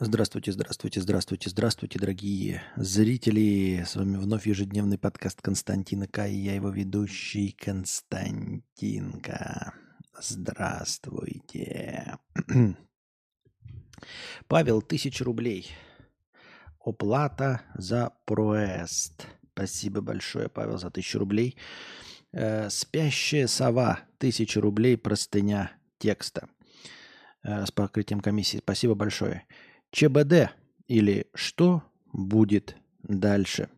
Здравствуйте, 0.00 0.52
здравствуйте, 0.52 1.02
здравствуйте, 1.02 1.50
здравствуйте, 1.50 1.98
дорогие 1.98 2.62
зрители. 2.76 3.84
С 3.86 3.94
вами 3.94 4.16
вновь 4.16 4.46
ежедневный 4.46 4.96
подкаст 4.96 5.42
Константина 5.42 6.08
К. 6.08 6.26
И 6.26 6.34
я 6.34 6.54
его 6.54 6.70
ведущий 6.70 7.52
Константинка. 7.52 9.74
Здравствуйте. 10.18 12.16
Павел, 14.48 14.80
тысяча 14.80 15.24
рублей. 15.24 15.70
Оплата 16.82 17.60
за 17.74 18.14
проезд. 18.24 19.26
Спасибо 19.52 20.00
большое, 20.00 20.48
Павел, 20.48 20.78
за 20.78 20.90
тысячу 20.90 21.18
рублей. 21.18 21.58
Э, 22.32 22.70
Спящая 22.70 23.46
сова. 23.46 24.00
Тысяча 24.16 24.58
рублей 24.58 24.96
простыня 24.96 25.70
текста 25.98 26.48
э, 27.44 27.66
с 27.66 27.70
покрытием 27.70 28.20
комиссии. 28.20 28.56
Спасибо 28.56 28.94
большое. 28.94 29.46
ЧБД 29.92 30.50
или 30.88 31.26
что 31.34 31.82
будет 32.12 32.76
дальше. 33.02 33.68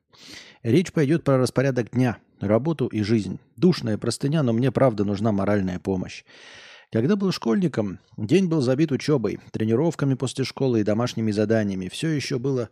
Речь 0.63 0.93
пойдет 0.93 1.25
про 1.25 1.39
распорядок 1.39 1.91
дня, 1.91 2.19
работу 2.41 2.87
и 2.87 3.03
жизнь. 3.03 3.41
Душная 3.57 3.99
простыня, 3.99 4.43
но 4.43 4.53
мне 4.53 4.71
правда 4.71 5.05
нужна 5.05 5.33
моральная 5.33 5.81
помощь. 5.81 6.25
Когда 6.93 7.17
был 7.17 7.33
школьником, 7.33 7.99
день 8.17 8.47
был 8.47 8.61
забит 8.61 8.93
учебой, 8.93 9.41
тренировками 9.51 10.15
после 10.15 10.45
школы 10.45 10.81
и 10.81 10.85
домашними 10.85 11.33
заданиями. 11.33 11.89
Все 11.89 12.11
еще 12.11 12.39
было 12.39 12.71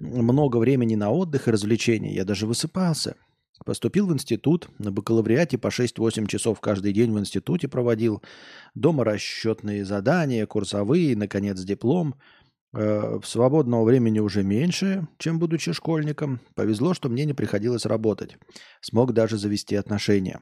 много 0.00 0.56
времени 0.56 0.96
на 0.96 1.10
отдых 1.10 1.46
и 1.46 1.52
развлечения. 1.52 2.12
Я 2.12 2.24
даже 2.24 2.46
высыпался. 2.46 3.14
Поступил 3.64 4.08
в 4.08 4.12
институт, 4.12 4.68
на 4.78 4.90
бакалавриате 4.90 5.56
по 5.56 5.68
6-8 5.68 6.26
часов 6.26 6.60
каждый 6.60 6.92
день 6.92 7.12
в 7.12 7.18
институте 7.18 7.68
проводил. 7.68 8.22
Дома 8.74 9.04
расчетные 9.04 9.84
задания, 9.84 10.44
курсовые, 10.46 11.16
наконец, 11.16 11.60
диплом– 11.60 12.16
Э, 12.74 13.18
свободного 13.24 13.84
времени 13.84 14.18
уже 14.18 14.42
меньше, 14.42 15.06
чем 15.18 15.38
будучи 15.38 15.72
школьником. 15.72 16.40
Повезло, 16.54 16.94
что 16.94 17.08
мне 17.08 17.24
не 17.24 17.32
приходилось 17.32 17.86
работать. 17.86 18.36
Смог 18.80 19.12
даже 19.12 19.38
завести 19.38 19.76
отношения. 19.76 20.40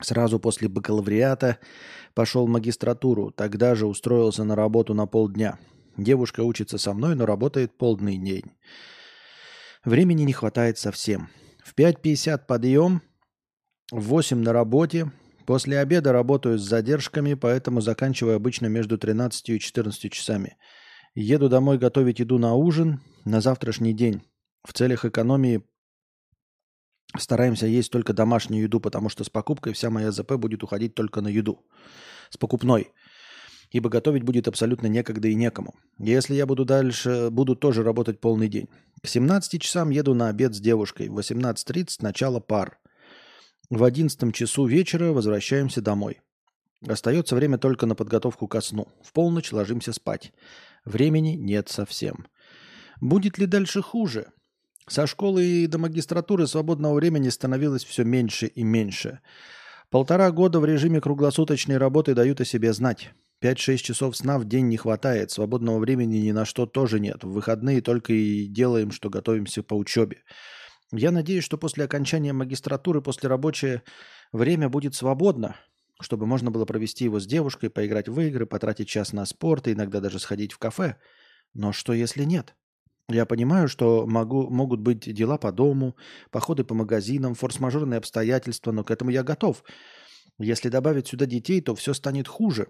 Сразу 0.00 0.38
после 0.38 0.68
бакалавриата 0.68 1.58
пошел 2.14 2.46
в 2.46 2.50
магистратуру. 2.50 3.30
Тогда 3.32 3.74
же 3.74 3.86
устроился 3.86 4.44
на 4.44 4.56
работу 4.56 4.94
на 4.94 5.06
полдня. 5.06 5.58
Девушка 5.96 6.42
учится 6.42 6.78
со 6.78 6.94
мной, 6.94 7.14
но 7.16 7.26
работает 7.26 7.76
полдный 7.76 8.16
день. 8.16 8.52
Времени 9.84 10.22
не 10.22 10.32
хватает 10.32 10.78
совсем. 10.78 11.28
В 11.64 11.74
5.50 11.74 12.46
подъем, 12.46 13.02
в 13.90 14.00
8 14.00 14.38
на 14.38 14.52
работе. 14.52 15.10
После 15.46 15.78
обеда 15.78 16.12
работаю 16.12 16.58
с 16.58 16.62
задержками, 16.62 17.34
поэтому 17.34 17.80
заканчиваю 17.80 18.36
обычно 18.36 18.66
между 18.66 18.96
13 18.96 19.48
и 19.50 19.58
14 19.58 20.12
часами– 20.12 20.56
Еду 21.14 21.48
домой 21.48 21.78
готовить 21.78 22.20
еду 22.20 22.38
на 22.38 22.54
ужин 22.54 23.00
на 23.24 23.40
завтрашний 23.40 23.92
день. 23.92 24.22
В 24.64 24.72
целях 24.72 25.04
экономии 25.04 25.64
стараемся 27.18 27.66
есть 27.66 27.90
только 27.90 28.12
домашнюю 28.12 28.62
еду, 28.62 28.78
потому 28.78 29.08
что 29.08 29.24
с 29.24 29.28
покупкой 29.28 29.72
вся 29.72 29.90
моя 29.90 30.12
ЗП 30.12 30.34
будет 30.34 30.62
уходить 30.62 30.94
только 30.94 31.20
на 31.20 31.26
еду. 31.26 31.66
С 32.30 32.36
покупной. 32.36 32.92
Ибо 33.72 33.88
готовить 33.88 34.22
будет 34.22 34.46
абсолютно 34.46 34.86
некогда 34.86 35.26
и 35.26 35.34
некому. 35.34 35.74
Если 35.98 36.34
я 36.34 36.46
буду 36.46 36.64
дальше, 36.64 37.28
буду 37.30 37.56
тоже 37.56 37.82
работать 37.82 38.20
полный 38.20 38.48
день. 38.48 38.68
К 39.02 39.08
17 39.08 39.60
часам 39.60 39.90
еду 39.90 40.14
на 40.14 40.28
обед 40.28 40.54
с 40.54 40.60
девушкой. 40.60 41.08
В 41.08 41.18
18.30 41.18 41.96
начало 42.00 42.38
пар. 42.38 42.78
В 43.68 43.82
11 43.82 44.32
часу 44.34 44.64
вечера 44.66 45.12
возвращаемся 45.12 45.80
домой. 45.80 46.20
Остается 46.86 47.36
время 47.36 47.58
только 47.58 47.86
на 47.86 47.94
подготовку 47.94 48.48
ко 48.48 48.60
сну. 48.60 48.88
В 49.02 49.12
полночь 49.12 49.52
ложимся 49.52 49.92
спать. 49.92 50.32
Времени 50.90 51.36
нет 51.36 51.68
совсем. 51.68 52.26
Будет 53.00 53.38
ли 53.38 53.46
дальше 53.46 53.80
хуже? 53.80 54.32
Со 54.88 55.06
школы 55.06 55.44
и 55.44 55.66
до 55.68 55.78
магистратуры 55.78 56.48
свободного 56.48 56.94
времени 56.94 57.28
становилось 57.28 57.84
все 57.84 58.02
меньше 58.02 58.46
и 58.48 58.64
меньше. 58.64 59.20
Полтора 59.90 60.32
года 60.32 60.58
в 60.58 60.64
режиме 60.64 61.00
круглосуточной 61.00 61.76
работы 61.76 62.14
дают 62.14 62.40
о 62.40 62.44
себе 62.44 62.72
знать. 62.72 63.12
5-6 63.40 63.76
часов 63.76 64.16
сна 64.16 64.40
в 64.40 64.46
день 64.46 64.66
не 64.66 64.78
хватает, 64.78 65.30
свободного 65.30 65.78
времени 65.78 66.16
ни 66.16 66.32
на 66.32 66.44
что 66.44 66.66
тоже 66.66 66.98
нет. 66.98 67.22
В 67.22 67.30
выходные 67.30 67.82
только 67.82 68.12
и 68.12 68.48
делаем, 68.48 68.90
что 68.90 69.10
готовимся 69.10 69.62
по 69.62 69.74
учебе. 69.74 70.24
Я 70.90 71.12
надеюсь, 71.12 71.44
что 71.44 71.56
после 71.56 71.84
окончания 71.84 72.32
магистратуры, 72.32 73.00
после 73.00 73.28
рабочее 73.28 73.84
время 74.32 74.68
будет 74.68 74.96
свободно, 74.96 75.54
чтобы 76.02 76.26
можно 76.26 76.50
было 76.50 76.64
провести 76.64 77.04
его 77.04 77.20
с 77.20 77.26
девушкой, 77.26 77.70
поиграть 77.70 78.08
в 78.08 78.20
игры, 78.20 78.46
потратить 78.46 78.88
час 78.88 79.12
на 79.12 79.24
спорт 79.26 79.68
и 79.68 79.72
иногда 79.72 80.00
даже 80.00 80.18
сходить 80.18 80.52
в 80.52 80.58
кафе. 80.58 80.96
Но 81.54 81.72
что 81.72 81.92
если 81.92 82.24
нет? 82.24 82.54
Я 83.08 83.26
понимаю, 83.26 83.68
что 83.68 84.06
могу, 84.06 84.48
могут 84.48 84.80
быть 84.80 85.12
дела 85.12 85.36
по 85.36 85.50
дому, 85.50 85.96
походы 86.30 86.62
по 86.64 86.74
магазинам, 86.74 87.34
форс-мажорные 87.34 87.98
обстоятельства, 87.98 88.70
но 88.72 88.84
к 88.84 88.90
этому 88.90 89.10
я 89.10 89.24
готов. 89.24 89.64
Если 90.38 90.68
добавить 90.68 91.08
сюда 91.08 91.26
детей, 91.26 91.60
то 91.60 91.74
все 91.74 91.92
станет 91.92 92.28
хуже. 92.28 92.68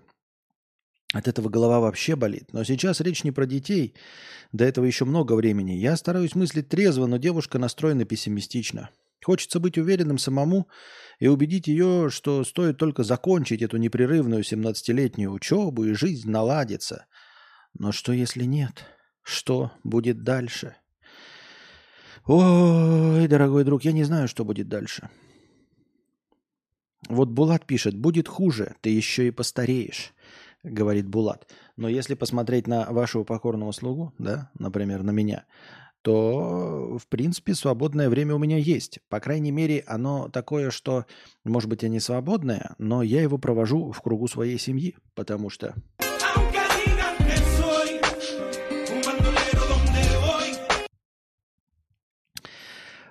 От 1.12 1.26
этого 1.26 1.48
голова 1.48 1.80
вообще 1.80 2.16
болит. 2.16 2.52
Но 2.52 2.64
сейчас 2.64 3.00
речь 3.00 3.24
не 3.24 3.32
про 3.32 3.44
детей. 3.44 3.94
До 4.52 4.64
этого 4.64 4.84
еще 4.84 5.04
много 5.04 5.34
времени. 5.34 5.72
Я 5.72 5.96
стараюсь 5.96 6.34
мыслить 6.34 6.68
трезво, 6.68 7.06
но 7.06 7.16
девушка 7.16 7.58
настроена 7.58 8.04
пессимистично. 8.04 8.90
Хочется 9.24 9.60
быть 9.60 9.78
уверенным 9.78 10.18
самому 10.18 10.68
и 11.18 11.28
убедить 11.28 11.66
ее, 11.66 12.08
что 12.10 12.42
стоит 12.44 12.78
только 12.78 13.02
закончить 13.02 13.62
эту 13.62 13.76
непрерывную 13.76 14.42
17-летнюю 14.42 15.30
учебу, 15.30 15.84
и 15.84 15.92
жизнь 15.92 16.30
наладится. 16.30 17.06
Но 17.78 17.92
что 17.92 18.12
если 18.12 18.44
нет? 18.44 18.84
Что 19.22 19.72
будет 19.84 20.22
дальше? 20.22 20.76
Ой, 22.26 23.28
дорогой 23.28 23.64
друг, 23.64 23.84
я 23.84 23.92
не 23.92 24.04
знаю, 24.04 24.28
что 24.28 24.44
будет 24.44 24.68
дальше. 24.68 25.10
Вот 27.08 27.28
Булат 27.28 27.66
пишет, 27.66 27.96
будет 27.96 28.28
хуже, 28.28 28.76
ты 28.82 28.90
еще 28.90 29.28
и 29.28 29.30
постареешь, 29.30 30.12
говорит 30.62 31.08
Булат. 31.08 31.50
Но 31.76 31.88
если 31.88 32.14
посмотреть 32.14 32.66
на 32.66 32.86
вашего 32.90 33.24
покорного 33.24 33.72
слугу, 33.72 34.12
да, 34.18 34.50
например, 34.58 35.02
на 35.02 35.10
меня, 35.10 35.44
то, 36.02 36.98
в 36.98 37.06
принципе, 37.08 37.54
свободное 37.54 38.08
время 38.08 38.34
у 38.34 38.38
меня 38.38 38.56
есть. 38.56 39.00
По 39.08 39.20
крайней 39.20 39.50
мере, 39.50 39.84
оно 39.86 40.28
такое, 40.28 40.70
что, 40.70 41.04
может 41.44 41.68
быть, 41.68 41.84
и 41.84 41.88
не 41.88 42.00
свободное, 42.00 42.74
но 42.78 43.02
я 43.02 43.22
его 43.22 43.38
провожу 43.38 43.92
в 43.92 44.00
кругу 44.00 44.28
своей 44.28 44.58
семьи, 44.58 44.96
потому 45.14 45.50
что... 45.50 45.74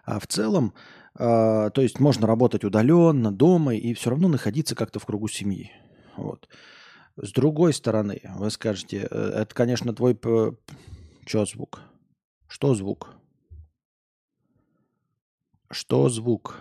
А 0.04 0.20
в 0.20 0.26
целом, 0.26 0.74
э, 1.20 1.70
то 1.72 1.82
есть 1.82 2.00
можно 2.00 2.26
работать 2.26 2.64
удаленно, 2.64 3.32
дома 3.32 3.76
и 3.76 3.94
все 3.94 4.10
равно 4.10 4.28
находиться 4.28 4.74
как-то 4.74 4.98
в 4.98 5.06
кругу 5.06 5.28
семьи. 5.28 5.72
Вот. 6.18 6.50
С 7.16 7.32
другой 7.32 7.74
стороны, 7.74 8.20
вы 8.38 8.50
скажете, 8.50 9.08
э, 9.12 9.32
это, 9.36 9.54
конечно, 9.54 9.94
твой... 9.94 10.18
Что 11.28 11.46
звук? 11.46 11.82
Что 12.50 12.74
звук? 12.74 13.16
Что 15.70 16.10
звук? 16.10 16.60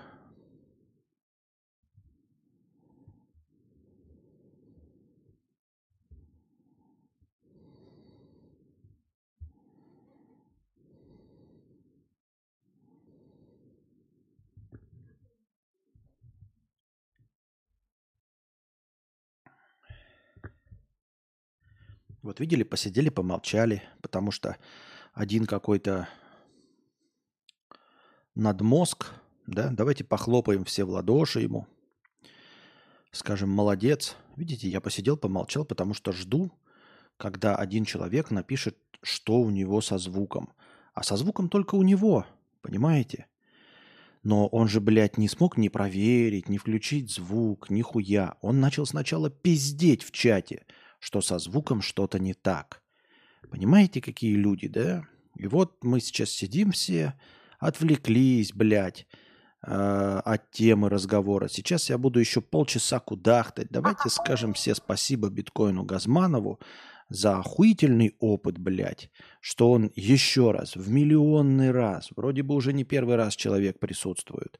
Вот 22.20 22.40
видели, 22.40 22.62
посидели, 22.62 23.08
помолчали, 23.08 23.82
потому 24.02 24.32
что 24.32 24.58
один 25.18 25.46
какой-то 25.46 26.08
надмозг, 28.36 29.10
да, 29.48 29.68
давайте 29.70 30.04
похлопаем 30.04 30.64
все 30.64 30.84
в 30.84 30.90
ладоши 30.90 31.40
ему, 31.40 31.66
скажем, 33.10 33.50
молодец. 33.50 34.14
Видите, 34.36 34.68
я 34.68 34.80
посидел, 34.80 35.16
помолчал, 35.16 35.64
потому 35.64 35.92
что 35.92 36.12
жду, 36.12 36.52
когда 37.16 37.56
один 37.56 37.84
человек 37.84 38.30
напишет, 38.30 38.78
что 39.02 39.40
у 39.40 39.50
него 39.50 39.80
со 39.80 39.98
звуком. 39.98 40.52
А 40.94 41.02
со 41.02 41.16
звуком 41.16 41.48
только 41.48 41.74
у 41.74 41.82
него, 41.82 42.24
понимаете? 42.62 43.26
Но 44.22 44.46
он 44.46 44.68
же, 44.68 44.80
блядь, 44.80 45.18
не 45.18 45.28
смог 45.28 45.56
ни 45.56 45.68
проверить, 45.68 46.48
ни 46.48 46.58
включить 46.58 47.10
звук, 47.10 47.70
ни 47.70 47.82
хуя. 47.82 48.36
Он 48.40 48.60
начал 48.60 48.86
сначала 48.86 49.30
пиздеть 49.30 50.04
в 50.04 50.12
чате, 50.12 50.64
что 51.00 51.20
со 51.20 51.40
звуком 51.40 51.82
что-то 51.82 52.20
не 52.20 52.34
так. 52.34 52.84
Понимаете, 53.50 54.00
какие 54.00 54.34
люди, 54.34 54.68
да? 54.68 55.04
И 55.36 55.46
вот 55.46 55.82
мы 55.82 56.00
сейчас 56.00 56.30
сидим 56.30 56.72
все, 56.72 57.14
отвлеклись, 57.58 58.52
блядь, 58.52 59.06
э, 59.66 59.70
от 60.24 60.50
темы 60.50 60.88
разговора. 60.88 61.48
Сейчас 61.48 61.90
я 61.90 61.98
буду 61.98 62.20
еще 62.20 62.40
полчаса 62.40 62.98
кудахтать. 63.00 63.68
Давайте 63.70 64.08
скажем 64.10 64.52
все 64.54 64.74
спасибо 64.74 65.30
биткоину 65.30 65.84
Газманову 65.84 66.60
за 67.08 67.38
охуительный 67.38 68.14
опыт, 68.18 68.58
блядь, 68.58 69.10
что 69.40 69.70
он 69.70 69.90
еще 69.94 70.50
раз, 70.50 70.76
в 70.76 70.90
миллионный 70.90 71.70
раз, 71.70 72.10
вроде 72.14 72.42
бы 72.42 72.54
уже 72.54 72.72
не 72.72 72.84
первый 72.84 73.16
раз 73.16 73.34
человек 73.34 73.78
присутствует. 73.78 74.58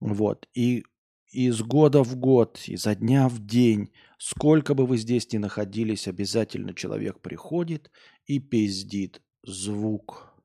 Вот. 0.00 0.48
И 0.54 0.84
из 1.32 1.60
года 1.62 2.02
в 2.02 2.16
год, 2.16 2.62
изо 2.66 2.94
дня 2.94 3.28
в 3.28 3.44
день, 3.44 3.90
сколько 4.18 4.74
бы 4.74 4.86
вы 4.86 4.96
здесь 4.96 5.32
ни 5.32 5.38
находились, 5.38 6.08
обязательно 6.08 6.74
человек 6.74 7.20
приходит 7.20 7.90
и 8.26 8.38
пиздит 8.38 9.22
звук 9.42 10.36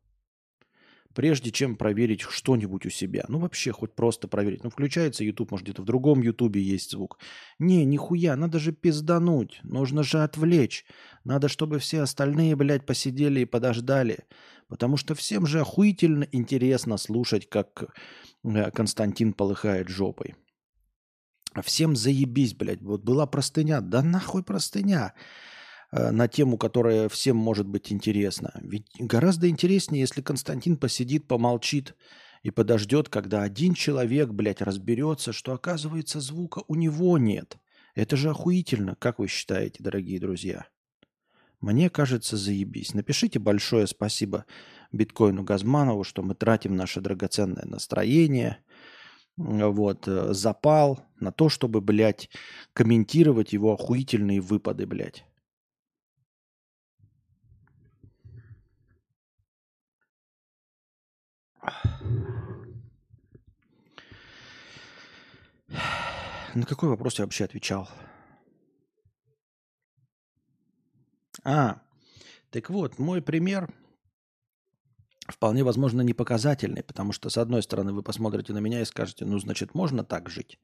прежде 1.13 1.51
чем 1.51 1.75
проверить 1.75 2.22
что-нибудь 2.22 2.86
у 2.86 2.89
себя. 2.89 3.25
Ну, 3.28 3.39
вообще, 3.39 3.72
хоть 3.72 3.94
просто 3.94 4.28
проверить. 4.28 4.63
Ну, 4.63 4.69
включается 4.69 5.24
YouTube, 5.24 5.51
может, 5.51 5.66
где-то 5.66 5.81
в 5.81 5.86
другом 5.86 6.22
YouTube 6.22 6.56
есть 6.56 6.92
звук. 6.92 7.19
Не, 7.60 7.86
нихуя, 7.86 8.36
надо 8.36 8.60
же 8.60 8.72
пиздануть. 8.72 9.60
Нужно 9.63 10.04
же 10.04 10.24
отвлечь. 10.24 10.86
Надо, 11.24 11.48
чтобы 11.48 11.80
все 11.80 12.01
остальные, 12.01 12.56
блядь, 12.56 12.86
посидели 12.86 13.42
и 13.42 13.45
подождали. 13.45 14.25
Потому 14.68 14.98
что 14.98 15.16
всем 15.16 15.45
же 15.45 15.62
охуительно 15.62 16.28
интересно 16.31 16.98
слушать, 16.98 17.50
как 17.50 17.94
э, 18.44 18.72
Константин 18.72 19.33
полыхает 19.33 19.89
жопой. 19.89 20.36
Всем 21.63 21.95
заебись, 21.95 22.53
блядь. 22.53 22.81
Вот 22.81 23.03
была 23.03 23.25
простыня. 23.27 23.81
Да 23.81 24.01
нахуй 24.01 24.44
простыня. 24.44 25.13
Э, 25.92 26.12
на 26.12 26.27
тему, 26.27 26.57
которая 26.57 27.09
всем 27.09 27.36
может 27.36 27.68
быть 27.68 27.92
интересна. 27.92 28.51
Ведь 28.62 28.88
гораздо 28.98 29.50
интереснее, 29.50 30.01
если 30.01 30.21
Константин 30.21 30.77
посидит, 30.77 31.27
помолчит 31.27 31.95
и 32.44 32.51
подождет, 32.51 33.09
когда 33.09 33.44
один 33.44 33.74
человек, 33.74 34.30
блядь, 34.30 34.62
разберется, 34.62 35.33
что, 35.33 35.53
оказывается, 35.53 36.21
звука 36.21 36.63
у 36.68 36.75
него 36.75 37.18
нет. 37.18 37.57
Это 37.94 38.15
же 38.15 38.30
охуительно, 38.30 38.95
как 38.95 39.19
вы 39.19 39.27
считаете, 39.27 39.83
дорогие 39.83 40.19
друзья? 40.19 40.65
Мне 41.59 41.89
кажется, 41.89 42.38
заебись. 42.38 42.94
Напишите 42.94 43.38
большое 43.38 43.86
спасибо 43.86 44.45
биткоину 44.92 45.44
Газманову, 45.44 46.04
что 46.04 46.24
мы 46.24 46.33
тратим 46.33 46.75
наше 46.75 47.01
драгоценное 47.01 47.65
настроение, 47.65 48.57
вот, 49.38 50.07
э, 50.07 50.33
запал 50.33 51.00
на 51.19 51.31
то, 51.31 51.50
чтобы, 51.50 51.81
блядь, 51.81 52.30
комментировать 52.74 53.54
его 53.54 53.74
охуительные 53.74 54.42
выпады, 54.42 54.86
блядь. 54.86 55.25
На 66.54 66.66
какой 66.66 66.89
вопрос 66.89 67.19
я 67.19 67.25
вообще 67.25 67.45
отвечал? 67.45 67.88
А, 71.44 71.81
так 72.51 72.69
вот, 72.69 73.00
мой 73.00 73.22
пример 73.22 73.74
вполне 75.31 75.63
возможно 75.63 76.01
не 76.01 76.13
показательный, 76.13 76.83
потому 76.83 77.12
что, 77.12 77.30
с 77.30 77.38
одной 77.38 77.63
стороны, 77.63 77.94
вы 77.94 78.04
посмотрите 78.04 78.54
на 78.54 78.60
меня 78.60 78.81
и 78.81 78.86
скажете, 78.86 79.25
ну, 79.25 79.39
значит, 79.39 79.74
можно 79.74 80.04
так 80.04 80.30
жить. 80.30 80.60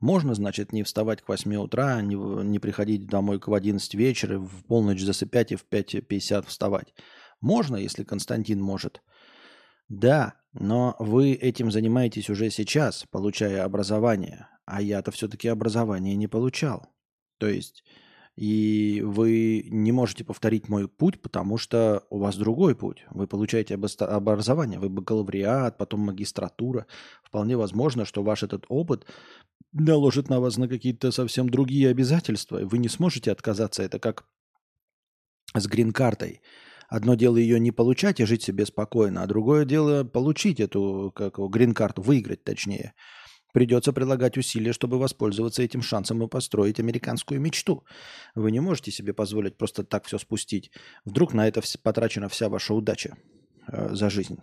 Можно, 0.00 0.34
значит, 0.34 0.72
не 0.72 0.82
вставать 0.82 1.22
к 1.22 1.28
8 1.28 1.56
утра, 1.56 2.00
не, 2.00 2.14
не 2.14 2.58
приходить 2.58 3.06
домой 3.06 3.40
к 3.40 3.48
11 3.48 3.94
вечера, 3.94 4.38
в 4.38 4.64
полночь 4.64 5.02
засыпать 5.02 5.52
и 5.52 5.56
в 5.56 5.66
5.50 5.70 6.46
вставать. 6.46 6.94
Можно, 7.40 7.76
если 7.76 8.04
Константин 8.04 8.60
может. 8.60 9.02
Да, 9.88 10.34
но 10.52 10.96
вы 10.98 11.32
этим 11.32 11.70
занимаетесь 11.70 12.30
уже 12.30 12.50
сейчас, 12.50 13.04
получая 13.10 13.64
образование, 13.64 14.48
а 14.64 14.82
я-то 14.82 15.10
все-таки 15.10 15.48
образование 15.48 16.16
не 16.16 16.26
получал. 16.26 16.88
То 17.38 17.46
есть, 17.46 17.84
и 18.36 19.02
вы 19.02 19.66
не 19.70 19.92
можете 19.92 20.22
повторить 20.22 20.68
мой 20.68 20.88
путь, 20.88 21.22
потому 21.22 21.56
что 21.56 22.04
у 22.10 22.18
вас 22.18 22.36
другой 22.36 22.76
путь. 22.76 23.06
Вы 23.10 23.26
получаете 23.26 23.74
образование, 23.74 24.78
вы 24.78 24.90
бакалавриат, 24.90 25.78
потом 25.78 26.00
магистратура. 26.00 26.86
Вполне 27.24 27.56
возможно, 27.56 28.04
что 28.04 28.22
ваш 28.22 28.42
этот 28.42 28.66
опыт 28.68 29.06
наложит 29.72 30.28
на 30.28 30.38
вас 30.40 30.58
на 30.58 30.68
какие-то 30.68 31.12
совсем 31.12 31.48
другие 31.48 31.88
обязательства. 31.88 32.60
Вы 32.62 32.76
не 32.78 32.88
сможете 32.88 33.32
отказаться. 33.32 33.82
Это 33.82 33.98
как 33.98 34.26
с 35.54 35.66
грин-картой. 35.66 36.42
Одно 36.88 37.14
дело 37.14 37.38
ее 37.38 37.58
не 37.58 37.72
получать 37.72 38.20
и 38.20 38.26
жить 38.26 38.42
себе 38.42 38.66
спокойно, 38.66 39.22
а 39.22 39.26
другое 39.26 39.64
дело 39.64 40.04
получить 40.04 40.60
эту 40.60 41.10
как 41.16 41.38
грин-карту, 41.38 42.02
выиграть 42.02 42.44
точнее. 42.44 42.92
Придется 43.56 43.94
прилагать 43.94 44.36
усилия, 44.36 44.74
чтобы 44.74 44.98
воспользоваться 44.98 45.62
этим 45.62 45.80
шансом 45.80 46.22
и 46.22 46.28
построить 46.28 46.78
американскую 46.78 47.40
мечту. 47.40 47.84
Вы 48.34 48.50
не 48.50 48.60
можете 48.60 48.90
себе 48.90 49.14
позволить 49.14 49.56
просто 49.56 49.82
так 49.82 50.04
все 50.04 50.18
спустить. 50.18 50.70
Вдруг 51.06 51.32
на 51.32 51.48
это 51.48 51.62
потрачена 51.82 52.28
вся 52.28 52.50
ваша 52.50 52.74
удача 52.74 53.16
э, 53.68 53.94
за 53.94 54.10
жизнь. 54.10 54.36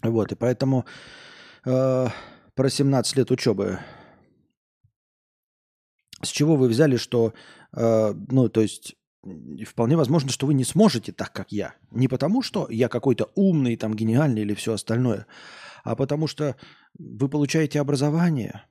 Вот, 0.00 0.30
и 0.30 0.36
поэтому 0.36 0.84
э, 1.64 2.06
про 2.54 2.70
17 2.70 3.16
лет 3.16 3.32
учебы. 3.32 3.80
С 6.22 6.28
чего 6.28 6.54
вы 6.54 6.68
взяли, 6.68 6.98
что, 6.98 7.34
э, 7.76 8.14
ну, 8.30 8.48
то 8.48 8.60
есть 8.60 8.94
и 9.24 9.64
вполне 9.64 9.96
возможно, 9.96 10.30
что 10.30 10.46
вы 10.46 10.54
не 10.54 10.64
сможете 10.64 11.12
так, 11.12 11.32
как 11.32 11.52
я. 11.52 11.74
Не 11.90 12.08
потому, 12.08 12.42
что 12.42 12.66
я 12.70 12.88
какой-то 12.88 13.30
умный, 13.34 13.76
там, 13.76 13.94
гениальный 13.94 14.42
или 14.42 14.54
все 14.54 14.72
остальное, 14.72 15.26
а 15.84 15.94
потому 15.94 16.26
что 16.26 16.56
вы 16.98 17.28
получаете 17.28 17.80
образование. 17.80 18.62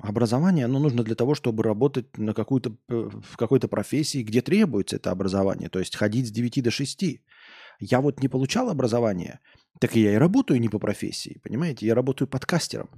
Образование, 0.00 0.66
оно 0.66 0.78
нужно 0.78 1.02
для 1.02 1.16
того, 1.16 1.34
чтобы 1.34 1.64
работать 1.64 2.16
на 2.16 2.32
какую-то, 2.32 2.76
э, 2.88 3.10
в 3.22 3.36
какой-то 3.36 3.66
профессии, 3.66 4.22
где 4.22 4.40
требуется 4.40 4.96
это 4.96 5.10
образование, 5.10 5.68
то 5.68 5.80
есть 5.80 5.96
ходить 5.96 6.28
с 6.28 6.30
9 6.30 6.62
до 6.62 6.70
6. 6.70 7.20
Я 7.78 8.00
вот 8.00 8.20
не 8.20 8.28
получал 8.28 8.70
образование, 8.70 9.40
так 9.80 9.94
я 9.94 10.12
и 10.12 10.16
работаю 10.16 10.60
не 10.60 10.68
по 10.68 10.78
профессии, 10.78 11.40
понимаете? 11.42 11.86
Я 11.86 11.94
работаю 11.94 12.28
подкастером, 12.28 12.90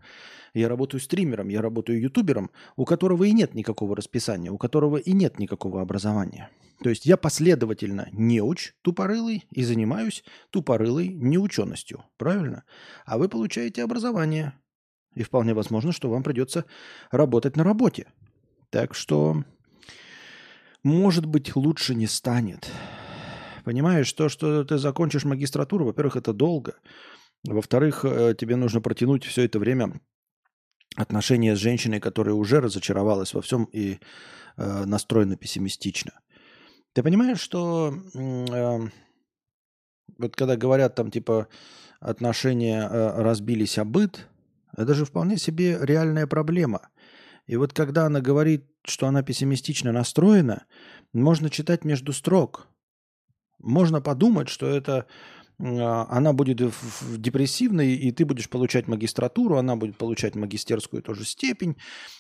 я 0.55 0.69
работаю 0.69 1.01
стримером, 1.01 1.49
я 1.49 1.61
работаю 1.61 2.01
ютубером, 2.01 2.51
у 2.77 2.85
которого 2.85 3.25
и 3.25 3.33
нет 3.33 3.55
никакого 3.55 3.95
расписания, 3.95 4.51
у 4.51 4.59
которого 4.59 4.97
и 4.97 5.13
нет 5.13 5.39
никакого 5.39 5.83
образования. 5.83 6.51
То 6.83 6.89
есть 6.89 7.05
я 7.05 7.19
последовательно 7.19 8.09
неуч 8.13 8.73
тупорылый 8.81 9.45
и 9.51 9.63
занимаюсь 9.63 10.25
тупорылой 10.49 11.09
неученостью. 11.09 12.05
Правильно? 12.17 12.65
А 13.05 13.19
вы 13.19 13.29
получаете 13.29 13.85
образование. 13.85 14.55
И 15.15 15.23
вполне 15.23 15.53
возможно, 15.53 15.93
что 15.93 16.09
вам 16.09 16.23
придется 16.23 16.65
работать 17.11 17.57
на 17.57 17.65
работе. 17.65 18.07
Так 18.71 18.95
что, 18.95 19.45
может 20.83 21.27
быть, 21.27 21.55
лучше 21.55 21.95
не 21.95 22.07
станет. 22.07 22.71
Понимаешь, 23.71 24.13
то, 24.15 24.29
что 24.29 24.65
ты 24.65 24.79
закончишь 24.79 25.25
магистратуру, 25.25 25.85
во-первых, 25.85 26.17
это 26.17 26.33
долго. 26.33 26.75
Во-вторых, 27.45 28.05
э, 28.05 28.35
тебе 28.37 28.57
нужно 28.57 28.81
протянуть 28.81 29.25
все 29.25 29.45
это 29.45 29.61
время 29.61 30.01
отношения 30.97 31.55
с 31.55 31.61
женщиной, 31.61 32.01
которая 32.01 32.35
уже 32.35 32.61
разочаровалась 32.61 33.33
во 33.33 33.41
всем 33.41 33.69
и 33.73 34.01
э, 34.57 34.85
настроена 34.87 35.37
пессимистично. 35.37 36.11
Ты 36.95 37.05
понимаешь, 37.05 37.39
что 37.39 37.95
э, 38.13 38.79
вот 40.19 40.35
когда 40.35 40.57
говорят 40.57 40.97
там 40.97 41.13
типа 41.13 41.47
отношения 42.01 42.89
э, 42.91 43.23
разбились 43.23 43.79
о 43.79 43.85
быт, 43.85 44.27
это 44.77 44.95
же 44.95 45.05
вполне 45.05 45.37
себе 45.37 45.79
реальная 45.81 46.27
проблема. 46.27 46.89
И 47.47 47.55
вот 47.55 47.73
когда 47.73 48.07
она 48.07 48.21
говорит, 48.21 48.65
что 48.85 49.07
она 49.07 49.23
пессимистично 49.23 49.93
настроена, 49.93 50.65
можно 51.13 51.51
читать 51.51 51.85
между 51.85 52.13
строк. 52.13 52.67
Можно 53.61 54.01
подумать, 54.01 54.49
что 54.49 54.67
это 54.67 55.07
а, 55.59 56.07
она 56.11 56.33
будет 56.33 56.61
депрессивной, 57.17 57.95
и 57.95 58.13
ты 58.13 58.25
будешь 58.25 58.49
получать 58.49 58.89
магистратуру, 58.89 59.57
она 59.57 59.77
будет 59.77 59.97
получать 59.97 60.35
магистерскую 60.35 61.03
тоже 61.03 61.25
степень, 61.25 61.77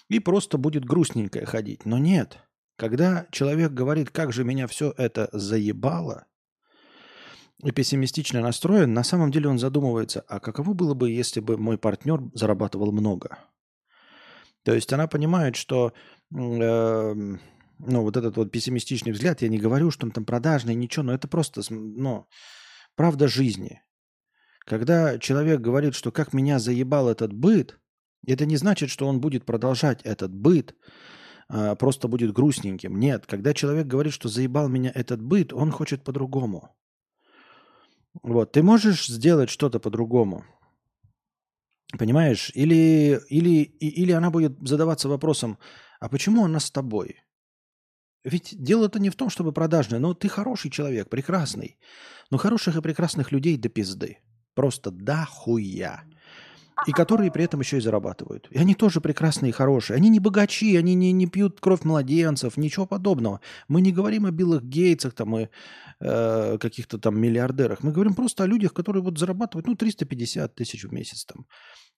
и 0.08 0.20
просто 0.20 0.58
будет 0.58 0.84
грустненькая 0.84 1.44
ходить. 1.44 1.84
Но 1.84 1.98
нет– 1.98 2.38
когда 2.80 3.26
человек 3.30 3.72
говорит, 3.72 4.08
как 4.08 4.32
же 4.32 4.42
меня 4.42 4.66
все 4.66 4.94
это 4.96 5.28
заебало, 5.32 6.24
и 7.62 7.72
пессимистично 7.72 8.40
настроен, 8.40 8.94
на 8.94 9.04
самом 9.04 9.30
деле 9.30 9.50
он 9.50 9.58
задумывается, 9.58 10.24
а 10.26 10.40
каково 10.40 10.72
было 10.72 10.94
бы, 10.94 11.10
если 11.10 11.40
бы 11.40 11.58
мой 11.58 11.76
партнер 11.76 12.22
зарабатывал 12.32 12.90
много? 12.90 13.38
То 14.62 14.72
есть 14.72 14.90
она 14.94 15.08
понимает, 15.08 15.56
что 15.56 15.92
э, 16.34 17.36
ну, 17.86 18.02
вот 18.02 18.16
этот 18.16 18.36
вот 18.36 18.50
пессимистичный 18.50 19.12
взгляд, 19.12 19.42
я 19.42 19.48
не 19.48 19.58
говорю, 19.58 19.90
что 19.90 20.06
он 20.06 20.12
там 20.12 20.24
продажный, 20.24 20.74
ничего, 20.74 21.04
но 21.04 21.14
это 21.14 21.28
просто 21.28 21.62
ну, 21.70 22.26
правда 22.96 23.28
жизни. 23.28 23.82
Когда 24.66 25.18
человек 25.18 25.60
говорит, 25.60 25.94
что 25.94 26.12
как 26.12 26.32
меня 26.32 26.58
заебал 26.58 27.08
этот 27.08 27.32
быт, 27.32 27.78
это 28.26 28.46
не 28.46 28.56
значит, 28.56 28.90
что 28.90 29.06
он 29.06 29.20
будет 29.20 29.44
продолжать 29.44 30.02
этот 30.02 30.34
быт, 30.34 30.74
а, 31.48 31.74
просто 31.74 32.08
будет 32.08 32.32
грустненьким. 32.32 32.98
Нет, 32.98 33.26
когда 33.26 33.54
человек 33.54 33.86
говорит, 33.86 34.12
что 34.12 34.28
заебал 34.28 34.68
меня 34.68 34.92
этот 34.94 35.22
быт, 35.22 35.52
он 35.52 35.70
хочет 35.70 36.04
по-другому. 36.04 36.74
Вот, 38.22 38.52
ты 38.52 38.62
можешь 38.62 39.06
сделать 39.06 39.50
что-то 39.50 39.80
по-другому. 39.80 40.44
Понимаешь? 41.98 42.52
Или, 42.54 43.20
или, 43.28 43.62
или 43.80 44.12
она 44.12 44.30
будет 44.30 44.56
задаваться 44.60 45.08
вопросом, 45.08 45.58
а 45.98 46.08
почему 46.08 46.44
она 46.44 46.60
с 46.60 46.70
тобой? 46.70 47.16
Ведь 48.24 48.54
дело-то 48.56 48.98
не 48.98 49.10
в 49.10 49.16
том, 49.16 49.30
чтобы 49.30 49.52
продажное, 49.52 49.98
но 49.98 50.14
ты 50.14 50.28
хороший 50.28 50.70
человек, 50.70 51.08
прекрасный. 51.08 51.78
Но 52.30 52.38
хороших 52.38 52.76
и 52.76 52.82
прекрасных 52.82 53.32
людей 53.32 53.56
до 53.56 53.68
пизды. 53.68 54.18
Просто 54.54 54.90
до 54.90 55.24
хуя. 55.26 56.04
И 56.86 56.92
которые 56.92 57.30
при 57.30 57.44
этом 57.44 57.60
еще 57.60 57.76
и 57.76 57.80
зарабатывают. 57.80 58.48
И 58.50 58.58
они 58.58 58.74
тоже 58.74 59.00
прекрасные 59.00 59.50
и 59.50 59.52
хорошие. 59.52 59.96
Они 59.96 60.08
не 60.08 60.20
богачи, 60.20 60.76
они 60.76 60.94
не, 60.94 61.12
не 61.12 61.26
пьют 61.26 61.60
кровь 61.60 61.84
младенцев, 61.84 62.56
ничего 62.56 62.86
подобного. 62.86 63.40
Мы 63.68 63.80
не 63.80 63.92
говорим 63.92 64.26
о 64.26 64.30
Биллах 64.30 64.62
Гейтсах 64.62 65.12
там, 65.14 65.36
и 65.38 65.48
э, 66.00 66.58
каких-то 66.58 66.98
там 66.98 67.20
миллиардерах. 67.20 67.82
Мы 67.82 67.92
говорим 67.92 68.14
просто 68.14 68.44
о 68.44 68.46
людях, 68.46 68.72
которые 68.72 69.02
вот 69.02 69.18
зарабатывают 69.18 69.66
ну, 69.66 69.74
350 69.74 70.54
тысяч 70.54 70.84
в 70.84 70.92
месяц. 70.92 71.26
Там. 71.26 71.46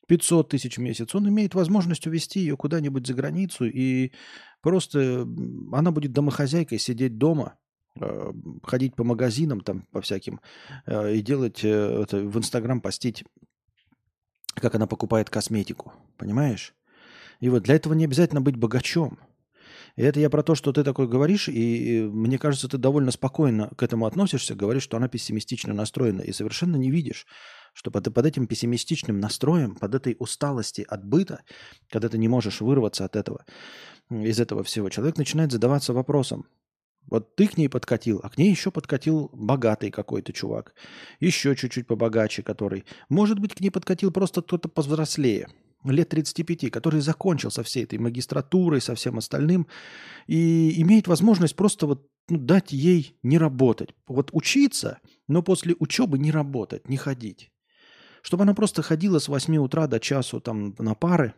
500 0.07 0.49
тысяч 0.49 0.79
в 0.79 0.81
месяц, 0.81 1.15
он 1.15 1.29
имеет 1.29 1.55
возможность 1.55 2.07
увезти 2.07 2.41
ее 2.41 2.57
куда-нибудь 2.57 3.07
за 3.07 3.15
границу, 3.15 3.65
и 3.65 4.13
просто 4.61 5.27
она 5.73 5.91
будет 5.91 6.13
домохозяйкой 6.13 6.79
сидеть 6.79 7.19
дома, 7.19 7.59
э, 8.01 8.33
ходить 8.63 8.95
по 8.95 9.05
магазинам 9.05 9.61
там 9.61 9.87
по 9.93 10.01
всяким 10.01 10.41
э, 10.87 11.15
и 11.15 11.23
делать 11.23 11.65
э, 11.65 12.03
это 12.03 12.19
в 12.19 12.37
Инстаграм 12.37 12.81
постить, 12.81 13.25
как 14.55 14.75
она 14.75 14.87
покупает 14.87 15.31
косметику, 15.31 15.93
понимаешь? 16.19 16.75
И 17.41 17.49
вот 17.49 17.63
для 17.65 17.75
этого 17.75 17.95
не 17.95 18.05
обязательно 18.05 18.41
быть 18.41 18.57
богачом. 18.57 19.19
И 19.97 20.03
это 20.03 20.21
я 20.21 20.31
про 20.31 20.43
то, 20.43 20.55
что 20.55 20.73
ты 20.73 20.85
такой 20.85 21.07
говоришь, 21.07 21.49
и 21.49 22.03
мне 22.11 22.39
кажется, 22.39 22.69
ты 22.69 22.79
довольно 22.79 23.11
спокойно 23.11 23.71
к 23.77 23.83
этому 23.83 24.07
относишься, 24.07 24.55
говоришь, 24.55 24.85
что 24.85 24.97
она 24.97 25.09
пессимистично 25.09 25.75
настроена, 25.75 26.23
и 26.23 26.33
совершенно 26.33 26.77
не 26.77 26.91
видишь, 26.91 27.27
что 27.75 27.91
под, 27.91 28.13
под 28.13 28.27
этим 28.27 28.47
пессимистичным 28.47 29.21
настроем, 29.21 29.77
под 29.77 29.95
этой 29.95 30.17
усталости 30.19 30.85
от 30.89 31.05
быта, 31.05 31.43
когда 31.91 32.09
ты 32.09 32.17
не 32.17 32.29
можешь 32.29 32.61
вырваться 32.61 33.05
от 33.05 33.17
этого, 33.17 33.45
из 34.11 34.41
этого 34.41 34.63
всего, 34.65 34.89
человек 34.89 35.19
начинает 35.19 35.53
задаваться 35.53 35.93
вопросом. 35.93 36.47
Вот 37.07 37.35
ты 37.35 37.49
к 37.49 37.59
ней 37.59 37.69
подкатил, 37.69 38.21
а 38.23 38.31
к 38.31 38.39
ней 38.39 38.51
еще 38.51 38.71
подкатил 38.71 39.29
богатый 39.33 39.91
какой-то 39.91 40.33
чувак. 40.33 40.75
Еще 41.19 41.57
чуть-чуть 41.57 41.87
побогаче 41.87 42.43
который. 42.43 42.85
Может 43.09 43.41
быть, 43.41 43.55
к 43.55 43.61
ней 43.61 43.71
подкатил 43.71 44.13
просто 44.13 44.41
кто-то 44.41 44.69
повзрослее, 44.69 45.49
лет 45.85 46.09
35, 46.09 46.71
который 46.71 47.01
закончил 47.01 47.51
со 47.51 47.63
всей 47.63 47.85
этой 47.85 47.99
магистратурой, 47.99 48.81
со 48.81 48.95
всем 48.95 49.19
остальным, 49.19 49.67
и 50.27 50.81
имеет 50.83 51.09
возможность 51.09 51.57
просто 51.57 51.87
вот 51.87 52.09
ну, 52.29 52.39
дать 52.39 52.73
ей 52.73 53.17
не 53.23 53.39
работать. 53.39 53.95
Вот 54.07 54.31
учиться, 54.33 54.99
но 55.29 55.43
после 55.43 55.75
учебы 55.79 56.19
не 56.19 56.31
работать, 56.31 56.89
не 56.89 56.97
ходить. 56.97 57.51
Чтобы 58.23 58.45
она 58.45 58.55
просто 58.55 58.83
ходила 58.83 59.19
с 59.19 59.29
8 59.29 59.57
утра 59.57 59.87
до 59.87 59.99
часу 59.99 60.41
там 60.41 60.75
на 60.79 60.95
пары, 60.95 61.35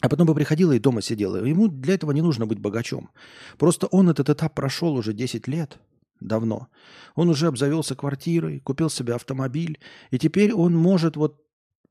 а 0.00 0.08
потом 0.08 0.26
бы 0.26 0.34
приходила 0.34 0.72
и 0.72 0.78
дома 0.78 1.00
сидела. 1.00 1.42
Ему 1.44 1.68
для 1.68 1.94
этого 1.94 2.12
не 2.12 2.20
нужно 2.20 2.46
быть 2.46 2.58
богачом. 2.58 3.10
Просто 3.58 3.86
он 3.86 4.10
этот 4.10 4.28
этап 4.28 4.54
прошел 4.54 4.94
уже 4.94 5.14
10 5.14 5.48
лет, 5.48 5.78
давно. 6.20 6.68
Он 7.14 7.30
уже 7.30 7.46
обзавелся 7.46 7.94
квартирой, 7.94 8.60
купил 8.60 8.90
себе 8.90 9.14
автомобиль, 9.14 9.78
и 10.10 10.18
теперь 10.18 10.52
он 10.52 10.74
может 10.74 11.16
вот 11.16 11.43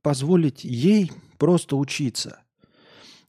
позволить 0.03 0.63
ей 0.63 1.12
просто 1.39 1.75
учиться. 1.75 2.41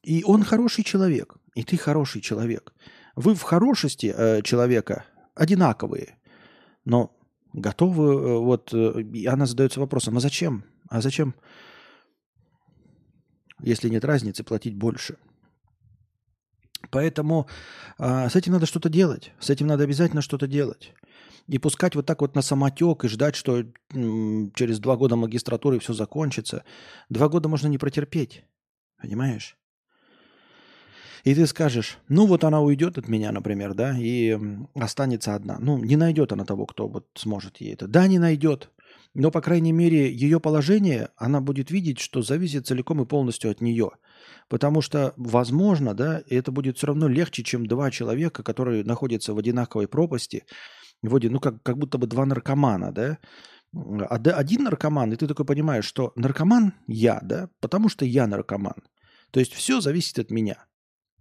И 0.03 0.23
он 0.25 0.45
хороший 0.45 0.85
человек, 0.85 1.37
и 1.55 1.63
ты 1.63 1.79
хороший 1.79 2.21
человек. 2.21 2.75
Вы 3.17 3.35
в 3.35 3.43
хорошести 3.43 4.13
э, 4.15 4.43
человека 4.43 5.05
одинаковые, 5.35 6.19
но 6.85 7.17
готовы, 7.55 8.05
э, 8.05 8.39
вот, 8.39 8.75
э, 8.75 9.01
и 9.01 9.25
она 9.27 9.47
задается 9.47 9.81
вопросом, 9.81 10.17
а 10.19 10.21
зачем? 10.21 10.65
А 10.91 11.01
зачем, 11.01 11.35
если 13.61 13.89
нет 13.89 14.05
разницы, 14.05 14.45
платить 14.45 14.75
больше? 14.75 15.17
Поэтому 16.91 17.49
а, 17.99 18.29
с 18.29 18.37
этим 18.37 18.53
надо 18.53 18.67
что-то 18.67 18.91
делать. 18.91 19.33
С 19.41 19.49
этим 19.49 19.67
надо 19.67 19.85
обязательно 19.85 20.21
что-то 20.21 20.47
делать. 20.47 20.93
И 21.47 21.59
пускать 21.59 21.95
вот 21.95 22.07
так 22.07 22.21
вот 22.21 22.35
на 22.35 22.43
самотек 22.43 23.05
и 23.05 23.09
ждать, 23.09 23.35
что 23.35 23.65
через 23.93 24.79
два 24.79 24.97
года 24.97 25.17
магистратуры 25.17 25.79
все 25.79 25.93
закончится. 25.93 26.65
Два 27.09 27.29
года 27.29 27.49
можно 27.49 27.69
не 27.69 27.79
протерпеть. 27.79 28.45
Понимаешь? 29.01 29.57
И 31.25 31.35
ты 31.35 31.47
скажешь, 31.47 31.99
ну 32.09 32.27
вот 32.27 32.45
она 32.45 32.61
уйдет 32.61 32.99
от 32.99 33.09
меня, 33.09 33.33
например, 33.33 33.73
да, 33.73 33.97
и 33.99 34.39
останется 34.75 35.35
одна. 35.35 35.59
Ну, 35.59 35.79
не 35.79 35.97
найдет 35.97 36.33
она 36.33 36.45
того, 36.45 36.67
кто 36.67 36.87
вот 36.87 37.07
сможет 37.15 37.59
ей 37.63 37.73
это. 37.73 37.89
Да, 37.89 38.07
не 38.07 38.19
найдет. 38.19 38.71
Но, 39.15 39.31
по 39.31 39.41
крайней 39.41 39.73
мере, 39.73 40.13
ее 40.13 40.41
положение, 40.41 41.11
она 41.17 41.41
будет 41.41 41.71
видеть, 41.71 42.01
что 42.01 42.21
зависит 42.21 42.67
целиком 42.67 43.01
и 43.01 43.07
полностью 43.07 43.51
от 43.51 43.61
нее. 43.61 43.93
Потому 44.49 44.83
что, 44.83 45.15
возможно, 45.17 45.95
да, 45.95 46.23
это 46.29 46.51
будет 46.53 46.77
все 46.77 46.89
равно 46.89 47.09
легче, 47.09 47.43
чем 47.43 47.67
два 47.67 47.91
человека, 47.91 48.43
которые 48.43 48.85
находятся 48.85 49.33
в 49.33 49.39
одинаковой 49.39 49.89
пропасти, 49.89 50.45
вроде, 51.03 51.31
ну, 51.31 51.41
как, 51.41 51.63
как 51.63 51.79
будто 51.79 51.99
бы 51.99 52.07
два 52.07 52.27
наркомана, 52.27 52.93
да, 52.93 53.19
а 53.75 54.17
один 54.17 54.65
наркоман, 54.65 55.13
и 55.13 55.17
ты 55.17 55.27
такой 55.27 55.45
понимаешь, 55.45 55.85
что 55.85 56.13
наркоман 56.15 56.75
я, 56.87 57.21
да, 57.23 57.49
потому 57.61 57.89
что 57.89 58.05
я 58.05 58.27
наркоман. 58.27 58.77
То 59.33 59.41
есть 59.41 59.53
все 59.53 59.81
зависит 59.81 60.19
от 60.19 60.31
меня. 60.31 60.67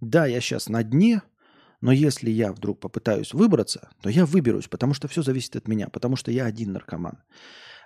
Да, 0.00 0.26
я 0.26 0.40
сейчас 0.40 0.68
на 0.68 0.84
дне, 0.84 1.22
но 1.80 1.90
если 1.90 2.30
я 2.30 2.52
вдруг 2.52 2.80
попытаюсь 2.80 3.34
выбраться, 3.34 3.90
то 4.00 4.08
я 4.08 4.24
выберусь, 4.24 4.68
потому 4.68 4.94
что 4.94 5.08
все 5.08 5.22
зависит 5.22 5.56
от 5.56 5.66
меня, 5.66 5.88
потому 5.88 6.14
что 6.16 6.30
я 6.30 6.44
один 6.44 6.72
наркоман. 6.72 7.22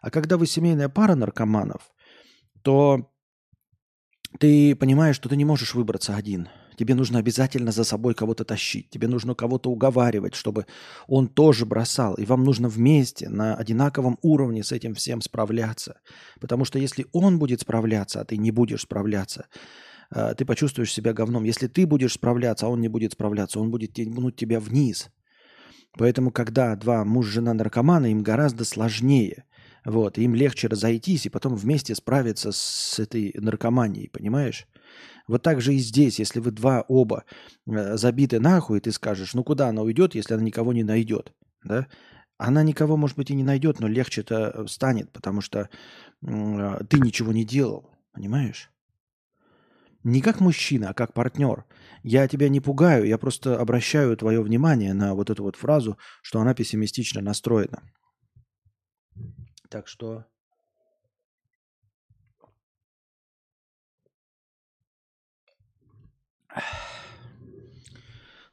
А 0.03 0.11
когда 0.11 0.37
вы 0.37 0.47
семейная 0.47 0.89
пара 0.89 1.15
наркоманов, 1.15 1.91
то 2.63 3.11
ты 4.39 4.77
понимаешь, 4.77 5.17
что 5.17 5.29
ты 5.29 5.37
не 5.37 5.45
можешь 5.45 5.75
выбраться 5.75 6.15
один. 6.15 6.49
Тебе 6.79 6.95
нужно 6.95 7.19
обязательно 7.19 7.73
за 7.73 7.85
собой 7.85 8.15
кого-то 8.15 8.45
тащить. 8.45 8.89
Тебе 8.89 9.09
нужно 9.09 9.35
кого-то 9.35 9.71
уговаривать, 9.71 10.35
чтобы 10.35 10.67
он 11.07 11.29
тоже 11.29 11.67
бросал. 11.67 12.15
И 12.15 12.25
вам 12.25 12.45
нужно 12.45 12.69
вместе 12.69 13.29
на 13.29 13.55
одинаковом 13.55 14.19
уровне 14.23 14.65
с 14.65 14.73
этим 14.73 14.95
всем 14.95 15.21
справляться. 15.21 16.01
Потому 16.41 16.65
что 16.65 16.79
если 16.79 17.07
он 17.13 17.39
будет 17.39 17.61
справляться, 17.61 18.21
а 18.21 18.25
ты 18.25 18.37
не 18.37 18.51
будешь 18.51 18.83
справляться, 18.83 19.47
Э, 20.11 20.35
ты 20.37 20.45
почувствуешь 20.45 20.93
себя 20.93 21.13
говном. 21.13 21.45
Если 21.45 21.67
ты 21.67 21.87
будешь 21.87 22.15
справляться, 22.15 22.67
а 22.67 22.69
он 22.69 22.81
не 22.81 22.89
будет 22.89 23.13
справляться, 23.13 23.61
он 23.61 23.71
будет 23.71 23.93
тянуть 23.93 24.37
тебя 24.37 24.61
вниз. 24.61 25.11
Поэтому, 25.97 26.31
когда 26.31 26.77
два 26.77 27.05
муж, 27.05 27.27
жена, 27.27 27.55
наркомана, 27.55 28.07
им 28.07 28.23
гораздо 28.23 28.65
сложнее. 28.65 29.45
Вот, 29.85 30.19
им 30.19 30.35
легче 30.35 30.69
разойтись 30.69 31.27
и 31.27 31.31
потом 31.31 31.55
вместе 31.55 31.95
справиться 31.95 32.53
с 32.53 32.99
этой 32.99 33.35
наркоманией, 33.35 34.11
понимаешь? 34.11 34.67
Вот 35.29 35.43
так 35.43 35.61
же 35.61 35.75
и 35.75 35.79
здесь, 35.79 36.19
если 36.19 36.41
вы 36.41 36.51
два 36.51 36.85
оба 36.89 37.25
э, 37.67 37.97
забиты 37.97 38.41
нахуй, 38.41 38.81
ты 38.81 38.91
скажешь, 38.91 39.35
ну 39.35 39.45
куда 39.45 39.69
она 39.69 39.83
уйдет, 39.83 40.15
если 40.15 40.35
она 40.35 40.43
никого 40.43 40.73
не 40.73 40.83
найдет, 40.83 41.33
да? 41.63 41.87
Она 42.39 42.63
никого, 42.63 42.97
может 42.97 43.17
быть, 43.17 43.31
и 43.31 43.35
не 43.35 43.43
найдет, 43.43 43.81
но 43.81 43.89
легче-то 43.89 44.67
станет, 44.69 45.13
потому 45.13 45.41
что 45.41 45.69
э, 46.23 46.81
ты 46.89 46.99
ничего 46.99 47.33
не 47.33 47.45
делал, 47.45 47.91
понимаешь? 48.13 48.71
Не 50.05 50.23
как 50.23 50.41
мужчина, 50.41 50.91
а 50.91 50.95
как 50.95 51.13
партнер. 51.13 51.65
Я 52.03 52.27
тебя 52.29 52.49
не 52.49 52.61
пугаю, 52.61 53.05
я 53.05 53.19
просто 53.19 53.59
обращаю 53.59 54.17
твое 54.17 54.41
внимание 54.41 54.95
на 54.95 55.15
вот 55.15 55.29
эту 55.29 55.43
вот 55.43 55.57
фразу, 55.57 55.99
что 56.23 56.41
она 56.41 56.55
пессимистично 56.55 57.21
настроена. 57.21 57.83
Так 59.69 59.89
что... 59.89 60.25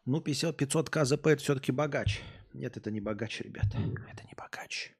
Ну, 0.05 0.21
50, 0.21 0.55
500 0.55 0.89
КЗП 0.89 1.27
это 1.27 1.41
все-таки 1.41 1.71
богач. 1.71 2.21
Нет, 2.53 2.77
это 2.77 2.91
не 2.91 3.01
богач, 3.01 3.41
ребят. 3.41 3.65
Это 3.65 4.23
не 4.23 4.33
богач. 4.37 4.91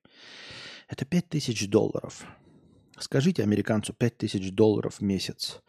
Это 0.88 1.06
5000 1.06 1.68
долларов. 1.68 2.26
Скажите 2.98 3.44
американцу 3.44 3.94
5000 3.94 4.52
долларов 4.52 4.96
в 4.96 5.02
месяц. 5.02 5.62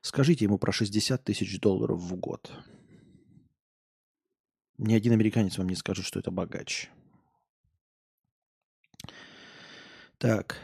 Скажите 0.00 0.44
ему 0.44 0.58
про 0.58 0.72
60 0.72 1.24
тысяч 1.24 1.58
долларов 1.60 1.98
в 1.98 2.14
год. 2.16 2.52
Ни 4.76 4.94
один 4.94 5.12
американец 5.12 5.56
вам 5.56 5.68
не 5.68 5.76
скажет, 5.76 6.04
что 6.04 6.18
это 6.18 6.30
богач. 6.30 6.90
Так. 10.18 10.60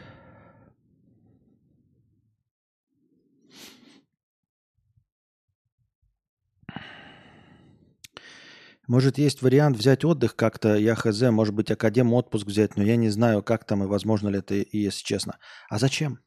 Может, 8.91 9.17
есть 9.17 9.41
вариант 9.41 9.77
взять 9.77 10.03
отдых 10.03 10.35
как-то, 10.35 10.75
я 10.75 10.95
хз, 10.95 11.21
может 11.31 11.53
быть, 11.53 11.71
академ 11.71 12.13
отпуск 12.13 12.47
взять, 12.47 12.75
но 12.75 12.83
я 12.83 12.97
не 12.97 13.09
знаю, 13.09 13.41
как 13.41 13.63
там 13.65 13.83
и 13.83 13.87
возможно 13.87 14.27
ли 14.29 14.39
это, 14.39 14.55
если 14.55 15.03
честно. 15.03 15.37
А 15.69 15.79
зачем? 15.79 16.19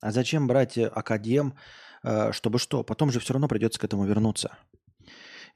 А 0.00 0.12
зачем 0.12 0.46
брать 0.46 0.78
академ, 0.78 1.54
Э, 2.06 2.30
чтобы 2.32 2.60
что? 2.60 2.84
Потом 2.84 3.10
же 3.10 3.18
все 3.18 3.32
равно 3.32 3.48
придется 3.48 3.80
к 3.80 3.84
этому 3.84 4.04
вернуться. 4.04 4.56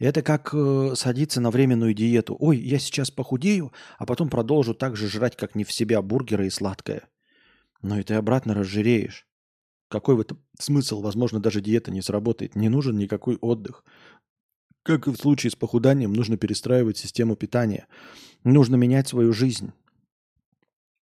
Это 0.00 0.22
как 0.22 0.50
э, 0.52 0.94
садиться 0.96 1.40
на 1.40 1.50
временную 1.50 1.94
диету. 1.94 2.36
Ой, 2.40 2.58
я 2.58 2.80
сейчас 2.80 3.10
похудею, 3.10 3.72
а 3.98 4.06
потом 4.06 4.28
продолжу 4.28 4.74
так 4.74 4.96
же 4.96 5.08
жрать, 5.08 5.36
как 5.36 5.54
не 5.54 5.62
в 5.62 5.72
себя, 5.72 6.02
бургеры 6.02 6.46
и 6.46 6.50
сладкое. 6.50 7.02
Но 7.82 7.98
и 7.98 8.02
ты 8.02 8.14
обратно 8.14 8.54
разжиреешь. 8.54 9.26
Какой 9.88 10.16
в 10.16 10.20
этом 10.20 10.42
смысл? 10.58 11.02
Возможно, 11.02 11.40
даже 11.40 11.60
диета 11.60 11.90
не 11.90 12.02
сработает. 12.02 12.56
Не 12.56 12.68
нужен 12.68 12.96
никакой 12.96 13.36
отдых. 13.36 13.84
Как 14.82 15.06
и 15.06 15.10
в 15.10 15.16
случае 15.16 15.50
с 15.50 15.56
похуданием, 15.56 16.12
нужно 16.12 16.36
перестраивать 16.36 16.96
систему 16.96 17.36
питания. 17.36 17.86
Нужно 18.44 18.76
менять 18.76 19.08
свою 19.08 19.32
жизнь. 19.32 19.72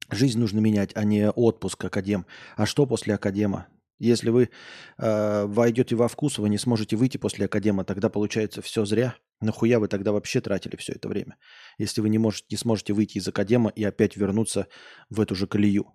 Жизнь 0.09 0.39
нужно 0.39 0.59
менять, 0.59 0.91
а 0.95 1.05
не 1.05 1.29
отпуск 1.29 1.85
академ. 1.85 2.25
А 2.57 2.65
что 2.65 2.85
после 2.85 3.15
академа? 3.15 3.67
Если 3.97 4.29
вы 4.29 4.49
э, 4.97 5.45
войдете 5.45 5.95
во 5.95 6.07
вкус, 6.07 6.37
вы 6.37 6.49
не 6.49 6.57
сможете 6.57 6.97
выйти 6.97 7.17
после 7.17 7.45
академа, 7.45 7.85
тогда 7.85 8.09
получается 8.09 8.61
все 8.61 8.83
зря. 8.83 9.15
Нахуя 9.39 9.79
вы 9.79 9.87
тогда 9.87 10.11
вообще 10.11 10.41
тратили 10.41 10.75
все 10.75 10.93
это 10.93 11.07
время? 11.07 11.37
Если 11.77 12.01
вы 12.01 12.09
не, 12.09 12.17
можете, 12.17 12.45
не 12.49 12.57
сможете 12.57 12.93
выйти 12.93 13.19
из 13.19 13.27
академа 13.27 13.69
и 13.69 13.83
опять 13.83 14.17
вернуться 14.17 14.67
в 15.09 15.21
эту 15.21 15.35
же 15.35 15.47
колею. 15.47 15.93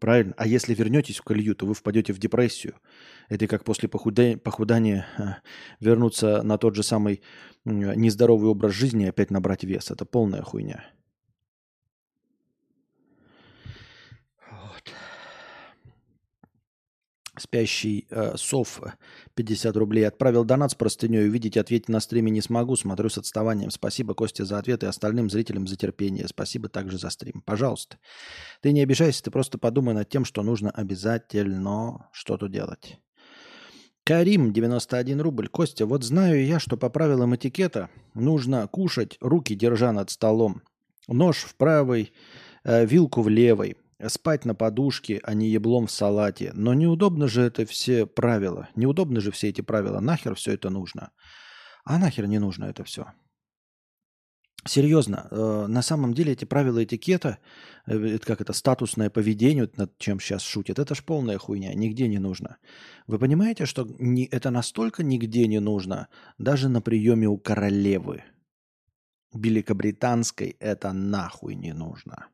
Правильно? 0.00 0.34
А 0.36 0.46
если 0.46 0.74
вернетесь 0.74 1.18
в 1.18 1.22
колею, 1.22 1.54
то 1.56 1.66
вы 1.66 1.74
впадете 1.74 2.12
в 2.12 2.18
депрессию. 2.18 2.74
Это 3.28 3.46
как 3.46 3.64
после 3.64 3.88
похудания, 3.88 4.36
похудания 4.36 5.06
вернуться 5.80 6.42
на 6.42 6.56
тот 6.56 6.76
же 6.76 6.82
самый 6.82 7.22
нездоровый 7.64 8.48
образ 8.48 8.72
жизни 8.72 9.06
и 9.06 9.08
опять 9.08 9.30
набрать 9.30 9.64
вес. 9.64 9.90
Это 9.90 10.04
полная 10.04 10.42
хуйня. 10.42 10.84
Спящий 17.40 18.06
э, 18.10 18.36
Сов 18.36 18.80
50 19.34 19.76
рублей. 19.76 20.06
Отправил 20.06 20.44
донат 20.44 20.72
с 20.72 20.74
простыней. 20.74 21.28
Увидеть, 21.28 21.56
ответить 21.56 21.88
на 21.88 22.00
стриме 22.00 22.30
не 22.30 22.40
смогу. 22.40 22.76
Смотрю 22.76 23.08
с 23.08 23.18
отставанием. 23.18 23.70
Спасибо, 23.70 24.14
Костя, 24.14 24.44
за 24.44 24.58
ответ 24.58 24.82
и 24.82 24.86
остальным 24.86 25.30
зрителям 25.30 25.66
за 25.66 25.76
терпение. 25.76 26.28
Спасибо 26.28 26.68
также 26.68 26.98
за 26.98 27.10
стрим. 27.10 27.42
Пожалуйста. 27.44 27.98
Ты 28.60 28.72
не 28.72 28.82
обижайся, 28.82 29.22
ты 29.22 29.30
просто 29.30 29.58
подумай 29.58 29.94
над 29.94 30.08
тем, 30.08 30.24
что 30.24 30.42
нужно 30.42 30.70
обязательно 30.70 32.08
что-то 32.12 32.48
делать. 32.48 32.98
Карим, 34.04 34.52
91 34.52 35.20
рубль. 35.20 35.48
Костя, 35.48 35.84
вот 35.84 36.02
знаю 36.02 36.44
я, 36.44 36.58
что 36.58 36.76
по 36.76 36.88
правилам 36.88 37.36
этикета 37.36 37.90
нужно 38.14 38.66
кушать, 38.66 39.18
руки 39.20 39.54
держа 39.54 39.92
над 39.92 40.10
столом. 40.10 40.62
Нож 41.08 41.38
в 41.38 41.54
правой, 41.56 42.12
э, 42.64 42.86
вилку 42.86 43.22
в 43.22 43.28
левой 43.28 43.76
спать 44.06 44.44
на 44.44 44.54
подушке, 44.54 45.20
а 45.22 45.34
не 45.34 45.48
еблом 45.48 45.86
в 45.86 45.90
салате. 45.90 46.52
Но 46.54 46.74
неудобно 46.74 47.28
же 47.28 47.42
это 47.42 47.66
все 47.66 48.06
правила. 48.06 48.68
Неудобно 48.76 49.20
же 49.20 49.30
все 49.30 49.48
эти 49.48 49.60
правила. 49.60 50.00
Нахер 50.00 50.34
все 50.34 50.52
это 50.52 50.70
нужно? 50.70 51.10
А 51.84 51.98
нахер 51.98 52.26
не 52.26 52.38
нужно 52.38 52.66
это 52.66 52.84
все? 52.84 53.06
Серьезно, 54.66 55.28
э, 55.30 55.66
на 55.68 55.82
самом 55.82 56.12
деле 56.12 56.32
эти 56.32 56.44
правила 56.44 56.82
этикета, 56.82 57.38
э, 57.86 58.18
как 58.18 58.40
это, 58.40 58.52
статусное 58.52 59.08
поведение, 59.08 59.70
над 59.76 59.96
чем 59.98 60.20
сейчас 60.20 60.42
шутят, 60.42 60.78
это 60.78 60.94
ж 60.94 61.02
полная 61.04 61.38
хуйня, 61.38 61.72
нигде 61.74 62.08
не 62.08 62.18
нужно. 62.18 62.58
Вы 63.06 63.18
понимаете, 63.18 63.66
что 63.66 63.88
не, 63.98 64.26
это 64.26 64.50
настолько 64.50 65.02
нигде 65.02 65.46
не 65.46 65.60
нужно, 65.60 66.08
даже 66.38 66.68
на 66.68 66.82
приеме 66.82 67.28
у 67.28 67.38
королевы 67.38 68.24
великобританской 69.32 70.56
это 70.58 70.92
нахуй 70.92 71.54
не 71.54 71.72
нужно. 71.72 72.28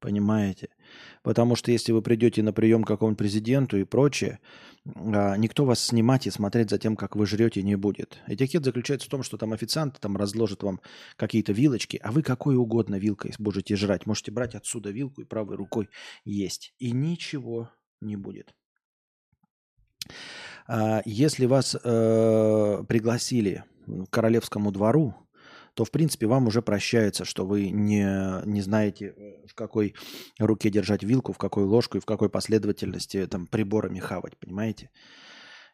Понимаете? 0.00 0.68
Потому 1.22 1.56
что 1.56 1.72
если 1.72 1.90
вы 1.90 2.02
придете 2.02 2.42
на 2.42 2.52
прием 2.52 2.84
к 2.84 2.86
какому-нибудь 2.86 3.18
президенту 3.18 3.76
и 3.76 3.84
прочее, 3.84 4.38
а, 4.94 5.36
никто 5.36 5.64
вас 5.64 5.80
снимать 5.80 6.26
и 6.26 6.30
смотреть 6.30 6.70
за 6.70 6.78
тем, 6.78 6.96
как 6.96 7.16
вы 7.16 7.26
жрете, 7.26 7.62
не 7.62 7.74
будет. 7.74 8.18
Этикет 8.28 8.64
заключается 8.64 9.08
в 9.08 9.10
том, 9.10 9.24
что 9.24 9.36
там 9.36 9.52
официант 9.52 9.98
там 10.00 10.16
разложит 10.16 10.62
вам 10.62 10.80
какие-то 11.16 11.52
вилочки, 11.52 11.98
а 12.02 12.12
вы 12.12 12.22
какой 12.22 12.56
угодно 12.56 12.96
вилкой 12.96 13.34
будете 13.38 13.74
жрать. 13.74 14.06
Можете 14.06 14.30
брать 14.30 14.54
отсюда 14.54 14.90
вилку 14.90 15.22
и 15.22 15.24
правой 15.24 15.56
рукой 15.56 15.88
есть. 16.24 16.74
И 16.78 16.92
ничего 16.92 17.70
не 18.00 18.14
будет. 18.14 18.54
А, 20.68 21.02
если 21.04 21.46
вас 21.46 21.74
э, 21.74 22.84
пригласили 22.86 23.64
к 23.86 24.10
королевскому 24.10 24.70
двору, 24.70 25.14
то, 25.78 25.84
в 25.84 25.92
принципе, 25.92 26.26
вам 26.26 26.48
уже 26.48 26.60
прощается, 26.60 27.24
что 27.24 27.46
вы 27.46 27.70
не, 27.70 28.44
не 28.46 28.60
знаете, 28.62 29.14
э, 29.16 29.46
в 29.46 29.54
какой 29.54 29.94
руке 30.40 30.70
держать 30.70 31.04
вилку, 31.04 31.32
в 31.32 31.38
какой 31.38 31.62
ложку 31.62 31.98
и 31.98 32.00
в 32.00 32.04
какой 32.04 32.28
последовательности 32.28 33.24
там 33.28 33.46
приборами 33.46 34.00
хавать, 34.00 34.36
понимаете? 34.38 34.90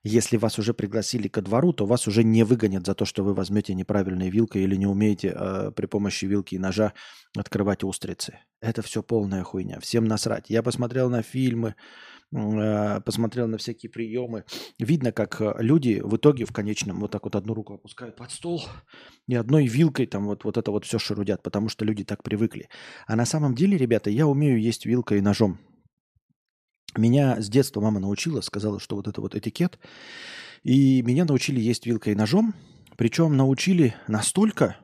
Если 0.03 0.37
вас 0.37 0.59
уже 0.59 0.75
пригласили 0.75 1.27
ко 1.29 1.41
двору, 1.41 1.73
то 1.73 1.87
вас 1.87 2.07
уже 2.07 2.23
не 2.23 2.45
выгонят 2.45 2.85
за 2.85 2.95
то, 2.95 3.07
что 3.07 3.25
вы 3.25 3.33
возьмете 3.33 3.73
неправильной 3.73 4.29
вилкой 4.29 4.65
или 4.65 4.77
не 4.77 4.87
умеете 4.87 5.35
э, 5.35 5.71
при 5.75 5.87
помощи 5.87 6.27
вилки 6.27 6.55
и 6.55 6.59
ножа 6.59 6.93
открывать 7.35 7.83
устрицы. 7.83 8.41
Это 8.61 8.83
все 8.83 9.03
полная 9.03 9.43
хуйня. 9.43 9.81
Всем 9.81 10.05
насрать. 10.05 10.51
Я 10.51 10.63
посмотрел 10.63 11.09
на 11.09 11.23
фильмы, 11.23 11.77
посмотрел 12.31 13.47
на 13.47 13.59
всякие 13.59 13.91
приемы. 13.91 14.45
Видно, 14.79 15.13
как 15.13 15.41
э, 15.41 15.55
люди 15.59 16.01
в 16.03 16.17
итоге 16.17 16.45
в 16.45 16.53
конечном 16.53 17.01
вот 17.01 17.13
так 17.13 17.25
вот 17.25 17.37
одну 17.37 17.55
руку 17.55 17.75
опускают 17.75 18.17
под 18.17 18.31
стол 18.31 18.65
и 19.29 19.35
одной 19.35 19.67
вилкой 19.67 20.07
там 20.07 20.27
вот, 20.27 20.45
вот 20.45 20.57
это 20.57 20.71
вот 20.71 20.85
все 20.85 20.99
шарудят, 20.99 21.43
потому 21.43 21.69
что 21.69 21.85
люди 21.85 22.05
так 22.05 22.23
привыкли. 22.23 22.69
А 23.07 23.15
на 23.15 23.25
самом 23.25 23.55
деле, 23.55 23.77
ребята, 23.77 24.11
я 24.11 24.27
умею 24.27 24.61
есть 24.61 24.85
вилкой 24.85 25.19
и 25.19 25.21
ножом. 25.21 25.59
Меня 26.97 27.41
с 27.41 27.49
детства 27.49 27.81
мама 27.81 28.01
научила, 28.01 28.41
сказала, 28.41 28.79
что 28.79 28.97
вот 28.97 29.09
это 29.09 29.21
вот 29.21 29.35
этикет. 29.35 29.79
И 30.63 31.03
меня 31.03 31.25
научили 31.25 31.61
есть 31.61 31.87
вилкой 31.87 32.13
и 32.13 32.17
ножом. 32.17 32.55
Причем 32.97 33.37
научили 33.37 33.95
настолько, 34.07 34.77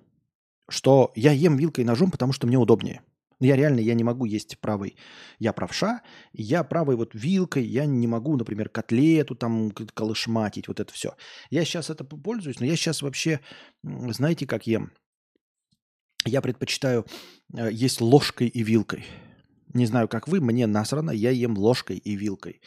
что 0.69 1.13
я 1.15 1.33
ем 1.33 1.57
вилкой 1.57 1.85
и 1.85 1.87
ножом, 1.87 2.11
потому 2.11 2.33
что 2.33 2.47
мне 2.47 2.59
удобнее. 2.59 3.03
Ну, 3.41 3.47
я 3.47 3.57
реально, 3.57 3.81
я 3.81 3.95
не 3.95 4.05
могу 4.05 4.27
есть 4.27 4.59
правой. 4.59 4.97
Я 5.39 5.53
правша, 5.55 6.03
я 6.33 6.63
правой 6.63 6.97
вот 6.97 7.15
вилкой, 7.15 7.65
я 7.65 7.87
не 7.87 8.07
могу, 8.07 8.37
например, 8.37 8.69
котлету 8.69 9.35
там 9.35 9.71
колышматить, 9.71 10.69
вот 10.69 10.79
это 10.79 10.93
все. 10.93 11.17
Я 11.49 11.65
сейчас 11.65 11.89
это 11.89 12.05
пользуюсь, 12.05 12.61
но 12.61 12.67
я 12.67 12.77
сейчас 12.77 13.01
вообще, 13.01 13.41
знаете, 13.83 14.47
как 14.47 14.67
ем? 14.67 14.93
Я 16.27 16.43
предпочитаю 16.43 17.07
э, 17.57 17.71
есть 17.73 18.03
ложкой 18.03 18.49
и 18.49 18.63
вилкой. 18.63 19.07
Не 19.73 19.87
знаю, 19.87 20.07
как 20.07 20.29
вы, 20.29 20.43
мне 20.43 20.67
насрано, 20.67 21.11
я 21.11 21.31
ем 21.31 21.57
ложкой 21.57 21.97
и 21.97 22.17
вилкой. 22.17 22.61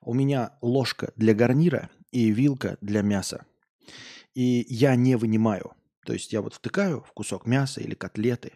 У 0.00 0.14
меня 0.14 0.58
ложка 0.62 1.12
для 1.14 1.32
гарнира 1.32 1.90
и 2.10 2.30
вилка 2.30 2.76
для 2.80 3.02
мяса. 3.02 3.46
И 4.34 4.66
я 4.68 4.96
не 4.96 5.16
вынимаю. 5.16 5.74
То 6.04 6.12
есть 6.12 6.32
я 6.32 6.42
вот 6.42 6.54
втыкаю 6.54 7.02
в 7.02 7.12
кусок 7.12 7.46
мяса 7.46 7.80
или 7.80 7.94
котлеты, 7.94 8.54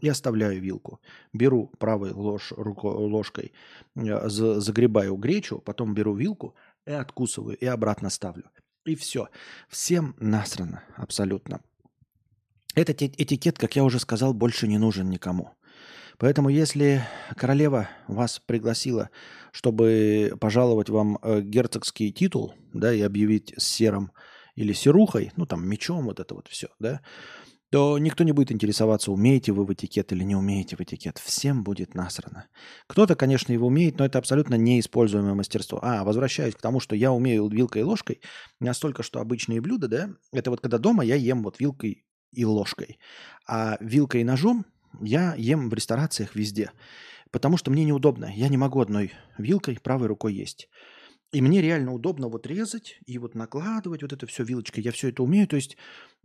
и 0.00 0.08
оставляю 0.08 0.60
вилку. 0.60 1.00
Беру 1.32 1.72
правой 1.78 2.12
ложь, 2.12 2.52
руко, 2.56 2.86
ложкой, 2.86 3.52
э, 3.94 4.28
загребаю 4.28 5.16
гречу, 5.16 5.58
потом 5.58 5.94
беру 5.94 6.14
вилку 6.14 6.54
и 6.86 6.92
откусываю, 6.92 7.56
и 7.56 7.66
обратно 7.66 8.10
ставлю. 8.10 8.44
И 8.84 8.94
все. 8.94 9.28
Всем 9.68 10.14
насрано 10.18 10.82
абсолютно. 10.96 11.60
Этот 12.74 13.02
этикет, 13.02 13.58
как 13.58 13.74
я 13.74 13.84
уже 13.84 13.98
сказал, 13.98 14.34
больше 14.34 14.68
не 14.68 14.78
нужен 14.78 15.08
никому. 15.08 15.56
Поэтому 16.18 16.48
если 16.48 17.02
королева 17.36 17.88
вас 18.06 18.38
пригласила, 18.38 19.10
чтобы 19.52 20.34
пожаловать 20.40 20.88
вам 20.88 21.18
э, 21.22 21.40
герцогский 21.42 22.10
титул, 22.10 22.54
да, 22.72 22.92
и 22.92 23.00
объявить 23.02 23.54
серым 23.58 24.12
или 24.54 24.72
серухой, 24.72 25.32
ну 25.36 25.46
там 25.46 25.68
мечом, 25.68 26.06
вот 26.06 26.20
это 26.20 26.34
вот 26.34 26.48
все, 26.48 26.68
да, 26.78 27.02
то 27.70 27.98
никто 27.98 28.22
не 28.24 28.32
будет 28.32 28.52
интересоваться, 28.52 29.10
умеете 29.10 29.52
вы 29.52 29.64
в 29.64 29.72
этикет 29.72 30.12
или 30.12 30.22
не 30.22 30.36
умеете 30.36 30.76
в 30.76 30.80
этикет. 30.80 31.18
Всем 31.18 31.64
будет 31.64 31.94
насрано. 31.94 32.46
Кто-то, 32.86 33.16
конечно, 33.16 33.52
его 33.52 33.66
умеет, 33.66 33.98
но 33.98 34.06
это 34.06 34.18
абсолютно 34.18 34.54
неиспользуемое 34.54 35.34
мастерство. 35.34 35.80
А, 35.82 36.04
возвращаюсь 36.04 36.54
к 36.54 36.60
тому, 36.60 36.78
что 36.78 36.94
я 36.94 37.12
умею 37.12 37.48
вилкой 37.48 37.82
и 37.82 37.84
ложкой, 37.84 38.20
настолько, 38.60 39.02
что 39.02 39.20
обычные 39.20 39.60
блюда, 39.60 39.88
да, 39.88 40.10
это 40.32 40.50
вот 40.50 40.60
когда 40.60 40.78
дома 40.78 41.04
я 41.04 41.16
ем 41.16 41.42
вот 41.42 41.58
вилкой 41.58 42.04
и 42.32 42.44
ложкой. 42.44 42.98
А 43.48 43.76
вилкой 43.80 44.20
и 44.20 44.24
ножом 44.24 44.64
я 45.00 45.34
ем 45.36 45.68
в 45.68 45.74
ресторациях 45.74 46.36
везде. 46.36 46.70
Потому 47.32 47.56
что 47.56 47.70
мне 47.70 47.84
неудобно. 47.84 48.30
Я 48.34 48.48
не 48.48 48.56
могу 48.56 48.80
одной 48.80 49.12
вилкой 49.36 49.78
правой 49.82 50.06
рукой 50.06 50.34
есть. 50.34 50.68
И 51.36 51.42
мне 51.42 51.60
реально 51.60 51.92
удобно 51.92 52.28
вот 52.28 52.46
резать 52.46 52.98
и 53.04 53.18
вот 53.18 53.34
накладывать 53.34 54.00
вот 54.00 54.10
это 54.10 54.26
все 54.26 54.42
вилочкой. 54.42 54.82
Я 54.82 54.90
все 54.90 55.10
это 55.10 55.22
умею. 55.22 55.46
То 55.46 55.56
есть 55.56 55.76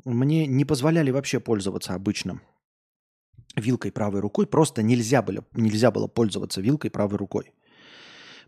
мне 0.05 0.47
не 0.47 0.63
позволяли 0.63 1.11
вообще 1.11 1.41
пользоваться 1.41 1.93
обычным 1.93 2.41
вилкой 3.57 3.91
правой 3.91 4.21
рукой. 4.21 4.47
Просто 4.47 4.81
нельзя 4.81 5.21
было, 5.21 5.43
нельзя 5.51 5.91
было 5.91 6.07
пользоваться 6.07 6.61
вилкой 6.61 6.91
правой 6.91 7.17
рукой. 7.17 7.53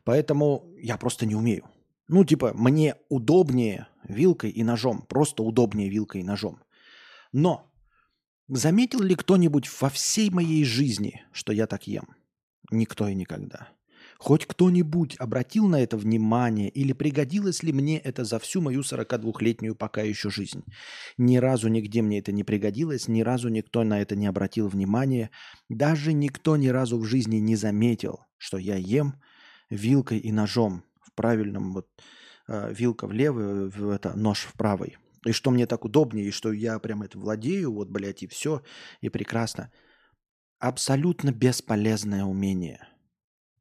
Поэтому 0.05 0.73
я 0.77 0.97
просто 0.97 1.25
не 1.25 1.35
умею. 1.35 1.65
Ну, 2.07 2.23
типа, 2.23 2.53
мне 2.53 2.95
удобнее 3.09 3.87
вилкой 4.07 4.51
и 4.51 4.63
ножом. 4.63 5.01
Просто 5.01 5.43
удобнее 5.43 5.89
вилкой 5.89 6.21
и 6.21 6.23
ножом. 6.23 6.63
Но 7.33 7.69
заметил 8.47 9.01
ли 9.01 9.15
кто-нибудь 9.15 9.69
во 9.81 9.89
всей 9.89 10.29
моей 10.29 10.63
жизни, 10.63 11.25
что 11.33 11.51
я 11.51 11.67
так 11.67 11.87
ем? 11.87 12.15
Никто 12.71 13.09
и 13.09 13.15
никогда. 13.15 13.67
Хоть 14.23 14.45
кто-нибудь 14.45 15.17
обратил 15.19 15.67
на 15.67 15.83
это 15.83 15.97
внимание 15.97 16.69
или 16.69 16.93
пригодилось 16.93 17.61
ли 17.61 17.73
мне 17.73 17.99
это 17.99 18.23
за 18.23 18.39
всю 18.39 18.61
мою 18.61 18.79
42-летнюю 18.79 19.75
пока 19.75 20.01
еще 20.01 20.29
жизнь? 20.29 20.63
Ни 21.17 21.35
разу 21.35 21.67
нигде 21.67 22.01
мне 22.01 22.19
это 22.19 22.31
не 22.31 22.45
пригодилось, 22.45 23.09
ни 23.09 23.21
разу 23.21 23.49
никто 23.49 23.83
на 23.83 23.99
это 23.99 24.15
не 24.15 24.25
обратил 24.27 24.69
внимания, 24.69 25.29
даже 25.67 26.13
никто 26.13 26.55
ни 26.55 26.69
разу 26.69 26.99
в 26.99 27.03
жизни 27.03 27.35
не 27.35 27.57
заметил, 27.57 28.21
что 28.37 28.57
я 28.57 28.77
ем 28.77 29.15
вилкой 29.69 30.19
и 30.19 30.31
ножом 30.31 30.85
в 31.01 31.13
правильном 31.13 31.73
вот 31.73 31.89
э, 32.47 32.73
вилка 32.73 33.07
в 33.07 33.11
левой, 33.11 33.69
в 33.69 33.89
это, 33.89 34.13
нож 34.15 34.45
в 34.45 34.53
правой. 34.53 34.95
и 35.25 35.33
что 35.33 35.51
мне 35.51 35.67
так 35.67 35.83
удобнее, 35.83 36.27
и 36.27 36.31
что 36.31 36.53
я 36.53 36.79
прям 36.79 37.03
это 37.03 37.19
владею, 37.19 37.73
вот, 37.73 37.89
блядь, 37.89 38.23
и 38.23 38.27
все, 38.27 38.61
и 39.01 39.09
прекрасно. 39.09 39.69
Абсолютно 40.59 41.33
бесполезное 41.33 42.23
умение. 42.23 42.87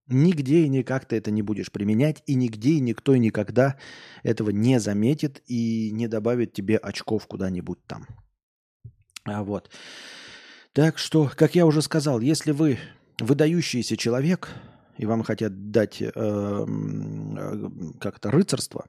Нигде 0.09 0.65
и 0.65 0.69
никак 0.69 1.07
ты 1.07 1.17
это 1.17 1.31
не 1.31 1.43
будешь 1.43 1.71
применять, 1.71 2.23
и 2.27 2.35
нигде 2.35 2.73
и 2.73 2.81
никто 2.81 3.15
и 3.15 3.19
никогда 3.19 3.79
этого 4.23 4.51
не 4.51 4.81
заметит 4.81 5.43
и 5.47 5.91
не 5.93 6.09
добавит 6.09 6.53
тебе 6.53 6.77
очков 6.77 7.27
куда-нибудь 7.27 7.79
там. 7.87 8.07
А 9.25 9.45
вот. 9.45 9.71
Так 10.73 10.99
что, 10.99 11.31
как 11.37 11.55
я 11.55 11.67
уже 11.67 11.83
сказал, 11.83 12.21
если 12.21 12.53
вы 12.53 12.79
выдающийся 13.21 13.97
человек, 13.97 14.49
и 14.99 15.07
вам 15.07 15.23
хотят 15.23 15.71
дать 15.71 16.03
э, 16.03 16.11
как-то 18.01 18.31
рыцарство, 18.31 18.87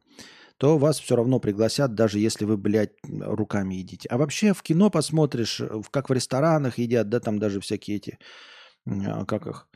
то 0.58 0.78
вас 0.78 1.00
все 1.00 1.16
равно 1.16 1.40
пригласят, 1.40 1.96
даже 1.96 2.20
если 2.20 2.46
вы, 2.46 2.58
блядь, 2.58 2.94
руками 3.04 3.76
едите. 3.76 4.08
А 4.10 4.18
вообще 4.18 4.54
в 4.54 4.62
кино 4.62 4.90
посмотришь, 4.90 5.62
как 5.92 6.10
в 6.10 6.14
ресторанах 6.14 6.78
едят, 6.78 7.10
да, 7.10 7.20
там 7.20 7.40
даже 7.40 7.60
всякие 7.60 7.98
эти, 7.98 8.20
а, 8.86 9.26
как 9.26 9.48
их, 9.48 9.68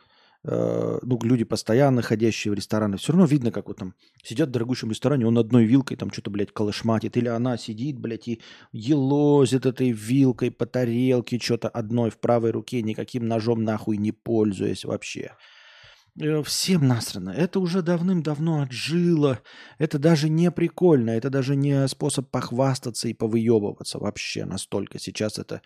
э, 0.48 1.00
ну, 1.02 1.20
люди 1.22 1.44
постоянно 1.44 2.02
ходящие 2.02 2.52
в 2.52 2.56
рестораны, 2.56 2.98
все 2.98 3.12
равно 3.12 3.26
видно, 3.26 3.52
как 3.52 3.68
вот 3.68 3.78
там 3.78 3.94
сидят 4.24 4.50
в 4.50 4.52
дорогущем 4.52 4.90
ресторане, 4.90 5.28
он 5.28 5.38
одной 5.38 5.66
вилкой 5.66 5.98
там 5.98 6.12
что-то, 6.12 6.32
блядь, 6.32 6.52
колышматит, 6.52 7.18
или 7.18 7.28
она 7.28 7.58
сидит, 7.58 8.00
блядь, 8.00 8.28
и 8.28 8.42
елозит 8.72 9.66
этой 9.66 9.92
вилкой 9.92 10.50
по 10.50 10.66
тарелке, 10.66 11.38
что-то 11.40 11.70
одной 11.70 12.10
в 12.10 12.18
правой 12.20 12.52
руке, 12.52 12.82
никаким 12.82 13.28
ножом 13.28 13.64
нахуй 13.64 13.98
не 13.98 14.12
пользуясь 14.12 14.86
вообще. 14.86 15.34
Э, 16.20 16.42
всем 16.44 16.88
насрано. 16.88 17.30
Это 17.30 17.60
уже 17.60 17.82
давным-давно 17.82 18.62
отжило. 18.62 19.40
Это 19.78 20.00
даже 20.00 20.30
не 20.30 20.52
прикольно. 20.52 21.12
Это 21.12 21.30
даже 21.30 21.56
не 21.56 21.88
способ 21.88 22.30
похвастаться 22.30 23.08
и 23.08 23.14
повыебываться 23.14 24.00
вообще 24.00 24.46
настолько. 24.46 25.00
Сейчас 25.00 25.38
это 25.38 25.62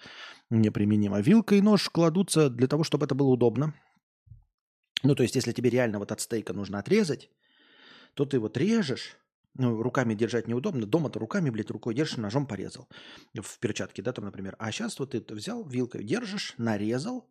неприменимо. 0.49 1.21
Вилка 1.21 1.55
и 1.55 1.61
нож 1.61 1.89
кладутся 1.89 2.49
для 2.49 2.67
того, 2.67 2.83
чтобы 2.83 3.05
это 3.05 3.15
было 3.15 3.29
удобно. 3.29 3.73
Ну, 5.03 5.15
то 5.15 5.23
есть, 5.23 5.35
если 5.35 5.51
тебе 5.51 5.69
реально 5.69 5.99
вот 5.99 6.11
от 6.11 6.21
стейка 6.21 6.53
нужно 6.53 6.79
отрезать, 6.79 7.29
то 8.13 8.25
ты 8.25 8.39
вот 8.39 8.57
режешь, 8.57 9.17
ну, 9.55 9.81
руками 9.81 10.13
держать 10.13 10.47
неудобно. 10.47 10.85
Дома-то 10.85 11.19
руками, 11.19 11.49
блядь, 11.49 11.71
рукой 11.71 11.95
держишь, 11.95 12.17
ножом 12.17 12.45
порезал. 12.45 12.87
В 13.33 13.59
перчатке, 13.59 14.01
да, 14.01 14.13
там, 14.13 14.25
например. 14.25 14.55
А 14.59 14.71
сейчас 14.71 14.99
вот 14.99 15.11
ты 15.11 15.33
взял 15.33 15.63
вилкой, 15.67 16.03
держишь, 16.03 16.53
нарезал, 16.57 17.27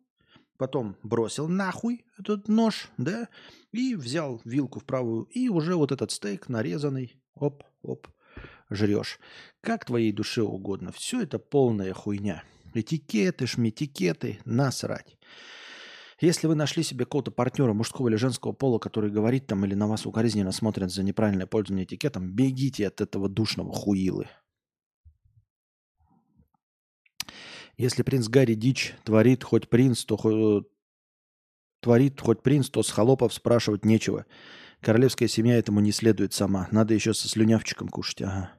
потом 0.57 0.97
бросил 1.01 1.47
нахуй 1.47 2.05
этот 2.19 2.47
нож, 2.47 2.89
да, 2.97 3.29
и 3.71 3.95
взял 3.95 4.41
вилку 4.45 4.79
в 4.79 4.85
правую, 4.85 5.23
и 5.23 5.49
уже 5.49 5.75
вот 5.75 5.91
этот 5.91 6.11
стейк 6.11 6.49
нарезанный, 6.49 7.15
оп, 7.33 7.63
оп, 7.81 8.07
жрешь. 8.69 9.19
Как 9.61 9.85
твоей 9.85 10.11
душе 10.11 10.43
угодно. 10.43 10.91
Все 10.91 11.21
это 11.21 11.39
полная 11.39 11.93
хуйня. 11.93 12.43
Этикеты, 12.73 13.47
шметикеты, 13.47 14.39
насрать. 14.45 15.17
Если 16.21 16.45
вы 16.45 16.53
нашли 16.53 16.83
себе 16.83 17.05
какого-то 17.05 17.31
партнера 17.31 17.73
мужского 17.73 18.07
или 18.07 18.15
женского 18.15 18.51
пола, 18.51 18.77
который 18.77 19.09
говорит 19.09 19.47
там 19.47 19.65
или 19.65 19.73
на 19.73 19.87
вас 19.87 20.05
укоризненно 20.05 20.51
смотрят 20.51 20.91
за 20.91 21.01
неправильное 21.01 21.47
пользование 21.47 21.85
этикетом, 21.85 22.31
бегите 22.31 22.87
от 22.87 23.01
этого 23.01 23.27
душного 23.27 23.73
хуилы. 23.73 24.29
Если 27.77 28.03
принц 28.03 28.27
Гарри 28.27 28.53
дичь 28.53 28.93
творит 29.03 29.43
хоть 29.43 29.67
принц, 29.67 30.05
то 30.05 30.63
творит 31.79 32.21
хоть 32.21 32.43
принц, 32.43 32.69
то 32.69 32.83
с 32.83 32.91
холопов 32.91 33.33
спрашивать 33.33 33.83
нечего. 33.83 34.27
Королевская 34.79 35.27
семья 35.27 35.57
этому 35.57 35.79
не 35.79 35.91
следует 35.91 36.33
сама. 36.33 36.67
Надо 36.69 36.93
еще 36.93 37.15
со 37.15 37.27
слюнявчиком 37.27 37.87
кушать. 37.87 38.21
Ага. 38.21 38.51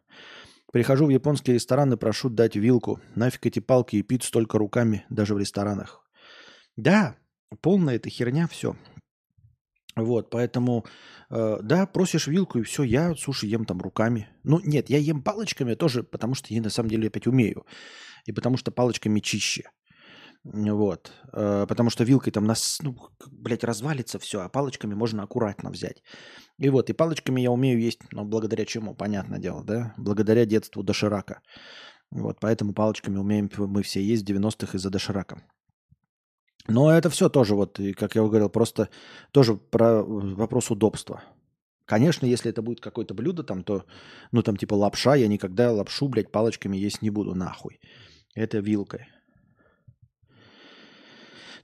Прихожу 0.72 1.06
в 1.06 1.10
японский 1.10 1.52
ресторан 1.52 1.92
и 1.92 1.96
прошу 1.96 2.28
дать 2.28 2.56
вилку. 2.56 3.00
Нафиг 3.14 3.46
эти 3.46 3.60
палки 3.60 3.96
и 3.96 4.02
пиццу 4.02 4.32
только 4.32 4.58
руками, 4.58 5.04
даже 5.10 5.34
в 5.34 5.38
ресторанах. 5.38 6.04
Да, 6.76 7.16
полная 7.60 7.96
эта 7.96 8.08
херня, 8.08 8.48
все. 8.48 8.76
Вот, 9.94 10.30
поэтому, 10.30 10.86
э, 11.30 11.58
да, 11.62 11.86
просишь 11.86 12.26
вилку, 12.26 12.58
и 12.58 12.62
все, 12.62 12.82
я 12.82 13.14
суши 13.14 13.46
ем 13.46 13.66
там 13.66 13.80
руками. 13.80 14.28
Ну, 14.42 14.58
нет, 14.64 14.88
я 14.88 14.98
ем 14.98 15.22
палочками 15.22 15.74
тоже, 15.74 16.02
потому 16.02 16.34
что 16.34 16.54
я 16.54 16.62
на 16.62 16.70
самом 16.70 16.88
деле 16.88 17.08
опять 17.08 17.26
умею 17.26 17.66
и 18.26 18.32
потому 18.32 18.56
что 18.56 18.70
палочками 18.70 19.20
чище. 19.20 19.70
Вот. 20.44 21.12
Э, 21.32 21.66
потому 21.68 21.90
что 21.90 22.04
вилкой 22.04 22.32
там 22.32 22.44
нас, 22.44 22.78
ну, 22.82 22.96
блядь, 23.30 23.64
развалится 23.64 24.18
все, 24.18 24.40
а 24.40 24.48
палочками 24.48 24.94
можно 24.94 25.22
аккуратно 25.22 25.70
взять. 25.70 26.02
И 26.58 26.68
вот, 26.68 26.90
и 26.90 26.92
палочками 26.92 27.40
я 27.40 27.50
умею 27.50 27.80
есть, 27.80 28.00
но 28.12 28.24
благодаря 28.24 28.64
чему, 28.64 28.94
понятное 28.94 29.38
дело, 29.38 29.62
да? 29.64 29.94
Благодаря 29.96 30.44
детству 30.44 30.82
доширака. 30.82 31.42
Вот, 32.10 32.38
поэтому 32.40 32.74
палочками 32.74 33.18
умеем 33.18 33.50
мы 33.56 33.82
все 33.82 34.02
есть 34.02 34.28
в 34.28 34.32
90-х 34.32 34.76
из-за 34.76 34.90
доширака. 34.90 35.42
Но 36.68 36.92
это 36.92 37.10
все 37.10 37.28
тоже, 37.28 37.54
вот, 37.54 37.80
и, 37.80 37.92
как 37.92 38.14
я 38.14 38.22
говорил, 38.22 38.48
просто 38.48 38.88
тоже 39.32 39.56
про 39.56 40.02
вопрос 40.02 40.70
удобства. 40.70 41.22
Конечно, 41.84 42.24
если 42.24 42.50
это 42.50 42.62
будет 42.62 42.80
какое-то 42.80 43.14
блюдо 43.14 43.42
там, 43.42 43.64
то, 43.64 43.84
ну, 44.30 44.42
там 44.42 44.56
типа 44.56 44.74
лапша, 44.74 45.16
я 45.16 45.28
никогда 45.28 45.72
лапшу, 45.72 46.08
блядь, 46.08 46.30
палочками 46.30 46.76
есть 46.76 47.02
не 47.02 47.10
буду, 47.10 47.34
нахуй. 47.34 47.80
Это 48.34 48.58
вилкой. 48.58 49.08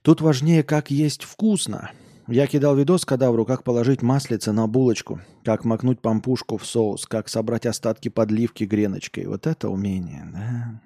Тут 0.01 0.21
важнее, 0.21 0.63
как 0.63 0.91
есть 0.91 1.23
вкусно. 1.23 1.91
Я 2.27 2.45
кидал 2.45 2.75
видос, 2.75 3.05
когда 3.05 3.31
в 3.31 3.35
руках 3.35 3.63
положить 3.63 4.03
маслице 4.03 4.51
на 4.51 4.67
булочку, 4.67 5.19
как 5.43 5.65
макнуть 5.65 5.99
пампушку 5.99 6.57
в 6.57 6.65
соус, 6.65 7.07
как 7.07 7.27
собрать 7.27 7.65
остатки 7.65 8.09
подливки 8.09 8.65
греночкой. 8.65 9.25
Вот 9.25 9.47
это 9.47 9.69
умение, 9.69 10.29
да? 10.31 10.81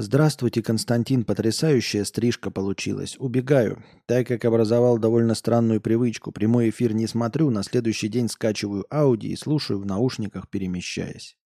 Здравствуйте, 0.00 0.62
Константин. 0.62 1.24
Потрясающая 1.24 2.04
стрижка 2.04 2.52
получилась. 2.52 3.16
Убегаю, 3.18 3.82
так 4.06 4.28
как 4.28 4.44
образовал 4.44 4.96
довольно 4.96 5.34
странную 5.34 5.80
привычку. 5.80 6.30
Прямой 6.30 6.70
эфир 6.70 6.92
не 6.92 7.08
смотрю, 7.08 7.50
на 7.50 7.64
следующий 7.64 8.06
день 8.06 8.28
скачиваю 8.28 8.86
ауди 8.90 9.32
и 9.32 9.36
слушаю 9.36 9.80
в 9.80 9.86
наушниках, 9.86 10.48
перемещаясь. 10.48 11.36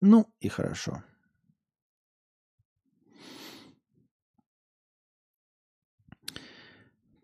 Ну 0.00 0.26
и 0.40 0.48
хорошо. 0.48 1.04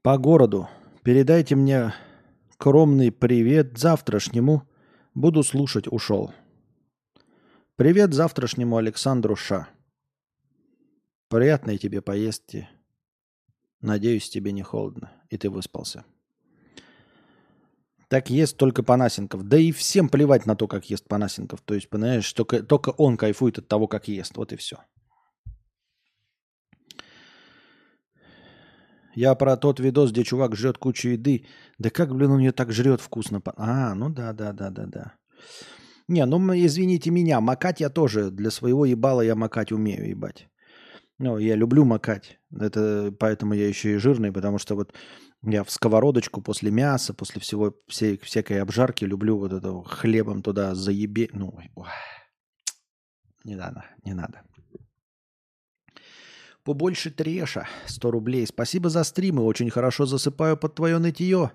По 0.03 0.17
городу. 0.17 0.69
Передайте 1.03 1.57
мне 1.57 1.93
скромный 2.53 3.11
привет 3.11 3.77
завтрашнему. 3.79 4.63
Буду 5.13 5.43
слушать, 5.43 5.89
ушел. 5.89 6.33
Привет 7.75 8.15
завтрашнему 8.15 8.77
Александру 8.77 9.35
Ша. 9.35 9.72
Приятной 11.33 11.79
тебе 11.79 12.03
поездки. 12.03 12.69
Надеюсь, 13.81 14.29
тебе 14.29 14.53
не 14.53 14.63
холодно, 14.63 15.13
и 15.31 15.39
ты 15.39 15.49
выспался. 15.49 16.05
Так 18.09 18.29
ест 18.29 18.59
только 18.59 18.83
Панасенков. 18.83 19.43
Да 19.45 19.57
и 19.57 19.73
всем 19.73 20.11
плевать 20.11 20.45
на 20.45 20.57
то, 20.57 20.69
как 20.69 20.91
ест 20.91 21.09
Панасенков. 21.09 21.63
То 21.63 21.73
есть, 21.73 21.89
понимаешь, 21.89 22.31
только, 22.35 22.63
только 22.63 22.91
он 22.91 23.17
кайфует 23.17 23.57
от 23.57 23.67
того, 23.67 23.89
как 23.89 24.09
ест. 24.09 24.37
Вот 24.37 24.53
и 24.53 24.57
все. 24.57 24.77
Я 29.15 29.35
про 29.35 29.57
тот 29.57 29.81
видос, 29.81 30.13
где 30.13 30.25
чувак 30.25 30.55
жрет 30.55 30.77
кучу 30.77 31.09
еды. 31.09 31.47
Да 31.79 31.89
как, 31.89 32.15
блин, 32.15 32.33
он 32.33 32.41
ее 32.41 32.53
так 32.53 32.73
жрет 32.73 33.01
вкусно. 33.01 33.41
А, 33.57 33.95
ну 33.95 34.11
да, 34.11 34.35
да, 34.35 34.53
да, 34.53 34.69
да, 34.69 34.85
да. 34.85 35.15
Не, 36.09 36.27
ну 36.27 36.39
извините 36.53 37.11
меня, 37.11 37.41
макать 37.41 37.81
я 37.81 37.89
тоже. 37.89 38.31
Для 38.31 38.51
своего 38.51 38.85
ебала 38.85 39.23
я 39.23 39.35
макать 39.35 39.73
умею, 39.73 40.11
ебать. 40.11 40.52
Ну, 41.19 41.39
я 41.39 41.55
люблю 41.55 41.85
макать. 41.85 42.39
Это 42.59 43.15
поэтому 43.19 43.55
я 43.55 43.69
еще 43.69 43.95
и 43.95 43.99
жирный, 43.99 44.33
потому 44.33 44.59
что 44.59 44.75
вот 44.75 44.95
я 45.45 45.65
в 45.65 45.71
сковородочку 45.71 46.41
после 46.41 46.71
мяса, 46.71 47.15
после 47.15 47.41
всего 47.41 47.75
всей, 47.89 48.19
всякой 48.19 48.61
обжарки 48.61 49.05
люблю 49.05 49.39
вот 49.39 49.53
это 49.53 49.83
хлебом 49.83 50.43
туда 50.43 50.75
заебе. 50.75 51.29
Ну, 51.33 51.59
не 53.45 53.57
надо, 53.57 53.85
не 54.05 54.15
надо. 54.15 54.43
Побольше 56.65 57.11
треша, 57.11 57.67
100 57.87 58.11
рублей. 58.13 58.47
Спасибо 58.47 58.89
за 58.89 59.03
стримы, 59.03 59.43
очень 59.43 59.69
хорошо 59.69 60.07
засыпаю 60.07 60.57
под 60.57 60.77
твое 60.77 60.99
нытье. 60.99 61.51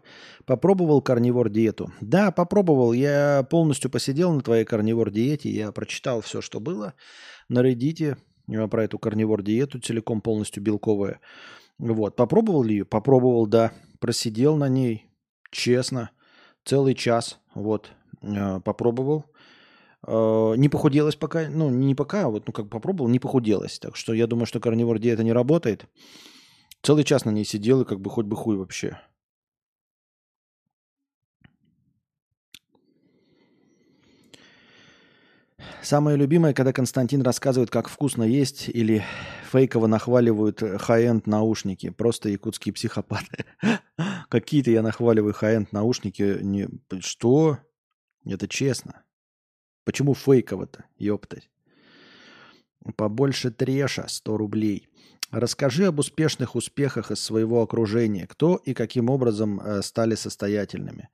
Попробовал 0.46 1.02
карнивор 1.02 1.50
диету? 1.50 1.93
Да, 2.02 2.32
попробовал. 2.32 2.91
Я 2.91 3.48
полностью 3.50 3.89
посидел 3.89 4.34
на 4.34 4.41
твоей 4.41 4.65
карнивор 4.65 5.10
диете. 5.10 5.50
Я 5.50 5.72
прочитал 5.72 6.20
все, 6.20 6.41
что 6.41 6.60
было 6.60 6.93
на 7.48 7.60
Reddit 7.60 8.17
про 8.47 8.83
эту 8.83 8.99
карнивор 8.99 9.43
диету, 9.43 9.79
целиком 9.79 10.21
полностью 10.21 10.63
белковая. 10.63 11.19
Вот. 11.77 12.15
Попробовал 12.15 12.63
ли 12.63 12.77
ее? 12.77 12.86
Попробовал, 12.86 13.45
да. 13.45 13.71
Просидел 13.99 14.55
на 14.55 14.69
ней, 14.69 15.05
честно, 15.51 16.12
целый 16.63 16.95
час. 16.95 17.39
Вот. 17.53 17.91
Э, 18.21 18.60
попробовал. 18.62 19.25
Э, 20.05 20.53
не 20.57 20.69
похуделось 20.69 21.15
пока, 21.15 21.47
ну, 21.49 21.69
не 21.69 21.95
пока, 21.95 22.25
а 22.25 22.29
вот, 22.29 22.47
ну, 22.47 22.53
как 22.53 22.69
попробовал, 22.69 23.10
не 23.10 23.19
похуделось. 23.19 23.79
Так 23.79 23.95
что 23.95 24.13
я 24.13 24.27
думаю, 24.27 24.45
что 24.45 24.60
карнивор 24.60 24.99
диета 24.99 25.23
не 25.23 25.33
работает. 25.33 25.86
Целый 26.83 27.03
час 27.03 27.25
на 27.25 27.31
ней 27.31 27.45
сидел, 27.45 27.81
и 27.81 27.86
как 27.86 27.99
бы 27.99 28.10
хоть 28.10 28.25
бы 28.25 28.36
хуй 28.36 28.57
вообще. 28.57 28.99
Самое 35.82 36.17
любимое, 36.17 36.54
когда 36.54 36.74
Константин 36.74 37.22
рассказывает, 37.22 37.70
как 37.70 37.88
вкусно 37.88 38.24
есть, 38.24 38.70
или 38.70 39.04
фейково 39.52 39.88
нахваливают 39.88 40.62
хай-энд 40.80 41.28
наушники. 41.28 41.89
Просто 41.89 42.30
якутские 42.30 42.74
психопаты. 42.74 43.46
Какие-то 44.30 44.72
я 44.72 44.82
нахваливаю 44.82 45.34
хай-энд 45.34 45.72
наушники. 45.72 46.39
Не... 46.41 46.67
Что? 47.00 47.60
Это 48.26 48.48
честно. 48.48 49.04
Почему 49.86 50.13
фейково-то? 50.13 50.86
Ёптать. 50.98 51.50
Побольше 52.96 53.52
треша, 53.52 54.06
100 54.08 54.38
рублей. 54.38 54.89
Расскажи 55.32 55.86
об 55.86 56.00
успешных 56.00 56.56
успехах 56.56 57.12
из 57.12 57.22
своего 57.22 57.62
окружения. 57.62 58.28
Кто 58.28 58.56
и 58.56 58.74
каким 58.74 59.10
образом 59.10 59.60
э, 59.60 59.82
стали 59.82 60.15
состоятельными? 60.15 61.10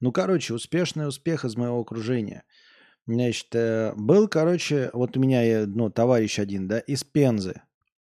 Ну, 0.00 0.12
короче, 0.12 0.54
успешный 0.54 1.08
успех 1.08 1.44
из 1.44 1.56
моего 1.56 1.80
окружения. 1.80 2.44
Значит, 3.08 3.46
э, 3.54 3.94
был, 3.96 4.28
короче, 4.28 4.90
вот 4.92 5.16
у 5.16 5.20
меня, 5.20 5.66
ну, 5.66 5.88
товарищ 5.88 6.38
один, 6.38 6.68
да, 6.68 6.78
из 6.78 7.04
Пензы. 7.04 7.62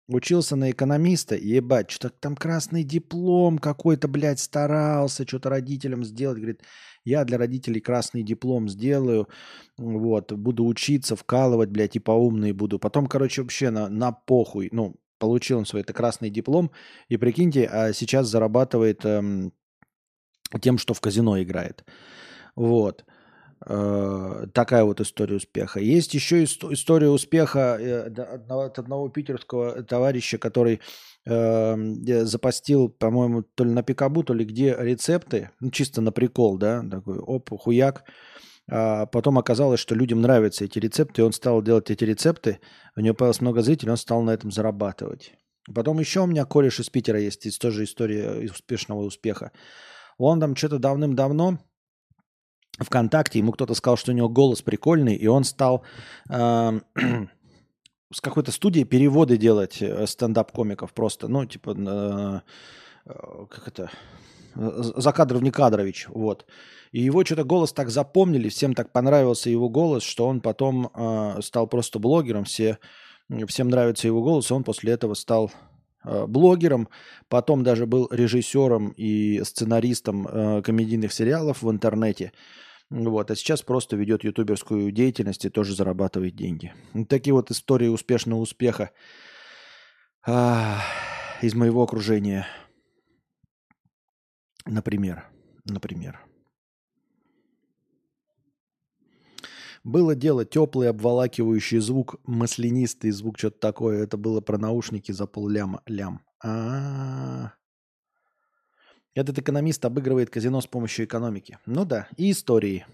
Учился 0.08 0.56
на 0.56 0.70
экономиста, 0.70 1.36
ебать, 1.36 1.90
что-то 1.90 2.14
там 2.20 2.36
красный 2.36 2.84
диплом 2.84 3.58
какой-то, 3.58 4.08
блядь, 4.08 4.40
старался 4.40 5.26
что-то 5.26 5.50
родителям 5.50 6.04
сделать. 6.04 6.38
Говорит, 6.38 6.62
я 7.04 7.24
для 7.24 7.36
родителей 7.36 7.82
красный 7.82 8.22
диплом 8.22 8.66
сделаю, 8.70 9.28
вот, 9.76 10.32
буду 10.32 10.64
учиться, 10.64 11.16
вкалывать, 11.16 11.68
блядь, 11.68 11.96
и 11.96 12.00
поумный 12.00 12.52
буду. 12.52 12.78
Потом, 12.78 13.06
короче, 13.06 13.42
вообще 13.42 13.68
на, 13.68 13.90
на 13.90 14.10
похуй, 14.10 14.70
ну, 14.72 14.96
получил 15.18 15.58
он 15.58 15.66
свой 15.66 15.82
это 15.82 15.92
красный 15.92 16.30
диплом, 16.30 16.70
и 17.10 17.18
прикиньте, 17.18 17.66
а 17.66 17.92
сейчас 17.92 18.28
зарабатывает 18.28 19.04
эм, 19.04 19.52
тем, 20.62 20.78
что 20.78 20.94
в 20.94 21.00
казино 21.02 21.42
играет. 21.42 21.84
Вот. 22.56 23.04
Э, 23.66 24.46
такая 24.52 24.84
вот 24.84 25.00
история 25.00 25.36
успеха. 25.36 25.80
Есть 25.80 26.14
еще 26.14 26.44
история 26.44 27.08
успеха 27.08 27.78
э, 27.80 28.08
от 28.48 28.78
одного 28.78 29.08
питерского 29.08 29.82
товарища, 29.82 30.38
который 30.38 30.80
эм, 31.24 32.02
э, 32.04 32.24
запостил, 32.24 32.88
по-моему, 32.88 33.42
то 33.42 33.64
ли 33.64 33.70
на 33.70 33.82
Пикабу, 33.82 34.22
то 34.22 34.34
ли 34.34 34.44
где 34.44 34.76
рецепты, 34.78 35.50
ну, 35.60 35.70
чисто 35.70 36.00
на 36.00 36.12
прикол, 36.12 36.58
да, 36.58 36.82
такой 36.88 37.18
оп, 37.18 37.50
хуяк. 37.58 38.04
А 38.70 39.06
потом 39.06 39.38
оказалось, 39.38 39.80
что 39.80 39.94
людям 39.94 40.20
нравятся 40.20 40.64
эти 40.64 40.78
рецепты, 40.78 41.22
и 41.22 41.24
он 41.24 41.32
стал 41.32 41.62
делать 41.62 41.90
эти 41.90 42.04
рецепты, 42.04 42.60
у 42.96 43.00
него 43.00 43.14
появилось 43.14 43.40
много 43.40 43.60
зрителей, 43.62 43.90
он 43.90 43.98
стал 43.98 44.22
на 44.22 44.30
этом 44.30 44.50
зарабатывать. 44.50 45.34
Потом 45.74 45.98
еще 45.98 46.20
у 46.20 46.26
меня 46.26 46.44
кореш 46.44 46.80
из 46.80 46.88
Питера 46.90 47.18
есть, 47.18 47.44
есть 47.44 47.60
тоже 47.60 47.84
история 47.84 48.50
успешного 48.50 49.02
успеха. 49.02 49.52
Он 50.16 50.40
там 50.40 50.56
что-то 50.56 50.78
давным-давно 50.78 51.58
ВКонтакте, 52.78 53.38
ему 53.38 53.52
кто-то 53.52 53.74
сказал, 53.74 53.96
что 53.96 54.12
у 54.12 54.14
него 54.14 54.28
голос 54.28 54.62
прикольный, 54.62 55.14
и 55.14 55.26
он 55.26 55.44
стал 55.44 55.84
э, 56.28 56.80
с 58.12 58.20
какой-то 58.20 58.52
студией 58.52 58.84
переводы 58.84 59.36
делать 59.36 59.80
э, 59.80 60.06
стендап-комиков 60.06 60.92
просто, 60.92 61.28
ну, 61.28 61.44
типа, 61.46 61.74
э, 61.76 62.40
э, 63.06 63.46
как 63.50 63.68
это, 63.68 63.90
Закадров 64.54 65.42
не 65.42 65.50
Кадрович, 65.50 66.06
вот. 66.08 66.46
И 66.92 67.00
его 67.00 67.24
что-то 67.24 67.44
голос 67.44 67.72
так 67.72 67.90
запомнили, 67.90 68.48
всем 68.48 68.74
так 68.74 68.92
понравился 68.92 69.50
его 69.50 69.68
голос, 69.68 70.04
что 70.04 70.28
он 70.28 70.40
потом 70.40 70.90
э, 70.94 71.40
стал 71.42 71.66
просто 71.66 71.98
блогером, 71.98 72.44
все, 72.44 72.78
всем 73.48 73.68
нравится 73.68 74.06
его 74.06 74.22
голос, 74.22 74.50
и 74.50 74.54
он 74.54 74.62
после 74.62 74.92
этого 74.92 75.14
стал 75.14 75.50
э, 76.04 76.26
блогером, 76.26 76.88
потом 77.28 77.64
даже 77.64 77.86
был 77.86 78.08
режиссером 78.12 78.90
и 78.96 79.42
сценаристом 79.42 80.28
э, 80.28 80.62
комедийных 80.62 81.12
сериалов 81.12 81.62
в 81.62 81.70
интернете. 81.70 82.32
Вот, 82.90 83.30
а 83.30 83.36
сейчас 83.36 83.62
просто 83.62 83.96
ведет 83.96 84.24
ютуберскую 84.24 84.92
деятельность 84.92 85.44
и 85.44 85.50
тоже 85.50 85.74
зарабатывает 85.74 86.36
деньги. 86.36 86.72
Такие 87.08 87.34
вот 87.34 87.50
истории 87.50 87.88
успешного 87.88 88.40
успеха 88.40 88.90
а, 90.26 90.80
из 91.42 91.54
моего 91.54 91.82
окружения. 91.82 92.46
Например, 94.66 95.24
например. 95.64 96.20
Было 99.82 100.14
дело 100.14 100.46
теплый, 100.46 100.88
обволакивающий 100.88 101.78
звук, 101.78 102.16
маслянистый 102.24 103.10
звук, 103.10 103.38
что-то 103.38 103.58
такое. 103.58 104.04
Это 104.04 104.16
было 104.16 104.40
про 104.40 104.56
наушники 104.56 105.12
за 105.12 105.26
пол 105.26 105.48
ляма. 105.48 105.82
Лям. 105.84 106.22
А-а-а. 106.42 107.52
Этот 109.14 109.38
экономист 109.38 109.84
обыгрывает 109.84 110.30
казино 110.30 110.60
с 110.60 110.66
помощью 110.66 111.06
экономики. 111.06 111.58
Ну 111.66 111.84
да, 111.84 112.08
и 112.16 112.32
истории. 112.32 112.84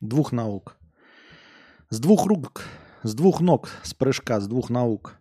Двух 0.00 0.30
наук. 0.32 0.76
С 1.88 1.98
двух 2.00 2.26
рук, 2.26 2.64
с 3.02 3.14
двух 3.14 3.40
ног, 3.40 3.70
с 3.82 3.94
прыжка, 3.94 4.40
с 4.40 4.46
двух 4.46 4.68
наук 4.68 5.18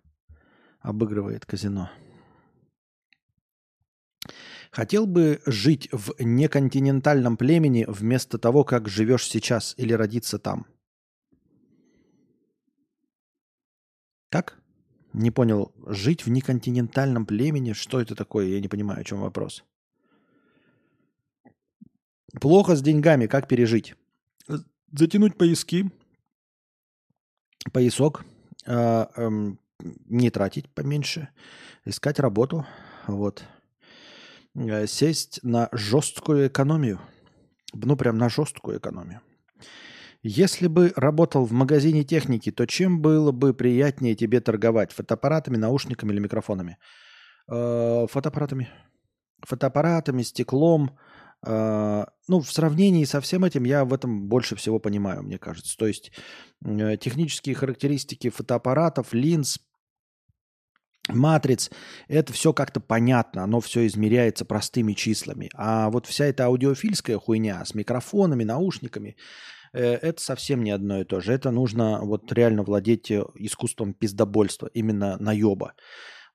обыгрывает 0.81 1.45
казино. 1.45 1.89
Хотел 4.71 5.05
бы 5.05 5.41
жить 5.45 5.87
в 5.91 6.13
неконтинентальном 6.19 7.37
племени 7.37 7.85
вместо 7.87 8.37
того, 8.37 8.63
как 8.63 8.89
живешь 8.89 9.27
сейчас 9.27 9.75
или 9.77 9.93
родиться 9.93 10.39
там. 10.39 10.65
Как? 14.29 14.57
Не 15.13 15.29
понял. 15.29 15.71
Жить 15.85 16.25
в 16.25 16.29
неконтинентальном 16.29 17.27
племени? 17.27 17.73
Что 17.73 18.01
это 18.01 18.15
такое? 18.15 18.47
Я 18.47 18.59
не 18.59 18.67
понимаю, 18.67 19.01
о 19.01 19.03
чем 19.03 19.21
вопрос. 19.21 19.63
Плохо 22.39 22.75
с 22.75 22.81
деньгами, 22.81 23.27
как 23.27 23.47
пережить? 23.47 23.95
Затянуть 24.91 25.37
пояски, 25.37 25.91
поясок, 27.71 28.25
э, 28.65 29.05
э, 29.15 29.29
не 30.05 30.29
тратить 30.29 30.69
поменьше, 30.69 31.29
искать 31.85 32.19
работу, 32.19 32.65
вот. 33.07 33.43
Э, 34.55 34.87
сесть 34.87 35.39
на 35.43 35.69
жесткую 35.71 36.47
экономию, 36.47 36.99
ну 37.73 37.95
прям 37.95 38.17
на 38.17 38.29
жесткую 38.29 38.77
экономию. 38.79 39.21
Если 40.21 40.67
бы 40.67 40.93
работал 40.95 41.45
в 41.45 41.51
магазине 41.51 42.03
техники, 42.05 42.49
то 42.51 42.65
чем 42.65 43.01
было 43.01 43.31
бы 43.31 43.53
приятнее 43.53 44.15
тебе 44.15 44.39
торговать? 44.39 44.93
Фотоаппаратами, 44.93 45.57
наушниками 45.57 46.13
или 46.13 46.19
микрофонами? 46.19 46.77
Э, 47.51 48.07
фотоаппаратами. 48.09 48.69
Фотоаппаратами, 49.41 50.21
стеклом, 50.21 50.97
ну, 51.45 52.39
в 52.39 52.51
сравнении 52.51 53.03
со 53.03 53.19
всем 53.19 53.43
этим 53.43 53.65
я 53.65 53.83
в 53.83 53.93
этом 53.93 54.27
больше 54.27 54.55
всего 54.55 54.79
понимаю, 54.79 55.23
мне 55.23 55.37
кажется. 55.37 55.75
То 55.77 55.87
есть 55.87 56.11
э, 56.65 56.97
технические 56.97 57.55
характеристики 57.55 58.29
фотоаппаратов, 58.29 59.13
линз, 59.13 59.59
матриц, 61.09 61.69
это 62.07 62.31
все 62.31 62.53
как-то 62.53 62.79
понятно, 62.79 63.43
оно 63.43 63.59
все 63.59 63.85
измеряется 63.87 64.45
простыми 64.45 64.93
числами. 64.93 65.49
А 65.53 65.89
вот 65.89 66.05
вся 66.05 66.25
эта 66.25 66.45
аудиофильская 66.45 67.17
хуйня 67.17 67.63
с 67.65 67.75
микрофонами, 67.75 68.45
наушниками, 68.45 69.17
э, 69.73 69.95
это 69.95 70.21
совсем 70.21 70.63
не 70.63 70.71
одно 70.71 71.01
и 71.01 71.03
то 71.03 71.19
же. 71.19 71.33
Это 71.33 71.51
нужно 71.51 71.99
вот 72.01 72.31
реально 72.31 72.63
владеть 72.63 73.11
э, 73.11 73.21
искусством 73.35 73.93
пиздобольства, 73.93 74.67
именно 74.73 75.17
наеба. 75.17 75.73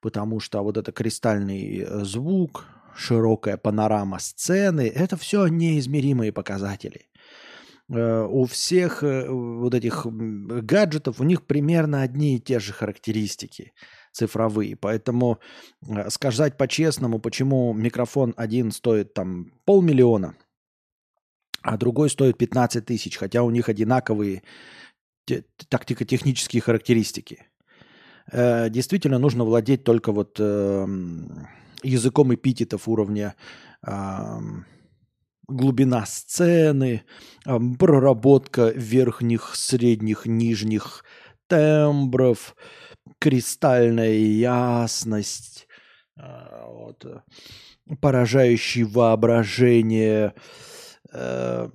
Потому 0.03 0.39
что 0.39 0.63
вот 0.63 0.77
это 0.77 0.93
кристальный 0.93 1.85
звук, 2.05 2.67
широкая 2.97 3.57
панорама 3.57 4.19
сцены, 4.19 4.89
это 4.89 5.17
все 5.17 5.47
неизмеримые 5.47 6.33
показатели. 6.33 7.09
Э, 7.91 8.27
у 8.29 8.45
всех 8.45 9.03
э, 9.03 9.29
вот 9.29 9.75
этих 9.75 10.07
гаджетов, 10.07 11.21
у 11.21 11.25
них 11.25 11.47
примерно 11.47 12.03
одни 12.03 12.37
и 12.37 12.41
те 12.41 12.59
же 12.59 12.73
характеристики 12.73 13.73
цифровые. 14.13 14.77
Поэтому 14.77 15.39
э, 15.87 16.11
сказать 16.11 16.57
по-честному, 16.57 17.19
почему 17.19 17.73
микрофон 17.73 18.35
один 18.37 18.73
стоит 18.73 19.15
там 19.15 19.53
полмиллиона, 19.65 20.37
а 21.63 21.77
другой 21.77 22.11
стоит 22.11 22.37
15 22.37 22.85
тысяч, 22.85 23.17
хотя 23.17 23.43
у 23.43 23.51
них 23.51 23.69
одинаковые 23.69 24.43
тактико-технические 25.69 26.63
характеристики. 26.63 27.47
Действительно 28.33 29.19
нужно 29.19 29.45
владеть 29.45 29.85
только 29.85 30.13
вот 30.13 30.37
эм, 30.39 31.49
языком 31.83 32.35
эпитетов 32.35 32.89
уровня 32.89 33.35
глубина 35.49 36.05
сцены, 36.07 37.05
проработка 37.79 38.69
верхних, 38.69 39.55
средних, 39.55 40.27
нижних 40.27 41.05
тембров, 41.47 42.55
кристальная 43.19 44.13
ясность, 44.13 45.67
э, 46.17 46.23
вот, 46.67 47.07
поражающий 48.01 48.85
воображение, 48.85 50.35
э, 51.11 51.71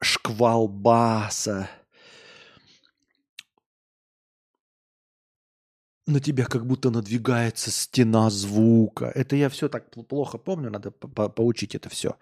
шквал 0.00 0.68
баса– 0.68 1.68
на 6.06 6.20
тебя 6.20 6.44
как 6.44 6.66
будто 6.66 6.90
надвигается 6.90 7.70
стена 7.70 8.30
звука. 8.30 9.10
Это 9.14 9.36
я 9.36 9.48
все 9.48 9.68
так 9.68 9.90
плохо 9.90 10.38
помню, 10.38 10.70
надо 10.70 10.90
по 10.90 11.28
поучить 11.28 11.74
это 11.74 11.88
все. 11.88 12.16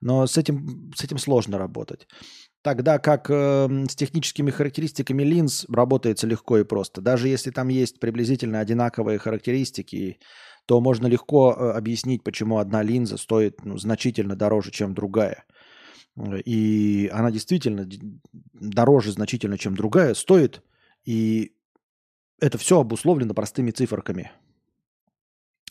Но 0.00 0.26
с 0.26 0.36
этим, 0.36 0.92
с 0.96 1.04
этим 1.04 1.18
сложно 1.18 1.58
работать. 1.58 2.08
Тогда 2.62 2.98
как 2.98 3.30
э, 3.30 3.84
с 3.88 3.94
техническими 3.94 4.50
характеристиками 4.50 5.22
линз 5.22 5.64
работается 5.68 6.26
легко 6.26 6.58
и 6.58 6.64
просто. 6.64 7.00
Даже 7.00 7.28
если 7.28 7.50
там 7.50 7.68
есть 7.68 8.00
приблизительно 8.00 8.58
одинаковые 8.58 9.18
характеристики, 9.18 10.18
то 10.66 10.80
можно 10.80 11.06
легко 11.06 11.52
э, 11.52 11.70
объяснить, 11.70 12.24
почему 12.24 12.58
одна 12.58 12.82
линза 12.82 13.16
стоит 13.16 13.64
ну, 13.64 13.78
значительно 13.78 14.34
дороже, 14.34 14.72
чем 14.72 14.94
другая. 14.94 15.44
И 16.44 17.08
она 17.12 17.30
действительно 17.30 17.88
дороже 18.52 19.12
значительно, 19.12 19.56
чем 19.56 19.76
другая, 19.76 20.14
стоит. 20.14 20.62
И 21.04 21.52
это 22.42 22.58
все 22.58 22.80
обусловлено 22.80 23.34
простыми 23.34 23.70
циферками. 23.70 24.32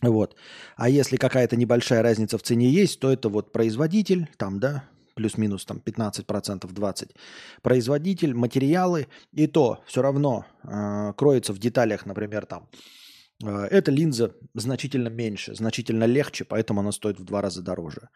Вот. 0.02 0.36
А 0.78 0.90
если 0.90 1.18
какая-то 1.18 1.56
небольшая 1.56 2.02
разница 2.02 2.38
в 2.38 2.42
цене 2.42 2.70
есть, 2.70 3.00
то 3.00 3.12
это 3.12 3.30
вот 3.30 3.52
производитель, 3.52 4.30
там, 4.38 4.60
да, 4.60 4.86
плюс-минус 5.16 5.66
там 5.66 5.82
15%, 5.86 6.62
20%. 6.62 7.12
Производитель, 7.62 8.34
материалы, 8.34 9.08
и 9.34 9.48
то 9.48 9.84
все 9.86 10.02
равно 10.02 10.46
э, 10.64 11.14
кроется 11.18 11.54
в 11.54 11.60
деталях, 11.60 12.06
например, 12.06 12.46
там. 12.46 12.70
Э, 13.44 13.68
эта 13.70 13.92
линза 13.92 14.34
значительно 14.56 15.10
меньше, 15.10 15.54
значительно 15.54 16.06
легче, 16.06 16.46
поэтому 16.46 16.80
она 16.80 16.92
стоит 16.92 17.20
в 17.20 17.26
два 17.26 17.42
раза 17.42 17.62
дороже. 17.62 18.10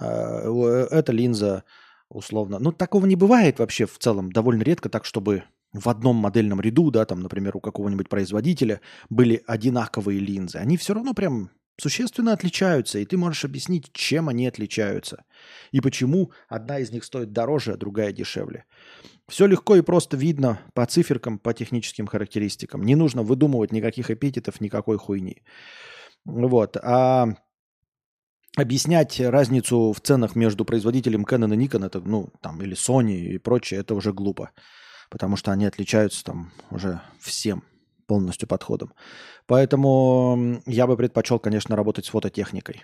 Э, 0.00 0.86
эта 0.90 1.12
линза 1.12 1.62
условно... 2.08 2.58
Ну, 2.58 2.72
такого 2.72 3.06
не 3.06 3.16
бывает 3.16 3.58
вообще 3.58 3.86
в 3.86 3.98
целом, 3.98 4.32
довольно 4.32 4.62
редко 4.62 4.88
так, 4.88 5.04
чтобы 5.04 5.44
в 5.72 5.88
одном 5.88 6.16
модельном 6.16 6.60
ряду, 6.60 6.90
да, 6.90 7.04
там, 7.04 7.20
например, 7.20 7.56
у 7.56 7.60
какого-нибудь 7.60 8.08
производителя 8.08 8.80
были 9.08 9.42
одинаковые 9.46 10.20
линзы. 10.20 10.58
Они 10.58 10.76
все 10.76 10.94
равно 10.94 11.14
прям 11.14 11.50
существенно 11.80 12.32
отличаются, 12.32 12.98
и 12.98 13.04
ты 13.04 13.16
можешь 13.16 13.44
объяснить, 13.44 13.90
чем 13.92 14.28
они 14.28 14.46
отличаются 14.46 15.24
и 15.70 15.80
почему 15.80 16.30
одна 16.48 16.78
из 16.78 16.90
них 16.90 17.04
стоит 17.04 17.32
дороже, 17.32 17.72
а 17.72 17.76
другая 17.76 18.12
дешевле. 18.12 18.66
Все 19.28 19.46
легко 19.46 19.76
и 19.76 19.80
просто 19.82 20.16
видно 20.16 20.60
по 20.74 20.84
циферкам, 20.84 21.38
по 21.38 21.54
техническим 21.54 22.06
характеристикам. 22.06 22.82
Не 22.84 22.94
нужно 22.94 23.22
выдумывать 23.22 23.72
никаких 23.72 24.10
эпитетов, 24.10 24.60
никакой 24.60 24.98
хуйни. 24.98 25.42
Вот. 26.24 26.76
А 26.76 27.28
объяснять 28.56 29.18
разницу 29.18 29.92
в 29.92 30.00
ценах 30.00 30.36
между 30.36 30.66
производителем 30.66 31.24
Canon 31.24 31.54
и 31.54 31.66
Nikon, 31.66 31.86
это, 31.86 32.00
ну, 32.00 32.28
там, 32.42 32.60
или 32.60 32.76
Sony 32.76 33.16
и 33.16 33.38
прочее, 33.38 33.80
это 33.80 33.94
уже 33.94 34.12
глупо 34.12 34.50
потому 35.12 35.36
что 35.36 35.52
они 35.52 35.66
отличаются 35.66 36.24
там 36.24 36.50
уже 36.70 37.02
всем 37.20 37.64
полностью 38.06 38.48
подходом. 38.48 38.94
Поэтому 39.46 40.62
я 40.64 40.86
бы 40.86 40.96
предпочел, 40.96 41.38
конечно, 41.38 41.76
работать 41.76 42.06
с 42.06 42.08
фототехникой, 42.08 42.82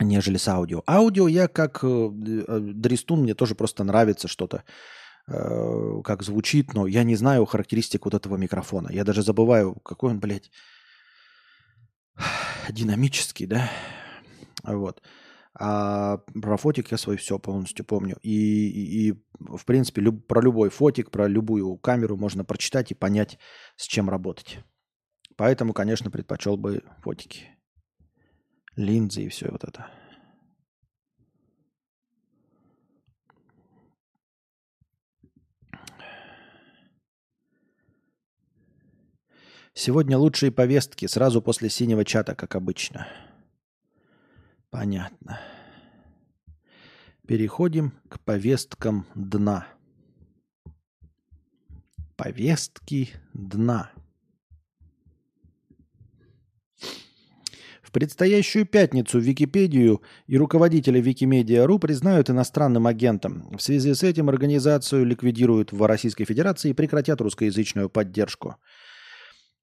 нежели 0.00 0.36
с 0.36 0.48
аудио. 0.48 0.82
Аудио 0.88 1.28
я 1.28 1.46
как 1.46 1.84
э, 1.84 1.86
э, 1.86 2.58
Дристун, 2.60 3.22
мне 3.22 3.34
тоже 3.34 3.54
просто 3.54 3.84
нравится 3.84 4.26
что-то, 4.26 4.64
э, 5.28 6.00
как 6.02 6.24
звучит, 6.24 6.74
но 6.74 6.88
я 6.88 7.04
не 7.04 7.14
знаю 7.14 7.46
характеристик 7.46 8.04
вот 8.04 8.14
этого 8.14 8.36
микрофона. 8.36 8.90
Я 8.90 9.04
даже 9.04 9.22
забываю, 9.22 9.76
какой 9.84 10.10
он, 10.10 10.18
блядь, 10.18 10.50
динамический, 12.68 13.46
да? 13.46 13.70
Вот. 14.64 15.00
А 15.58 16.18
про 16.40 16.56
фотик 16.56 16.92
я 16.92 16.98
свой 16.98 17.16
все 17.16 17.38
полностью 17.38 17.84
помню. 17.84 18.16
И, 18.22 18.68
и, 18.68 19.08
и 19.08 19.24
в 19.40 19.64
принципе, 19.64 20.00
люб, 20.00 20.26
про 20.26 20.40
любой 20.40 20.70
фотик, 20.70 21.10
про 21.10 21.26
любую 21.26 21.76
камеру 21.78 22.16
можно 22.16 22.44
прочитать 22.44 22.90
и 22.92 22.94
понять, 22.94 23.38
с 23.76 23.84
чем 23.86 24.08
работать. 24.08 24.60
Поэтому, 25.36 25.72
конечно, 25.72 26.10
предпочел 26.10 26.56
бы 26.56 26.82
фотики. 27.02 27.48
Линзы 28.76 29.22
и 29.22 29.28
все 29.28 29.50
вот 29.50 29.64
это. 29.64 29.86
Сегодня 39.72 40.18
лучшие 40.18 40.52
повестки 40.52 41.06
сразу 41.06 41.40
после 41.40 41.70
синего 41.70 42.04
чата, 42.04 42.34
как 42.34 42.54
обычно. 42.54 43.06
Понятно. 44.70 45.40
Переходим 47.26 47.92
к 48.08 48.20
повесткам 48.20 49.06
дна. 49.14 49.66
Повестки 52.16 53.10
дна. 53.34 53.90
В 57.82 57.92
предстоящую 57.92 58.66
пятницу 58.66 59.18
Википедию 59.18 60.02
и 60.28 60.38
руководителя 60.38 61.00
Викимедиа.ру 61.00 61.80
признают 61.80 62.30
иностранным 62.30 62.86
агентом. 62.86 63.50
В 63.56 63.60
связи 63.60 63.92
с 63.92 64.04
этим 64.04 64.28
организацию 64.28 65.04
ликвидируют 65.04 65.72
в 65.72 65.84
Российской 65.84 66.24
Федерации 66.24 66.70
и 66.70 66.74
прекратят 66.74 67.20
русскоязычную 67.20 67.90
поддержку. 67.90 68.56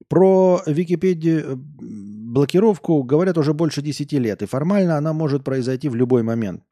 Про 0.08 0.62
Википедию 0.66 1.40
э, 1.40 1.56
блокировку 1.56 3.04
говорят 3.04 3.38
уже 3.38 3.54
больше 3.54 3.82
10 3.82 4.14
лет, 4.14 4.42
и 4.42 4.46
формально 4.46 4.98
она 4.98 5.14
может 5.14 5.44
произойти 5.44 5.90
в 5.90 5.96
любой 5.96 6.24
момент. 6.24 6.64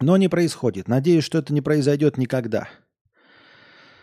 Но 0.00 0.16
не 0.16 0.28
происходит. 0.28 0.88
Надеюсь, 0.88 1.24
что 1.24 1.38
это 1.38 1.54
не 1.54 1.62
произойдет 1.62 2.18
никогда. 2.18 2.68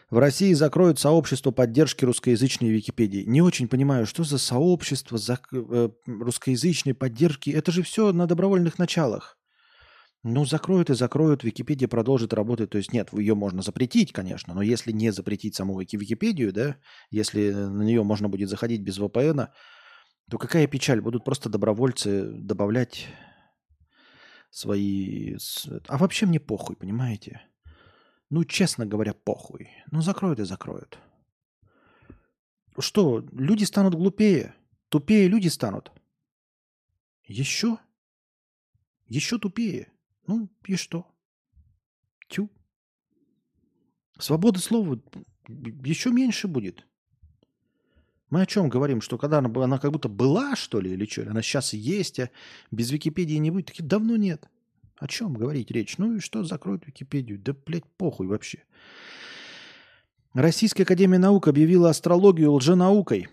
В 0.10 0.18
России 0.18 0.54
закроют 0.54 1.00
сообщество 1.00 1.52
поддержки 1.52 2.06
русскоязычной 2.06 2.70
Википедии. 2.70 3.24
Не 3.26 3.42
очень 3.42 3.68
понимаю, 3.68 4.06
что 4.06 4.24
за 4.24 4.38
сообщество 4.38 5.18
за, 5.18 5.40
э, 5.52 5.90
русскоязычной 6.06 6.94
поддержки. 6.94 7.50
Это 7.50 7.72
же 7.72 7.82
все 7.82 8.12
на 8.12 8.28
добровольных 8.28 8.78
началах. 8.78 9.38
Ну, 10.24 10.46
закроют 10.46 10.90
и 10.90 10.94
закроют, 10.94 11.44
Википедия 11.44 11.90
продолжит 11.90 12.34
работать. 12.34 12.70
То 12.70 12.78
есть 12.78 12.94
нет, 12.94 13.12
ее 13.12 13.36
можно 13.36 13.62
запретить, 13.62 14.14
конечно, 14.14 14.54
но 14.54 14.62
если 14.62 14.94
не 14.94 15.12
запретить 15.12 15.56
саму 15.56 15.78
Википедию, 15.80 16.54
да, 16.54 16.78
если 17.12 17.52
на 17.52 17.84
нее 17.84 18.04
можно 18.04 18.30
будет 18.30 18.50
заходить 18.50 18.82
без 18.82 18.98
VPN, 19.00 19.50
то 20.30 20.38
какая 20.38 20.68
печаль? 20.68 21.02
Будут 21.02 21.26
просто 21.26 21.50
добровольцы 21.50 22.32
добавлять 22.32 23.08
свои... 24.50 25.36
А 25.88 25.98
вообще 25.98 26.26
мне 26.26 26.40
похуй, 26.40 26.78
понимаете? 26.78 27.42
Ну, 28.30 28.46
честно 28.46 28.86
говоря, 28.86 29.14
похуй. 29.14 29.68
Ну, 29.92 30.02
закроют 30.02 30.40
и 30.40 30.46
закроют. 30.46 31.00
Что, 32.80 33.20
люди 33.34 33.66
станут 33.66 33.96
глупее? 33.96 34.56
Тупее 34.88 35.28
люди 35.28 35.50
станут? 35.50 35.92
Еще? 37.26 37.78
Еще 39.08 39.38
тупее? 39.38 39.93
Ну 40.28 40.50
и 40.66 40.76
что? 40.76 41.06
Тю. 42.28 42.50
Свободы 44.20 44.60
слова 44.60 45.00
еще 45.48 46.12
меньше 46.12 46.48
будет. 46.48 46.86
Мы 48.30 48.42
о 48.42 48.46
чем 48.46 48.70
говорим? 48.70 49.02
Что 49.02 49.18
когда 49.18 49.40
она, 49.40 49.64
она 49.64 49.78
как 49.78 49.92
будто 49.92 50.10
была, 50.10 50.56
что 50.56 50.80
ли, 50.80 50.94
или 50.94 51.06
что? 51.06 51.30
Она 51.30 51.42
сейчас 51.42 51.74
есть, 51.74 52.20
а 52.20 52.32
без 52.72 52.90
Википедии 52.90 53.36
не 53.36 53.52
будет? 53.52 53.68
Таки 53.68 53.84
давно 53.84 54.16
нет. 54.16 54.50
О 54.98 55.08
чем 55.08 55.34
говорить 55.34 55.70
речь? 55.70 55.98
Ну 55.98 56.16
и 56.16 56.20
что, 56.20 56.44
закроют 56.44 56.88
Википедию? 56.88 57.38
Да, 57.38 57.54
блядь, 57.54 57.86
похуй 57.98 58.28
вообще. 58.28 58.64
Российская 60.34 60.84
Академия 60.84 61.20
Наук 61.20 61.48
объявила 61.48 61.90
астрологию 61.90 62.54
лженаукой 62.54 63.28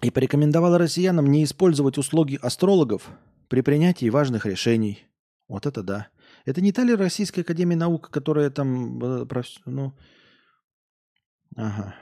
и 0.00 0.10
порекомендовала 0.10 0.78
россиянам 0.78 1.26
не 1.26 1.44
использовать 1.44 1.98
услуги 1.98 2.38
астрологов 2.40 3.10
при 3.48 3.60
принятии 3.60 4.08
важных 4.08 4.46
решений– 4.46 5.04
вот 5.50 5.66
это 5.66 5.82
да. 5.82 6.08
Это 6.44 6.60
не 6.60 6.72
та 6.72 6.84
ли 6.84 6.94
Российская 6.94 7.40
Академия 7.40 7.76
Наук, 7.76 8.08
которая 8.10 8.50
там... 8.50 8.98
Ну, 9.66 9.94
ага, 11.56 11.94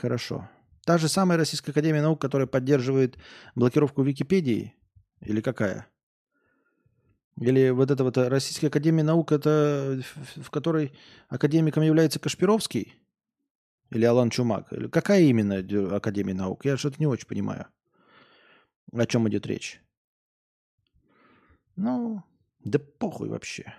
хорошо. 0.00 0.50
Та 0.84 0.98
же 0.98 1.08
самая 1.08 1.38
Российская 1.38 1.70
Академия 1.70 2.02
Наук, 2.02 2.20
которая 2.20 2.48
поддерживает 2.48 3.16
блокировку 3.54 4.02
Википедии? 4.02 4.74
Или 5.20 5.40
какая? 5.40 5.86
Или 7.40 7.70
вот 7.70 7.92
это 7.92 8.02
вот 8.02 8.18
Российская 8.18 8.66
Академия 8.66 9.04
Наук, 9.04 9.30
это 9.30 10.02
в 10.34 10.50
которой 10.50 10.92
академиком 11.28 11.84
является 11.84 12.18
Кашпировский? 12.18 12.94
Или 13.90 14.04
Алан 14.04 14.30
Чумак? 14.30 14.72
Или 14.72 14.88
какая 14.88 15.22
именно 15.22 15.58
Академия 15.94 16.34
Наук? 16.34 16.64
Я 16.64 16.76
что-то 16.76 16.96
не 16.98 17.06
очень 17.06 17.28
понимаю. 17.28 17.66
О 18.92 19.06
чем 19.06 19.28
идет 19.28 19.46
речь. 19.46 19.80
Ну, 21.76 22.24
да 22.66 22.78
похуй 22.78 23.28
вообще. 23.28 23.74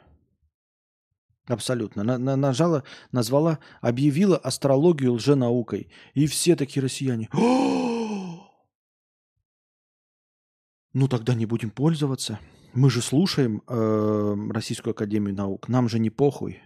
Абсолютно. 1.46 2.04
На, 2.04 2.18
на, 2.18 2.36
нажала, 2.36 2.84
назвала, 3.12 3.60
объявила 3.82 4.38
астрологию 4.38 5.14
лженаукой. 5.14 5.90
И 6.14 6.26
все 6.28 6.56
такие 6.56 6.82
россияне. 6.84 7.30
Ну 10.94 11.08
тогда 11.10 11.34
не 11.36 11.46
будем 11.46 11.70
пользоваться. 11.70 12.40
Мы 12.74 12.90
же 12.90 13.02
слушаем 13.02 13.62
э, 13.68 14.36
Российскую 14.52 14.92
Академию 14.92 15.36
Наук. 15.36 15.68
Нам 15.68 15.90
же 15.90 16.00
не 16.00 16.10
похуй. 16.10 16.62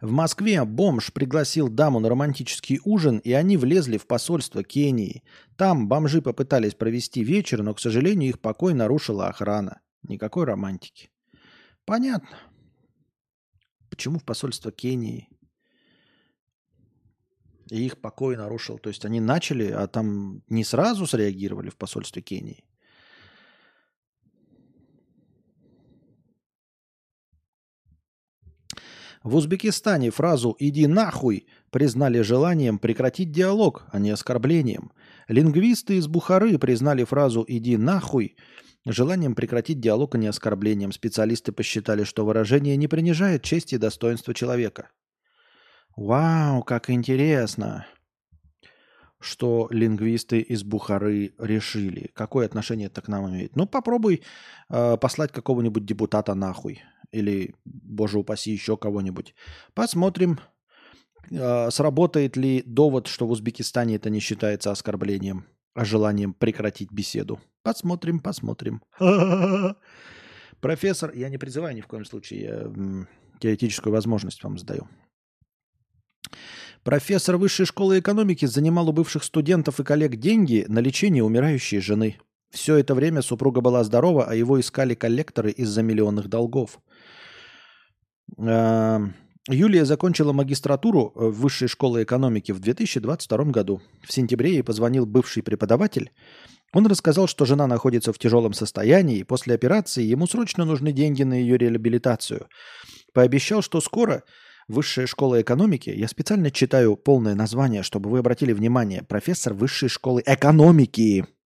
В 0.00 0.10
Москве 0.10 0.62
бомж 0.64 1.10
пригласил 1.12 1.68
даму 1.68 2.00
на 2.00 2.10
романтический 2.10 2.80
ужин, 2.84 3.18
и 3.18 3.32
они 3.32 3.56
влезли 3.56 3.96
в 3.96 4.06
посольство 4.06 4.62
Кении. 4.62 5.22
Там 5.56 5.88
бомжи 5.88 6.20
попытались 6.20 6.74
провести 6.74 7.24
вечер, 7.24 7.62
но, 7.62 7.72
к 7.72 7.80
сожалению, 7.80 8.28
их 8.28 8.40
покой 8.40 8.74
нарушила 8.74 9.28
охрана. 9.28 9.80
Никакой 10.02 10.44
романтики. 10.44 11.10
Понятно. 11.86 12.38
Почему 13.88 14.18
в 14.18 14.24
посольство 14.24 14.70
Кении 14.70 15.30
и 17.70 17.86
их 17.86 17.98
покой 17.98 18.36
нарушил? 18.36 18.78
То 18.78 18.90
есть 18.90 19.06
они 19.06 19.20
начали, 19.20 19.70
а 19.70 19.86
там 19.86 20.42
не 20.48 20.62
сразу 20.62 21.06
среагировали 21.06 21.70
в 21.70 21.76
посольстве 21.76 22.20
Кении? 22.20 22.65
В 29.26 29.34
Узбекистане 29.34 30.12
фразу 30.12 30.54
«иди 30.60 30.86
нахуй» 30.86 31.48
признали 31.70 32.20
желанием 32.20 32.78
прекратить 32.78 33.32
диалог, 33.32 33.84
а 33.90 33.98
не 33.98 34.10
оскорблением. 34.10 34.92
Лингвисты 35.26 35.96
из 35.96 36.06
Бухары 36.06 36.60
признали 36.60 37.02
фразу 37.02 37.44
«иди 37.48 37.76
нахуй» 37.76 38.36
желанием 38.84 39.34
прекратить 39.34 39.80
диалог, 39.80 40.14
а 40.14 40.18
не 40.18 40.28
оскорблением. 40.28 40.92
Специалисты 40.92 41.50
посчитали, 41.50 42.04
что 42.04 42.24
выражение 42.24 42.76
не 42.76 42.86
принижает 42.86 43.42
честь 43.42 43.72
и 43.72 43.78
достоинство 43.78 44.32
человека. 44.32 44.90
Вау, 45.96 46.62
как 46.62 46.88
интересно, 46.88 47.84
что 49.20 49.68
лингвисты 49.70 50.40
из 50.40 50.62
Бухары 50.62 51.34
решили. 51.38 52.10
Какое 52.14 52.46
отношение 52.46 52.86
это 52.86 53.00
к 53.00 53.08
нам 53.08 53.28
имеет? 53.30 53.56
Ну, 53.56 53.66
попробуй 53.66 54.22
э, 54.68 54.96
послать 54.98 55.32
какого-нибудь 55.32 55.84
депутата 55.84 56.34
нахуй 56.34 56.82
или, 57.12 57.54
боже 57.64 58.18
упаси, 58.18 58.50
еще 58.50 58.76
кого-нибудь. 58.76 59.34
Посмотрим, 59.74 60.38
э, 61.30 61.70
сработает 61.70 62.36
ли 62.36 62.62
довод, 62.66 63.06
что 63.06 63.26
в 63.26 63.30
Узбекистане 63.30 63.96
это 63.96 64.10
не 64.10 64.20
считается 64.20 64.70
оскорблением, 64.70 65.46
а 65.74 65.84
желанием 65.84 66.34
прекратить 66.34 66.92
беседу. 66.92 67.40
Посмотрим, 67.62 68.20
посмотрим. 68.20 68.82
Профессор, 70.60 71.12
я 71.14 71.28
не 71.28 71.38
призываю 71.38 71.74
ни 71.74 71.80
в 71.80 71.86
коем 71.86 72.04
случае, 72.04 72.40
я 72.40 73.06
теоретическую 73.40 73.92
возможность 73.92 74.42
вам 74.42 74.58
задаю. 74.58 74.88
Профессор 76.86 77.36
высшей 77.36 77.66
школы 77.66 77.98
экономики 77.98 78.46
занимал 78.46 78.88
у 78.88 78.92
бывших 78.92 79.24
студентов 79.24 79.80
и 79.80 79.82
коллег 79.82 80.14
деньги 80.14 80.66
на 80.68 80.78
лечение 80.78 81.24
умирающей 81.24 81.80
жены. 81.80 82.20
Все 82.52 82.76
это 82.76 82.94
время 82.94 83.22
супруга 83.22 83.60
была 83.60 83.82
здорова, 83.82 84.26
а 84.26 84.36
его 84.36 84.60
искали 84.60 84.94
коллекторы 84.94 85.50
из-за 85.50 85.82
миллионных 85.82 86.28
долгов. 86.28 86.78
Эм, 88.38 89.16
Юлия 89.48 89.84
закончила 89.84 90.32
магистратуру 90.32 91.12
э, 91.16 91.26
Высшей 91.26 91.66
школы 91.66 92.04
экономики 92.04 92.52
в 92.52 92.60
2022 92.60 93.44
году. 93.46 93.82
В 94.06 94.12
сентябре 94.12 94.52
ей 94.52 94.62
позвонил 94.62 95.06
бывший 95.06 95.42
преподаватель. 95.42 96.12
Он 96.72 96.86
рассказал, 96.86 97.26
что 97.26 97.46
жена 97.46 97.66
находится 97.66 98.12
в 98.12 98.18
тяжелом 98.20 98.52
состоянии, 98.52 99.18
и 99.18 99.24
после 99.24 99.56
операции 99.56 100.04
ему 100.04 100.28
срочно 100.28 100.64
нужны 100.64 100.92
деньги 100.92 101.24
на 101.24 101.34
ее 101.34 101.58
реабилитацию. 101.58 102.46
Пообещал, 103.12 103.60
что 103.60 103.80
скоро 103.80 104.22
Высшая 104.68 105.06
школа 105.06 105.40
экономики, 105.40 105.90
я 105.90 106.08
специально 106.08 106.50
читаю 106.50 106.96
полное 106.96 107.34
название, 107.34 107.82
чтобы 107.82 108.10
вы 108.10 108.18
обратили 108.18 108.52
внимание, 108.52 109.02
профессор 109.02 109.54
Высшей 109.54 109.88
школы 109.88 110.22
экономики– 110.26 111.24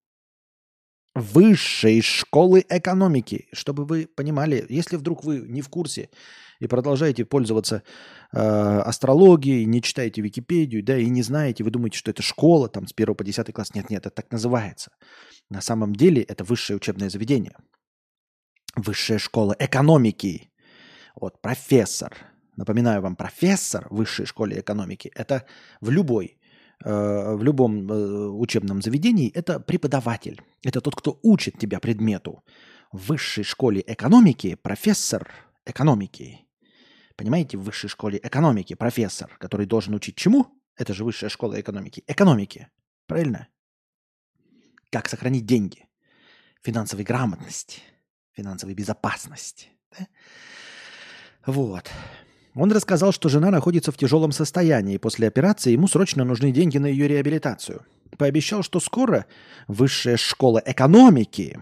высшей 1.15 2.01
школы 2.03 2.65
экономики, 2.69 3.49
чтобы 3.53 3.85
вы 3.85 4.07
понимали, 4.07 4.65
если 4.69 4.97
вдруг 4.97 5.25
вы 5.25 5.41
не 5.41 5.61
в 5.61 5.69
курсе 5.69 6.11
и 6.61 6.67
продолжаете 6.67 7.25
пользоваться 7.25 7.83
э, 8.33 8.39
астрологией, 8.39 9.65
не 9.65 9.83
читаете 9.83 10.21
Википедию, 10.21 10.85
да, 10.85 10.97
и 10.97 11.07
не 11.07 11.23
знаете, 11.23 11.65
вы 11.65 11.71
думаете, 11.71 11.99
что 11.99 12.11
это 12.11 12.23
школа, 12.23 12.69
там, 12.69 12.87
с 12.87 12.93
1 12.93 13.15
по 13.15 13.25
10 13.25 13.53
класс. 13.53 13.75
Нет, 13.75 13.91
нет, 13.91 14.07
это 14.07 14.15
так 14.15 14.31
называется. 14.31 14.93
На 15.49 15.61
самом 15.61 15.95
деле 15.95 16.23
это 16.23 16.45
высшее 16.45 16.77
учебное 16.77 17.11
заведение. 17.11 17.57
Высшая 18.77 19.19
школа 19.19 19.57
экономики. 19.59 20.53
Вот, 21.19 21.41
профессор. 21.41 22.15
Напоминаю 22.61 23.03
вам, 23.03 23.17
профессор 23.17 23.89
в 23.91 23.97
высшей 23.97 24.27
школе 24.27 24.61
экономики– 24.61 25.11
это 25.15 25.45
в 25.81 25.91
любой 25.91 26.41
Э, 26.83 27.35
в 27.35 27.43
любом 27.43 27.91
э, 27.91 28.29
учебном 28.29 28.81
заведении 28.81 29.31
это 29.31 29.61
преподаватель. 29.61 30.41
Это 30.63 30.81
тот, 30.81 30.97
кто 30.97 31.19
учит 31.23 31.59
тебя 31.59 31.79
предмету. 31.79 32.43
В 32.91 33.09
высшей 33.09 33.45
школе 33.45 33.85
экономики 33.87 34.55
профессор 34.55 35.31
экономики. 35.67 36.47
Понимаете, 37.17 37.59
в 37.59 37.65
высшей 37.65 37.91
школе 37.91 38.19
экономики 38.23 38.75
профессор, 38.75 39.37
который 39.39 39.67
должен 39.67 39.95
учить 39.95 40.17
чему? 40.17 40.47
Это 40.75 40.95
же 40.95 41.05
высшая 41.05 41.29
школа 41.29 41.61
экономики. 41.61 42.03
Экономики. 42.07 42.69
Правильно? 43.07 43.49
Как 44.89 45.09
сохранить 45.09 45.45
деньги. 45.45 45.87
Финансовой 46.63 47.05
грамотности. 47.05 47.83
Финансовой 48.33 48.75
безопасности. 48.75 49.69
Да? 49.91 50.07
Вот. 51.45 51.91
Он 52.55 52.73
рассказал, 52.73 53.13
что 53.13 53.29
жена 53.29 53.51
находится 53.51 53.93
в 53.93 53.97
тяжелом 53.97 54.33
состоянии. 54.33 54.97
После 54.97 55.29
операции 55.29 55.73
ему 55.73 55.87
срочно 55.87 56.25
нужны 56.25 56.51
деньги 56.51 56.79
на 56.79 56.87
ее 56.87 57.07
реабилитацию. 57.07 57.85
Пообещал, 58.19 58.63
что 58.63 58.81
скоро 58.81 59.27
высшая 59.69 60.17
школа 60.17 60.61
экономики 60.65 61.61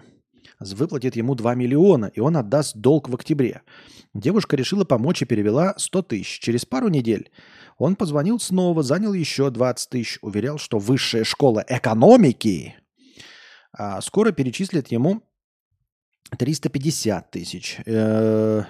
выплатит 0.61 1.15
ему 1.15 1.35
2 1.35 1.55
миллиона, 1.55 2.07
и 2.07 2.21
он 2.21 2.37
отдаст 2.37 2.77
долг 2.77 3.09
в 3.09 3.15
октябре. 3.15 3.63
Девушка 4.15 4.57
решила 4.57 4.85
помочь 4.85 5.23
и 5.23 5.27
перевела 5.27 5.75
100 5.77 6.03
тысяч. 6.03 6.41
Через 6.41 6.65
пару 6.65 6.89
недель 6.89 7.31
он 7.77 7.95
позвонил 7.95 8.41
снова, 8.41 8.83
занял 8.83 9.13
еще 9.13 9.51
20 9.51 9.91
тысяч, 9.91 10.19
уверял, 10.23 10.59
что 10.59 10.79
высшая 10.79 11.25
школа 11.25 11.65
экономики 11.69 12.75
а, 13.73 14.01
скоро 14.01 14.33
перечислит 14.33 14.89
ему 14.89 15.23
350 16.37 17.31
тысяч. 17.31 17.79
Э 17.85 18.63
-э 18.63 18.65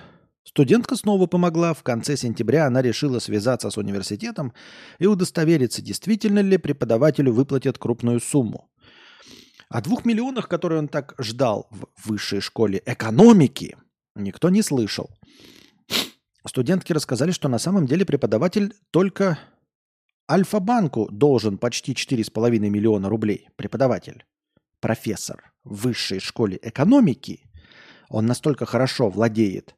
Студентка 0.44 0.96
снова 0.96 1.26
помогла. 1.26 1.74
В 1.74 1.82
конце 1.82 2.16
сентября 2.16 2.66
она 2.66 2.82
решила 2.82 3.18
связаться 3.18 3.70
с 3.70 3.76
университетом 3.76 4.52
и 4.98 5.06
удостовериться, 5.06 5.82
действительно 5.82 6.40
ли 6.40 6.58
преподавателю 6.58 7.32
выплатят 7.32 7.78
крупную 7.78 8.20
сумму. 8.20 8.70
О 9.68 9.82
двух 9.82 10.04
миллионах, 10.04 10.48
которые 10.48 10.78
он 10.78 10.88
так 10.88 11.14
ждал 11.18 11.68
в 11.70 12.08
высшей 12.08 12.40
школе 12.40 12.82
экономики, 12.86 13.76
никто 14.14 14.48
не 14.48 14.62
слышал. 14.62 15.10
Студентки 16.46 16.92
рассказали, 16.94 17.30
что 17.30 17.48
на 17.48 17.58
самом 17.58 17.86
деле 17.86 18.06
преподаватель 18.06 18.74
только 18.90 19.38
Альфа-банку 20.30 21.08
должен 21.10 21.56
почти 21.56 21.92
4,5 21.92 22.58
миллиона 22.58 23.08
рублей. 23.08 23.48
Преподаватель, 23.56 24.24
профессор 24.80 25.52
в 25.64 25.84
высшей 25.84 26.20
школе 26.20 26.58
экономики, 26.60 27.40
он 28.10 28.26
настолько 28.26 28.66
хорошо 28.66 29.08
владеет 29.08 29.74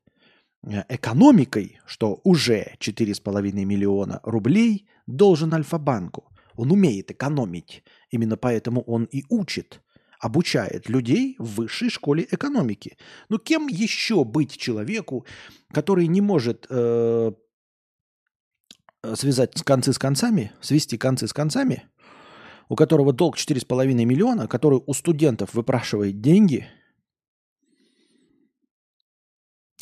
экономикой, 0.63 1.81
что 1.87 2.21
уже 2.25 2.75
4,5 2.79 3.53
миллиона 3.65 4.21
рублей 4.25 4.87
должен 5.07 5.55
Альфа-банку. 5.55 6.31
Он 6.57 6.71
умеет 6.73 7.11
экономить. 7.11 7.83
Именно 8.11 8.37
поэтому 8.37 8.83
он 8.83 9.05
и 9.05 9.25
учит, 9.31 9.81
обучает 10.19 10.89
людей 10.89 11.37
в 11.39 11.57
высшей 11.57 11.89
школе 11.89 12.27
экономики. 12.31 12.99
Но 13.29 13.39
кем 13.39 13.67
еще 13.69 14.25
быть 14.25 14.57
человеку, 14.57 15.25
который 15.73 16.07
не 16.07 16.21
может 16.21 16.67
э, 16.69 17.33
связать 19.15 19.63
концы 19.63 19.93
с 19.95 19.99
концами, 19.99 20.53
свести 20.61 20.99
концы 20.99 21.27
с 21.27 21.33
концами, 21.33 21.85
у 22.69 22.77
которого 22.77 23.15
долг 23.15 23.39
4,5 23.39 23.87
миллиона, 24.05 24.47
который 24.47 24.83
у 24.87 24.93
студентов 24.93 25.55
выпрашивает 25.55 26.21
деньги– 26.21 26.69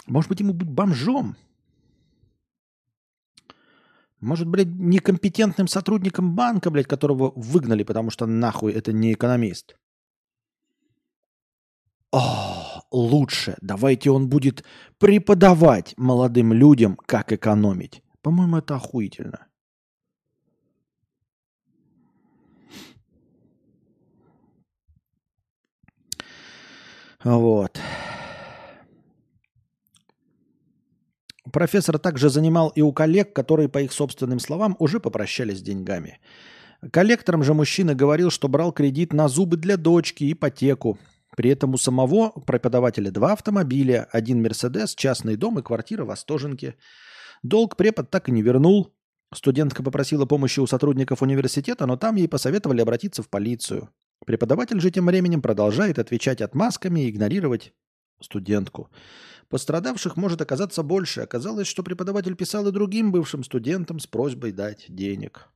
может 0.08 0.28
быть, 0.28 0.40
ему 0.40 0.52
быть 0.52 0.68
бомжом? 0.68 1.36
Может, 4.20 4.48
блядь, 4.48 4.68
некомпетентным 4.68 5.68
сотрудником 5.68 6.34
банка, 6.34 6.70
блядь, 6.70 6.88
которого 6.88 7.32
выгнали, 7.36 7.84
потому 7.84 8.10
что 8.10 8.26
нахуй 8.26 8.72
это 8.72 8.92
не 8.92 9.12
экономист. 9.12 9.76
О, 12.10 12.82
лучше. 12.90 13.56
Давайте 13.60 14.10
он 14.10 14.28
будет 14.28 14.64
преподавать 14.98 15.94
молодым 15.96 16.52
людям, 16.52 16.96
как 17.06 17.32
экономить. 17.32 18.02
По-моему, 18.22 18.56
это 18.56 18.76
охуительно. 18.76 19.46
Вот. 27.22 27.80
Профессор 31.52 31.98
также 31.98 32.30
занимал 32.30 32.68
и 32.70 32.80
у 32.80 32.92
коллег, 32.92 33.32
которые, 33.32 33.68
по 33.68 33.80
их 33.80 33.92
собственным 33.92 34.40
словам, 34.40 34.76
уже 34.78 35.00
попрощались 35.00 35.58
с 35.58 35.62
деньгами. 35.62 36.20
Коллекторам 36.92 37.42
же 37.42 37.54
мужчина 37.54 37.94
говорил, 37.94 38.30
что 38.30 38.48
брал 38.48 38.72
кредит 38.72 39.12
на 39.12 39.28
зубы 39.28 39.56
для 39.56 39.76
дочки, 39.76 40.30
ипотеку. 40.30 40.98
При 41.36 41.50
этом 41.50 41.74
у 41.74 41.78
самого 41.78 42.30
преподавателя 42.30 43.10
два 43.10 43.32
автомобиля, 43.32 44.08
один 44.12 44.42
Мерседес, 44.42 44.94
частный 44.94 45.36
дом 45.36 45.58
и 45.58 45.62
квартира 45.62 46.04
в 46.04 46.10
Остоженке. 46.10 46.76
Долг 47.42 47.76
препод 47.76 48.10
так 48.10 48.28
и 48.28 48.32
не 48.32 48.42
вернул. 48.42 48.94
Студентка 49.34 49.82
попросила 49.82 50.24
помощи 50.24 50.60
у 50.60 50.66
сотрудников 50.66 51.22
университета, 51.22 51.86
но 51.86 51.96
там 51.96 52.16
ей 52.16 52.28
посоветовали 52.28 52.80
обратиться 52.80 53.22
в 53.22 53.28
полицию. 53.28 53.90
Преподаватель 54.24 54.80
же 54.80 54.90
тем 54.90 55.06
временем 55.06 55.42
продолжает 55.42 55.98
отвечать 55.98 56.40
отмазками 56.40 57.00
и 57.00 57.10
игнорировать 57.10 57.72
студентку. 58.20 58.90
Пострадавших 59.48 60.16
может 60.16 60.40
оказаться 60.40 60.82
больше. 60.82 61.22
Оказалось, 61.22 61.66
что 61.66 61.82
преподаватель 61.82 62.34
писал 62.34 62.66
и 62.68 62.72
другим 62.72 63.12
бывшим 63.12 63.42
студентам 63.42 63.98
с 63.98 64.06
просьбой 64.06 64.52
дать 64.52 64.84
денег. 64.88 65.48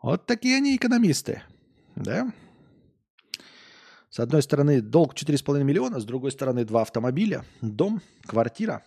Вот 0.00 0.26
такие 0.26 0.56
они 0.56 0.76
экономисты. 0.76 1.42
Да? 1.96 2.32
С 4.10 4.20
одной 4.20 4.42
стороны, 4.42 4.80
долг 4.80 5.14
4,5 5.14 5.62
миллиона, 5.62 5.98
с 5.98 6.04
другой 6.04 6.32
стороны, 6.32 6.64
два 6.64 6.82
автомобиля, 6.82 7.44
дом, 7.60 8.02
квартира. 8.26 8.84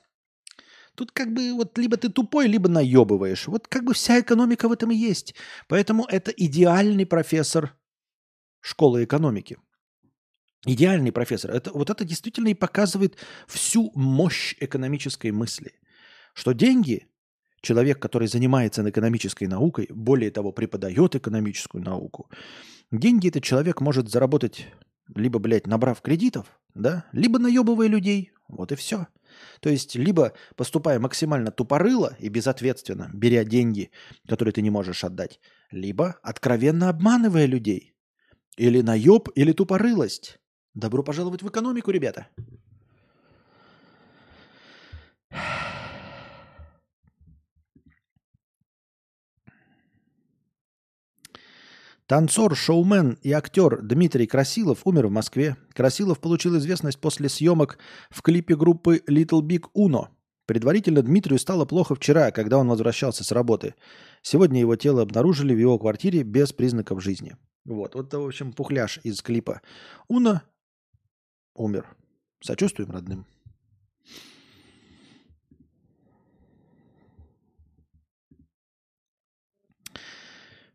Тут 0.96 1.12
как 1.12 1.34
бы 1.34 1.54
вот 1.54 1.78
либо 1.78 1.98
ты 1.98 2.10
тупой, 2.10 2.48
либо 2.48 2.70
наебываешь. 2.70 3.48
Вот 3.48 3.68
как 3.68 3.84
бы 3.84 3.94
вся 3.94 4.22
экономика 4.22 4.70
в 4.70 4.72
этом 4.72 4.92
и 4.92 4.96
есть. 4.96 5.36
Поэтому 5.68 6.06
это 6.06 6.32
идеальный 6.32 7.06
профессор 7.06 7.76
школы 8.62 9.04
экономики. 9.04 9.58
Идеальный 10.66 11.12
профессор. 11.12 11.52
Это, 11.52 11.72
вот 11.72 11.90
это 11.90 12.04
действительно 12.04 12.48
и 12.48 12.56
показывает 12.56 13.18
всю 13.48 13.92
мощь 13.94 14.56
экономической 14.60 15.32
мысли. 15.32 15.74
Что 16.34 16.54
деньги, 16.54 17.08
человек, 17.62 18.00
который 18.00 18.28
занимается 18.28 18.88
экономической 18.90 19.46
наукой, 19.46 19.88
более 19.90 20.32
того, 20.32 20.52
преподает 20.52 21.16
экономическую 21.16 21.84
науку, 21.84 22.30
деньги 22.92 23.30
этот 23.30 23.44
человек 23.44 23.80
может 23.80 24.10
заработать 24.10 24.68
либо, 25.14 25.38
блядь, 25.38 25.68
набрав 25.68 26.02
кредитов, 26.02 26.48
да, 26.74 27.06
либо 27.12 27.38
наебывая 27.38 27.88
людей. 27.88 28.32
Вот 28.48 28.72
и 28.72 28.76
все. 28.76 29.08
То 29.60 29.70
есть, 29.70 29.96
либо 29.96 30.34
поступая 30.56 31.00
максимально 31.00 31.52
тупорыло 31.52 32.16
и 32.20 32.30
безответственно, 32.30 33.10
беря 33.14 33.44
деньги, 33.44 33.92
которые 34.28 34.54
ты 34.54 34.62
не 34.62 34.70
можешь 34.70 35.04
отдать, 35.04 35.40
либо 35.72 36.18
откровенно 36.24 36.90
обманывая 36.90 37.46
людей. 37.46 37.94
Или 38.58 38.82
наеб, 38.82 39.30
или 39.36 39.52
тупорылость. 39.52 40.40
Добро 40.76 41.04
пожаловать 41.04 41.42
в 41.42 41.48
экономику, 41.48 41.90
ребята. 41.92 42.28
Танцор, 52.08 52.56
шоумен 52.56 53.18
и 53.24 53.32
актер 53.32 53.82
Дмитрий 53.82 54.28
Красилов 54.28 54.82
умер 54.84 55.08
в 55.08 55.12
Москве. 55.12 55.56
Красилов 55.74 56.20
получил 56.20 56.58
известность 56.58 57.00
после 57.00 57.30
съемок 57.30 57.80
в 58.10 58.22
клипе 58.22 58.58
группы 58.58 59.02
Little 59.10 59.42
Big 59.42 59.64
Uno. 59.76 60.10
Предварительно 60.46 61.02
Дмитрию 61.02 61.40
стало 61.40 61.66
плохо 61.66 61.96
вчера, 61.96 62.32
когда 62.32 62.58
он 62.58 62.68
возвращался 62.68 63.24
с 63.24 63.32
работы. 63.32 63.76
Сегодня 64.22 64.60
его 64.60 64.76
тело 64.76 65.02
обнаружили 65.02 65.56
в 65.56 65.58
его 65.58 65.80
квартире 65.80 66.24
без 66.24 66.52
признаков 66.52 67.02
жизни. 67.02 67.38
Вот, 67.64 67.96
вот, 67.96 68.14
в 68.14 68.28
общем, 68.28 68.54
пухляш 68.54 69.00
из 69.04 69.24
клипа 69.24 69.62
Уно 70.08 70.44
умер. 71.56 71.88
Сочувствуем 72.42 72.92
родным. 72.92 73.26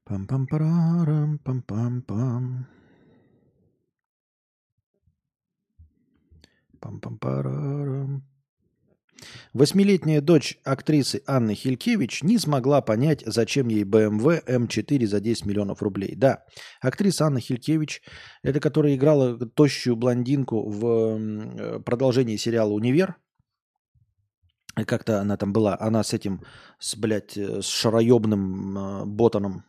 Пам-пам-парам, 0.05 1.39
пам-пам-пам. 1.45 2.67
Пам-пам-парам. 6.81 8.30
Восьмилетняя 9.53 10.21
дочь 10.21 10.59
актрисы 10.65 11.23
Анны 11.27 11.55
Хилькевич 11.55 12.23
не 12.23 12.39
смогла 12.39 12.81
понять, 12.81 13.23
зачем 13.27 13.69
ей 13.69 13.85
BMW 13.85 14.45
M4 14.45 15.07
за 15.07 15.21
10 15.21 15.47
миллионов 15.47 15.83
рублей. 15.83 16.15
Да, 16.15 16.45
актриса 16.81 17.27
Анна 17.27 17.41
Хилькевич, 17.41 18.03
это 18.43 18.61
которая 18.61 18.95
играла 18.95 19.39
тощую 19.39 19.97
блондинку 19.97 20.69
в 20.69 21.81
продолжении 21.85 22.37
сериала 22.37 22.71
«Универ», 22.71 23.17
как-то 24.87 25.21
она 25.21 25.37
там 25.37 25.53
была, 25.53 25.77
она 25.79 26.03
с 26.03 26.15
этим, 26.15 26.43
с, 26.79 26.97
блядь, 26.97 27.37
с 27.37 27.67
шароебным 27.67 28.79
э, 28.79 29.05
ботаном 29.05 29.65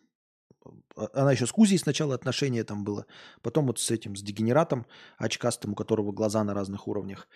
она 1.13 1.31
еще 1.31 1.45
с 1.45 1.51
Кузей 1.51 1.79
сначала 1.79 2.13
отношения 2.15 2.63
там 2.63 2.83
было, 2.83 3.05
потом 3.41 3.67
вот 3.67 3.79
с 3.79 3.91
этим, 3.91 4.15
с 4.15 4.21
дегенератом 4.21 4.85
очкастым, 5.17 5.71
у 5.71 5.75
которого 5.75 6.11
глаза 6.11 6.43
на 6.43 6.53
разных 6.53 6.87
уровнях. 6.87 7.27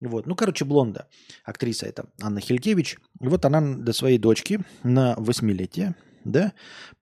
Вот. 0.00 0.26
Ну, 0.26 0.34
короче, 0.34 0.64
блонда, 0.64 1.08
актриса 1.44 1.86
это 1.86 2.06
Анна 2.20 2.40
Хилькевич. 2.40 2.98
И 3.20 3.28
вот 3.28 3.44
она 3.44 3.60
до 3.60 3.92
своей 3.92 4.18
дочки 4.18 4.60
на 4.82 5.14
восьмилетие, 5.16 5.94
да, 6.24 6.52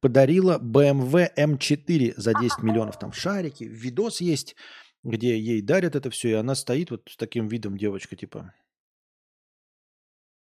подарила 0.01 0.59
BMW 0.59 1.29
M4 1.37 2.15
за 2.17 2.35
10 2.35 2.63
миллионов. 2.63 2.99
Там 2.99 3.13
шарики, 3.13 3.65
видос 3.65 4.21
есть, 4.21 4.57
где 5.05 5.39
ей 5.39 5.63
дарят 5.63 5.95
это 5.95 6.11
все, 6.11 6.31
и 6.31 6.33
она 6.35 6.55
стоит 6.55 6.91
вот 6.91 7.09
с 7.09 7.17
таким 7.17 7.47
видом 7.49 7.77
девочка, 7.77 8.17
типа, 8.17 8.53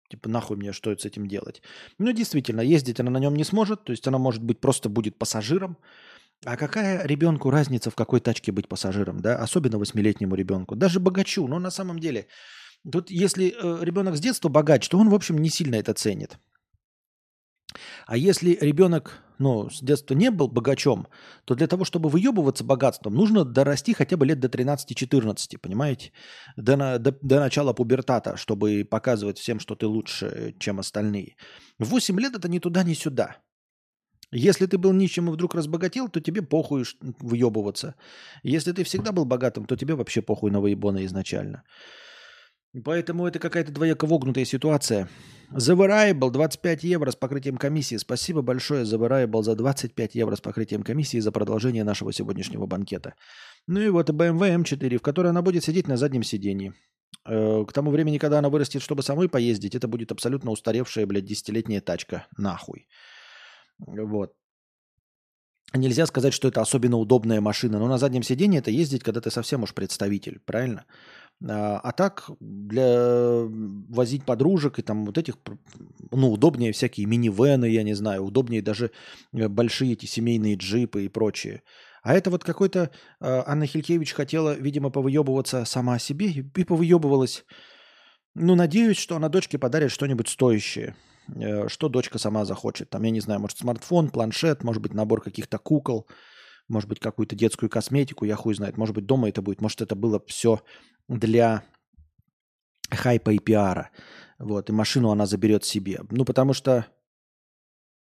Типа, 0.10 0.30
нахуй 0.30 0.58
мне 0.58 0.74
что 0.74 0.96
с 0.96 1.06
этим 1.06 1.28
делать? 1.28 1.64
Ну, 1.98 2.12
действительно, 2.12 2.62
ездить 2.62 3.00
она 3.00 3.10
на 3.10 3.18
нем 3.18 3.36
не 3.36 3.44
сможет, 3.44 3.84
то 3.84 3.92
есть 3.92 4.08
она, 4.08 4.20
может 4.20 4.44
быть, 4.44 4.60
просто 4.60 4.88
будет 4.88 5.18
пассажиром. 5.18 5.76
А 6.46 6.58
какая 6.58 7.06
ребенку 7.08 7.52
разница, 7.52 7.90
в 7.90 7.96
какой 7.96 8.20
тачке 8.20 8.52
быть 8.52 8.68
пассажиром, 8.68 9.20
да? 9.22 9.38
Особенно 9.38 9.78
восьмилетнему 9.78 10.36
ребенку. 10.36 10.76
Даже 10.76 11.00
богачу, 11.00 11.48
но 11.48 11.60
на 11.60 11.72
самом 11.72 12.00
деле, 12.00 12.28
тут 12.92 13.10
если 13.10 13.48
э, 13.48 13.84
ребенок 13.84 14.16
с 14.16 14.20
детства 14.20 14.50
богач, 14.50 14.88
то 14.90 14.98
он, 14.98 15.10
в 15.10 15.16
общем, 15.16 15.38
не 15.38 15.50
сильно 15.50 15.76
это 15.76 15.94
ценит. 15.94 16.38
А 18.06 18.18
если 18.18 18.58
ребенок 18.62 19.24
ну, 19.40 19.70
с 19.70 19.82
детства 19.82 20.16
не 20.16 20.32
был 20.32 20.48
богачом, 20.48 21.08
то 21.46 21.56
для 21.56 21.68
того, 21.68 21.86
чтобы 21.86 22.10
выебываться 22.10 22.64
богатством, 22.64 23.16
нужно 23.16 23.46
дорасти 23.46 23.94
хотя 23.94 24.18
бы 24.18 24.26
лет 24.26 24.40
до 24.40 24.48
13-14, 24.48 25.58
понимаете? 25.62 26.12
До, 26.58 26.78
на, 26.78 26.98
до, 26.98 27.12
до 27.22 27.40
начала 27.40 27.74
пубертата, 27.74 28.38
чтобы 28.38 28.86
показывать 28.90 29.38
всем, 29.38 29.60
что 29.60 29.76
ты 29.76 29.88
лучше, 29.88 30.56
чем 30.60 30.80
остальные. 30.80 31.36
В 31.80 31.86
8 31.86 32.20
лет 32.20 32.36
это 32.36 32.48
ни 32.48 32.60
туда, 32.60 32.84
ни 32.84 32.94
сюда. 32.94 33.38
Если 34.34 34.66
ты 34.66 34.78
был 34.80 34.94
нищим 34.94 35.30
и 35.30 35.32
вдруг 35.32 35.54
разбогател, 35.54 36.10
то 36.10 36.20
тебе 36.20 36.42
похуй 36.42 36.86
выебываться. 37.20 37.94
Если 38.42 38.72
ты 38.72 38.84
всегда 38.84 39.12
был 39.12 39.26
богатым, 39.26 39.66
то 39.66 39.76
тебе 39.76 39.94
вообще 39.94 40.22
похуй 40.22 40.50
на 40.50 40.60
выебона 40.60 41.06
изначально. 41.06 41.64
Поэтому 42.84 43.28
это 43.28 43.38
какая-то 43.38 43.72
двояко 43.72 44.08
вогнутая 44.08 44.46
ситуация. 44.46 45.08
The 45.52 45.76
Variable 45.76 46.32
25 46.32 46.84
евро 46.84 47.12
с 47.12 47.16
покрытием 47.16 47.58
комиссии. 47.58 47.98
Спасибо 47.98 48.42
большое 48.42 48.84
The 48.84 48.98
Variable 48.98 49.44
за 49.44 49.56
25 49.56 50.16
евро 50.16 50.36
с 50.36 50.42
покрытием 50.42 50.82
комиссии 50.82 51.20
за 51.20 51.32
продолжение 51.32 51.84
нашего 51.84 52.12
сегодняшнего 52.12 52.66
банкета. 52.66 53.14
Ну 53.68 53.80
и 53.80 53.90
вот 53.90 54.10
BMW 54.10 54.64
M4, 54.64 54.98
в 54.98 55.02
которой 55.04 55.28
она 55.28 55.44
будет 55.44 55.64
сидеть 55.64 55.88
на 55.88 55.98
заднем 55.98 56.24
сидении. 56.24 56.74
Э, 57.26 57.64
к 57.68 57.72
тому 57.72 57.92
времени, 57.92 58.18
когда 58.18 58.40
она 58.40 58.50
вырастет, 58.50 58.82
чтобы 58.82 59.04
самой 59.04 59.30
поездить, 59.30 59.76
это 59.76 59.88
будет 59.88 60.12
абсолютно 60.12 60.50
устаревшая, 60.50 61.06
блядь, 61.06 61.26
десятилетняя 61.26 61.82
тачка. 61.82 62.26
Нахуй. 62.38 62.88
Вот. 63.80 64.34
Нельзя 65.76 66.06
сказать, 66.06 66.34
что 66.34 66.48
это 66.48 66.62
особенно 66.62 66.98
удобная 66.98 67.42
машина, 67.42 67.80
но 67.80 67.88
на 67.88 67.98
заднем 67.98 68.22
сидении 68.22 68.60
это 68.60 68.70
ездить, 68.70 69.04
когда 69.04 69.22
ты 69.22 69.32
совсем 69.32 69.64
уж 69.64 69.74
представитель, 69.74 70.40
правильно? 70.46 70.86
А, 71.50 71.80
а 71.80 71.92
так 71.92 72.30
для 72.40 73.44
возить 73.90 74.24
подружек 74.24 74.78
и 74.78 74.84
там 74.84 75.06
вот 75.06 75.18
этих, 75.18 75.36
ну, 76.12 76.32
удобнее 76.32 76.72
всякие 76.72 77.08
минивены, 77.08 77.66
я 77.66 77.84
не 77.84 77.96
знаю, 77.96 78.24
удобнее 78.24 78.62
даже 78.62 78.92
э, 79.34 79.48
большие 79.48 79.94
эти 79.94 80.06
семейные 80.06 80.56
джипы 80.56 81.06
и 81.06 81.10
прочее. 81.10 81.64
А 82.04 82.14
это 82.14 82.30
вот 82.30 82.44
какой-то 82.44 82.92
а, 83.20 83.44
Анна 83.48 83.66
Хилькевич 83.66 84.14
хотела, 84.14 84.54
видимо, 84.54 84.92
повыебываться 84.92 85.66
сама 85.66 85.96
о 85.96 86.00
себе 86.00 86.30
и 86.30 86.64
повыебывалась. 86.64 87.46
Ну, 88.36 88.56
надеюсь, 88.56 88.98
что 88.98 89.16
она 89.16 89.30
дочке 89.30 89.58
подарит 89.58 89.92
что-нибудь 89.92 90.28
стоящее. 90.28 90.96
Э, 91.28 91.68
что 91.68 91.90
дочка 91.90 92.18
сама 92.18 92.46
захочет. 92.46 92.90
Там, 92.90 93.04
я 93.04 93.12
не 93.12 93.22
знаю, 93.22 93.40
может, 93.40 93.58
смартфон, 93.58 94.10
планшет, 94.10 94.64
может 94.64 94.82
быть, 94.82 94.94
набор 94.94 95.22
каких-то 95.22 95.58
кукол, 95.58 96.08
может 96.68 96.90
быть, 96.90 97.00
какую-то 97.00 97.36
детскую 97.36 97.70
косметику, 97.70 98.26
я 98.26 98.36
хуй 98.36 98.54
знает. 98.56 98.78
Может 98.78 98.96
быть, 98.96 99.06
дома 99.06 99.30
это 99.30 99.42
будет. 99.42 99.62
Может, 99.62 99.82
это 99.82 99.96
было 99.96 100.22
все 100.28 100.62
для 101.08 101.64
хайпа 102.90 103.32
и 103.32 103.40
пиара. 103.40 103.90
Вот, 104.40 104.70
и 104.70 104.74
машину 104.74 105.12
она 105.12 105.26
заберет 105.26 105.66
себе. 105.66 106.02
Ну, 106.10 106.26
потому 106.26 106.54
что 106.54 106.88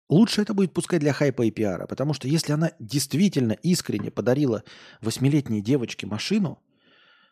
лучше 0.09 0.43
это 0.43 0.55
будет 0.55 0.73
пускай 0.73 0.99
для 0.99 1.13
хайпа 1.13 1.43
и 1.43 1.51
пиара. 1.51 1.87
Потому 1.87 2.15
что 2.15 2.29
если 2.29 2.53
она 2.53 2.73
действительно 2.79 3.53
искренне 3.53 4.11
подарила 4.11 4.63
восьмилетней 5.01 5.61
девочке 5.61 6.07
машину, 6.07 6.63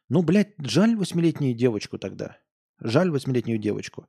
ну, 0.08 0.22
блядь, 0.22 0.54
жаль 0.58 0.96
восьмилетнюю 0.96 1.54
девочку 1.54 1.98
тогда. 1.98 2.38
Жаль 2.84 3.10
восьмилетнюю 3.10 3.58
девочку. 3.58 4.06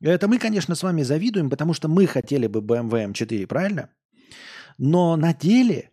Это 0.00 0.28
мы, 0.28 0.38
конечно, 0.38 0.74
с 0.74 0.82
вами 0.82 1.02
завидуем, 1.02 1.50
потому 1.50 1.74
что 1.74 1.88
мы 1.88 2.06
хотели 2.06 2.46
бы 2.46 2.60
BMW 2.60 3.12
M4, 3.12 3.46
правильно? 3.46 3.88
Но 4.78 5.16
на 5.16 5.34
деле 5.34 5.92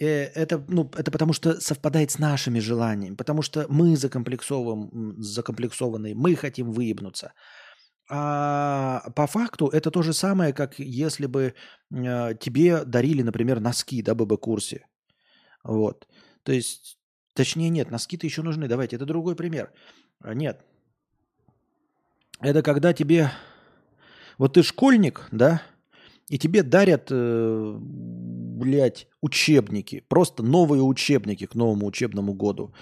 Э, 0.00 0.24
это, 0.34 0.64
ну, 0.68 0.90
это 0.96 1.10
потому 1.10 1.34
что 1.34 1.60
совпадает 1.60 2.10
с 2.10 2.18
нашими 2.18 2.60
желаниями, 2.60 3.16
потому 3.16 3.42
что 3.42 3.66
мы 3.68 3.96
закомплексован, 3.96 5.14
закомплексованные, 5.18 6.14
мы 6.14 6.36
хотим 6.36 6.72
выебнуться. 6.72 7.32
А 8.08 9.10
по 9.14 9.26
факту 9.26 9.68
это 9.68 9.90
то 9.90 10.02
же 10.02 10.12
самое, 10.12 10.52
как 10.52 10.78
если 10.78 11.26
бы 11.26 11.54
э, 11.92 12.34
тебе 12.40 12.84
дарили, 12.84 13.22
например, 13.22 13.60
носки, 13.60 14.02
да, 14.02 14.14
ББ-курсе. 14.14 14.86
Вот. 15.64 16.08
То 16.42 16.52
есть 16.52 16.96
Точнее, 17.34 17.70
нет, 17.70 17.90
носки-то 17.90 18.26
еще 18.26 18.42
нужны. 18.42 18.68
Давайте, 18.68 18.96
это 18.96 19.06
другой 19.06 19.36
пример. 19.36 19.72
Нет. 20.24 20.60
Это 22.40 22.62
когда 22.62 22.92
тебе... 22.92 23.30
Вот 24.38 24.54
ты 24.54 24.62
школьник, 24.62 25.28
да, 25.30 25.62
и 26.28 26.38
тебе 26.38 26.62
дарят, 26.62 27.08
э, 27.10 27.76
блядь, 27.80 29.06
учебники. 29.20 30.02
Просто 30.08 30.42
новые 30.42 30.82
учебники 30.82 31.46
к 31.46 31.54
новому 31.54 31.86
учебному 31.86 32.32
году. 32.32 32.74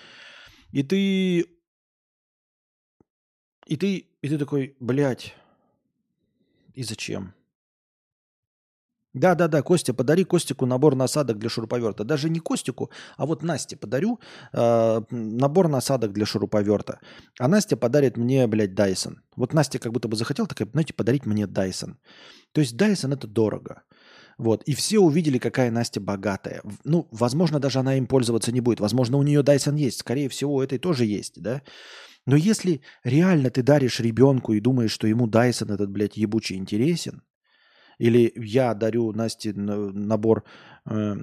И 0.71 0.83
ты... 0.83 1.47
И 3.67 3.77
ты, 3.77 4.07
и 4.23 4.29
ты 4.29 4.39
такой, 4.39 4.77
блядь, 4.81 5.35
и 6.75 6.85
зачем? 6.85 7.35
Да, 9.19 9.35
да, 9.35 9.49
да, 9.49 9.63
Костя, 9.63 9.95
подари 9.95 10.25
Костику 10.25 10.67
набор 10.67 10.95
насадок 10.95 11.39
для 11.39 11.49
шуруповерта. 11.49 12.05
Даже 12.05 12.31
не 12.31 12.41
Костику, 12.41 12.91
а 13.17 13.27
вот 13.27 13.43
Насте 13.43 13.77
подарю 13.77 14.21
э, 14.53 15.01
набор 15.11 15.69
насадок 15.69 16.13
для 16.13 16.27
шуруповерта. 16.27 17.01
А 17.39 17.49
Настя 17.49 17.77
подарит 17.77 18.17
мне, 18.17 18.47
блядь, 18.47 18.75
Дайсон. 18.75 19.23
Вот 19.37 19.55
Настя 19.55 19.79
как 19.79 19.93
будто 19.93 20.09
бы 20.09 20.17
захотела, 20.17 20.49
такая, 20.49 20.69
знаете, 20.71 20.95
подарить 20.95 21.27
мне 21.27 21.47
Дайсон. 21.47 21.99
То 22.53 22.61
есть 22.61 22.77
Дайсон 22.77 23.13
это 23.13 23.27
дорого. 23.27 23.83
Вот. 24.39 24.63
И 24.63 24.75
все 24.75 25.01
увидели, 25.01 25.39
какая 25.39 25.71
Настя 25.71 26.01
богатая. 26.01 26.63
Ну, 26.85 27.09
возможно, 27.11 27.59
даже 27.59 27.81
она 27.81 27.97
им 27.97 28.07
пользоваться 28.07 28.53
не 28.53 28.61
будет. 28.61 28.81
Возможно, 28.81 29.19
у 29.19 29.23
нее 29.23 29.43
Дайсон 29.43 29.75
есть. 29.75 29.99
Скорее 29.99 30.29
всего, 30.29 30.55
у 30.55 30.63
этой 30.63 30.79
тоже 30.79 31.05
есть, 31.05 31.43
да? 31.43 31.63
Но 32.25 32.37
если 32.37 32.83
реально 33.05 33.51
ты 33.51 33.63
даришь 33.63 34.01
ребенку 34.01 34.53
и 34.53 34.61
думаешь, 34.61 34.93
что 34.93 35.07
ему 35.07 35.27
Дайсон 35.27 35.71
этот, 35.71 35.91
блядь, 35.91 36.17
ебучий 36.17 36.57
интересен, 36.57 37.23
или 37.99 38.33
я 38.37 38.75
дарю 38.75 39.13
Насте 39.13 39.53
набор, 39.53 40.45
э, 40.87 41.15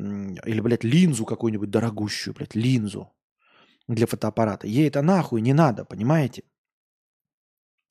или, 0.46 0.60
блядь, 0.62 0.84
линзу 0.84 1.26
какую-нибудь 1.26 1.70
дорогущую, 1.70 2.34
блядь, 2.34 2.56
линзу 2.56 3.12
для 3.88 4.08
фотоаппарата. 4.08 4.68
Ей 4.68 4.88
это 4.88 5.02
нахуй 5.02 5.42
не 5.42 5.54
надо, 5.54 5.86
понимаете? 5.86 6.44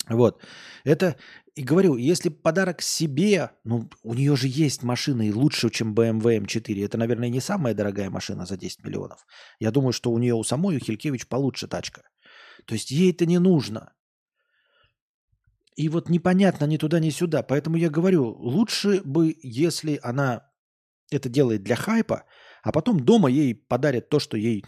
Вот. 0.09 0.43
Это, 0.85 1.17
и 1.55 1.63
говорю, 1.63 1.97
если 1.97 2.29
подарок 2.29 2.83
себе, 2.83 3.51
ну, 3.65 3.89
у 4.03 4.15
нее 4.15 4.37
же 4.37 4.49
есть 4.49 4.83
машина 4.83 5.23
и 5.23 5.33
лучше, 5.33 5.71
чем 5.71 5.95
BMW 5.95 6.45
M4. 6.45 6.85
Это, 6.85 6.99
наверное, 6.99 7.31
не 7.31 7.41
самая 7.41 7.75
дорогая 7.75 8.11
машина 8.11 8.45
за 8.45 8.57
10 8.57 8.85
миллионов. 8.85 9.25
Я 9.61 9.71
думаю, 9.71 9.93
что 9.93 10.11
у 10.11 10.19
нее 10.19 10.35
у 10.35 10.45
самой, 10.45 10.77
у 10.77 10.81
Хилькевич, 10.81 11.27
получше 11.27 11.69
тачка. 11.69 12.03
То 12.67 12.75
есть 12.75 12.91
ей 12.91 13.13
это 13.13 13.25
не 13.25 13.39
нужно. 13.39 13.93
И 15.77 15.89
вот 15.89 16.09
непонятно 16.09 16.67
ни 16.67 16.77
туда, 16.77 17.01
ни 17.01 17.11
сюда. 17.11 17.43
Поэтому 17.43 17.77
я 17.77 17.91
говорю, 17.91 18.37
лучше 18.39 19.03
бы, 19.05 19.37
если 19.43 19.99
она 20.03 20.51
это 21.11 21.29
делает 21.29 21.63
для 21.63 21.77
хайпа, 21.77 22.25
а 22.63 22.73
потом 22.73 23.01
дома 23.01 23.29
ей 23.29 23.55
подарят 23.55 24.09
то, 24.09 24.19
что 24.19 24.37
ей 24.37 24.65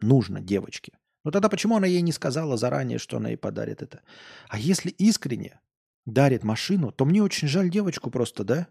нужно, 0.00 0.40
девочке. 0.40 0.92
Ну 1.24 1.30
тогда 1.30 1.48
почему 1.48 1.76
она 1.76 1.86
ей 1.86 2.02
не 2.02 2.12
сказала 2.12 2.56
заранее, 2.56 2.98
что 2.98 3.16
она 3.16 3.30
ей 3.30 3.36
подарит 3.36 3.82
это? 3.82 4.02
А 4.48 4.58
если 4.58 4.90
искренне 4.90 5.60
дарит 6.06 6.44
машину, 6.44 6.92
то 6.92 7.04
мне 7.04 7.22
очень 7.22 7.48
жаль 7.48 7.70
девочку 7.70 8.10
просто, 8.10 8.44
да? 8.44 8.68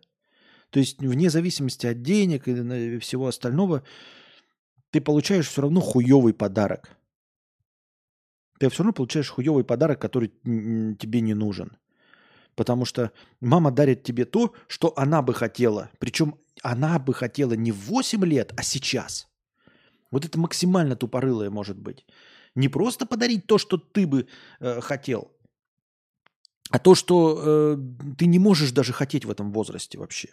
То 0.70 0.80
есть 0.80 1.00
вне 1.00 1.30
зависимости 1.30 1.88
от 1.88 2.02
денег 2.02 2.48
и 2.48 3.00
всего 3.00 3.28
остального, 3.28 3.84
ты 4.92 5.02
получаешь 5.02 5.48
все 5.48 5.62
равно 5.62 5.82
хуевый 5.82 6.34
подарок 6.34 6.98
ты 8.60 8.70
все 8.70 8.84
равно 8.84 8.94
получаешь 8.94 9.30
хуевый 9.30 9.64
подарок, 9.64 10.00
который 10.00 10.28
тебе 10.28 11.22
не 11.22 11.34
нужен. 11.34 11.72
Потому 12.56 12.86
что 12.86 13.12
мама 13.40 13.72
дарит 13.72 14.04
тебе 14.04 14.26
то, 14.26 14.54
что 14.68 14.94
она 14.98 15.22
бы 15.22 15.34
хотела. 15.34 15.90
Причем 15.98 16.36
она 16.62 17.00
бы 17.00 17.14
хотела 17.14 17.54
не 17.54 17.72
в 17.72 17.78
8 17.88 18.26
лет, 18.26 18.54
а 18.58 18.64
сейчас. 18.64 19.28
Вот 20.12 20.26
это 20.26 20.38
максимально 20.38 20.96
тупорылое 20.96 21.50
может 21.50 21.80
быть. 21.80 22.06
Не 22.56 22.68
просто 22.68 23.06
подарить 23.06 23.48
то, 23.48 23.58
что 23.58 23.78
ты 23.78 24.06
бы 24.06 24.28
э, 24.60 24.82
хотел, 24.82 25.32
а 26.70 26.80
то, 26.80 26.96
что 26.96 27.40
э, 27.42 27.78
ты 28.18 28.26
не 28.26 28.40
можешь 28.40 28.72
даже 28.72 28.92
хотеть 28.92 29.24
в 29.24 29.32
этом 29.32 29.54
возрасте 29.54 29.98
вообще. 29.98 30.30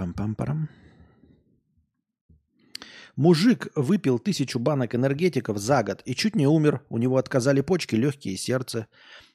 Пам-пам-парам. 0.00 0.68
Мужик 3.16 3.68
выпил 3.76 4.18
тысячу 4.18 4.58
банок 4.58 4.94
энергетиков 4.94 5.58
за 5.58 5.82
год 5.82 6.02
и 6.06 6.14
чуть 6.14 6.36
не 6.36 6.46
умер. 6.46 6.80
У 6.88 6.98
него 6.98 7.18
отказали 7.18 7.60
почки, 7.60 7.96
легкие 7.96 8.34
и 8.34 8.38
сердце. 8.38 8.86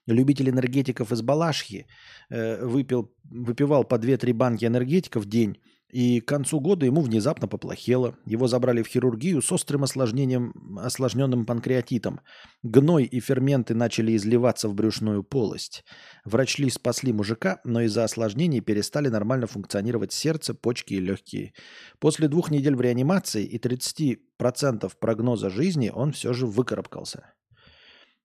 Любитель 0.07 0.49
энергетиков 0.49 1.11
из 1.11 1.21
Балашхи 1.21 1.85
э, 2.31 2.65
выпил, 2.65 3.13
выпивал 3.23 3.83
по 3.83 3.95
2-3 3.95 4.33
банки 4.33 4.65
энергетиков 4.65 5.25
в 5.25 5.29
день 5.29 5.57
и 5.95 6.19
к 6.19 6.27
концу 6.27 6.59
года 6.59 6.85
ему 6.85 6.99
внезапно 6.99 7.47
поплохело. 7.47 8.17
Его 8.25 8.47
забрали 8.47 8.83
в 8.83 8.87
хирургию 8.87 9.41
с 9.41 9.49
острым 9.49 9.85
осложнением, 9.85 10.77
осложненным 10.77 11.45
панкреатитом. 11.45 12.19
Гной 12.63 13.05
и 13.05 13.21
ферменты 13.21 13.75
начали 13.75 14.13
изливаться 14.17 14.67
в 14.67 14.73
брюшную 14.75 15.23
полость. 15.23 15.85
Врачи 16.25 16.69
спасли 16.69 17.13
мужика, 17.13 17.61
но 17.63 17.79
из-за 17.83 18.03
осложнений 18.03 18.59
перестали 18.59 19.07
нормально 19.07 19.47
функционировать 19.47 20.11
сердце, 20.11 20.53
почки 20.53 20.95
и 20.95 20.99
легкие. 20.99 21.53
После 21.99 22.27
двух 22.27 22.51
недель 22.51 22.75
в 22.75 22.81
реанимации 22.81 23.45
и 23.45 23.57
30% 23.57 24.91
прогноза 24.99 25.49
жизни 25.49 25.93
он 25.95 26.11
все 26.11 26.33
же 26.33 26.45
выкарабкался. 26.45 27.31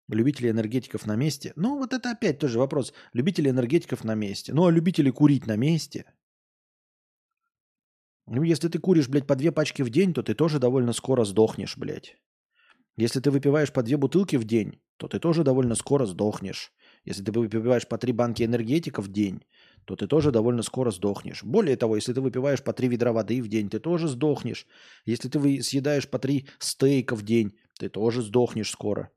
Любители 0.09 0.51
энергетиков 0.51 1.07
на 1.07 1.15
месте. 1.15 1.53
Ну, 1.55 1.79
вот 1.79 1.93
это 1.93 2.11
опять 2.11 2.41
тоже 2.41 2.59
вопрос. 2.59 2.93
Любители 3.13 3.49
энергетиков 3.49 4.03
на 4.03 4.17
месте. 4.17 4.53
Ну, 4.53 4.67
а 4.67 4.73
любители 4.73 5.11
курить 5.11 5.47
на 5.47 5.55
месте– 5.55 6.07
ну, 8.27 8.43
если 8.43 8.69
ты 8.69 8.79
куришь, 8.79 9.09
блядь, 9.09 9.27
по 9.27 9.37
две 9.37 9.53
пачки 9.53 9.83
в 9.83 9.91
день, 9.91 10.15
то 10.15 10.23
ты 10.23 10.35
тоже 10.35 10.59
довольно 10.59 10.93
скоро 10.93 11.25
сдохнешь, 11.25 11.77
блядь. 11.77 12.17
Если 12.97 13.21
ты 13.21 13.31
выпиваешь 13.31 13.73
по 13.73 13.83
две 13.83 13.97
бутылки 13.97 14.37
в 14.37 14.45
день, 14.45 14.81
то 14.99 15.09
ты 15.09 15.19
тоже 15.19 15.43
довольно 15.43 15.75
скоро 15.75 16.05
сдохнешь. 16.05 16.73
Если 17.05 17.25
ты 17.25 17.33
выпиваешь 17.33 17.89
по 17.89 17.97
три 17.97 18.13
банки 18.13 18.43
энергетика 18.43 19.01
в 19.01 19.09
день, 19.09 19.43
то 19.87 19.97
ты 19.97 20.07
тоже 20.07 20.31
довольно 20.31 20.63
скоро 20.63 20.91
сдохнешь. 20.91 21.43
Более 21.43 21.77
того, 21.77 21.97
если 21.97 22.13
ты 22.13 22.21
выпиваешь 22.21 22.63
по 22.63 22.75
три 22.75 22.89
ведра 22.89 23.13
воды 23.13 23.41
в 23.41 23.49
день, 23.49 23.71
ты 23.71 23.79
тоже 23.79 24.07
сдохнешь. 24.07 24.67
Если 25.07 25.29
ты 25.29 25.63
съедаешь 25.63 26.09
по 26.09 26.19
три 26.19 26.47
стейка 26.59 27.17
в 27.17 27.23
день, 27.23 27.57
ты 27.79 27.89
тоже 27.89 28.21
сдохнешь 28.21 28.71
скоро. 28.71 29.11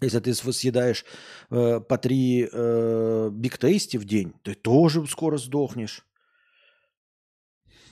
Если 0.00 0.20
ты 0.20 0.32
съедаешь 0.34 1.04
э, 1.50 1.80
по 1.80 1.98
три 1.98 2.48
э, 2.52 3.30
биг-тейсти 3.32 3.96
в 3.96 4.04
день, 4.04 4.34
ты 4.42 4.54
тоже 4.54 5.04
скоро 5.06 5.38
сдохнешь 5.38 6.05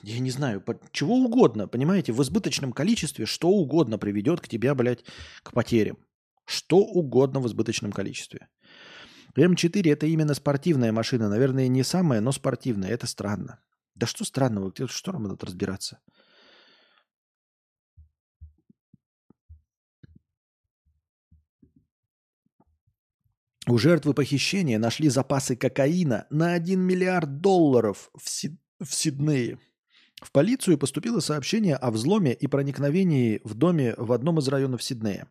я 0.05 0.19
не 0.19 0.29
знаю, 0.29 0.63
чего 0.91 1.15
угодно, 1.15 1.67
понимаете, 1.67 2.13
в 2.13 2.21
избыточном 2.21 2.73
количестве 2.73 3.25
что 3.25 3.49
угодно 3.49 3.97
приведет 3.97 4.39
к 4.39 4.47
тебе, 4.47 4.73
блядь, 4.73 5.03
к 5.43 5.51
потерям. 5.51 5.97
Что 6.45 6.77
угодно 6.77 7.39
в 7.39 7.47
избыточном 7.47 7.91
количестве. 7.91 8.47
М4 9.35 9.91
это 9.91 10.05
именно 10.05 10.35
спортивная 10.35 10.91
машина. 10.91 11.27
Наверное, 11.27 11.67
не 11.67 11.83
самая, 11.83 12.21
но 12.21 12.31
спортивная. 12.31 12.91
Это 12.91 13.07
странно. 13.07 13.59
Да 13.95 14.05
что 14.05 14.23
странного? 14.25 14.71
Что 14.87 15.11
нам 15.11 15.23
надо 15.23 15.43
разбираться? 15.45 15.99
У 23.67 23.79
жертвы 23.79 24.13
похищения 24.13 24.77
нашли 24.77 25.09
запасы 25.09 25.55
кокаина 25.55 26.27
на 26.29 26.53
1 26.53 26.79
миллиард 26.79 27.41
долларов 27.41 28.11
в, 28.13 28.29
Сид... 28.29 28.59
в 28.79 28.93
Сиднее. 28.93 29.57
В 30.21 30.31
полицию 30.31 30.77
поступило 30.77 31.19
сообщение 31.19 31.75
о 31.75 31.91
взломе 31.91 32.33
и 32.33 32.47
проникновении 32.47 33.41
в 33.43 33.53
доме 33.53 33.93
в 33.97 34.11
одном 34.11 34.39
из 34.39 34.47
районов 34.47 34.81
Сиднея. 34.81 35.27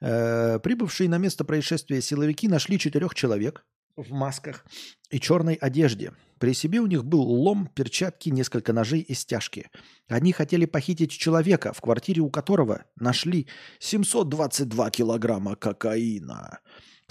Э, 0.00 0.58
прибывшие 0.58 1.08
на 1.08 1.18
место 1.18 1.44
происшествия 1.44 2.00
силовики 2.00 2.48
нашли 2.48 2.78
четырех 2.78 3.14
человек 3.14 3.64
в 3.96 4.10
масках 4.10 4.66
и 5.10 5.20
черной 5.20 5.54
одежде. 5.54 6.12
При 6.38 6.52
себе 6.52 6.80
у 6.80 6.86
них 6.86 7.04
был 7.04 7.22
лом, 7.22 7.68
перчатки, 7.68 8.28
несколько 8.28 8.72
ножей 8.72 9.00
и 9.00 9.14
стяжки. 9.14 9.70
Они 10.08 10.32
хотели 10.32 10.66
похитить 10.66 11.12
человека, 11.12 11.72
в 11.72 11.80
квартире 11.80 12.22
у 12.22 12.30
которого 12.30 12.84
нашли 12.96 13.46
722 13.78 14.90
килограмма 14.90 15.54
кокаина 15.54 16.58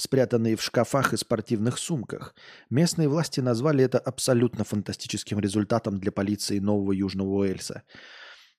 спрятанные 0.04 0.58
в 0.58 0.62
шкафах 0.62 1.14
и 1.14 1.18
спортивных 1.18 1.78
сумках. 1.78 2.36
Местные 2.70 3.08
власти 3.08 3.40
назвали 3.40 3.86
это 3.86 4.00
абсолютно 4.00 4.66
фантастическим 4.66 5.40
результатом 5.40 5.98
для 5.98 6.12
полиции 6.12 6.60
Нового 6.60 6.92
Южного 6.92 7.30
Уэльса. 7.30 7.84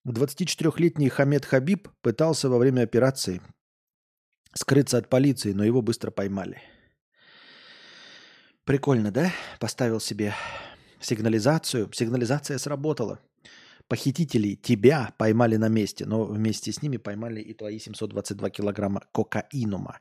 24-летний 0.09 1.11
Хамед 1.11 1.45
Хабиб 1.45 1.89
пытался 2.01 2.49
во 2.49 2.59
время 2.59 2.83
операции 2.83 3.43
скрыться 4.55 4.97
от 4.97 5.09
полиции, 5.11 5.53
но 5.53 5.65
его 5.65 5.83
быстро 5.83 6.11
поймали. 6.11 6.63
Прикольно, 8.65 9.11
да? 9.11 9.31
Поставил 9.61 10.01
себе 10.01 10.35
сигнализацию. 11.01 11.91
Сигнализация 11.93 12.57
сработала. 12.57 13.21
Похитители 13.89 14.55
тебя 14.55 15.15
поймали 15.19 15.57
на 15.57 15.69
месте, 15.69 16.07
но 16.07 16.25
вместе 16.25 16.73
с 16.73 16.81
ними 16.81 16.97
поймали 16.97 17.41
и 17.41 17.53
твои 17.53 17.79
722 17.79 18.51
килограмма 18.51 19.03
кокаинума. 19.13 20.01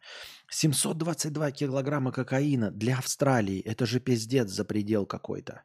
722 0.50 1.52
килограмма 1.52 2.12
кокаина 2.12 2.72
для 2.72 2.98
Австралии. 2.98 3.60
Это 3.62 3.86
же 3.86 4.00
пиздец 4.00 4.50
за 4.50 4.64
предел 4.64 5.06
какой-то. 5.06 5.64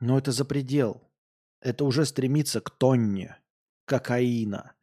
Но 0.00 0.18
это 0.18 0.32
за 0.32 0.44
предел. 0.44 1.10
Это 1.60 1.84
уже 1.84 2.04
стремится 2.04 2.60
к 2.60 2.70
тонне 2.70 3.38
кокаина 3.86 4.74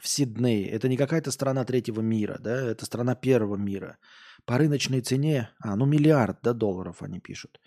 в 0.00 0.08
Сиднее. 0.08 0.68
Это 0.70 0.88
не 0.88 0.96
какая-то 0.96 1.30
страна 1.30 1.64
третьего 1.64 2.00
мира, 2.00 2.38
да, 2.40 2.70
это 2.70 2.86
страна 2.86 3.14
первого 3.14 3.56
мира. 3.56 3.98
По 4.44 4.56
рыночной 4.56 5.00
цене, 5.00 5.50
а, 5.60 5.76
ну 5.76 5.84
миллиард 5.84 6.38
да, 6.42 6.52
долларов 6.52 7.02
они 7.02 7.20
пишут. 7.20 7.60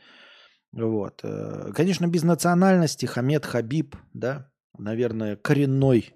Вот. 0.75 1.21
Э, 1.23 1.71
конечно, 1.73 2.05
без 2.05 2.23
национальности 2.23 3.05
Хамед 3.05 3.45
Хабиб, 3.45 3.95
да, 4.13 4.51
наверное, 4.77 5.37
коренной, 5.37 6.13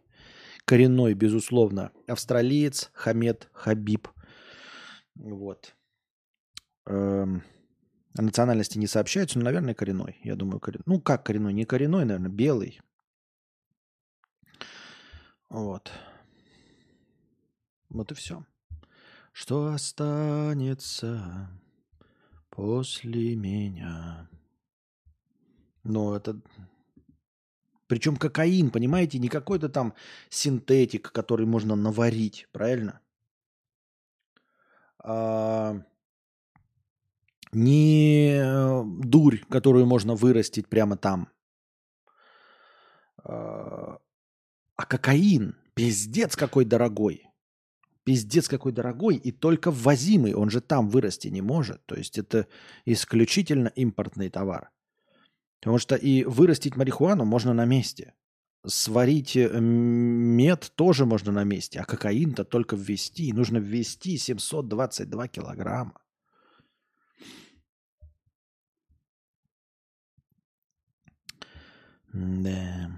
коренной, 0.65 1.13
безусловно, 1.13 1.93
австралиец 2.07 2.89
Хамед 2.93 3.47
Хабиб. 3.53 4.09
Вот. 5.15 5.75
Эм, 6.87 7.41
о 8.17 8.21
национальности 8.21 8.77
не 8.77 8.87
сообщается, 8.87 9.39
но, 9.39 9.45
наверное, 9.45 9.73
коренной. 9.73 10.19
Я 10.23 10.35
думаю, 10.35 10.59
коренной. 10.59 10.83
Ну, 10.87 10.99
как 10.99 11.25
коренной? 11.25 11.53
Не 11.53 11.63
коренной, 11.63 12.03
наверное, 12.03 12.29
белый. 12.29 12.81
Вот. 15.49 15.89
Вот 17.87 18.11
и 18.11 18.15
все. 18.15 18.45
Что 19.31 19.71
останется 19.71 21.49
после 22.49 23.37
меня? 23.37 24.27
Ну, 25.83 26.13
это... 26.13 26.39
Причем 27.87 28.17
кокаин, 28.17 28.69
понимаете, 28.69 29.17
не 29.19 29.29
какой-то 29.29 29.67
там 29.69 29.93
синтетик, 30.29 31.11
который 31.11 31.45
можно 31.45 31.75
наварить, 31.75 32.47
правильно? 32.51 33.01
А... 34.99 35.81
Не 37.51 38.35
э, 38.35 38.83
дурь, 38.85 39.39
которую 39.49 39.87
можно 39.87 40.13
вырастить 40.13 40.67
прямо 40.67 40.97
там. 40.97 41.29
А, 43.23 43.97
а 44.75 44.85
кокаин, 44.85 45.55
пиздец 45.73 46.35
какой 46.35 46.65
дорогой. 46.65 47.25
Пиздец 48.03 48.47
какой 48.47 48.71
дорогой 48.71 49.15
и 49.15 49.31
только 49.31 49.71
ввозимый, 49.71 50.33
он 50.33 50.49
же 50.49 50.61
там 50.61 50.89
вырасти 50.89 51.27
не 51.27 51.41
может. 51.41 51.83
То 51.85 51.95
есть 51.95 52.17
это 52.17 52.47
исключительно 52.85 53.69
импортный 53.69 54.29
товар. 54.29 54.69
Потому 55.59 55.77
что 55.77 55.95
и 55.95 56.23
вырастить 56.23 56.75
марихуану 56.75 57.25
можно 57.25 57.53
на 57.53 57.65
месте. 57.65 58.13
Сварить 58.65 59.35
э, 59.35 59.59
мед 59.59 60.71
тоже 60.75 61.05
можно 61.05 61.31
на 61.31 61.43
месте, 61.43 61.79
а 61.79 61.85
кокаин-то 61.85 62.43
только 62.43 62.75
ввести. 62.75 63.33
нужно 63.33 63.57
ввести 63.57 64.17
722 64.17 65.27
килограмма. 65.27 66.01
Да. 72.13 72.89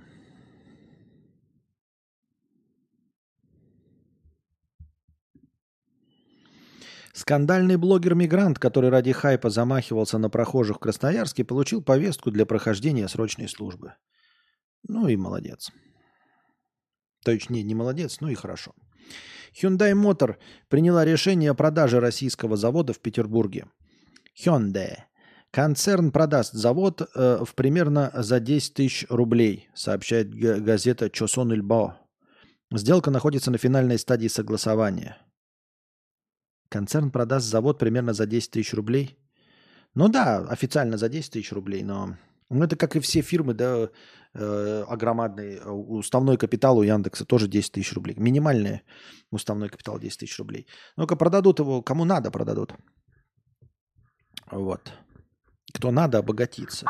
Скандальный 7.13 7.75
блогер-мигрант, 7.75 8.57
который 8.59 8.89
ради 8.89 9.11
хайпа 9.11 9.49
замахивался 9.49 10.17
на 10.17 10.29
прохожих 10.29 10.77
в 10.77 10.79
Красноярске, 10.79 11.43
получил 11.43 11.81
повестку 11.81 12.31
для 12.31 12.45
прохождения 12.45 13.07
срочной 13.07 13.49
службы. 13.49 13.93
Ну 14.87 15.07
и 15.07 15.15
молодец. 15.15 15.71
То 17.23 17.31
есть 17.31 17.49
не, 17.49 17.63
не 17.63 17.75
молодец, 17.75 18.17
ну 18.21 18.29
и 18.29 18.35
хорошо. 18.35 18.73
Hyundai 19.53 19.93
Motor 19.93 20.37
приняла 20.69 21.05
решение 21.05 21.51
о 21.51 21.55
продаже 21.55 21.99
российского 21.99 22.55
завода 22.55 22.93
в 22.93 22.99
Петербурге. 22.99 23.67
Hyundai. 24.43 24.99
Концерн 25.51 26.11
продаст 26.11 26.53
завод 26.53 27.01
э, 27.01 27.43
в 27.43 27.55
примерно 27.55 28.09
за 28.15 28.39
10 28.39 28.73
тысяч 28.73 29.05
рублей, 29.09 29.69
сообщает 29.75 30.33
газета 30.33 31.09
Чосон 31.09 31.51
Ильбо. 31.51 31.99
Сделка 32.71 33.11
находится 33.11 33.51
на 33.51 33.57
финальной 33.57 33.99
стадии 33.99 34.29
согласования. 34.29 35.17
Концерн 36.71 37.11
продаст 37.11 37.47
завод 37.47 37.77
примерно 37.77 38.13
за 38.13 38.25
10 38.25 38.51
тысяч 38.51 38.73
рублей. 38.73 39.17
Ну 39.93 40.07
да, 40.07 40.37
официально 40.37 40.97
за 40.97 41.09
10 41.09 41.33
тысяч 41.33 41.51
рублей, 41.51 41.83
но 41.83 42.15
ну, 42.49 42.63
это 42.63 42.77
как 42.77 42.95
и 42.95 43.01
все 43.01 43.21
фирмы, 43.21 43.53
да, 43.53 43.89
э, 44.33 44.83
огромадный 44.87 45.59
уставной 45.65 46.37
капитал 46.37 46.77
у 46.77 46.83
Яндекса 46.83 47.25
тоже 47.25 47.49
10 47.49 47.73
тысяч 47.73 47.93
рублей. 47.93 48.15
Минимальный 48.17 48.83
уставной 49.31 49.67
капитал 49.67 49.99
10 49.99 50.19
тысяч 50.19 50.39
рублей. 50.39 50.65
Ну-ка 50.95 51.17
продадут 51.17 51.59
его, 51.59 51.81
кому 51.81 52.05
надо 52.05 52.31
продадут. 52.31 52.73
Вот. 54.49 54.93
Кто 55.73 55.91
надо, 55.91 56.19
обогатиться. 56.19 56.85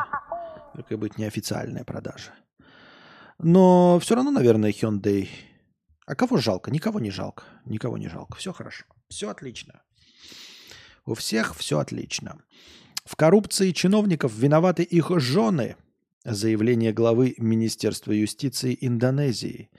Только 0.74 0.96
быть 0.96 1.18
неофициальная 1.18 1.84
продажа. 1.84 2.30
Но 3.38 3.98
все 3.98 4.14
равно, 4.14 4.30
наверное, 4.30 4.70
Hyundai 4.70 5.28
а 6.12 6.14
кого 6.14 6.36
жалко? 6.36 6.70
Никого 6.70 7.00
не 7.00 7.10
жалко. 7.10 7.44
Никого 7.64 7.96
не 7.96 8.08
жалко. 8.08 8.36
Все 8.36 8.52
хорошо. 8.52 8.84
Все 9.08 9.30
отлично. 9.30 9.80
У 11.06 11.14
всех 11.14 11.56
все 11.56 11.78
отлично. 11.78 12.38
В 13.06 13.16
коррупции 13.16 13.70
чиновников 13.72 14.34
виноваты 14.36 14.82
их 14.82 15.10
жены. 15.18 15.76
Заявление 16.22 16.92
главы 16.92 17.34
Министерства 17.38 18.12
юстиции 18.12 18.76
Индонезии. 18.78 19.70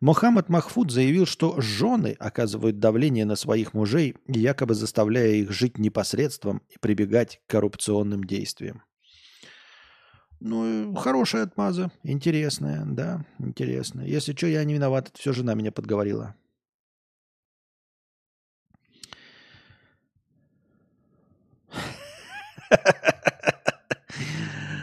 Мохаммад 0.00 0.48
Махфуд 0.48 0.92
заявил, 0.92 1.26
что 1.26 1.60
жены 1.60 2.16
оказывают 2.20 2.78
давление 2.78 3.24
на 3.24 3.34
своих 3.34 3.74
мужей, 3.74 4.14
якобы 4.28 4.74
заставляя 4.74 5.32
их 5.32 5.50
жить 5.50 5.78
непосредством 5.78 6.62
и 6.70 6.78
прибегать 6.78 7.40
к 7.46 7.50
коррупционным 7.50 8.22
действиям. 8.22 8.84
Ну, 10.44 10.92
хорошая 10.96 11.44
отмаза, 11.44 11.92
интересная, 12.02 12.84
да, 12.84 13.24
интересная. 13.38 14.06
Если 14.06 14.34
что, 14.34 14.48
я 14.48 14.64
не 14.64 14.74
виноват, 14.74 15.08
это 15.08 15.16
все 15.16 15.32
жена 15.32 15.54
меня 15.54 15.70
подговорила. 15.70 16.34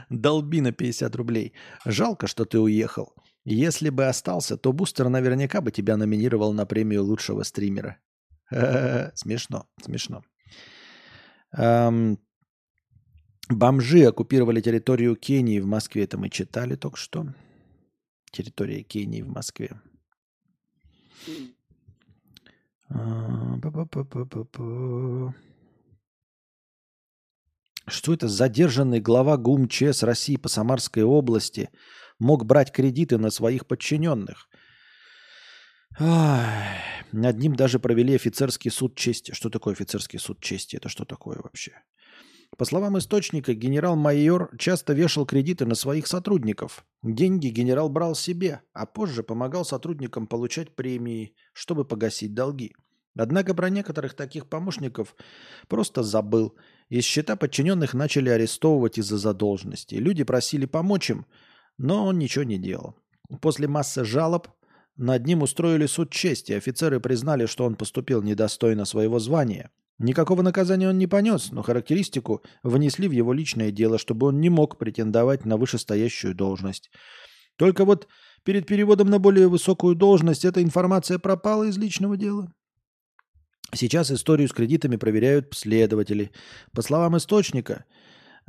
Долби 0.10 0.62
на 0.62 0.72
50 0.72 1.14
рублей. 1.18 1.52
Жалко, 1.86 2.28
что 2.28 2.46
ты 2.46 2.58
уехал. 2.58 3.14
Если 3.44 3.90
бы 3.90 4.06
остался, 4.06 4.56
то 4.56 4.72
Бустер 4.72 5.10
наверняка 5.10 5.60
бы 5.60 5.72
тебя 5.72 5.98
номинировал 5.98 6.54
на 6.54 6.66
премию 6.66 7.04
лучшего 7.04 7.44
стримера. 7.44 7.98
Смешно, 8.50 9.68
смешно. 9.84 10.24
Бомжи 13.50 14.04
оккупировали 14.04 14.62
территорию 14.62 15.16
Кении 15.16 15.60
в 15.60 15.66
Москве. 15.66 16.04
Это 16.04 16.18
мы 16.18 16.30
читали 16.30 16.76
только 16.76 16.98
что. 16.98 17.34
Территория 18.32 18.84
Кении 18.84 19.24
в 19.24 19.28
Москве. 19.28 19.82
А, 22.90 23.58
что 27.88 28.14
это 28.14 28.28
задержанный 28.28 29.00
глава 29.00 29.36
ГУМ 29.38 29.68
ЧС 29.68 30.04
России 30.04 30.38
по 30.38 30.48
Самарской 30.48 31.04
области 31.04 31.72
мог 32.20 32.46
брать 32.46 32.72
кредиты 32.72 33.18
на 33.18 33.32
своих 33.32 33.66
подчиненных? 33.66 34.48
Ах, 35.98 36.46
над 37.12 37.40
ним 37.40 37.56
даже 37.56 37.80
провели 37.80 38.14
офицерский 38.14 38.70
суд 38.70 38.96
чести. 38.96 39.34
Что 39.34 39.50
такое 39.50 39.74
офицерский 39.74 40.20
суд 40.20 40.40
чести? 40.40 40.76
Это 40.76 40.88
что 40.88 41.04
такое 41.04 41.40
вообще? 41.42 41.82
По 42.58 42.66
словам 42.66 42.98
источника, 42.98 43.54
генерал-майор 43.54 44.52
часто 44.58 44.94
вешал 44.94 45.26
кредиты 45.26 45.66
на 45.66 45.76
своих 45.76 46.08
сотрудников. 46.08 46.86
Деньги 47.04 47.48
генерал 47.48 47.90
брал 47.90 48.16
себе, 48.16 48.62
а 48.74 48.86
позже 48.86 49.24
помогал 49.24 49.64
сотрудникам 49.64 50.28
получать 50.28 50.76
премии, 50.76 51.36
чтобы 51.54 51.86
погасить 51.86 52.34
долги. 52.34 52.76
Однако 53.16 53.54
про 53.54 53.70
некоторых 53.70 54.14
таких 54.14 54.48
помощников 54.48 55.16
просто 55.68 56.04
забыл. 56.04 56.56
Из 56.90 57.04
счета 57.04 57.36
подчиненных 57.36 57.94
начали 57.94 58.30
арестовывать 58.30 58.98
из-за 58.98 59.18
задолженности. 59.18 59.96
Люди 59.96 60.24
просили 60.24 60.66
помочь 60.66 61.12
им, 61.12 61.26
но 61.78 62.06
он 62.06 62.18
ничего 62.18 62.44
не 62.44 62.58
делал. 62.58 62.98
После 63.42 63.68
массы 63.68 64.04
жалоб 64.04 64.48
над 64.96 65.26
ним 65.26 65.44
устроили 65.44 65.86
суд 65.86 66.12
чести. 66.12 66.54
Офицеры 66.54 67.00
признали, 67.00 67.46
что 67.46 67.66
он 67.66 67.76
поступил 67.76 68.22
недостойно 68.22 68.86
своего 68.86 69.20
звания– 69.20 69.72
Никакого 70.00 70.42
наказания 70.42 70.90
он 70.90 70.98
не 70.98 71.08
понес, 71.08 71.52
но 71.52 71.62
характеристику 71.62 72.42
внесли 72.64 73.08
в 73.08 73.12
его 73.12 73.34
личное 73.34 73.72
дело, 73.72 73.98
чтобы 73.98 74.28
он 74.28 74.40
не 74.40 74.50
мог 74.50 74.78
претендовать 74.78 75.46
на 75.46 75.58
вышестоящую 75.58 76.34
должность. 76.34 76.90
Только 77.58 77.86
вот 77.86 78.08
перед 78.44 78.66
переводом 78.66 79.10
на 79.10 79.20
более 79.20 79.48
высокую 79.48 79.96
должность 79.96 80.46
эта 80.46 80.64
информация 80.64 81.20
пропала 81.20 81.66
из 81.66 81.78
личного 81.78 82.18
дела. 82.18 82.52
Сейчас 83.74 84.10
историю 84.10 84.48
с 84.48 84.54
кредитами 84.54 84.96
проверяют 84.96 85.54
следователи. 85.54 86.32
По 86.74 86.82
словам 86.82 87.18
источника, 87.18 87.86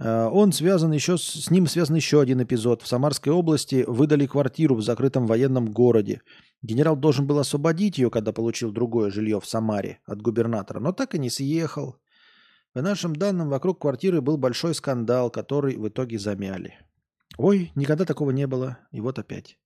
Э, 0.00 0.28
он 0.32 0.52
связан 0.52 0.92
еще 0.92 1.18
с, 1.18 1.22
с 1.22 1.50
ним 1.50 1.66
связан 1.66 1.96
еще 1.96 2.20
один 2.20 2.42
эпизод. 2.42 2.82
В 2.82 2.86
Самарской 2.86 3.32
области 3.32 3.84
выдали 3.86 4.26
квартиру 4.26 4.74
в 4.74 4.82
закрытом 4.82 5.26
военном 5.26 5.70
городе. 5.70 6.22
Генерал 6.62 6.96
должен 6.96 7.26
был 7.26 7.38
освободить 7.38 7.98
ее, 7.98 8.10
когда 8.10 8.32
получил 8.32 8.70
другое 8.70 9.10
жилье 9.10 9.40
в 9.40 9.46
Самаре 9.46 10.00
от 10.04 10.20
губернатора, 10.20 10.78
но 10.78 10.92
так 10.92 11.14
и 11.14 11.18
не 11.18 11.30
съехал. 11.30 11.96
По 12.72 12.82
нашим 12.82 13.16
данным, 13.16 13.48
вокруг 13.48 13.80
квартиры 13.80 14.20
был 14.20 14.36
большой 14.36 14.74
скандал, 14.74 15.30
который 15.30 15.76
в 15.76 15.88
итоге 15.88 16.18
замяли. 16.18 16.78
Ой, 17.38 17.72
никогда 17.74 18.04
такого 18.04 18.30
не 18.30 18.46
было. 18.46 18.78
И 18.92 19.00
вот 19.00 19.18
опять. 19.18 19.58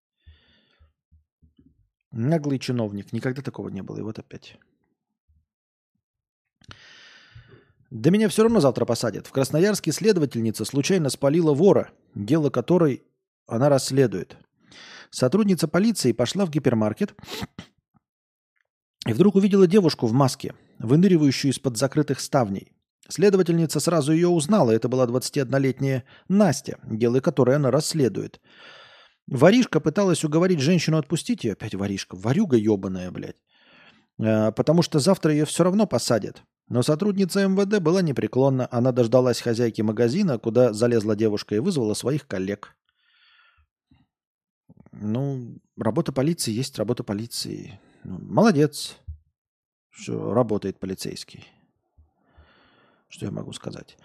Наглый 2.12 2.58
чиновник. 2.58 3.12
Никогда 3.12 3.42
такого 3.42 3.68
не 3.68 3.82
было. 3.82 3.98
И 3.98 4.02
вот 4.02 4.18
опять. 4.18 4.58
Да 7.90 8.10
меня 8.10 8.28
все 8.28 8.42
равно 8.42 8.60
завтра 8.60 8.86
посадят. 8.86 9.26
В 9.26 9.32
Красноярске 9.32 9.92
следовательница 9.92 10.64
случайно 10.64 11.10
спалила 11.10 11.52
вора, 11.52 11.90
дело 12.14 12.50
которой 12.50 13.02
она 13.46 13.68
расследует. 13.68 14.36
Сотрудница 15.14 15.68
полиции 15.68 16.10
пошла 16.10 16.44
в 16.44 16.50
гипермаркет 16.50 17.14
и 19.06 19.12
вдруг 19.12 19.36
увидела 19.36 19.68
девушку 19.68 20.08
в 20.08 20.12
маске, 20.12 20.56
выныривающую 20.80 21.52
из-под 21.52 21.76
закрытых 21.76 22.18
ставней. 22.18 22.72
Следовательница 23.08 23.78
сразу 23.78 24.12
ее 24.12 24.26
узнала. 24.26 24.72
Это 24.72 24.88
была 24.88 25.06
21-летняя 25.06 26.02
Настя, 26.26 26.80
дело 26.82 27.20
которой 27.20 27.54
она 27.54 27.70
расследует. 27.70 28.40
Воришка 29.28 29.78
пыталась 29.78 30.24
уговорить 30.24 30.58
женщину 30.58 30.98
отпустить 30.98 31.44
ее. 31.44 31.52
Опять 31.52 31.76
воришка. 31.76 32.16
Варюга 32.16 32.56
ебаная, 32.56 33.12
блядь. 33.12 33.40
Э, 34.18 34.50
потому 34.50 34.82
что 34.82 34.98
завтра 34.98 35.30
ее 35.32 35.44
все 35.44 35.62
равно 35.62 35.86
посадят. 35.86 36.42
Но 36.68 36.82
сотрудница 36.82 37.46
МВД 37.46 37.78
была 37.78 38.02
непреклонна. 38.02 38.66
Она 38.72 38.90
дождалась 38.90 39.40
хозяйки 39.40 39.80
магазина, 39.80 40.40
куда 40.40 40.72
залезла 40.72 41.14
девушка 41.14 41.54
и 41.54 41.60
вызвала 41.60 41.94
своих 41.94 42.26
коллег. 42.26 42.74
Ну, 45.00 45.58
работа 45.76 46.12
полиции 46.12 46.52
есть 46.52 46.78
работа 46.78 47.02
полиции. 47.02 47.80
Ну, 48.04 48.18
молодец, 48.20 48.96
что 49.90 50.32
работает 50.32 50.78
полицейский. 50.78 51.46
Что 53.08 53.26
я 53.26 53.32
могу 53.32 53.52
сказать? 53.52 53.96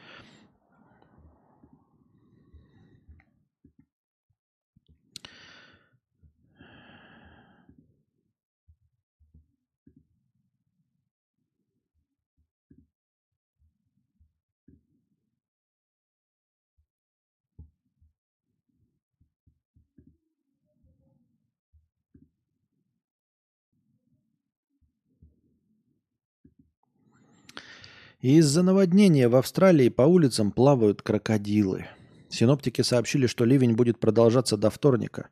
Из-за 28.22 28.64
наводнения 28.64 29.30
в 29.30 29.38
Австралии 29.38 29.88
по 29.88 30.02
улицам 30.02 30.52
плавают 30.52 31.02
крокодилы. 31.02 31.86
Синоптики 32.28 32.82
сообщили, 32.82 33.28
что 33.28 33.46
ливень 33.46 33.78
будет 33.78 33.98
продолжаться 33.98 34.58
до 34.58 34.70
вторника. 34.70 35.30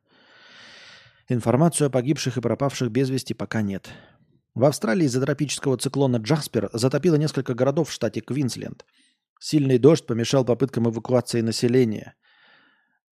Информацию 1.27 1.87
о 1.87 1.89
погибших 1.89 2.37
и 2.37 2.41
пропавших 2.41 2.89
без 2.89 3.09
вести 3.09 3.33
пока 3.33 3.61
нет. 3.61 3.89
В 4.55 4.63
Австралии 4.63 5.03
из-за 5.03 5.19
тропического 5.19 5.77
циклона 5.77 6.15
Джаспер 6.15 6.69
затопило 6.71 7.15
несколько 7.15 7.53
городов 7.55 7.89
в 7.89 7.91
штате 7.91 8.21
Квинсленд. 8.21 8.85
Сильный 9.37 9.79
дождь 9.79 10.05
помешал 10.05 10.45
попыткам 10.45 10.87
эвакуации 10.89 11.41
населения. 11.41 12.15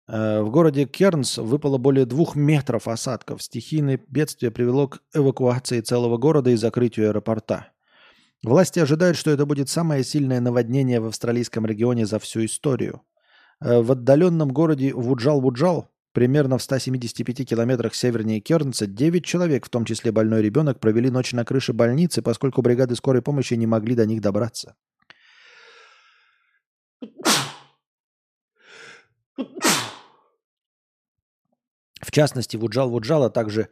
Э, 0.08 0.42
в 0.42 0.50
городе 0.50 0.86
Кернс 0.86 1.38
выпало 1.38 1.78
более 1.78 2.08
двух 2.08 2.36
метров 2.36 2.88
осадков. 2.88 3.44
Стихийное 3.44 4.02
бедствие 4.08 4.50
привело 4.50 4.88
к 4.88 5.02
эвакуации 5.14 5.82
целого 5.82 6.18
города 6.18 6.50
и 6.50 6.56
закрытию 6.56 7.10
аэропорта. 7.10 7.68
Власти 8.44 8.80
ожидают, 8.80 9.18
что 9.18 9.32
это 9.32 9.46
будет 9.46 9.68
самое 9.68 10.04
сильное 10.04 10.40
наводнение 10.40 11.02
в 11.02 11.08
австралийском 11.08 11.66
регионе 11.66 12.06
за 12.06 12.20
всю 12.20 12.46
историю. 12.46 13.02
Э, 13.60 13.82
в 13.82 13.92
отдаленном 13.92 14.54
городе 14.54 14.94
Вуджал-Вуджал, 14.94 15.90
примерно 16.14 16.58
в 16.58 16.64
175 16.64 17.46
километрах 17.46 17.94
севернее 17.94 18.40
Кернса, 18.40 18.88
9 18.88 19.26
человек, 19.26 19.66
в 19.66 19.70
том 19.70 19.84
числе 19.84 20.14
больной 20.14 20.42
ребенок, 20.42 20.80
провели 20.80 21.10
ночь 21.10 21.34
на 21.34 21.44
крыше 21.44 21.74
больницы, 21.74 22.22
поскольку 22.22 22.62
бригады 22.62 22.96
скорой 22.96 23.22
помощи 23.22 23.56
не 23.56 23.68
могли 23.68 23.96
до 23.96 24.06
них 24.06 24.22
добраться. 24.22 24.76
В 32.02 32.12
частности, 32.12 32.56
в 32.56 32.64
Уджал-Вуджал, 32.64 33.26
а 33.26 33.30
также 33.30 33.68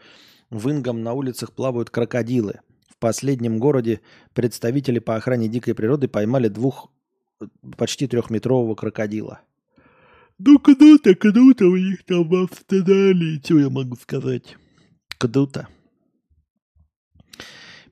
в 0.49 0.69
Ингам 0.69 1.03
на 1.03 1.13
улицах 1.13 1.53
плавают 1.53 1.89
крокодилы– 1.89 2.59
в 2.97 2.99
последнем 2.99 3.59
городе 3.59 4.01
представители 4.33 4.97
по 4.97 5.15
охране 5.15 5.47
дикой 5.47 5.75
природы 5.75 6.07
поймали 6.07 6.47
двух 6.47 6.91
почти 7.77 8.07
трехметрового 8.07 8.73
крокодила. 8.73 9.41
Ну, 10.39 10.57
круто, 10.57 11.13
круто 11.13 11.67
у 11.67 11.77
них 11.77 12.03
там 12.05 12.27
в 12.27 12.35
Австралии, 12.35 13.39
что 13.43 13.59
я 13.59 13.69
могу 13.69 13.95
сказать? 13.97 14.57
Круто. 15.19 15.67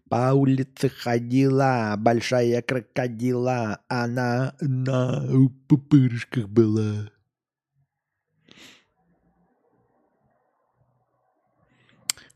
По 0.10 0.34
улице 0.34 0.90
ходила 0.90 1.96
большая 1.98 2.64
крокодила, 2.64 3.82
она 3.88 4.56
на 4.60 5.24
пупырышках 5.68 6.48
была. 6.50 7.12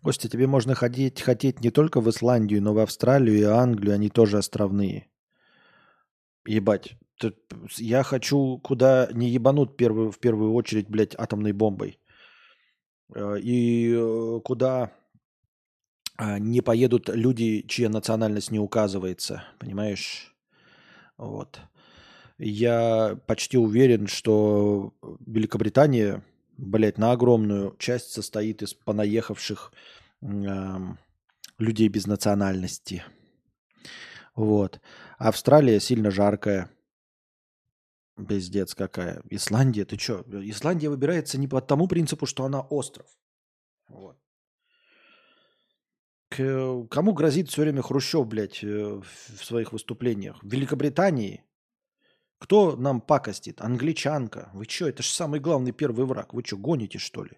Костя, 0.03 0.29
тебе 0.29 0.47
можно 0.47 0.75
ходить, 0.75 1.21
хотеть 1.21 1.61
не 1.61 1.71
только 1.71 2.01
в 2.01 2.09
Исландию, 2.09 2.61
но 2.61 2.73
в 2.73 2.79
Австралию 2.79 3.37
и 3.37 3.43
Англию, 3.43 3.95
они 3.95 4.09
тоже 4.09 4.37
островные. 4.37 5.07
Ебать, 6.45 6.97
я 7.77 8.03
хочу 8.03 8.59
куда 8.59 9.09
не 9.11 9.29
ебанут 9.29 9.71
в 9.71 10.19
первую 10.19 10.53
очередь, 10.53 10.89
блядь, 10.89 11.15
атомной 11.17 11.51
бомбой. 11.51 11.99
Э, 13.13 13.37
и 13.39 13.93
э, 13.93 14.39
куда 14.43 14.91
а, 16.17 16.37
не 16.37 16.61
поедут 16.61 17.09
люди, 17.09 17.65
чья 17.67 17.89
национальность 17.89 18.51
не 18.51 18.59
указывается, 18.59 19.43
понимаешь? 19.57 20.35
Вот. 21.17 21.59
Я 22.37 23.17
почти 23.25 23.57
уверен, 23.57 24.07
что 24.07 24.93
Великобритания 25.25 26.23
блядь, 26.59 26.97
на 26.97 27.11
огромную 27.11 27.75
часть 27.77 28.11
состоит 28.11 28.61
из 28.61 28.73
понаехавших 28.73 29.71
э, 30.21 30.27
людей 31.57 31.87
без 31.87 32.05
национальности. 32.05 33.03
Вот. 34.35 34.81
Австралия 35.17 35.79
сильно 35.79 36.11
жаркая. 36.11 36.69
Пиздец 38.27 38.75
какая. 38.75 39.23
Исландия, 39.29 39.85
ты 39.85 39.97
что? 39.97 40.25
Исландия 40.43 40.89
выбирается 40.89 41.37
не 41.39 41.47
по 41.47 41.61
тому 41.61 41.87
принципу, 41.87 42.25
что 42.25 42.43
она 42.43 42.61
остров. 42.61 43.07
Вот. 43.87 44.17
К, 46.29 46.85
кому 46.89 47.13
грозит 47.13 47.49
все 47.49 47.61
время 47.61 47.81
Хрущев, 47.81 48.27
блядь, 48.27 48.63
э, 48.63 49.01
в 49.01 49.45
своих 49.45 49.71
выступлениях? 49.71 50.43
В 50.43 50.47
Великобритании 50.47 51.43
кто 52.39 52.77
нам 52.77 53.01
пакостит? 53.01 53.61
Англичанка. 53.61 54.49
Вы 54.53 54.65
что, 54.65 54.87
это 54.87 55.03
же 55.03 55.09
самый 55.09 55.41
главный 55.41 55.73
первый 55.73 56.05
враг. 56.05 56.33
Вы 56.33 56.43
что, 56.43 56.57
гоните, 56.57 56.97
что 56.97 57.25
ли? 57.25 57.37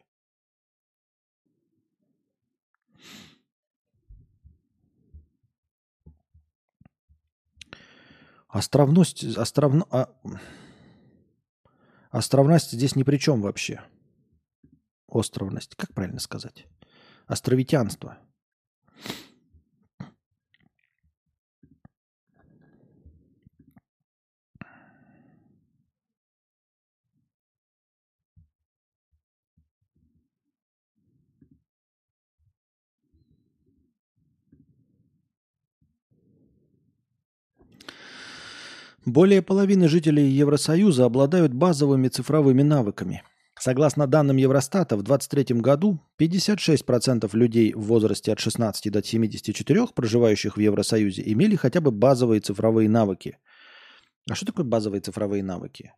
Островность, 8.48 9.24
островно, 9.38 9.86
а, 9.90 10.14
островность 12.10 12.72
здесь 12.72 12.96
ни 12.96 13.04
при 13.04 13.18
чем 13.18 13.42
вообще. 13.42 13.82
Островность, 15.08 15.76
как 15.76 15.94
правильно 15.94 16.20
сказать? 16.20 16.68
Островитянство– 17.28 18.18
Более 39.12 39.42
половины 39.42 39.90
жителей 39.90 40.30
Евросоюза 40.30 41.04
обладают 41.04 41.54
базовыми 41.54 42.08
цифровыми 42.08 42.62
навыками. 42.62 43.24
Согласно 43.60 44.08
данным 44.08 44.38
Евростата, 44.38 44.96
в 44.96 45.04
2023 45.04 45.60
году 45.60 46.00
56% 46.18 47.30
людей 47.34 47.74
в 47.74 47.82
возрасте 47.82 48.32
от 48.32 48.40
16 48.40 48.90
до 48.90 49.04
74, 49.04 49.88
проживающих 49.94 50.56
в 50.56 50.62
Евросоюзе, 50.62 51.24
имели 51.26 51.58
хотя 51.58 51.82
бы 51.82 51.92
базовые 51.92 52.40
цифровые 52.40 52.88
навыки. 52.88 53.38
А 54.30 54.36
что 54.36 54.46
такое 54.46 54.66
базовые 54.66 55.02
цифровые 55.02 55.44
навыки? 55.44 55.92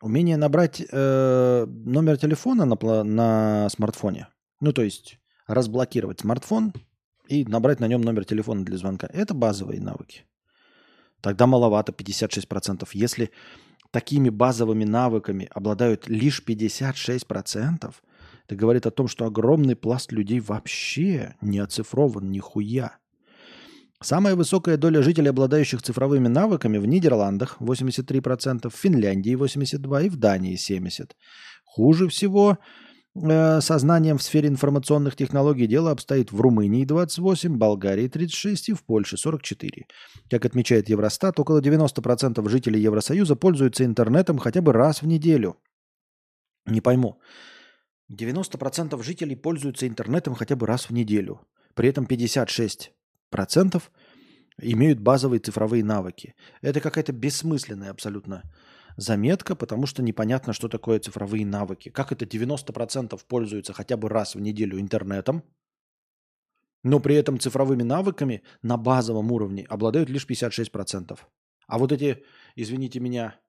Умение 0.00 0.36
набрать 0.36 0.80
э, 0.80 1.66
номер 1.66 2.18
телефона 2.18 2.66
на, 2.66 3.02
на 3.02 3.68
смартфоне. 3.68 4.28
Ну, 4.60 4.72
то 4.72 4.84
есть 4.84 5.18
разблокировать 5.48 6.20
смартфон 6.20 6.72
и 7.26 7.44
набрать 7.46 7.80
на 7.80 7.88
нем 7.88 8.02
номер 8.02 8.24
телефона 8.24 8.64
для 8.64 8.78
звонка. 8.78 9.08
Это 9.12 9.34
базовые 9.34 9.80
навыки. 9.80 10.22
Тогда 11.24 11.46
маловато 11.46 11.90
56%. 11.90 12.86
Если 12.92 13.30
такими 13.90 14.28
базовыми 14.28 14.84
навыками 14.84 15.48
обладают 15.54 16.06
лишь 16.06 16.42
56%, 16.46 17.94
это 18.46 18.56
говорит 18.56 18.84
о 18.84 18.90
том, 18.90 19.08
что 19.08 19.24
огромный 19.24 19.74
пласт 19.74 20.12
людей 20.12 20.40
вообще 20.40 21.34
не 21.40 21.60
оцифрован 21.60 22.30
нихуя. 22.30 22.98
Самая 24.02 24.36
высокая 24.36 24.76
доля 24.76 25.00
жителей, 25.00 25.30
обладающих 25.30 25.80
цифровыми 25.80 26.28
навыками 26.28 26.76
в 26.76 26.84
Нидерландах 26.84 27.56
83%, 27.58 28.68
в 28.68 28.74
Финляндии 28.74 29.34
82% 29.34 30.04
и 30.04 30.08
в 30.10 30.16
Дании 30.16 30.56
70%. 30.56 31.12
Хуже 31.64 32.08
всего 32.08 32.58
сознанием 33.16 34.18
в 34.18 34.22
сфере 34.22 34.48
информационных 34.48 35.14
технологий 35.14 35.66
дело 35.66 35.92
обстоит 35.92 36.32
в 36.32 36.40
Румынии 36.40 36.84
28, 36.84 37.56
Болгарии 37.56 38.08
36 38.08 38.70
и 38.70 38.72
в 38.72 38.82
Польше 38.84 39.16
44. 39.16 39.86
Как 40.28 40.44
отмечает 40.44 40.88
Евростат, 40.88 41.38
около 41.38 41.60
90% 41.60 42.48
жителей 42.48 42.80
Евросоюза 42.80 43.36
пользуются 43.36 43.84
интернетом 43.84 44.38
хотя 44.38 44.60
бы 44.60 44.72
раз 44.72 45.02
в 45.02 45.06
неделю. 45.06 45.56
Не 46.66 46.80
пойму. 46.80 47.20
90% 48.10 49.00
жителей 49.02 49.36
пользуются 49.36 49.86
интернетом 49.86 50.34
хотя 50.34 50.56
бы 50.56 50.66
раз 50.66 50.88
в 50.88 50.92
неделю. 50.92 51.40
При 51.74 51.88
этом 51.88 52.06
56% 52.06 53.82
имеют 54.58 55.00
базовые 55.00 55.40
цифровые 55.40 55.84
навыки. 55.84 56.34
Это 56.62 56.80
какая-то 56.80 57.12
бессмысленная 57.12 57.90
абсолютно 57.90 58.42
заметка, 58.96 59.56
потому 59.56 59.86
что 59.86 60.02
непонятно, 60.02 60.52
что 60.52 60.68
такое 60.68 60.98
цифровые 60.98 61.46
навыки. 61.46 61.88
Как 61.88 62.12
это 62.12 62.24
90% 62.24 63.20
пользуются 63.26 63.72
хотя 63.72 63.96
бы 63.96 64.08
раз 64.08 64.34
в 64.34 64.40
неделю 64.40 64.80
интернетом, 64.80 65.42
но 66.82 67.00
при 67.00 67.16
этом 67.16 67.40
цифровыми 67.40 67.82
навыками 67.82 68.42
на 68.62 68.76
базовом 68.76 69.32
уровне 69.32 69.64
обладают 69.68 70.10
лишь 70.10 70.26
56%. 70.26 71.18
А 71.66 71.78
вот 71.78 71.92
эти, 71.92 72.22
извините 72.56 73.00
меня, 73.00 73.40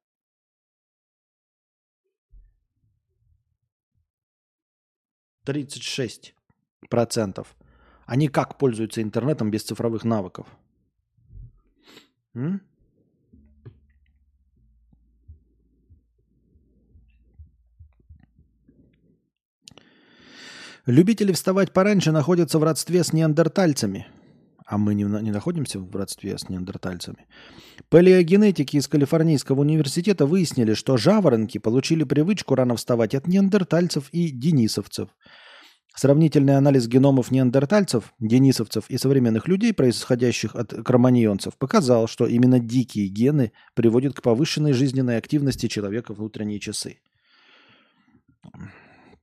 тридцать 5.43 5.83
шесть 5.83 6.33
процентов. 6.89 7.55
Они 8.05 8.27
как 8.27 8.57
пользуются 8.57 9.01
интернетом 9.01 9.51
без 9.51 9.63
цифровых 9.63 10.03
навыков? 10.03 10.47
М? 12.33 12.61
Любители 20.85 21.31
вставать 21.31 21.73
пораньше 21.73 22.11
находятся 22.11 22.59
в 22.59 22.63
родстве 22.63 23.03
с 23.03 23.11
неандертальцами. 23.11 24.05
А 24.67 24.77
мы 24.77 24.93
не, 24.93 25.03
не 25.03 25.31
находимся 25.31 25.79
в 25.79 25.95
родстве 25.95 26.37
с 26.37 26.47
неандертальцами. 26.47 27.25
Палеогенетики 27.89 28.77
из 28.77 28.87
Калифорнийского 28.87 29.61
университета 29.61 30.27
выяснили, 30.27 30.75
что 30.75 30.97
жаворонки 30.97 31.57
получили 31.57 32.03
привычку 32.03 32.53
рано 32.53 32.75
вставать 32.75 33.15
от 33.15 33.27
неандертальцев 33.27 34.09
и 34.11 34.29
денисовцев. 34.29 35.09
Сравнительный 35.95 36.57
анализ 36.57 36.87
геномов 36.87 37.31
неандертальцев, 37.31 38.13
денисовцев 38.19 38.87
и 38.89 38.97
современных 38.99 39.47
людей, 39.47 39.73
происходящих 39.73 40.55
от 40.55 40.69
кроманьонцев, 40.69 41.57
показал, 41.57 42.07
что 42.07 42.27
именно 42.27 42.59
дикие 42.59 43.07
гены 43.07 43.53
приводят 43.73 44.13
к 44.15 44.21
повышенной 44.21 44.73
жизненной 44.73 45.17
активности 45.17 45.67
человека 45.67 46.13
в 46.13 46.21
утренние 46.21 46.59
часы. 46.59 46.99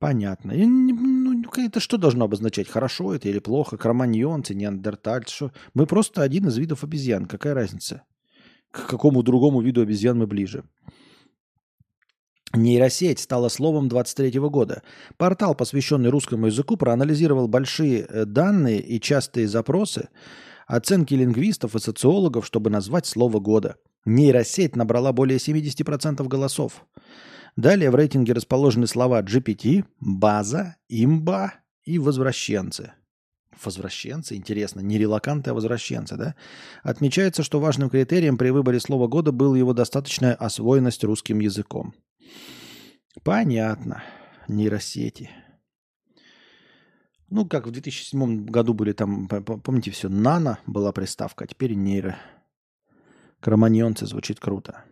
Понятно. 0.03 0.51
И 0.51 0.65
ну, 0.65 1.49
это 1.55 1.79
что 1.79 1.97
должно 1.97 2.25
обозначать? 2.25 2.67
Хорошо 2.67 3.15
это 3.15 3.29
или 3.29 3.39
плохо? 3.39 3.77
Кроманьонцы, 3.77 4.53
неандертальцы? 4.53 5.33
Что? 5.33 5.51
Мы 5.73 5.85
просто 5.85 6.21
один 6.21 6.45
из 6.49 6.57
видов 6.57 6.83
обезьян. 6.83 7.25
Какая 7.25 7.53
разница? 7.53 8.03
К 8.69 8.85
какому 8.85 9.23
другому 9.23 9.61
виду 9.61 9.81
обезьян 9.81 10.17
мы 10.17 10.27
ближе? 10.27 10.65
Нейросеть 12.53 13.19
стала 13.19 13.47
словом 13.47 13.87
23 13.87 14.39
года. 14.39 14.81
Портал, 15.15 15.55
посвященный 15.55 16.09
русскому 16.09 16.47
языку, 16.47 16.75
проанализировал 16.75 17.47
большие 17.47 18.01
э, 18.01 18.25
данные 18.25 18.81
и 18.81 18.99
частые 18.99 19.47
запросы, 19.47 20.09
оценки 20.67 21.13
лингвистов 21.13 21.75
и 21.77 21.79
социологов, 21.79 22.45
чтобы 22.45 22.69
назвать 22.69 23.05
слово 23.05 23.39
года. 23.39 23.77
Нейросеть 24.03 24.75
набрала 24.75 25.13
более 25.13 25.37
70% 25.37 26.27
голосов. 26.27 26.85
Далее 27.55 27.91
в 27.91 27.95
рейтинге 27.95 28.33
расположены 28.33 28.87
слова 28.87 29.21
GPT, 29.21 29.85
база, 29.99 30.77
имба 30.89 31.53
и 31.83 31.99
возвращенцы. 31.99 32.93
Возвращенцы, 33.63 34.35
интересно, 34.35 34.79
не 34.79 34.97
релаканты, 34.97 35.51
а 35.51 35.53
возвращенцы, 35.53 36.17
да? 36.17 36.35
Отмечается, 36.81 37.43
что 37.43 37.59
важным 37.59 37.89
критерием 37.89 38.37
при 38.37 38.49
выборе 38.49 38.79
слова 38.79 39.07
года 39.07 39.31
был 39.31 39.53
его 39.53 39.73
достаточная 39.73 40.33
освоенность 40.33 41.03
русским 41.03 41.39
языком. 41.39 41.93
Понятно. 43.23 44.03
Нейросети. 44.47 45.29
Ну, 47.29 47.47
как 47.47 47.67
в 47.67 47.71
2007 47.71 48.45
году 48.45 48.73
были 48.73 48.91
там, 48.91 49.27
помните, 49.27 49.91
все, 49.91 50.09
нано 50.09 50.59
была 50.65 50.91
приставка, 50.91 51.45
а 51.45 51.47
теперь 51.47 51.73
нейро. 51.73 52.17
Кроманьонцы 53.39 54.05
звучит 54.05 54.39
круто. 54.39 54.83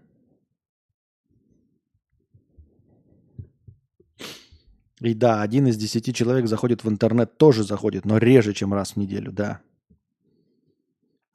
И 5.01 5.15
да, 5.15 5.41
один 5.41 5.67
из 5.67 5.77
десяти 5.77 6.13
человек 6.13 6.47
заходит 6.47 6.83
в 6.83 6.89
интернет, 6.89 7.37
тоже 7.37 7.63
заходит, 7.63 8.05
но 8.05 8.17
реже, 8.17 8.53
чем 8.53 8.73
раз 8.73 8.91
в 8.91 8.97
неделю, 8.97 9.31
да. 9.31 9.61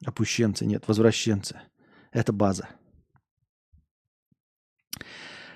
Опущенцы 0.05 0.65
нет, 0.65 0.83
возвращенцы. 0.87 1.59
Это 2.13 2.31
база. 2.31 2.69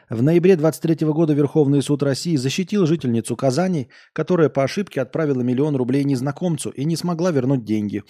В 0.10 0.22
ноябре 0.22 0.58
23 0.58 1.08
года 1.08 1.34
Верховный 1.34 1.82
суд 1.82 2.04
России 2.04 2.36
защитил 2.36 2.86
жительницу 2.86 3.38
Казани, 3.38 3.88
которая 4.12 4.50
по 4.50 4.62
ошибке 4.62 5.00
отправила 5.00 5.40
миллион 5.40 5.78
рублей 5.78 6.04
незнакомцу 6.04 6.70
и 6.70 6.84
не 6.84 6.98
смогла 6.98 7.32
вернуть 7.32 7.64
деньги. 7.64 8.04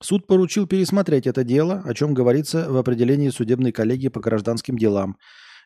Суд 0.00 0.28
поручил 0.28 0.68
пересмотреть 0.68 1.26
это 1.26 1.42
дело, 1.42 1.82
о 1.84 1.92
чем 1.92 2.14
говорится 2.14 2.70
в 2.70 2.76
определении 2.76 3.30
судебной 3.30 3.72
коллегии 3.72 4.06
по 4.06 4.20
гражданским 4.20 4.78
делам. 4.78 5.16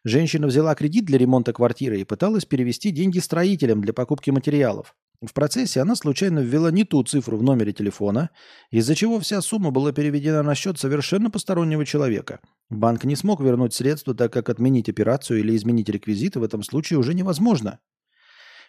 Женщина 0.04 0.46
взяла 0.46 0.74
кредит 0.74 1.06
для 1.06 1.16
ремонта 1.16 1.54
квартиры 1.54 1.98
и 1.98 2.04
пыталась 2.04 2.44
перевести 2.44 2.90
деньги 2.90 3.18
строителям 3.20 3.80
для 3.80 3.94
покупки 3.94 4.30
материалов. 4.30 4.94
В 5.22 5.32
процессе 5.32 5.80
она 5.80 5.96
случайно 5.96 6.40
ввела 6.40 6.70
не 6.70 6.84
ту 6.84 7.02
цифру 7.02 7.38
в 7.38 7.42
номере 7.42 7.72
телефона, 7.72 8.28
из-за 8.70 8.94
чего 8.94 9.18
вся 9.18 9.40
сумма 9.40 9.70
была 9.70 9.92
переведена 9.92 10.42
на 10.42 10.54
счет 10.54 10.78
совершенно 10.78 11.30
постороннего 11.30 11.86
человека. 11.86 12.40
Банк 12.68 13.04
не 13.04 13.16
смог 13.16 13.40
вернуть 13.40 13.72
средства, 13.72 14.14
так 14.14 14.30
как 14.30 14.50
отменить 14.50 14.90
операцию 14.90 15.40
или 15.40 15.56
изменить 15.56 15.88
реквизиты 15.88 16.38
в 16.38 16.44
этом 16.44 16.62
случае 16.62 16.98
уже 16.98 17.14
невозможно. 17.14 17.78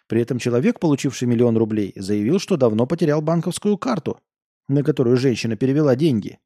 При 0.08 0.22
этом 0.22 0.38
человек, 0.38 0.80
получивший 0.80 1.28
миллион 1.28 1.58
рублей, 1.58 1.92
заявил, 1.96 2.38
что 2.38 2.56
давно 2.56 2.86
потерял 2.86 3.20
банковскую 3.20 3.76
карту, 3.76 4.18
на 4.68 4.82
которую 4.82 5.18
женщина 5.18 5.56
перевела 5.56 5.96
деньги. 5.96 6.38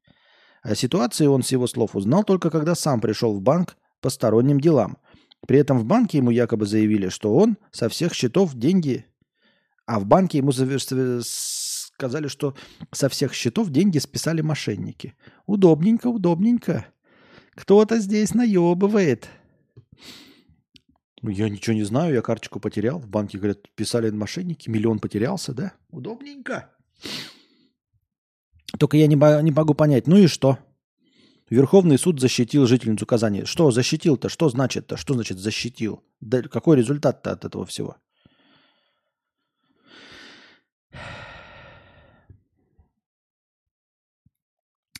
О 0.63 0.75
ситуации 0.75 1.27
он 1.27 1.43
с 1.43 1.51
его 1.53 1.67
слов 1.67 1.95
узнал 1.95 2.25
только 2.25 2.49
когда 2.49 2.75
сам 2.75 2.99
пришел 2.99 3.33
в 3.33 3.41
банк 3.41 3.77
по 4.01 4.09
сторонним 4.09 4.59
делам. 4.59 4.97
При 5.47 5.57
этом 5.57 5.79
в 5.79 5.85
банке 5.85 6.17
ему 6.17 6.31
якобы 6.31 6.65
заявили, 6.65 7.09
что 7.09 7.35
он 7.35 7.57
со 7.71 7.89
всех 7.89 8.13
счетов 8.13 8.53
деньги... 8.55 9.05
А 9.87 9.99
в 9.99 10.05
банке 10.05 10.37
ему 10.37 10.51
сказали, 10.51 12.27
что 12.27 12.55
со 12.91 13.09
всех 13.09 13.33
счетов 13.33 13.71
деньги 13.71 13.97
списали 13.97 14.41
мошенники. 14.41 15.15
Удобненько, 15.47 16.07
удобненько. 16.07 16.85
Кто-то 17.55 17.99
здесь 17.99 18.33
наебывает. 18.33 19.27
Ну, 21.21 21.29
Я 21.29 21.49
ничего 21.49 21.75
не 21.75 21.83
знаю, 21.83 22.13
я 22.13 22.21
карточку 22.21 22.59
потерял. 22.59 22.99
В 22.99 23.07
банке, 23.07 23.37
говорят, 23.37 23.69
писали 23.75 24.09
мошенники, 24.11 24.69
миллион 24.69 24.99
потерялся, 24.99 25.53
да? 25.53 25.73
Удобненько. 25.89 26.69
Только 28.79 28.97
я 28.97 29.07
не, 29.07 29.15
не 29.15 29.51
могу 29.51 29.73
понять, 29.73 30.07
ну 30.07 30.17
и 30.17 30.27
что? 30.27 30.57
Верховный 31.51 31.97
суд 31.97 32.21
защитил 32.21 32.65
жительницу 32.65 33.05
Казани. 33.05 33.43
Что 33.43 33.71
защитил-то? 33.71 34.29
Что 34.29 34.47
значит-то? 34.47 34.95
Что 34.95 35.15
значит 35.15 35.37
защитил? 35.37 36.01
Да 36.21 36.41
какой 36.43 36.77
результат-то 36.77 37.33
от 37.33 37.43
этого 37.43 37.65
всего? 37.65 37.97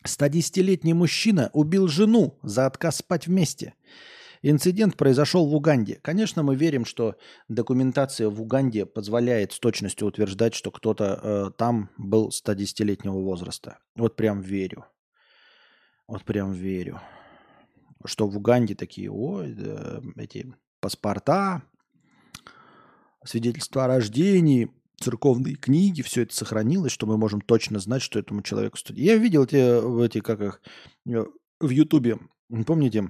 Стадесятилетний 0.03 0.91
мужчина 0.91 1.51
убил 1.53 1.87
жену 1.87 2.37
за 2.43 2.65
отказ 2.65 2.97
спать 2.97 3.27
вместе. 3.27 3.75
Инцидент 4.41 4.97
произошел 4.97 5.47
в 5.47 5.55
Уганде. 5.55 6.01
Конечно, 6.01 6.43
мы 6.43 6.57
верим, 6.57 6.83
что 6.83 7.15
документация 7.47 8.27
в 8.27 8.41
Уганде 8.41 8.85
позволяет 8.85 9.53
с 9.53 9.59
точностью 9.59 10.05
утверждать, 10.05 10.53
что 10.53 10.69
кто-то 10.69 11.19
э, 11.23 11.51
там 11.57 11.91
был 11.97 12.29
110-летнего 12.29 13.21
возраста. 13.21 13.77
Вот 13.95 14.17
прям 14.17 14.41
верю. 14.41 14.85
Вот 16.11 16.25
прям 16.25 16.51
верю. 16.51 16.99
Что 18.03 18.27
в 18.27 18.35
Уганде 18.35 18.75
такие, 18.75 19.09
ой, 19.09 19.53
да, 19.53 20.01
эти 20.17 20.53
паспорта, 20.81 21.61
свидетельства 23.23 23.85
о 23.85 23.87
рождении, 23.87 24.69
церковные 24.99 25.55
книги, 25.55 26.01
все 26.01 26.23
это 26.23 26.35
сохранилось, 26.35 26.91
что 26.91 27.07
мы 27.07 27.17
можем 27.17 27.39
точно 27.39 27.79
знать, 27.79 28.01
что 28.01 28.19
этому 28.19 28.41
человеку 28.41 28.77
студия. 28.77 29.05
Я 29.05 29.15
видел 29.15 29.45
эти, 29.45 30.05
эти 30.05 30.19
как 30.19 30.41
их, 30.41 30.61
э, 31.07 31.23
в 31.61 31.69
Ютубе, 31.69 32.19
помните, 32.67 33.09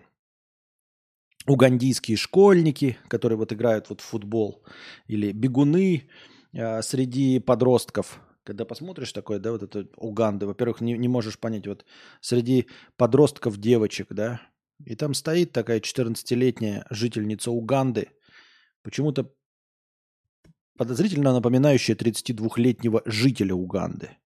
угандийские 1.48 2.18
школьники, 2.18 3.00
которые 3.08 3.40
вот 3.40 3.52
играют 3.52 3.90
вот 3.90 4.02
в 4.02 4.06
футбол, 4.06 4.64
или 5.08 5.32
бегуны 5.32 6.08
э, 6.54 6.84
среди 6.84 7.40
подростков. 7.40 8.22
Когда 8.44 8.66
посмотришь 8.66 9.14
такое, 9.14 9.40
да, 9.40 9.52
вот 9.52 9.64
это 9.64 9.88
Уганды, 9.98 10.48
во-первых, 10.48 10.82
не, 10.82 10.98
не 10.98 11.08
можешь 11.08 11.38
понять, 11.38 11.68
вот 11.68 11.86
среди 12.22 12.68
подростков 12.98 13.58
девочек, 13.58 14.08
да, 14.10 14.42
и 14.86 14.96
там 14.96 15.14
стоит 15.14 15.52
такая 15.52 15.80
14-летняя 15.80 16.86
жительница 16.90 17.52
Уганды, 17.52 18.10
почему-то 18.82 19.32
подозрительно 20.76 21.34
напоминающая 21.34 21.96
32-летнего 21.96 23.04
жителя 23.06 23.54
Уганды, 23.54 24.18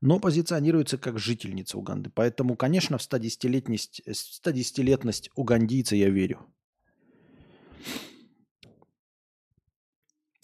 но 0.00 0.20
позиционируется 0.20 0.96
как 0.96 1.18
жительница 1.18 1.78
Уганды. 1.78 2.10
Поэтому, 2.14 2.54
конечно, 2.56 2.98
в 2.98 3.00
110-летность, 3.00 4.02
110-летность 4.06 5.30
угандийца 5.34 5.96
я 5.96 6.08
верю. 6.10 6.46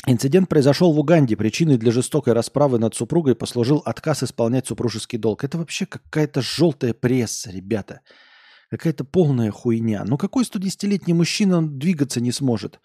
Инцидент 0.06 0.50
произошел 0.50 0.92
в 0.92 0.98
Уганде. 0.98 1.34
Причиной 1.34 1.78
для 1.78 1.90
жестокой 1.90 2.34
расправы 2.34 2.78
над 2.78 2.94
супругой 2.94 3.34
послужил 3.34 3.82
отказ 3.86 4.22
исполнять 4.22 4.66
супружеский 4.66 5.18
долг. 5.18 5.44
Это 5.44 5.56
вообще 5.56 5.86
какая-то 5.86 6.42
желтая 6.42 6.92
пресса, 6.92 7.50
ребята. 7.50 8.00
Какая-то 8.70 9.04
полная 9.04 9.50
хуйня. 9.50 10.04
Ну 10.06 10.18
какой 10.18 10.44
110-летний 10.44 11.14
мужчина 11.14 11.66
двигаться 11.66 12.20
не 12.20 12.32
сможет? 12.32 12.80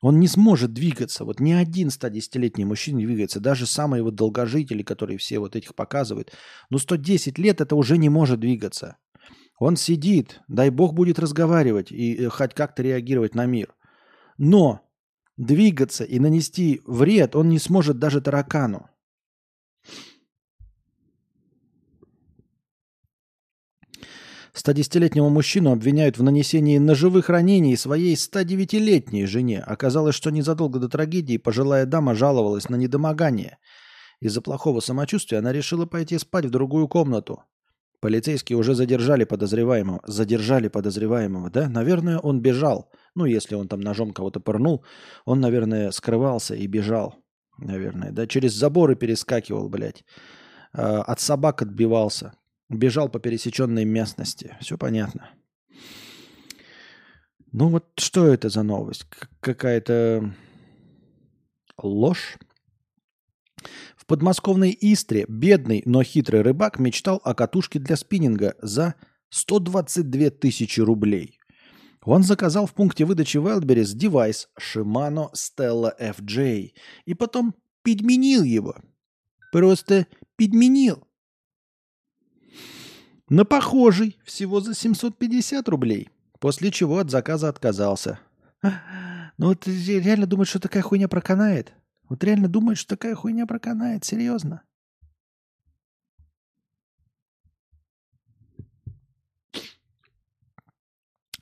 Он 0.00 0.18
не 0.20 0.28
сможет 0.28 0.72
двигаться. 0.72 1.26
Вот 1.26 1.38
ни 1.38 1.52
один 1.52 1.88
110-летний 1.88 2.64
мужчина 2.64 2.98
не 2.98 3.06
двигается. 3.06 3.40
Даже 3.40 3.66
самые 3.66 4.02
вот 4.02 4.14
долгожители, 4.14 4.82
которые 4.82 5.18
все 5.18 5.40
вот 5.40 5.56
этих 5.56 5.74
показывают. 5.74 6.32
Ну 6.70 6.78
110 6.78 7.38
лет 7.38 7.60
это 7.60 7.76
уже 7.76 7.98
не 7.98 8.08
может 8.08 8.40
двигаться. 8.40 8.96
Он 9.58 9.76
сидит, 9.76 10.40
дай 10.48 10.70
бог 10.70 10.94
будет 10.94 11.18
разговаривать 11.18 11.92
и 11.92 12.14
э, 12.14 12.28
хоть 12.28 12.54
как-то 12.54 12.82
реагировать 12.82 13.34
на 13.34 13.44
мир. 13.46 13.74
Но 14.36 14.83
двигаться 15.36 16.04
и 16.04 16.18
нанести 16.18 16.80
вред 16.86 17.36
он 17.36 17.48
не 17.48 17.58
сможет 17.58 17.98
даже 17.98 18.20
таракану. 18.20 18.88
110-летнего 24.54 25.28
мужчину 25.28 25.72
обвиняют 25.72 26.16
в 26.16 26.22
нанесении 26.22 26.78
ножевых 26.78 27.28
ранений 27.28 27.76
своей 27.76 28.14
109-летней 28.14 29.26
жене. 29.26 29.60
Оказалось, 29.60 30.14
что 30.14 30.30
незадолго 30.30 30.78
до 30.78 30.88
трагедии 30.88 31.38
пожилая 31.38 31.86
дама 31.86 32.14
жаловалась 32.14 32.68
на 32.68 32.76
недомогание. 32.76 33.58
Из-за 34.20 34.40
плохого 34.40 34.80
самочувствия 34.80 35.38
она 35.38 35.52
решила 35.52 35.86
пойти 35.86 36.18
спать 36.18 36.46
в 36.46 36.50
другую 36.50 36.86
комнату. 36.86 37.42
Полицейские 38.00 38.56
уже 38.56 38.74
задержали 38.74 39.24
подозреваемого. 39.24 40.00
Задержали 40.06 40.68
подозреваемого, 40.68 41.50
да? 41.50 41.68
Наверное, 41.68 42.18
он 42.18 42.40
бежал. 42.40 42.90
Ну, 43.14 43.26
если 43.26 43.54
он 43.54 43.68
там 43.68 43.80
ножом 43.80 44.12
кого-то 44.12 44.40
пырнул, 44.40 44.84
он, 45.24 45.40
наверное, 45.40 45.90
скрывался 45.92 46.54
и 46.54 46.66
бежал. 46.66 47.16
Наверное, 47.58 48.10
да? 48.10 48.26
Через 48.26 48.52
заборы 48.52 48.96
перескакивал, 48.96 49.68
блядь. 49.68 50.04
А, 50.72 51.02
от 51.02 51.20
собак 51.20 51.62
отбивался. 51.62 52.34
Бежал 52.68 53.08
по 53.08 53.20
пересеченной 53.20 53.84
местности. 53.84 54.56
Все 54.60 54.76
понятно. 54.76 55.30
Ну 57.52 57.68
вот 57.68 57.84
что 57.98 58.26
это 58.26 58.48
за 58.48 58.64
новость? 58.64 59.06
Какая-то 59.40 60.34
ложь? 61.80 62.36
В 63.96 64.06
подмосковной 64.06 64.76
Истре 64.80 65.24
бедный, 65.28 65.82
но 65.86 66.02
хитрый 66.02 66.42
рыбак 66.42 66.80
мечтал 66.80 67.20
о 67.22 67.32
катушке 67.34 67.78
для 67.78 67.94
спиннинга 67.96 68.56
за 68.60 68.96
122 69.30 70.30
тысячи 70.30 70.80
рублей. 70.80 71.38
Он 72.04 72.22
заказал 72.22 72.66
в 72.66 72.74
пункте 72.74 73.04
выдачи 73.04 73.38
Wildberries 73.38 73.94
девайс 73.94 74.48
Shimano 74.60 75.32
Stella 75.32 75.92
FJ 75.98 76.72
и 77.06 77.14
потом 77.14 77.54
подменил 77.82 78.42
его. 78.42 78.76
Просто 79.52 80.06
подменил 80.36 81.06
на 83.28 83.44
похожий 83.44 84.18
всего 84.24 84.60
за 84.60 84.74
750 84.74 85.68
рублей, 85.68 86.10
после 86.40 86.70
чего 86.70 86.98
от 86.98 87.10
заказа 87.10 87.48
отказался. 87.48 88.18
Ну 88.62 89.48
вот 89.48 89.66
реально 89.66 90.26
думают, 90.26 90.48
что 90.48 90.60
такая 90.60 90.82
хуйня 90.82 91.08
проканает? 91.08 91.72
Вот 92.08 92.22
реально 92.22 92.48
думают, 92.48 92.78
что 92.78 92.90
такая 92.90 93.14
хуйня 93.14 93.46
проканает? 93.46 94.04
Серьезно? 94.04 94.62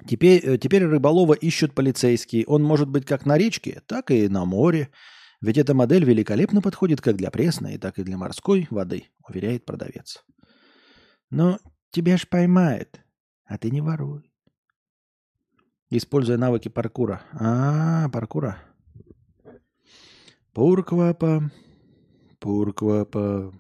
Теперь, 0.09 0.44
э, 0.44 0.59
теперь 0.59 0.84
рыболова 0.84 1.34
ищут 1.34 1.74
полицейские. 1.74 2.44
Он 2.46 2.62
может 2.62 2.88
быть 2.88 3.05
как 3.07 3.26
на 3.26 3.38
речке, 3.38 3.82
так 3.86 4.11
и 4.11 4.28
на 4.28 4.44
море. 4.44 4.90
Ведь 5.40 5.59
эта 5.59 5.74
модель 5.74 6.05
великолепно 6.05 6.61
подходит 6.61 7.00
как 7.00 7.16
для 7.16 7.30
пресной, 7.30 7.78
так 7.78 7.98
и 7.98 8.05
для 8.05 8.16
морской 8.16 8.66
воды, 8.70 9.09
уверяет 9.26 9.64
продавец. 9.64 10.24
Но 11.30 11.59
Тебя 11.92 12.16
ж 12.16 12.26
поймает, 12.26 13.05
а 13.44 13.59
ты 13.59 13.70
не 13.70 13.82
воруй. 13.82 14.32
Используя 15.90 16.38
навыки 16.38 16.68
паркура. 16.70 17.20
А, 17.34 18.09
паркура. 18.09 18.57
Пурквапа. 20.55 21.50
Пурквапа. 22.40 23.53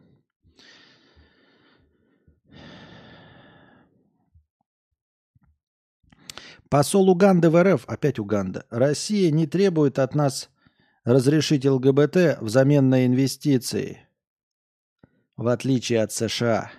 Посол 6.72 7.10
Уганды 7.10 7.50
в 7.50 7.62
РФ, 7.62 7.84
опять 7.86 8.18
Уганда. 8.18 8.64
Россия 8.70 9.30
не 9.30 9.46
требует 9.46 9.98
от 9.98 10.14
нас 10.14 10.48
разрешить 11.04 11.66
ЛГБТ 11.66 12.38
взамен 12.40 12.88
на 12.88 13.04
инвестиции, 13.04 14.08
в 15.36 15.48
отличие 15.48 16.00
от 16.00 16.12
США. 16.12 16.72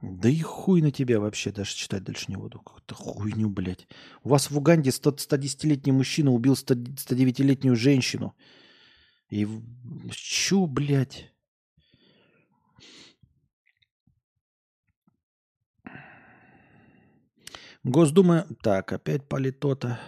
Да 0.00 0.30
и 0.30 0.40
хуй 0.40 0.80
на 0.80 0.90
тебя 0.90 1.20
вообще, 1.20 1.52
даже 1.52 1.74
читать 1.74 2.04
дальше 2.04 2.24
не 2.28 2.36
буду. 2.36 2.58
Какую-то 2.58 2.94
хуйню, 2.94 3.50
блядь. 3.50 3.86
У 4.22 4.30
вас 4.30 4.50
в 4.50 4.56
Уганде 4.56 4.88
110-летний 4.88 5.92
мужчина 5.92 6.32
убил 6.32 6.54
109-летнюю 6.54 7.76
женщину. 7.76 8.34
И 9.28 9.46
чё, 10.10 10.64
блядь? 10.64 11.30
Госдума... 17.86 18.46
Так, 18.62 18.92
опять 18.92 19.28
политота. 19.28 20.00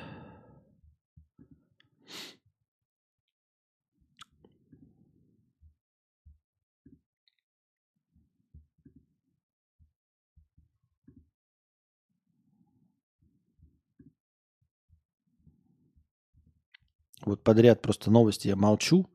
Вот 17.25 17.45
подряд 17.45 17.81
просто 17.81 18.11
новости 18.11 18.49
я 18.49 18.57
молчу, 18.57 19.09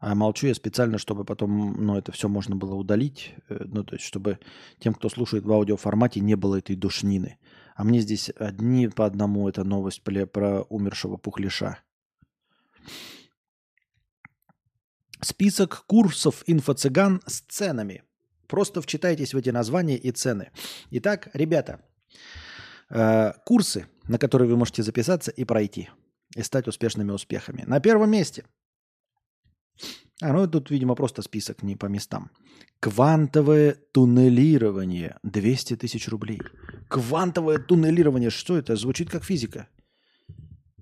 а 0.00 0.16
молчу 0.16 0.48
я 0.48 0.54
специально, 0.54 0.98
чтобы 0.98 1.24
потом, 1.24 1.76
ну, 1.78 1.96
это 1.96 2.10
все 2.10 2.28
можно 2.28 2.56
было 2.56 2.74
удалить, 2.74 3.34
э, 3.48 3.64
ну, 3.66 3.84
то 3.84 3.94
есть, 3.94 4.04
чтобы 4.04 4.40
тем, 4.80 4.94
кто 4.94 5.08
слушает 5.08 5.44
в 5.44 5.52
аудиоформате, 5.52 6.18
не 6.18 6.34
было 6.34 6.56
этой 6.56 6.74
душнины. 6.74 7.38
А 7.80 7.84
мне 7.84 8.00
здесь 8.00 8.28
одни 8.36 8.88
по 8.88 9.06
одному 9.06 9.48
это 9.48 9.64
новость 9.64 10.02
про 10.02 10.60
умершего 10.68 11.16
пухлиша. 11.16 11.78
Список 15.22 15.86
курсов 15.86 16.44
инфо-цыган 16.46 17.22
с 17.24 17.40
ценами. 17.40 18.02
Просто 18.48 18.82
вчитайтесь 18.82 19.32
в 19.32 19.38
эти 19.38 19.48
названия 19.48 19.96
и 19.96 20.10
цены. 20.10 20.50
Итак, 20.90 21.30
ребята, 21.32 21.80
э, 22.90 23.32
курсы, 23.46 23.86
на 24.08 24.18
которые 24.18 24.50
вы 24.50 24.58
можете 24.58 24.82
записаться 24.82 25.30
и 25.30 25.44
пройти– 25.44 25.88
и 26.36 26.42
стать 26.42 26.68
успешными 26.68 27.12
успехами. 27.12 27.64
На 27.66 27.80
первом 27.80 28.10
месте. 28.10 28.44
А, 30.22 30.32
ну 30.32 30.46
тут, 30.46 30.70
видимо, 30.70 30.94
просто 30.94 31.22
список 31.22 31.62
не 31.62 31.76
по 31.76 31.86
местам. 31.86 32.30
Квантовое 32.80 33.76
туннелирование. 33.92 35.16
200 35.22 35.76
тысяч 35.76 36.08
рублей. 36.08 36.40
Квантовое 36.88 37.58
туннелирование. 37.58 38.30
Что 38.30 38.56
это? 38.58 38.76
Звучит 38.76 39.10
как 39.10 39.24
физика. 39.24 39.68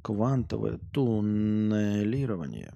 Квантовое 0.02 0.78
туннелирование. 0.92 2.74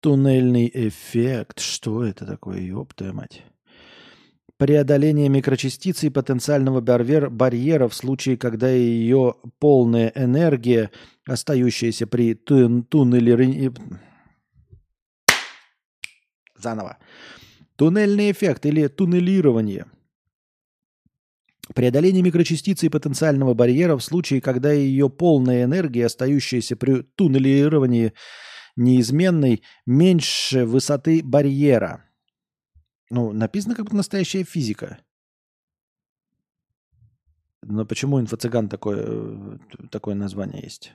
Туннельный 0.00 0.70
эффект. 0.72 1.60
Что 1.60 2.04
это 2.04 2.24
такое, 2.26 2.60
ёптая 2.60 3.12
мать? 3.12 3.44
преодоление 4.58 5.28
микрочастицы 5.28 6.06
и 6.06 6.10
потенциального 6.10 6.80
барьера, 6.80 7.28
барьера 7.28 7.88
в 7.88 7.94
случае, 7.94 8.36
когда 8.36 8.70
ее 8.70 9.34
полная 9.58 10.12
энергия, 10.14 10.90
остающаяся 11.26 12.06
при 12.06 12.34
тун 12.34 12.82
туннелировании... 12.84 13.72
Заново. 16.58 16.98
Туннельный 17.76 18.30
эффект 18.30 18.66
или 18.66 18.86
туннелирование. 18.88 19.86
Преодоление 21.74 22.22
микрочастицы 22.22 22.86
и 22.86 22.90
потенциального 22.90 23.54
барьера 23.54 23.96
в 23.96 24.02
случае, 24.02 24.40
когда 24.40 24.72
ее 24.72 25.10
полная 25.10 25.64
энергия, 25.64 26.06
остающаяся 26.06 26.76
при 26.76 27.02
туннелировании 27.02 28.12
неизменной, 28.76 29.62
меньше 29.84 30.64
высоты 30.64 31.22
барьера– 31.22 32.02
ну, 33.10 33.32
написано 33.32 33.74
как 33.74 33.84
будто 33.84 33.96
настоящая 33.96 34.44
физика. 34.44 34.98
Но 37.62 37.84
почему 37.84 38.20
инфо-цыган 38.20 38.68
такое, 38.68 39.04
э, 39.06 39.58
такое 39.90 40.14
название 40.14 40.62
есть? 40.62 40.92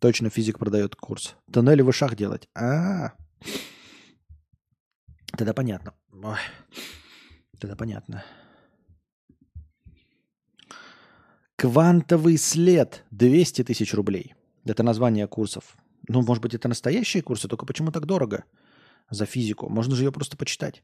Точно 0.00 0.30
физик 0.30 0.58
продает 0.58 0.96
курс. 0.96 1.36
Туннели 1.52 1.82
в 1.82 1.88
ушах 1.88 2.16
делать. 2.16 2.48
А, 2.54 3.06
-а, 3.06 3.10
-а. 3.10 3.50
Тогда 5.36 5.54
понятно. 5.54 5.94
Ой. 6.12 6.38
Тогда 7.58 7.76
понятно. 7.76 8.24
Квантовый 11.56 12.36
след. 12.38 13.04
200 13.10 13.64
тысяч 13.64 13.94
рублей. 13.94 14.34
Это 14.64 14.82
название 14.82 15.26
курсов. 15.26 15.76
Ну, 16.08 16.22
может 16.22 16.42
быть, 16.42 16.54
это 16.54 16.68
настоящие 16.68 17.22
курсы, 17.22 17.48
только 17.48 17.66
почему 17.66 17.92
так 17.92 18.06
дорого 18.06 18.44
за 19.10 19.26
физику? 19.26 19.68
Можно 19.68 19.94
же 19.94 20.04
ее 20.04 20.12
просто 20.12 20.36
почитать. 20.36 20.82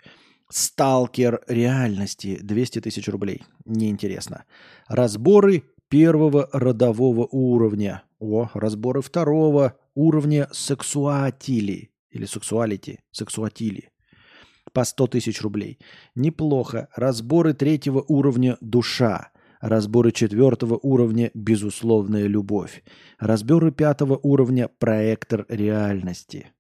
Сталкер 0.49 1.43
реальности 1.49 2.39
200 2.41 2.81
тысяч 2.81 3.09
рублей. 3.09 3.45
Неинтересно. 3.65 4.45
Разборы 4.87 5.65
первого 5.89 6.49
родового 6.53 7.27
уровня. 7.31 8.03
О, 8.19 8.49
разборы 8.55 9.03
второго 9.03 9.77
уровня 9.95 10.49
сексуатили. 10.53 11.91
Или 12.11 12.25
сексуалити. 12.25 13.01
Сексуатили. 13.11 13.91
По 14.73 14.85
100 14.85 15.07
тысяч 15.09 15.41
рублей. 15.43 15.79
Неплохо. 16.15 16.89
Разборы 16.95 17.55
третьего 17.55 18.05
уровня 18.07 18.57
душа. 18.61 19.31
Разборы 19.61 20.13
четвертого 20.13 20.79
уровня 20.81 21.31
«Безусловная 21.35 22.27
любовь». 22.27 22.85
Разборы 23.19 23.73
пятого 23.73 24.19
уровня 24.23 24.69
«Проектор 24.79 25.47
реальности». 25.49 26.53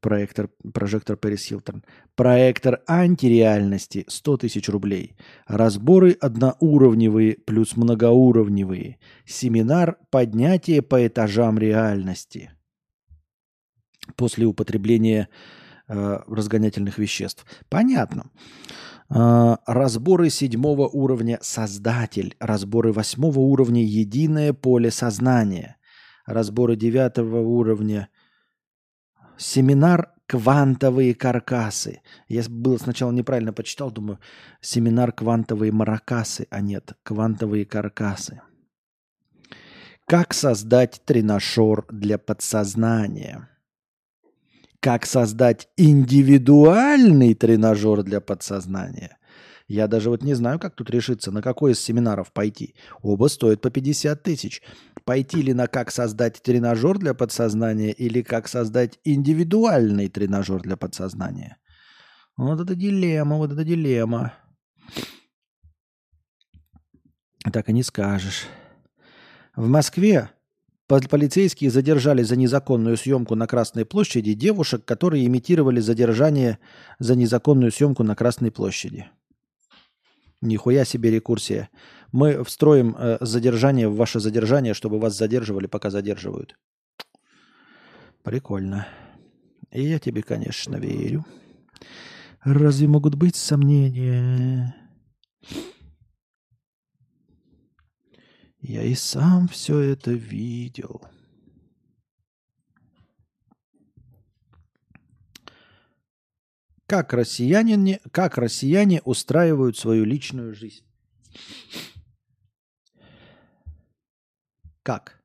Проектор, 0.00 0.48
прожектор 0.72 1.16
Пэрис 1.16 1.44
Хилтон. 1.44 1.84
Проектор 2.14 2.82
антиреальности 2.86 4.04
100 4.08 4.38
тысяч 4.38 4.68
рублей. 4.68 5.14
Разборы 5.46 6.12
одноуровневые 6.12 7.34
плюс 7.34 7.76
многоуровневые. 7.76 8.98
Семинар 9.26 9.98
поднятие 10.10 10.80
по 10.80 11.06
этажам 11.06 11.58
реальности. 11.58 12.50
После 14.16 14.46
употребления 14.46 15.28
э, 15.90 16.20
разгонятельных 16.26 16.98
веществ. 16.98 17.44
Понятно. 17.68 18.30
Э, 19.10 19.56
разборы 19.66 20.30
седьмого 20.30 20.88
уровня 20.88 21.38
создатель. 21.42 22.36
Разборы 22.38 22.92
восьмого 22.92 23.40
уровня 23.40 23.84
единое 23.84 24.52
поле 24.52 24.90
сознания. 24.90 25.76
Разборы 26.26 26.76
девятого 26.76 27.40
уровня– 27.40 28.08
семинар 29.40 30.12
«Квантовые 30.26 31.14
каркасы». 31.14 32.02
Я 32.28 32.42
был 32.48 32.78
сначала 32.78 33.10
неправильно 33.10 33.52
почитал, 33.52 33.90
думаю, 33.90 34.20
семинар 34.60 35.12
«Квантовые 35.12 35.72
маракасы», 35.72 36.46
а 36.50 36.60
нет, 36.60 36.92
«Квантовые 37.02 37.64
каркасы». 37.64 38.42
Как 40.06 40.34
создать 40.34 41.02
тренажер 41.04 41.86
для 41.90 42.18
подсознания? 42.18 43.48
Как 44.80 45.04
создать 45.04 45.68
индивидуальный 45.76 47.34
тренажер 47.34 48.02
для 48.02 48.22
подсознания? 48.22 49.18
Я 49.68 49.86
даже 49.86 50.08
вот 50.08 50.22
не 50.22 50.32
знаю, 50.32 50.58
как 50.58 50.74
тут 50.74 50.90
решиться, 50.90 51.30
на 51.30 51.42
какой 51.42 51.72
из 51.72 51.80
семинаров 51.80 52.32
пойти. 52.32 52.74
Оба 53.02 53.28
стоят 53.28 53.60
по 53.60 53.70
50 53.70 54.22
тысяч. 54.22 54.62
Пойти 55.04 55.42
ли 55.42 55.52
на 55.52 55.66
как 55.66 55.90
создать 55.90 56.42
тренажер 56.42 56.98
для 56.98 57.12
подсознания 57.12 57.92
или 57.92 58.22
как 58.22 58.48
создать 58.48 58.98
индивидуальный 59.04 60.08
тренажер 60.08 60.62
для 60.62 60.76
подсознания? 60.78 61.58
Вот 62.38 62.58
это 62.60 62.74
дилемма, 62.74 63.36
вот 63.36 63.52
это 63.52 63.64
дилемма. 63.64 64.32
Так 67.52 67.68
и 67.68 67.72
не 67.72 67.82
скажешь. 67.82 68.46
В 69.54 69.68
Москве 69.68 70.30
полицейские 71.08 71.70
задержали 71.70 72.24
за 72.24 72.34
незаконную 72.34 72.96
съемку 72.96 73.36
на 73.36 73.46
Красной 73.46 73.84
площади 73.84 74.32
девушек, 74.32 74.84
которые 74.84 75.24
имитировали 75.24 75.78
задержание 75.78 76.58
за 76.98 77.14
незаконную 77.14 77.70
съемку 77.70 78.02
на 78.02 78.16
Красной 78.16 78.50
площади. 78.50 79.06
Нихуя 80.40 80.84
себе 80.84 81.12
рекурсия. 81.12 81.68
Мы 82.10 82.42
встроим 82.42 82.96
э, 82.98 83.18
задержание 83.20 83.88
в 83.88 83.94
ваше 83.94 84.18
задержание, 84.18 84.74
чтобы 84.74 84.98
вас 84.98 85.16
задерживали, 85.16 85.68
пока 85.68 85.90
задерживают. 85.90 86.56
Прикольно. 88.24 88.88
И 89.70 89.82
я 89.82 90.00
тебе, 90.00 90.24
конечно, 90.24 90.74
верю. 90.74 91.24
Разве 92.42 92.88
могут 92.88 93.14
быть 93.14 93.36
сомнения? 93.36 94.74
Я 98.60 98.82
и 98.82 98.94
сам 98.94 99.48
все 99.48 99.78
это 99.78 100.12
видел. 100.12 101.02
Как 106.86 107.12
россияне, 107.12 108.00
как 108.10 108.36
россияне 108.36 109.00
устраивают 109.02 109.78
свою 109.78 110.04
личную 110.04 110.54
жизнь? 110.54 110.84
Как? 114.82 115.22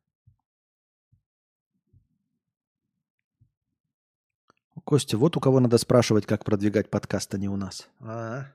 Костя, 4.84 5.18
вот 5.18 5.36
у 5.36 5.40
кого 5.40 5.60
надо 5.60 5.80
спрашивать, 5.80 6.28
как 6.28 6.46
продвигать 6.46 6.92
подкаст, 6.92 7.34
а 7.34 7.40
не 7.40 7.50
у 7.50 7.56
нас. 7.56 7.90
А-а. 8.00 8.54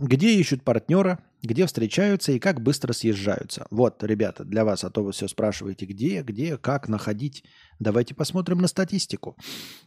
Где 0.00 0.34
ищут 0.34 0.64
партнера, 0.64 1.22
где 1.42 1.66
встречаются 1.66 2.32
и 2.32 2.38
как 2.38 2.62
быстро 2.62 2.94
съезжаются. 2.94 3.66
Вот, 3.70 4.02
ребята, 4.02 4.44
для 4.44 4.64
вас, 4.64 4.82
а 4.82 4.90
то 4.90 5.04
вы 5.04 5.12
все 5.12 5.28
спрашиваете, 5.28 5.84
где, 5.84 6.22
где, 6.22 6.56
как 6.56 6.88
находить. 6.88 7.44
Давайте 7.78 8.14
посмотрим 8.14 8.58
на 8.58 8.68
статистику. 8.68 9.36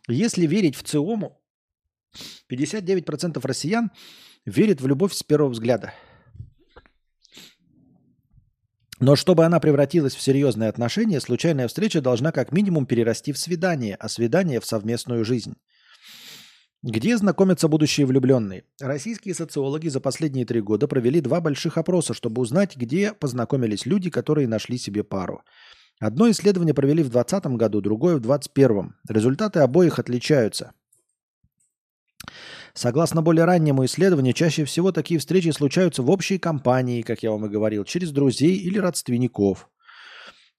Если 0.08 0.46
верить 0.46 0.76
в 0.76 0.84
ЦИОМу, 0.84 1.42
59% 2.52 3.40
россиян 3.44 3.90
верят 4.46 4.82
в 4.82 4.88
любовь 4.88 5.14
с 5.14 5.24
первого 5.24 5.50
взгляда. 5.50 5.94
Но 9.00 9.16
чтобы 9.16 9.46
она 9.46 9.60
превратилась 9.60 10.14
в 10.14 10.22
серьезные 10.22 10.70
отношения, 10.70 11.20
случайная 11.20 11.68
встреча 11.68 12.02
должна 12.02 12.32
как 12.32 12.52
минимум 12.52 12.86
перерасти 12.86 13.34
в 13.34 13.40
свидание, 13.40 13.96
а 13.96 14.08
свидание 14.10 14.60
в 14.60 14.66
совместную 14.66 15.26
жизнь. 15.26 15.56
Где 16.84 17.18
знакомятся 17.18 17.70
будущие 17.70 18.06
влюбленные? 18.06 18.66
Российские 18.82 19.34
социологи 19.34 19.88
за 19.88 20.02
последние 20.02 20.46
три 20.46 20.60
года 20.60 20.86
провели 20.86 21.22
два 21.22 21.40
больших 21.40 21.78
опроса, 21.78 22.14
чтобы 22.14 22.42
узнать, 22.42 22.76
где 22.76 23.14
познакомились 23.14 23.86
люди, 23.86 24.10
которые 24.10 24.50
нашли 24.50 24.78
себе 24.78 25.06
пару. 25.06 25.44
Одно 26.02 26.30
исследование 26.30 26.74
провели 26.74 27.02
в 27.02 27.10
2020 27.10 27.46
году, 27.58 27.80
другое 27.80 28.18
в 28.18 28.20
2021. 28.20 28.96
Результаты 29.08 29.62
обоих 29.62 29.98
отличаются. 29.98 30.74
Согласно 32.74 33.22
более 33.22 33.46
раннему 33.46 33.86
исследованию, 33.86 34.34
чаще 34.34 34.66
всего 34.66 34.92
такие 34.92 35.22
встречи 35.22 35.52
случаются 35.52 36.04
в 36.04 36.10
общей 36.10 36.38
компании, 36.38 37.02
как 37.02 37.24
я 37.24 37.32
вам 37.32 37.46
и 37.46 37.50
говорил, 37.50 37.86
через 37.86 38.12
друзей 38.12 38.58
или 38.58 38.78
родственников. 38.78 39.70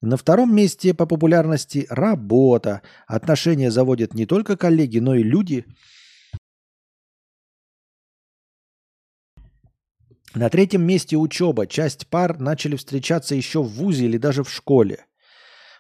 На 0.01 0.17
втором 0.17 0.57
месте 0.57 0.95
по 0.95 1.05
популярности 1.05 1.87
работа. 1.91 2.81
Отношения 3.07 3.71
заводят 3.71 4.15
не 4.15 4.25
только 4.25 4.57
коллеги, 4.57 5.01
но 5.01 5.17
и 5.17 5.23
люди, 5.23 5.67
На 10.35 10.51
третьем 10.51 10.83
месте 10.83 11.17
учеба. 11.17 11.67
Часть 11.67 12.09
пар 12.09 12.41
начали 12.41 12.75
встречаться 12.77 13.37
еще 13.37 13.63
в 13.63 13.69
ВУЗе 13.69 14.07
или 14.07 14.19
даже 14.19 14.43
в 14.43 14.51
школе. 14.51 15.07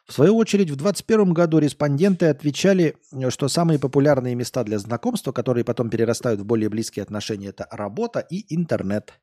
В 0.06 0.12
свою 0.12 0.36
очередь, 0.36 0.70
в 0.70 0.76
2021 0.76 1.32
году 1.32 1.58
респонденты 1.58 2.26
отвечали, 2.26 2.96
что 3.30 3.48
самые 3.48 3.78
популярные 3.78 4.34
места 4.34 4.62
для 4.62 4.78
знакомства, 4.78 5.32
которые 5.32 5.64
потом 5.64 5.90
перерастают 5.90 6.40
в 6.40 6.44
более 6.44 6.68
близкие 6.68 7.02
отношения, 7.02 7.48
это 7.48 7.66
работа 7.70 8.20
и 8.20 8.54
интернет. 8.54 9.14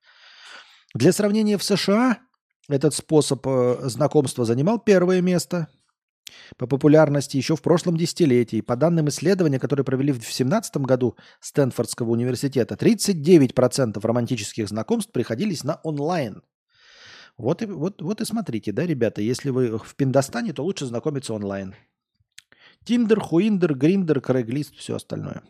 Для 0.94 1.14
сравнения, 1.14 1.58
в 1.58 1.64
США 1.64 2.18
этот 2.68 2.94
способ 2.94 3.45
э, 3.48 3.78
знакомства 3.84 4.44
занимал 4.44 4.80
первое 4.80 5.22
место. 5.22 5.68
По 6.58 6.68
популярности 6.68 7.38
еще 7.38 7.56
в 7.56 7.62
прошлом 7.62 7.98
десятилетии. 7.98 8.62
По 8.62 8.76
данным 8.76 9.10
исследования, 9.10 9.60
которые 9.60 9.84
провели 9.84 10.12
в 10.12 10.18
2017 10.18 10.78
году 10.78 11.16
Стэнфордского 11.40 12.12
университета, 12.12 12.76
39% 12.76 13.99
романтических 14.02 14.68
знакомств 14.68 15.12
приходились 15.12 15.64
на 15.64 15.76
онлайн. 15.84 16.44
Вот 17.38 17.62
и, 17.62 17.66
вот, 17.66 18.02
вот 18.02 18.22
и 18.22 18.26
смотрите, 18.26 18.72
да, 18.72 18.86
ребята, 18.86 19.22
если 19.22 19.49
вы 19.49 19.78
в 19.78 19.95
Пиндостане, 19.95 20.53
то 20.53 20.64
лучше 20.64 20.86
знакомиться 20.86 21.34
онлайн. 21.34 21.76
Тиндер, 22.84 23.20
Хуиндер, 23.20 23.76
Гриндер, 23.76 24.22
Крейглист, 24.22 24.76
все 24.76 24.95
остальное. 24.95 25.44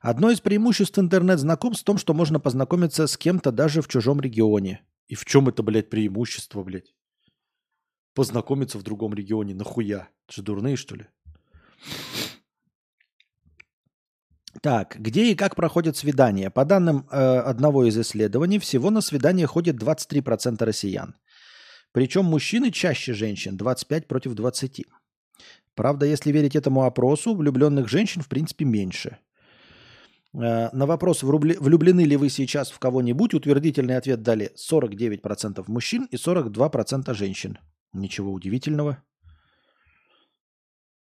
Одно 0.00 0.30
из 0.30 0.40
преимуществ 0.40 0.98
интернет-знакомств 0.98 1.82
в 1.82 1.86
том, 1.86 1.96
что 1.96 2.12
можно 2.12 2.38
познакомиться 2.38 3.06
с 3.06 3.16
кем-то 3.16 3.52
даже 3.52 3.80
в 3.80 3.88
чужом 3.88 4.20
регионе. 4.20 4.82
И 5.06 5.14
в 5.14 5.24
чем 5.24 5.48
это, 5.48 5.62
блядь, 5.62 5.90
преимущество, 5.90 6.62
блядь? 6.62 6.94
Познакомиться 8.14 8.78
в 8.78 8.82
другом 8.82 9.12
регионе, 9.14 9.54
нахуя? 9.54 10.08
Это 10.26 10.36
же 10.36 10.42
дурные, 10.42 10.76
что 10.76 10.96
ли? 10.96 11.06
Так, 14.62 14.96
где 14.98 15.32
и 15.32 15.34
как 15.34 15.56
проходят 15.56 15.96
свидания? 15.96 16.48
По 16.48 16.64
данным 16.64 17.06
э, 17.10 17.16
одного 17.16 17.84
из 17.84 17.98
исследований, 17.98 18.58
всего 18.58 18.90
на 18.90 19.00
свидания 19.00 19.46
ходит 19.46 19.76
23% 19.76 20.64
россиян. 20.64 21.16
Причем 21.92 22.24
мужчины 22.24 22.70
чаще 22.70 23.14
женщин, 23.14 23.56
25 23.56 24.06
против 24.06 24.34
20. 24.34 24.86
Правда, 25.74 26.06
если 26.06 26.30
верить 26.30 26.56
этому 26.56 26.84
опросу, 26.84 27.34
влюбленных 27.34 27.88
женщин 27.88 28.22
в 28.22 28.28
принципе 28.28 28.64
меньше. 28.64 29.18
Э, 30.32 30.70
на 30.72 30.86
вопрос, 30.86 31.24
влюблены 31.24 32.02
ли 32.04 32.16
вы 32.16 32.30
сейчас 32.30 32.70
в 32.70 32.78
кого-нибудь, 32.78 33.34
утвердительный 33.34 33.96
ответ 33.96 34.22
дали 34.22 34.52
49% 34.56 35.64
мужчин 35.66 36.08
и 36.12 36.16
42% 36.16 37.12
женщин. 37.12 37.58
Ничего 37.94 38.32
удивительного. 38.32 39.02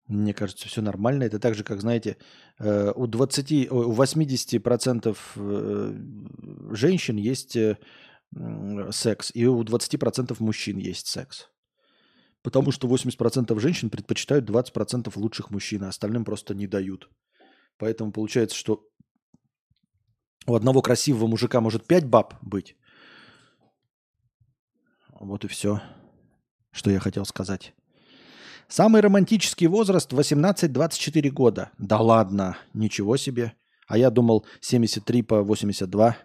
Мне 0.07 0.33
кажется, 0.33 0.67
все 0.67 0.81
нормально. 0.81 1.23
Это 1.23 1.39
так 1.39 1.55
же, 1.55 1.63
как, 1.63 1.81
знаете, 1.81 2.17
э, 2.59 2.91
у 2.95 3.07
20, 3.07 3.71
у 3.71 3.93
80% 3.93 5.17
э, 5.35 5.93
женщин 6.75 7.17
есть 7.17 7.57
секс, 8.91 9.31
и 9.33 9.45
у 9.47 9.63
20% 9.63 10.35
мужчин 10.39 10.77
есть 10.77 11.07
секс. 11.07 11.49
Потому 12.43 12.71
что 12.71 12.87
80% 12.87 13.59
женщин 13.59 13.89
предпочитают 13.89 14.49
20% 14.49 15.11
лучших 15.15 15.49
мужчин, 15.49 15.83
а 15.83 15.89
остальным 15.89 16.25
просто 16.25 16.53
не 16.53 16.67
дают. 16.67 17.09
Поэтому 17.77 18.11
получается, 18.11 18.55
что 18.55 18.87
у 20.47 20.53
одного 20.55 20.81
красивого 20.81 21.27
мужика 21.27 21.61
может 21.61 21.87
5 21.87 22.05
баб 22.05 22.35
быть. 22.43 22.75
Вот 25.19 25.43
и 25.45 25.47
все, 25.47 25.81
что 26.75 26.91
я 26.91 26.99
хотел 26.99 27.25
сказать. 27.25 27.73
Самый 28.67 29.01
романтический 29.01 29.67
возраст 29.67 30.11
18-24 30.11 31.29
года. 31.29 31.71
Да 31.77 31.99
ладно, 31.99 32.57
ничего 32.73 33.17
себе. 33.17 33.53
А 33.87 33.97
я 33.97 34.09
думал 34.09 34.45
73 34.61 35.21
по 35.23 35.41
82. 35.41 36.17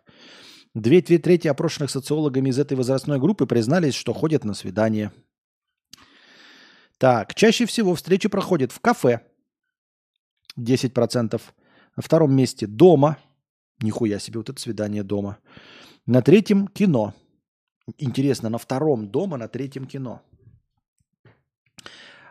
Две 0.75 1.01
трети 1.01 1.49
опрошенных 1.49 1.91
социологами 1.91 2.51
из 2.51 2.59
этой 2.59 2.77
возрастной 2.77 3.19
группы 3.19 3.47
признались, 3.47 3.95
что 3.95 4.13
ходят 4.13 4.45
на 4.45 4.55
свидание. 4.55 5.13
Так, 6.99 7.35
чаще 7.35 7.65
всего 7.65 7.95
встречи 7.95 8.29
проходят 8.29 8.73
в 8.73 8.81
кафе 8.81 9.21
10%. 10.59 11.41
На 11.97 12.03
втором 12.03 12.35
месте 12.35 12.67
дома– 12.67 13.17
Нихуя 13.83 14.19
себе, 14.19 14.39
вот 14.39 14.51
это 14.51 14.61
свидание 14.61 15.03
дома. 15.03 15.39
На 16.07 16.23
третьем 16.23 16.69
кино. 16.69 17.15
Интересно, 17.99 18.49
на 18.49 18.59
втором 18.59 19.09
дома, 19.09 19.37
на 19.37 19.49
третьем 19.49 19.87
кино. 19.87 20.23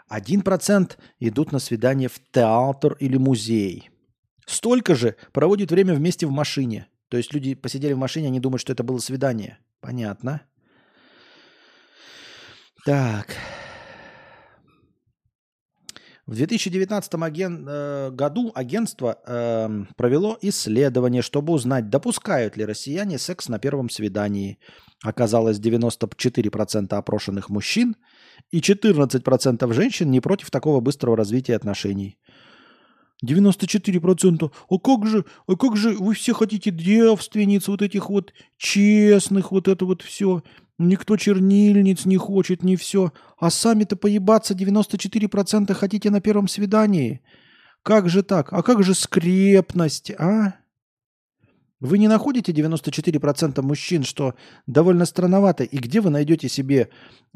Один 0.10 0.42
процент 0.42 0.98
идут 1.20 1.52
на 1.52 1.60
свидание 1.60 2.10
в 2.10 2.20
театр 2.32 2.98
или 3.00 3.18
музей. 3.18 3.92
Столько 4.48 4.96
же 4.96 5.16
проводят 5.32 5.72
время 5.72 5.94
вместе 5.94 6.26
в 6.26 6.32
машине. 6.32 6.88
То 7.10 7.18
есть 7.18 7.32
люди 7.32 7.54
посидели 7.54 7.94
в 7.94 7.98
машине, 7.98 8.28
они 8.28 8.40
думают, 8.40 8.62
что 8.62 8.74
это 8.74 8.84
было 8.84 8.98
свидание. 8.98 9.60
Понятно. 9.82 10.42
Так. 12.86 13.36
В 16.26 16.36
2019 16.36 17.14
аген, 17.16 17.66
э, 17.68 18.12
году 18.12 18.52
агентство 18.56 19.20
э, 19.26 19.86
провело 19.96 20.38
исследование, 20.42 21.22
чтобы 21.22 21.54
узнать, 21.54 21.90
допускают 21.90 22.58
ли 22.58 22.66
россияне 22.66 23.18
секс 23.18 23.48
на 23.48 23.60
первом 23.60 23.90
свидании. 23.90 24.60
Оказалось, 25.04 25.60
94% 25.60 26.94
опрошенных 26.94 27.50
мужчин 27.50 27.96
и 28.52 28.60
14% 28.60 29.74
женщин 29.74 30.12
не 30.12 30.20
против 30.20 30.52
такого 30.52 30.80
быстрого 30.80 31.18
развития 31.18 31.56
отношений. 31.56 32.18
94%. 33.26 34.52
А 34.70 34.78
как 34.80 35.06
же, 35.06 35.26
а 35.48 35.56
как 35.56 35.76
же 35.76 35.96
вы 35.98 36.14
все 36.14 36.34
хотите 36.34 36.72
девственниц, 36.72 37.68
вот 37.68 37.82
этих 37.82 38.10
вот 38.10 38.34
честных, 38.58 39.52
вот 39.52 39.68
это 39.68 39.86
вот 39.86 40.02
все. 40.02 40.44
Никто 40.78 41.18
чернильниц 41.18 42.06
не 42.06 42.18
хочет, 42.18 42.64
не 42.64 42.78
все. 42.78 43.12
А 43.38 43.50
сами-то 43.50 43.98
поебаться 43.98 44.54
94% 44.54 45.74
хотите 45.74 46.10
на 46.10 46.22
первом 46.22 46.48
свидании. 46.48 47.22
Как 47.84 48.10
же 48.10 48.24
так? 48.24 48.54
А 48.54 48.64
как 48.64 48.84
же 48.84 48.96
скрепность, 48.96 50.12
а? 50.18 50.59
Вы 51.80 51.98
не 51.98 52.10
находите 52.10 52.52
94% 52.52 53.62
мужчин, 53.62 54.04
что 54.04 54.36
довольно 54.68 55.06
странновато? 55.06 55.64
И 55.64 55.78
где 55.78 56.02
вы 56.02 56.10
найдете 56.10 56.50
себе 56.50 56.90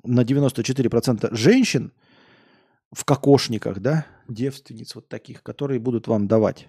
на 0.03 0.22
94% 0.22 1.34
женщин 1.36 1.94
в 2.91 3.06
кокошниках, 3.06 3.80
да, 3.80 4.06
девственниц 4.28 4.95
вот 4.95 5.07
таких, 5.07 5.44
которые 5.44 5.80
будут 5.80 6.07
вам 6.07 6.28
давать? 6.28 6.68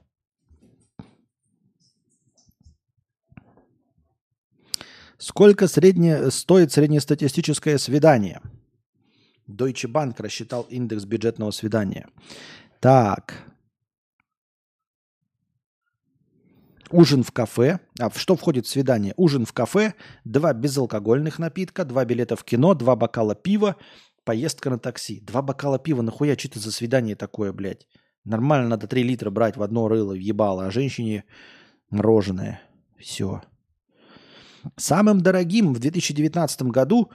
Сколько 5.18 5.66
средне, 5.68 6.30
стоит 6.30 6.70
среднестатистическое 6.70 7.78
свидание? 7.78 8.40
Deutsche 9.48 9.90
Bank 9.90 10.14
рассчитал 10.18 10.62
индекс 10.70 11.05
бюджетного 11.05 11.51
свидания. 11.51 12.09
Так. 12.80 13.53
Ужин 16.90 17.23
в 17.23 17.32
кафе. 17.32 17.81
А 17.98 18.11
что 18.11 18.36
входит 18.36 18.66
в 18.66 18.70
свидание? 18.70 19.15
Ужин 19.16 19.47
в 19.47 19.52
кафе, 19.52 19.94
два 20.24 20.52
безалкогольных 20.52 21.39
напитка, 21.39 21.85
два 21.85 22.05
билета 22.05 22.36
в 22.36 22.44
кино, 22.44 22.74
два 22.74 22.97
бокала 22.97 23.35
пива, 23.35 23.77
поездка 24.24 24.70
на 24.70 24.78
такси. 24.78 25.20
Два 25.20 25.43
бокала 25.43 25.78
пива, 25.78 26.02
нахуя, 26.02 26.36
что 26.36 26.48
это 26.48 26.61
за 26.61 26.73
свидание 26.73 27.16
такое, 27.16 27.52
блядь? 27.52 27.86
Нормально 28.24 28.69
надо 28.69 28.86
три 28.86 29.02
литра 29.02 29.31
брать 29.31 29.56
в 29.56 29.62
одно 29.62 29.89
рыло, 29.89 30.12
ебало, 30.12 30.66
а 30.66 30.70
женщине 30.70 31.24
мороженое. 31.90 32.62
Все. 32.98 33.43
Самым 34.77 35.20
дорогим 35.20 35.74
в 35.74 35.78
2019 35.78 36.62
году 36.62 37.11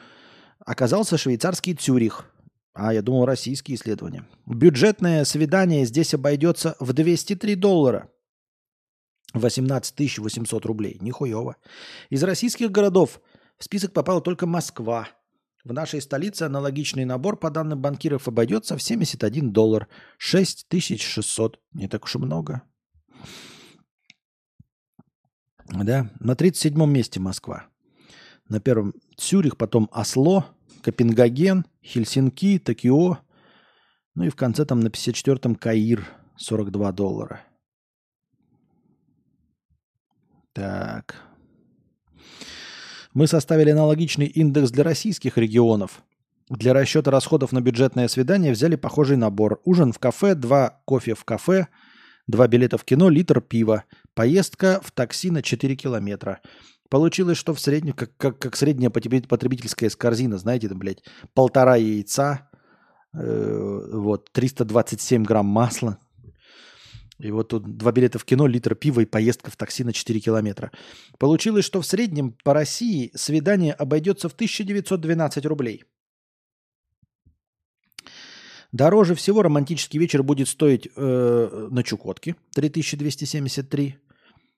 оказался 0.60 1.18
швейцарский 1.18 1.74
Цюрих. 1.74 2.32
А 2.74 2.94
я 2.94 3.02
думал, 3.02 3.26
российские 3.26 3.76
исследования. 3.76 4.26
Бюджетное 4.46 5.26
свидание 5.26 5.86
здесь 5.86 6.14
обойдется 6.14 6.76
в 6.80 6.94
203 6.94 7.56
доллара. 7.56 8.10
18 9.34 10.19
800 10.19 10.65
рублей. 10.65 10.97
Нихуево. 11.01 11.56
Из 12.10 12.23
российских 12.23 12.72
городов 12.72 13.22
в 13.57 13.64
список 13.64 13.93
попала 13.93 14.22
только 14.22 14.47
Москва. 14.47 15.07
В 15.64 15.73
нашей 15.73 16.01
столице 16.01 16.43
аналогичный 16.43 17.06
набор, 17.06 17.38
по 17.38 17.51
данным 17.51 17.81
банкиров, 17.81 18.27
обойдется 18.27 18.77
в 18.77 18.81
71 18.81 19.51
доллар. 19.51 19.88
6600. 20.18 21.60
Не 21.73 21.88
так 21.88 22.06
уж 22.06 22.15
и 22.15 22.18
много. 22.18 22.64
Да? 25.68 26.10
На 26.19 26.31
37-м 26.31 26.91
месте 26.91 27.19
Москва. 27.19 27.65
На 28.47 28.60
первом 28.60 28.95
Цюрих, 29.18 29.57
потом 29.57 29.89
Осло, 29.91 30.45
Копенгаген, 30.81 31.65
Хельсинки, 31.84 32.57
Токио. 32.57 33.19
Ну 34.15 34.23
и 34.23 34.30
в 34.30 34.35
конце 34.35 34.65
там 34.65 34.80
на 34.80 34.88
54-м 34.88 35.56
Каир, 35.56 36.07
42 36.38 36.91
доллара. 36.93 37.41
Так. 40.54 41.16
Мы 43.14 43.28
составили 43.28 43.72
аналогичный 43.72 44.28
индекс 44.28 44.72
для 44.72 44.84
российских 44.84 45.38
регионов. 45.38 46.04
Для 46.50 46.74
расчета 46.74 47.12
расходов 47.12 47.52
на 47.52 47.62
бюджетное 47.62 48.08
свидание 48.08 48.52
взяли 48.52 48.76
похожий 48.76 49.18
набор. 49.18 49.62
Ужин 49.66 49.94
в 49.94 50.00
кафе, 50.00 50.36
два 50.36 50.82
кофе 50.86 51.14
в 51.14 51.24
кафе– 51.26 51.68
Два 52.30 52.48
билета 52.48 52.78
в 52.78 52.84
кино, 52.84 53.10
литр 53.10 53.42
пива. 53.42 53.86
Поездка 54.14 54.80
в 54.84 54.92
такси 54.92 55.32
на 55.32 55.42
4 55.42 55.76
километра. 55.76 56.42
Получилось, 56.88 57.40
что 57.40 57.56
в 57.56 57.60
среднем, 57.60 57.94
как, 57.94 58.16
как, 58.18 58.38
как 58.38 58.56
средняя 58.56 58.92
потребительская 58.92 59.90
корзина, 59.90 60.38
знаете, 60.38 60.70
там, 60.70 60.78
блядь, 60.78 61.04
полтора 61.34 61.76
яйца, 61.78 62.48
э, 63.16 63.82
вот, 63.94 64.32
327 64.32 65.24
грамм 65.24 65.48
масла, 65.48 65.98
и 67.20 67.32
вот 67.32 67.50
тут 67.50 67.78
два 67.78 67.91
билета 67.91 68.18
в 68.18 68.26
кино, 68.26 68.48
литр 68.48 68.76
пива 68.76 69.02
и 69.02 69.06
поездка 69.06 69.52
в 69.52 69.58
такси 69.58 69.84
на 69.84 69.91
4 69.91 70.20
километра. 70.22 70.72
Получилось, 71.18 71.66
что 71.66 71.82
в 71.82 71.86
среднем 71.86 72.36
по 72.44 72.54
России 72.54 73.12
свидание 73.14 73.74
обойдется 73.74 74.30
в 74.30 74.34
1912 74.34 75.46
рублей. 75.46 75.84
Дороже 78.72 79.16
всего 79.16 79.41
романтический 79.41 80.00
вечер 80.00 80.24
будет 80.24 80.48
стоить 80.48 80.88
э, 80.96 81.68
на 81.72 81.84
Чукотке 81.84 82.36
3273. 82.54 83.98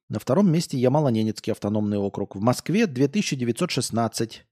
На 0.09 0.19
втором 0.19 0.51
месте 0.51 0.77
Ямало-Ненецкий 0.77 1.51
автономный 1.51 1.97
округ. 1.97 2.35
В 2.35 2.41
Москве 2.41 2.85
2916. 2.85 4.45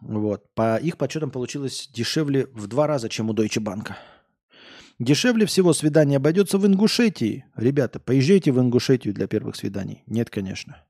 Вот. 0.00 0.52
По 0.54 0.76
их 0.76 0.98
подсчетам 0.98 1.30
получилось 1.30 1.88
дешевле 1.94 2.46
в 2.46 2.66
два 2.66 2.88
раза, 2.88 3.08
чем 3.08 3.30
у 3.30 3.32
Deutsche 3.32 3.62
Bank. 3.62 3.92
Дешевле 4.98 5.46
всего 5.46 5.72
свидание 5.72 6.16
обойдется 6.16 6.58
в 6.58 6.66
Ингушетии. 6.66 7.44
Ребята, 7.56 7.98
поезжайте 8.00 8.52
в 8.52 8.60
Ингушетию 8.60 9.14
для 9.14 9.26
первых 9.26 9.56
свиданий. 9.56 10.02
Нет, 10.06 10.30
конечно. 10.30 10.84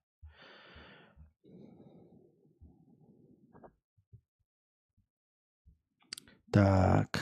Так. 6.52 7.20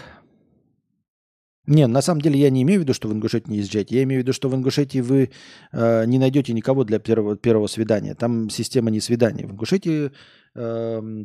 Не, 1.66 1.86
на 1.86 2.02
самом 2.02 2.20
деле 2.20 2.40
я 2.40 2.51
не 2.51 2.62
имею 2.62 2.81
в 2.81 2.82
виду, 2.82 2.94
что 2.94 3.07
в 3.07 3.12
Ингушетии 3.12 3.51
не 3.51 3.59
езжайте. 3.59 3.94
Я 3.94 4.02
имею 4.02 4.23
в 4.23 4.24
виду, 4.24 4.32
что 4.32 4.48
в 4.48 4.55
Ингушетии 4.57 4.98
вы 4.98 5.31
э, 5.70 6.05
не 6.07 6.19
найдете 6.19 6.52
никого 6.52 6.82
для 6.82 6.98
первого, 6.98 7.36
первого 7.36 7.69
свидания. 7.69 8.16
Там 8.16 8.51
система 8.51 8.90
не 8.90 8.98
свиданий. 9.01 9.44
В 9.44 9.52
Ингушетии 9.52 10.11
э, 10.57 11.24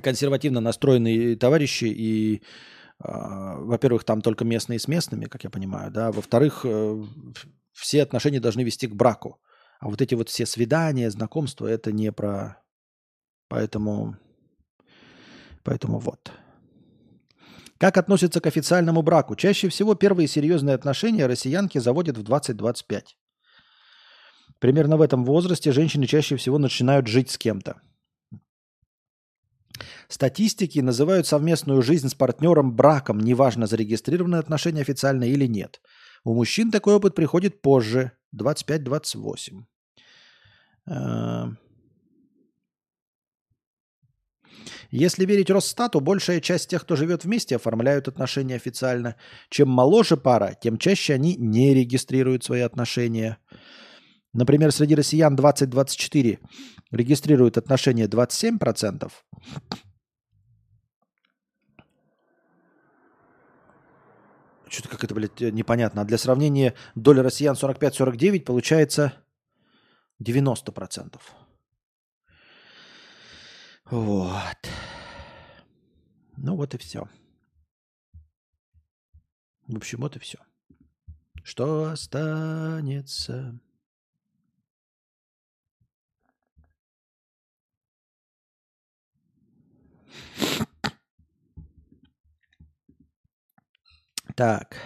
консервативно 0.00 0.60
настроенные 0.60 1.34
товарищи 1.34 1.86
и, 1.86 2.42
во-первых, 2.98 4.04
там 4.04 4.22
только 4.22 4.44
местные 4.44 4.78
с 4.78 4.88
местными, 4.88 5.26
как 5.26 5.44
я 5.44 5.50
понимаю, 5.50 5.90
да. 5.90 6.10
Во-вторых, 6.12 6.60
э, 6.64 7.04
все 7.72 8.02
отношения 8.02 8.40
должны 8.40 8.62
вести 8.62 8.86
к 8.86 8.94
браку. 8.94 9.38
А 9.80 9.88
вот 9.88 10.00
эти 10.00 10.14
вот 10.14 10.28
все 10.28 10.46
свидания, 10.46 11.10
знакомства, 11.10 11.66
это 11.66 11.92
не 11.92 12.10
про... 12.12 12.62
Поэтому, 13.48 14.16
поэтому 15.62 15.98
вот. 15.98 16.32
Как 17.78 17.98
относятся 17.98 18.40
к 18.40 18.46
официальному 18.46 19.02
браку? 19.02 19.36
Чаще 19.36 19.68
всего 19.68 19.94
первые 19.94 20.26
серьезные 20.26 20.74
отношения 20.74 21.26
россиянки 21.26 21.78
заводят 21.78 22.16
в 22.16 22.22
20-25. 22.22 23.02
Примерно 24.58 24.96
в 24.96 25.02
этом 25.02 25.24
возрасте 25.24 25.72
женщины 25.72 26.06
чаще 26.06 26.36
всего 26.36 26.58
начинают 26.58 27.06
жить 27.06 27.30
с 27.30 27.36
кем-то. 27.36 27.80
Статистики 30.08 30.78
называют 30.80 31.26
совместную 31.26 31.82
жизнь 31.82 32.08
с 32.08 32.14
партнером 32.14 32.74
браком, 32.74 33.20
неважно, 33.20 33.66
зарегистрированы 33.66 34.36
отношения 34.36 34.80
официально 34.80 35.24
или 35.24 35.46
нет. 35.46 35.80
У 36.24 36.34
мужчин 36.34 36.70
такой 36.70 36.94
опыт 36.94 37.14
приходит 37.14 37.62
позже, 37.62 38.12
25-28. 38.34 39.64
Если 44.90 45.26
верить 45.26 45.50
Росстату, 45.50 46.00
большая 46.00 46.40
часть 46.40 46.70
тех, 46.70 46.82
кто 46.82 46.96
живет 46.96 47.24
вместе, 47.24 47.56
оформляют 47.56 48.08
отношения 48.08 48.56
официально. 48.56 49.16
Чем 49.50 49.68
моложе 49.68 50.16
пара, 50.16 50.56
тем 50.60 50.78
чаще 50.78 51.14
они 51.14 51.36
не 51.36 51.74
регистрируют 51.74 52.44
свои 52.44 52.60
отношения. 52.60 53.38
Например, 54.36 54.70
среди 54.70 54.94
россиян 54.94 55.34
20-24 55.34 56.38
регистрируют 56.90 57.56
отношения 57.56 58.06
27%. 58.06 59.10
Что-то 64.68 64.88
как 64.90 65.04
это, 65.04 65.14
блядь, 65.14 65.40
непонятно. 65.40 66.02
А 66.02 66.04
для 66.04 66.18
сравнения, 66.18 66.74
доля 66.94 67.22
россиян 67.22 67.54
45-49 67.54 68.40
получается 68.40 69.14
90%. 70.22 71.18
Вот. 73.90 74.34
Ну 76.36 76.56
вот 76.56 76.74
и 76.74 76.78
все. 76.78 77.08
В 79.66 79.76
общем, 79.76 80.00
вот 80.00 80.16
и 80.16 80.18
все. 80.18 80.38
Что 81.42 81.86
останется? 81.86 83.58
Так. 94.34 94.76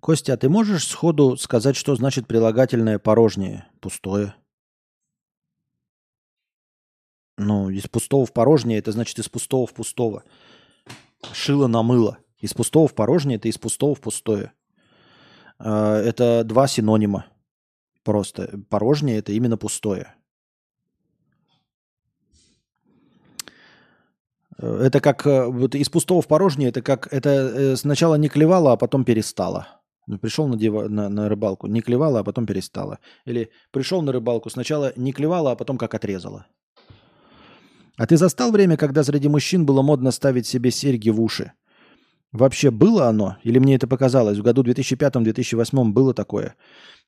Костя, 0.00 0.34
а 0.34 0.36
ты 0.36 0.48
можешь 0.48 0.86
сходу 0.86 1.36
сказать, 1.36 1.74
что 1.74 1.96
значит 1.96 2.28
прилагательное 2.28 3.00
порожнее? 3.00 3.66
Пустое. 3.80 4.36
Ну, 7.36 7.68
из 7.68 7.88
пустого 7.88 8.24
в 8.24 8.32
порожнее, 8.32 8.78
это 8.78 8.92
значит 8.92 9.18
из 9.18 9.28
пустого 9.28 9.66
в 9.66 9.74
пустого. 9.74 10.22
Шило 11.32 11.66
на 11.66 11.82
мыло. 11.82 12.18
Из 12.38 12.54
пустого 12.54 12.86
в 12.86 12.94
порожнее, 12.94 13.38
это 13.38 13.48
из 13.48 13.58
пустого 13.58 13.96
в 13.96 14.00
пустое. 14.00 14.52
А, 15.58 16.00
это 16.00 16.44
два 16.44 16.68
синонима. 16.68 17.26
Просто 18.04 18.60
порожнее 18.70 19.18
это 19.18 19.32
именно 19.32 19.56
пустое. 19.56 20.14
Это 24.58 25.00
как 25.00 25.26
э, 25.26 25.46
вот 25.46 25.74
из 25.74 25.88
пустого 25.88 26.22
в 26.22 26.26
порожнее, 26.26 26.70
это 26.70 26.80
как 26.80 27.12
это 27.12 27.30
э, 27.30 27.76
сначала 27.76 28.14
не 28.14 28.28
клевало, 28.28 28.72
а 28.72 28.76
потом 28.76 29.04
перестало. 29.04 29.66
Ну, 30.06 30.18
пришел 30.18 30.46
на, 30.46 30.56
дива, 30.56 30.88
на, 30.88 31.08
на 31.08 31.28
рыбалку, 31.28 31.66
не 31.66 31.80
клевало, 31.80 32.20
а 32.20 32.24
потом 32.24 32.46
перестало. 32.46 32.98
Или 33.26 33.50
пришел 33.72 34.02
на 34.02 34.12
рыбалку, 34.12 34.50
сначала 34.50 34.92
не 34.96 35.12
клевало, 35.12 35.52
а 35.52 35.56
потом 35.56 35.78
как 35.78 35.94
отрезало. 35.94 36.46
А 37.98 38.06
ты 38.06 38.16
застал 38.16 38.52
время, 38.52 38.76
когда 38.76 39.02
среди 39.02 39.28
мужчин 39.28 39.66
было 39.66 39.82
модно 39.82 40.12
ставить 40.12 40.46
себе 40.46 40.70
серьги 40.70 41.10
в 41.10 41.20
уши? 41.20 41.52
Вообще 42.32 42.70
было 42.70 43.08
оно? 43.08 43.36
Или 43.42 43.58
мне 43.58 43.74
это 43.74 43.86
показалось? 43.86 44.38
В 44.38 44.42
году 44.42 44.62
2005-2008 44.62 45.84
было 45.92 46.14
такое? 46.14 46.54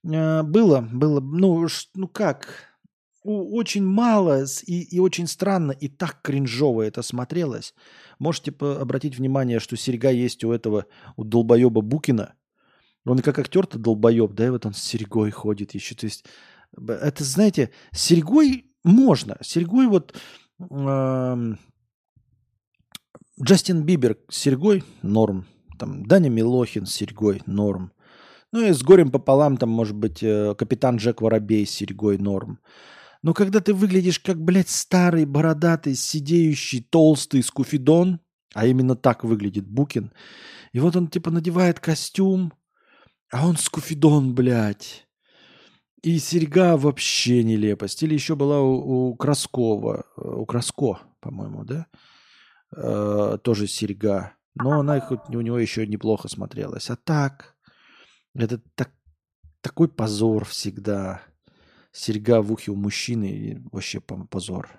Э, 0.04 0.42
было, 0.42 0.80
было. 0.80 1.20
Ну, 1.20 1.66
ну 1.94 2.08
как? 2.08 2.48
Очень 3.24 3.84
мало 3.84 4.44
и, 4.66 4.82
и 4.82 5.00
очень 5.00 5.26
странно, 5.26 5.72
и 5.72 5.88
так 5.88 6.22
кринжово 6.22 6.82
это 6.82 7.02
смотрелось. 7.02 7.74
Можете 8.18 8.52
обратить 8.60 9.18
внимание, 9.18 9.60
что 9.60 9.76
серьга 9.76 10.10
есть 10.10 10.44
у 10.44 10.52
этого, 10.52 10.86
у 11.16 11.24
долбоеба 11.24 11.80
Букина. 11.80 12.34
Он 13.04 13.18
как 13.20 13.38
актер-то 13.38 13.78
долбоеб, 13.78 14.32
да, 14.34 14.46
и 14.46 14.50
вот 14.50 14.66
он 14.66 14.74
с 14.74 14.82
серьгой 14.82 15.30
ходит 15.30 15.74
еще. 15.74 15.94
То 15.94 16.06
есть, 16.06 16.26
это, 16.76 17.24
знаете, 17.24 17.70
с 17.92 18.00
серьгой 18.00 18.66
можно. 18.84 19.36
С 19.40 19.48
серьгой 19.48 19.86
вот 19.86 20.14
Джастин 23.40 23.84
Бибер 23.84 24.18
с 24.28 24.36
серьгой– 24.36 24.82
норм. 25.02 25.46
Там 25.78 26.04
Даня 26.06 26.28
Милохин 26.28 26.86
с 26.86 26.94
серьгой– 26.94 27.42
норм. 27.46 27.92
Ну 28.52 28.62
и 28.62 28.72
с 28.72 28.82
горем 28.82 29.10
пополам 29.10 29.56
там 29.56 29.70
может 29.70 29.94
быть 29.94 30.22
э, 30.22 30.54
капитан 30.56 30.96
Джек 30.96 31.20
Воробей 31.20 31.66
с 31.66 31.70
серьгой– 31.70 32.18
норм. 32.18 32.58
Но 33.22 33.34
когда 33.34 33.60
ты 33.60 33.74
выглядишь 33.74 34.20
как, 34.20 34.40
блядь, 34.40 34.68
старый, 34.68 35.24
бородатый, 35.24 35.94
сидеющий, 35.94 36.82
толстый 36.82 37.42
скуфидон, 37.42 38.20
а 38.54 38.66
именно 38.66 38.94
так 38.96 39.24
выглядит 39.24 39.66
Букин, 39.66 40.12
и 40.72 40.80
вот 40.80 40.96
он 40.96 41.08
типа 41.08 41.30
надевает 41.30 41.80
костюм, 41.80 42.52
а 43.30 43.46
он 43.46 43.56
скуфидон, 43.56 44.34
блядь. 44.34 45.06
И 46.02 46.18
серьга 46.18 46.76
вообще 46.76 47.42
нелепость. 47.42 48.02
Или 48.02 48.14
еще 48.14 48.36
была 48.36 48.60
у, 48.60 49.10
у 49.10 49.16
Краскова, 49.16 50.04
у 50.16 50.46
Краско, 50.46 51.00
по-моему, 51.20 51.64
да? 51.64 51.86
Э, 52.76 53.38
тоже 53.42 53.66
серьга. 53.66 54.34
Но 54.54 54.80
она 54.80 55.00
хоть 55.00 55.28
у 55.28 55.40
него 55.40 55.58
еще 55.58 55.86
неплохо 55.86 56.28
смотрелась. 56.28 56.90
А 56.90 56.96
так, 56.96 57.56
это 58.34 58.60
так, 58.74 58.92
такой 59.60 59.88
позор 59.88 60.44
всегда. 60.44 61.22
Серьга 61.98 62.42
в 62.42 62.52
ухе 62.52 62.70
у 62.70 62.76
мужчины 62.76 63.60
вообще 63.72 64.00
позор. 64.00 64.70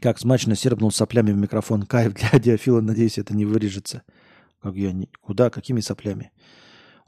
Как 0.00 0.18
смачно 0.18 0.54
серпнул 0.54 0.90
соплями 0.90 1.32
в 1.32 1.36
микрофон. 1.36 1.82
Кайф 1.86 2.14
для 2.14 2.38
диафила, 2.38 2.80
надеюсь, 2.80 3.18
это 3.18 3.36
не 3.36 3.44
вырежется. 3.44 4.02
Как 4.62 4.76
я 4.76 4.92
не... 4.92 5.10
Куда? 5.20 5.50
Какими 5.50 5.80
соплями? 5.80 6.32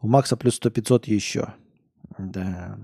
У 0.03 0.09
Макса 0.09 0.37
плюс 0.37 0.61
100-500 0.61 1.05
еще. 1.07 1.55
Да. 2.19 2.79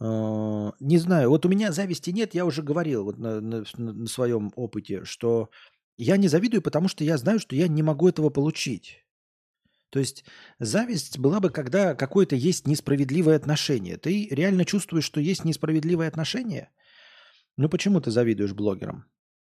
не 0.00 0.98
знаю, 0.98 1.28
вот 1.28 1.44
у 1.44 1.48
меня 1.48 1.72
зависти 1.72 2.10
нет, 2.10 2.34
я 2.34 2.46
уже 2.46 2.62
говорил 2.62 3.04
вот 3.04 3.18
на, 3.18 3.40
на, 3.40 3.64
на 3.76 4.06
своем 4.06 4.50
опыте, 4.56 5.04
что 5.04 5.50
я 5.98 6.16
не 6.16 6.28
завидую, 6.28 6.62
потому 6.62 6.88
что 6.88 7.04
я 7.04 7.18
знаю, 7.18 7.38
что 7.38 7.54
я 7.54 7.68
не 7.68 7.82
могу 7.82 8.08
этого 8.08 8.30
получить. 8.30 9.04
То 9.90 9.98
есть 9.98 10.24
зависть 10.58 11.18
была 11.18 11.40
бы, 11.40 11.50
когда 11.50 11.94
какое-то 11.94 12.36
есть 12.36 12.66
несправедливое 12.66 13.36
отношение. 13.36 13.98
Ты 13.98 14.28
реально 14.30 14.64
чувствуешь, 14.64 15.04
что 15.04 15.20
есть 15.20 15.44
несправедливое 15.44 16.08
отношение? 16.08 16.70
Ну 17.56 17.68
почему 17.68 18.00
ты 18.00 18.10
завидуешь 18.10 18.54
блогерам? 18.54 19.04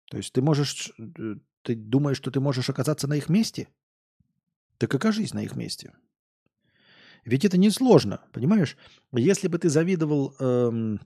То 0.09 0.17
есть 0.17 0.33
ты 0.33 0.41
можешь, 0.41 0.91
э, 0.99 1.35
ты 1.61 1.75
думаешь, 1.75 2.17
что 2.17 2.31
ты 2.31 2.41
можешь 2.41 2.69
оказаться 2.69 3.07
на 3.07 3.13
их 3.13 3.29
месте? 3.29 3.69
Так 4.77 4.93
окажись 4.93 5.33
на 5.33 5.43
их 5.43 5.55
месте. 5.55 5.93
Ведь 7.25 7.45
это 7.45 7.57
несложно, 7.57 8.21
понимаешь? 8.33 8.77
Если 9.13 9.47
бы 9.47 9.57
ты 9.57 9.69
завидовал, 9.69 10.35
эм, 10.39 10.99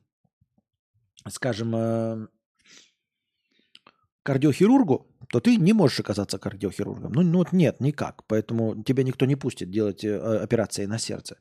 скажем, 1.28 1.76
э, 1.76 2.28
кардиохирургу, 4.24 5.08
то 5.30 5.40
ты 5.40 5.58
не 5.58 5.74
можешь 5.74 6.00
оказаться 6.00 6.40
кардиохирургом. 6.40 7.12
Ну, 7.12 7.22
ну 7.22 7.38
вот 7.40 7.52
нет, 7.52 7.80
никак. 7.80 8.26
Поэтому 8.28 8.84
тебя 8.84 9.04
никто 9.04 9.26
не 9.26 9.36
пустит 9.36 9.70
делать 9.70 10.04
э, 10.04 10.18
операции 10.18 10.86
на 10.86 10.98
сердце. 10.98 11.38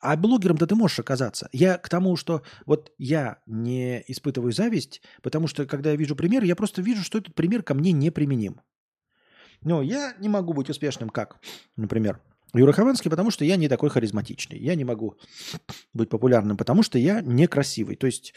А 0.00 0.16
блогером-то 0.16 0.66
ты 0.66 0.74
можешь 0.74 0.98
оказаться. 0.98 1.48
Я 1.52 1.78
к 1.78 1.88
тому, 1.88 2.16
что 2.16 2.42
вот 2.66 2.92
я 2.98 3.38
не 3.46 4.02
испытываю 4.08 4.52
зависть, 4.52 5.02
потому 5.22 5.46
что 5.46 5.66
когда 5.66 5.90
я 5.90 5.96
вижу 5.96 6.16
пример, 6.16 6.42
я 6.44 6.56
просто 6.56 6.82
вижу, 6.82 7.02
что 7.02 7.18
этот 7.18 7.34
пример 7.34 7.62
ко 7.62 7.74
мне 7.74 7.92
неприменим. 7.92 8.60
Но 9.62 9.82
я 9.82 10.14
не 10.18 10.28
могу 10.28 10.52
быть 10.52 10.68
успешным, 10.68 11.10
как, 11.10 11.40
например, 11.76 12.20
Юра 12.54 12.72
Хованский, 12.72 13.10
потому 13.10 13.30
что 13.30 13.44
я 13.44 13.56
не 13.56 13.68
такой 13.68 13.90
харизматичный. 13.90 14.58
Я 14.58 14.74
не 14.74 14.84
могу 14.84 15.18
быть 15.92 16.08
популярным, 16.08 16.56
потому 16.56 16.82
что 16.82 16.98
я 16.98 17.20
некрасивый. 17.20 17.96
То 17.96 18.06
есть 18.06 18.34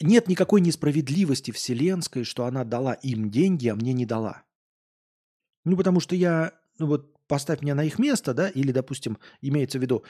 нет 0.00 0.28
никакой 0.28 0.60
несправедливости 0.60 1.50
вселенской, 1.50 2.24
что 2.24 2.44
она 2.44 2.64
дала 2.64 2.94
им 2.94 3.30
деньги, 3.30 3.68
а 3.68 3.74
мне 3.74 3.92
не 3.92 4.06
дала. 4.06 4.42
Ну, 5.64 5.76
потому 5.76 6.00
что 6.00 6.14
я, 6.14 6.52
ну 6.78 6.86
вот, 6.86 7.12
поставь 7.26 7.62
меня 7.62 7.74
на 7.74 7.84
их 7.84 7.98
место, 7.98 8.34
да, 8.34 8.48
или, 8.48 8.72
допустим, 8.72 9.18
имеется 9.40 9.78
в 9.78 9.82
виду, 9.82 10.04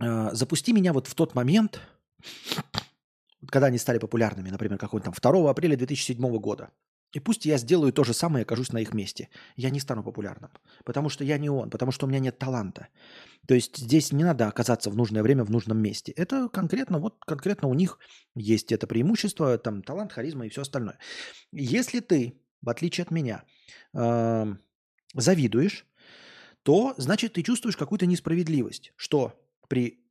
э, 0.00 0.30
запусти 0.32 0.72
меня 0.72 0.92
вот 0.92 1.06
в 1.06 1.14
тот 1.14 1.34
момент, 1.34 1.80
когда 3.48 3.68
они 3.68 3.78
стали 3.78 3.98
популярными, 3.98 4.50
например, 4.50 4.78
какой-то 4.78 5.10
там 5.10 5.32
2 5.32 5.50
апреля 5.50 5.76
2007 5.76 6.38
года. 6.38 6.70
И 7.16 7.18
пусть 7.18 7.46
я 7.46 7.56
сделаю 7.56 7.94
то 7.94 8.04
же 8.04 8.12
самое 8.12 8.42
и 8.42 8.44
окажусь 8.44 8.72
на 8.72 8.78
их 8.78 8.92
месте. 8.92 9.30
Я 9.56 9.70
не 9.70 9.80
стану 9.80 10.02
популярным, 10.02 10.50
потому 10.84 11.08
что 11.08 11.24
я 11.24 11.38
не 11.38 11.48
он, 11.48 11.70
потому 11.70 11.90
что 11.90 12.04
у 12.04 12.08
меня 12.10 12.18
нет 12.18 12.38
таланта. 12.38 12.88
То 13.48 13.54
есть 13.54 13.78
здесь 13.78 14.12
не 14.12 14.22
надо 14.22 14.48
оказаться 14.48 14.90
в 14.90 14.96
нужное 14.96 15.22
время 15.22 15.42
в 15.42 15.50
нужном 15.50 15.78
месте. 15.78 16.12
Это 16.12 16.50
конкретно, 16.50 16.98
вот 16.98 17.16
конкретно 17.24 17.68
у 17.68 17.74
них 17.74 17.98
есть 18.34 18.70
это 18.70 18.86
преимущество, 18.86 19.56
там 19.56 19.82
талант, 19.82 20.12
харизма 20.12 20.44
и 20.44 20.50
все 20.50 20.60
остальное. 20.60 20.98
Если 21.52 22.00
ты, 22.00 22.38
в 22.60 22.68
отличие 22.68 23.04
от 23.04 23.10
меня, 23.10 23.44
э, 23.94 24.54
завидуешь, 25.14 25.86
то 26.64 26.92
значит 26.98 27.32
ты 27.32 27.42
чувствуешь 27.42 27.78
какую-то 27.78 28.04
несправедливость, 28.04 28.92
что 28.96 29.32
при 29.68 30.04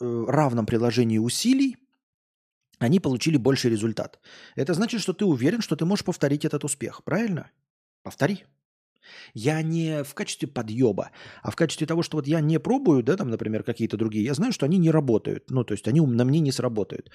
э, 0.00 0.24
равном 0.26 0.64
приложении 0.64 1.18
усилий 1.18 1.76
они 2.78 3.00
получили 3.00 3.36
больший 3.36 3.70
результат. 3.70 4.20
Это 4.54 4.74
значит, 4.74 5.00
что 5.00 5.12
ты 5.12 5.24
уверен, 5.24 5.62
что 5.62 5.76
ты 5.76 5.84
можешь 5.84 6.04
повторить 6.04 6.44
этот 6.44 6.64
успех. 6.64 7.02
Правильно? 7.04 7.50
Повтори. 8.02 8.44
Я 9.34 9.62
не 9.62 10.02
в 10.02 10.14
качестве 10.14 10.48
подъеба, 10.48 11.10
а 11.42 11.50
в 11.50 11.56
качестве 11.56 11.86
того, 11.86 12.02
что 12.02 12.16
вот 12.16 12.26
я 12.26 12.40
не 12.40 12.58
пробую, 12.58 13.02
да, 13.02 13.16
там, 13.16 13.30
например, 13.30 13.62
какие-то 13.62 13.96
другие, 13.96 14.24
я 14.24 14.34
знаю, 14.34 14.52
что 14.52 14.66
они 14.66 14.78
не 14.78 14.90
работают. 14.90 15.50
Ну, 15.50 15.64
то 15.64 15.72
есть 15.72 15.86
они 15.88 16.00
на 16.00 16.24
мне 16.24 16.40
не 16.40 16.52
сработают. 16.52 17.10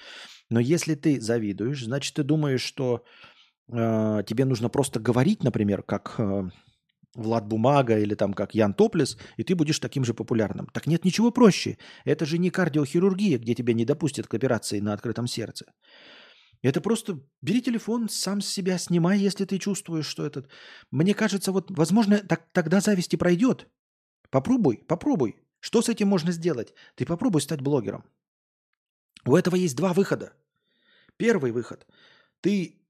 Но 0.50 0.60
если 0.60 0.94
ты 0.94 1.20
завидуешь, 1.20 1.84
значит, 1.84 2.14
ты 2.14 2.22
думаешь, 2.22 2.62
что 2.62 3.04
э, 3.70 4.22
тебе 4.26 4.44
нужно 4.44 4.68
просто 4.68 5.00
говорить, 5.00 5.44
например, 5.44 5.82
как 5.82 6.14
э, 6.18 6.44
Влад 7.14 7.46
Бумага 7.46 7.98
или 7.98 8.14
там 8.14 8.32
как 8.34 8.54
Ян 8.54 8.74
Топлес, 8.74 9.18
и 9.36 9.44
ты 9.44 9.54
будешь 9.54 9.78
таким 9.78 10.04
же 10.04 10.14
популярным. 10.14 10.66
Так 10.72 10.86
нет 10.86 11.04
ничего 11.04 11.30
проще. 11.30 11.76
Это 12.04 12.24
же 12.24 12.38
не 12.38 12.50
кардиохирургия, 12.50 13.38
где 13.38 13.54
тебя 13.54 13.74
не 13.74 13.84
допустят 13.84 14.26
к 14.26 14.34
операции 14.34 14.80
на 14.80 14.92
открытом 14.92 15.26
сердце. 15.26 15.66
Это 16.62 16.80
просто 16.80 17.20
бери 17.42 17.60
телефон, 17.60 18.08
сам 18.08 18.40
с 18.40 18.46
себя 18.46 18.78
снимай, 18.78 19.18
если 19.18 19.44
ты 19.44 19.58
чувствуешь, 19.58 20.06
что 20.06 20.24
этот... 20.24 20.48
Мне 20.90 21.14
кажется, 21.14 21.52
вот, 21.52 21.70
возможно, 21.70 22.18
так, 22.18 22.48
тогда 22.52 22.80
зависти 22.80 23.16
пройдет. 23.16 23.68
Попробуй, 24.30 24.76
попробуй. 24.88 25.34
Что 25.60 25.82
с 25.82 25.88
этим 25.88 26.08
можно 26.08 26.32
сделать? 26.32 26.74
Ты 26.94 27.04
попробуй 27.04 27.40
стать 27.40 27.60
блогером. 27.60 28.04
У 29.26 29.36
этого 29.36 29.56
есть 29.56 29.76
два 29.76 29.92
выхода. 29.92 30.32
Первый 31.16 31.52
выход. 31.52 31.86
Ты 32.40 32.81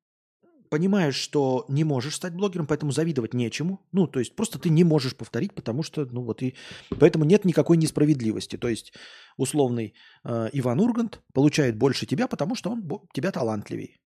понимаешь, 0.73 1.17
что 1.17 1.67
не 1.69 1.85
можешь 1.85 2.15
стать 2.15 2.33
блогером, 2.33 2.67
поэтому 2.67 2.93
завидовать 2.93 3.35
нечему. 3.35 3.87
Ну, 3.93 4.07
то 4.07 4.21
есть 4.21 4.35
просто 4.35 4.59
ты 4.59 4.71
не 4.71 4.85
можешь 4.85 5.15
повторить, 5.15 5.53
потому 5.55 5.83
что, 5.83 6.07
ну 6.07 6.23
вот 6.23 6.43
и... 6.43 6.55
Поэтому 6.99 7.27
нет 7.27 7.45
никакой 7.45 7.77
несправедливости. 7.77 8.57
То 8.57 8.69
есть 8.69 8.95
условный 9.37 9.93
э, 10.25 10.49
Иван 10.55 10.81
Ургант 10.81 11.21
получает 11.35 11.77
больше 11.77 12.07
тебя, 12.07 12.27
потому 12.27 12.55
что 12.55 12.71
он 12.71 12.89
тебя 13.13 13.33
талантливее. 13.33 13.99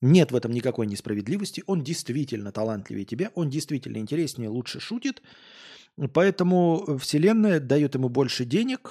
Нет 0.00 0.32
в 0.32 0.34
этом 0.34 0.50
никакой 0.50 0.88
несправедливости. 0.88 1.62
Он 1.68 1.84
действительно 1.84 2.50
талантливее 2.50 3.04
тебя, 3.04 3.30
он 3.36 3.48
действительно 3.48 3.98
интереснее, 3.98 4.48
лучше 4.48 4.80
шутит. 4.80 5.22
Поэтому 6.14 6.98
Вселенная 6.98 7.60
дает 7.60 7.94
ему 7.94 8.08
больше 8.08 8.44
денег 8.44 8.90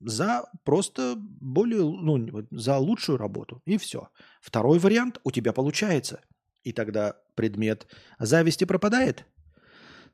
за 0.00 0.44
просто 0.64 1.14
более, 1.16 1.80
ну, 1.80 2.46
за 2.50 2.76
лучшую 2.76 3.16
работу. 3.16 3.62
И 3.64 3.78
все. 3.78 4.10
Второй 4.42 4.78
вариант 4.78 5.18
у 5.24 5.30
тебя 5.30 5.54
получается– 5.54 6.20
и 6.64 6.72
тогда 6.72 7.16
предмет 7.34 7.86
зависти 8.18 8.64
пропадает. 8.64 9.24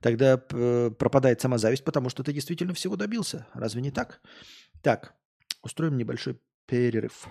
Тогда 0.01 0.41
э, 0.51 0.91
пропадает 0.97 1.41
сама 1.41 1.59
зависть, 1.59 1.85
потому 1.85 2.09
что 2.09 2.23
ты 2.23 2.33
действительно 2.33 2.73
всего 2.73 2.97
добился. 2.97 3.47
Разве 3.53 3.83
не 3.83 3.91
так? 3.91 4.21
Так, 4.83 5.15
устроим 5.63 5.97
небольшой 5.97 6.39
перерыв. 6.67 7.27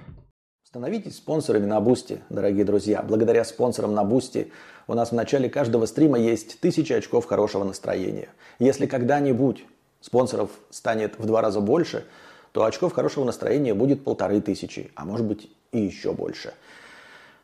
Становитесь 0.63 1.15
спонсорами 1.15 1.65
на 1.65 1.79
Бусти, 1.79 2.21
дорогие 2.29 2.65
друзья. 2.65 3.01
Благодаря 3.01 3.45
спонсорам 3.45 3.93
на 3.93 4.03
Бусти 4.03 4.51
у 4.87 4.95
нас 4.95 5.11
в 5.11 5.15
начале 5.15 5.49
каждого 5.49 5.85
стрима 5.85 6.19
есть 6.19 6.59
тысячи 6.59 6.91
очков 6.91 7.25
хорошего 7.25 7.63
настроения. 7.63 8.27
Если 8.59 8.85
когда-нибудь 8.85 9.63
спонсоров 10.01 10.51
станет 10.69 11.17
в 11.17 11.25
два 11.25 11.41
раза 11.41 11.61
больше, 11.61 12.03
то 12.51 12.65
очков 12.65 12.91
хорошего 12.91 13.23
настроения 13.23 13.73
будет 13.73 14.03
полторы 14.03 14.41
тысячи, 14.41 14.91
а 14.95 15.05
может 15.05 15.25
быть 15.25 15.49
и 15.71 15.79
еще 15.79 16.11
больше– 16.11 16.53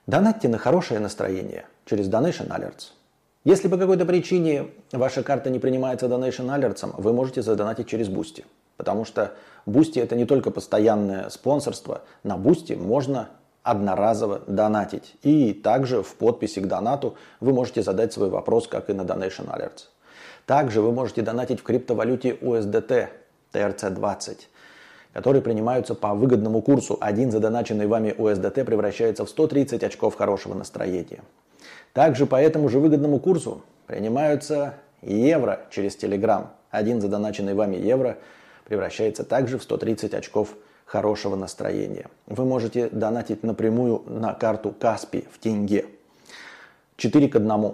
Донатьте 0.05 0.49
на 0.49 0.57
хорошее 0.57 0.99
настроение 0.99 1.65
через 1.85 2.09
Donation 2.09 2.49
Alerts. 2.49 2.91
Если 3.45 3.69
по 3.69 3.77
какой-то 3.77 4.05
причине 4.05 4.67
ваша 4.91 5.23
карта 5.23 5.49
не 5.49 5.59
принимается 5.59 6.07
Donation 6.07 6.47
Alerts, 6.47 6.93
вы 6.97 7.13
можете 7.13 7.41
задонатить 7.41 7.87
через 7.87 8.09
Boosty. 8.09 8.43
Потому 8.75 9.05
что 9.05 9.31
Boosty 9.65 10.01
это 10.01 10.17
не 10.17 10.25
только 10.25 10.51
постоянное 10.51 11.29
спонсорство. 11.29 12.01
На 12.23 12.35
Boosty 12.35 12.75
можно 12.75 13.29
одноразово 13.63 14.41
донатить. 14.45 15.15
И 15.21 15.53
также 15.53 16.03
в 16.03 16.15
подписи 16.15 16.59
к 16.59 16.67
донату 16.67 17.15
вы 17.39 17.53
можете 17.53 17.81
задать 17.81 18.11
свой 18.11 18.29
вопрос, 18.29 18.67
как 18.67 18.89
и 18.89 18.93
на 18.93 19.03
Donation 19.03 19.47
Alerts. 19.47 19.85
Также 20.45 20.81
вы 20.81 20.91
можете 20.91 21.21
донатить 21.21 21.61
в 21.61 21.63
криптовалюте 21.63 22.31
USDT 22.41 23.07
TRC20 23.53 24.37
которые 25.13 25.41
принимаются 25.41 25.95
по 25.95 26.13
выгодному 26.13 26.61
курсу. 26.61 26.97
Один 26.99 27.31
задоначенный 27.31 27.87
вами 27.87 28.09
USDT 28.17 28.63
превращается 28.65 29.25
в 29.25 29.29
130 29.29 29.83
очков 29.83 30.15
хорошего 30.15 30.53
настроения. 30.55 31.21
Также 31.93 32.25
по 32.25 32.41
этому 32.41 32.69
же 32.69 32.79
выгодному 32.79 33.19
курсу 33.19 33.61
принимаются 33.85 34.75
евро 35.01 35.61
через 35.69 35.95
Telegram. 35.95 36.47
Один 36.71 37.01
задоначенный 37.01 37.53
вами 37.53 37.75
евро 37.75 38.17
превращается 38.65 39.23
также 39.23 39.59
в 39.59 39.63
130 39.63 40.13
очков 40.13 40.55
хорошего 40.85 41.35
настроения. 41.35 42.07
Вы 42.25 42.45
можете 42.45 42.89
донатить 42.89 43.43
напрямую 43.43 44.03
на 44.07 44.33
карту 44.33 44.71
Каспи 44.71 45.25
в 45.31 45.37
тенге. 45.37 45.85
4 46.97 47.29
к 47.29 47.35
1. 47.35 47.73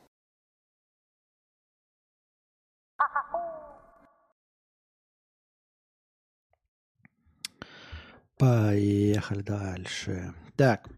Поехали 8.41 9.43
дальше. 9.43 10.33
Так, 10.55 10.89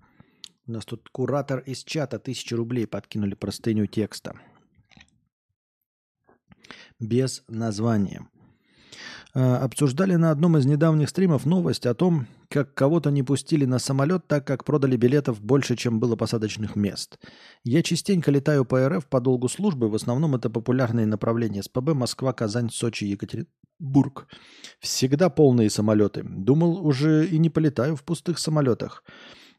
у 0.66 0.72
нас 0.72 0.86
тут 0.86 1.10
куратор 1.10 1.60
из 1.60 1.84
чата 1.84 2.18
тысячу 2.18 2.56
рублей 2.56 2.88
подкинули 2.88 3.36
простыню 3.36 3.86
текста. 3.86 4.40
Без 7.02 7.44
названия. 7.50 8.26
А, 9.36 9.58
обсуждали 9.58 10.16
на 10.16 10.30
одном 10.30 10.58
из 10.58 10.66
недавних 10.66 11.10
стримов 11.10 11.46
новость 11.46 11.88
о 11.88 11.96
том, 11.96 12.28
как 12.50 12.76
кого-то 12.76 13.10
не 13.10 13.24
пустили 13.24 13.66
на 13.66 13.80
самолет, 13.80 14.28
так 14.28 14.46
как 14.46 14.64
продали 14.64 14.96
билетов 14.96 15.42
больше, 15.42 15.76
чем 15.76 16.00
было 16.00 16.16
посадочных 16.16 16.76
мест. 16.76 17.18
Я 17.64 17.82
частенько 17.82 18.30
летаю 18.30 18.64
по 18.64 18.88
РФ 18.88 19.08
по 19.08 19.20
долгу 19.20 19.50
службы, 19.50 19.90
в 19.90 19.96
основном 19.96 20.36
это 20.36 20.52
популярные 20.52 21.08
направления 21.08 21.64
СПБ, 21.64 21.94
Москва, 21.96 22.32
Казань, 22.34 22.70
Сочи, 22.70 23.06
Екатеринбург. 23.06 24.28
Всегда 24.80 25.30
полные 25.30 25.72
самолеты. 25.72 26.24
Думал, 26.24 26.86
уже 26.86 27.26
и 27.26 27.40
не 27.40 27.50
полетаю 27.50 27.96
в 27.96 28.04
пустых 28.04 28.38
самолетах. 28.38 29.04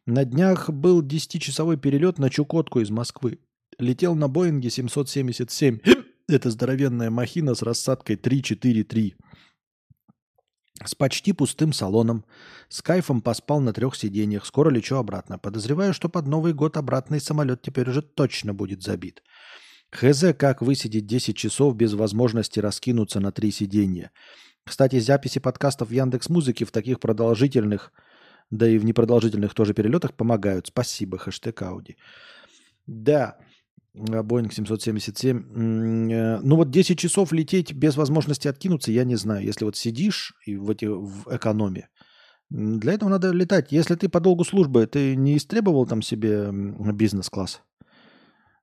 На 0.06 0.24
днях 0.24 0.70
был 0.70 1.02
10-часовой 1.02 1.78
перелет 1.78 2.18
на 2.18 2.30
Чукотку 2.30 2.78
из 2.78 2.90
Москвы. 2.90 3.40
Летел 3.78 4.14
на 4.14 4.28
Боинге 4.28 4.70
777. 4.70 5.80
Это 6.28 6.50
здоровенная 6.50 7.10
махина 7.10 7.56
с 7.56 7.62
рассадкой 7.62 8.14
3-4-3. 8.16 9.14
С 10.82 10.94
почти 10.94 11.32
пустым 11.32 11.72
салоном. 11.72 12.24
С 12.68 12.82
кайфом 12.82 13.22
поспал 13.22 13.60
на 13.60 13.72
трех 13.72 13.94
сиденьях. 13.94 14.44
Скоро 14.44 14.70
лечу 14.70 14.96
обратно. 14.96 15.38
Подозреваю, 15.38 15.94
что 15.94 16.08
под 16.08 16.26
Новый 16.26 16.52
год 16.52 16.76
обратный 16.76 17.20
самолет 17.20 17.62
теперь 17.62 17.88
уже 17.88 18.02
точно 18.02 18.54
будет 18.54 18.82
забит. 18.82 19.22
Хз, 19.92 20.24
как 20.36 20.62
высидеть 20.62 21.06
10 21.06 21.36
часов 21.36 21.76
без 21.76 21.94
возможности 21.94 22.58
раскинуться 22.58 23.20
на 23.20 23.30
три 23.30 23.52
сиденья. 23.52 24.10
Кстати, 24.64 24.98
записи 24.98 25.38
подкастов 25.38 25.90
в 25.90 25.92
Яндекс 25.92 26.28
Музыке 26.28 26.64
в 26.64 26.72
таких 26.72 26.98
продолжительных, 26.98 27.92
да 28.50 28.68
и 28.68 28.78
в 28.78 28.84
непродолжительных 28.84 29.54
тоже 29.54 29.74
перелетах 29.74 30.14
помогают. 30.14 30.66
Спасибо, 30.66 31.18
хэштег 31.18 31.62
Ауди. 31.62 31.96
Да, 32.86 33.38
Боинг 33.94 34.52
777. 34.52 36.10
Э, 36.12 36.40
ну 36.40 36.56
вот 36.56 36.70
10 36.70 36.98
часов 36.98 37.32
лететь 37.32 37.72
без 37.72 37.96
возможности 37.96 38.48
откинуться, 38.48 38.90
я 38.90 39.04
не 39.04 39.16
знаю. 39.16 39.44
Если 39.44 39.64
вот 39.64 39.76
сидишь 39.76 40.34
и 40.44 40.56
в, 40.56 40.70
эти, 40.70 40.86
в 40.86 41.34
экономе, 41.34 41.88
для 42.50 42.92
этого 42.92 43.08
надо 43.08 43.30
летать. 43.30 43.72
Если 43.72 43.94
ты 43.94 44.08
по 44.08 44.20
долгу 44.20 44.44
службы, 44.44 44.86
ты 44.86 45.16
не 45.16 45.36
истребовал 45.36 45.86
там 45.86 46.02
себе 46.02 46.50
бизнес-класс? 46.52 47.62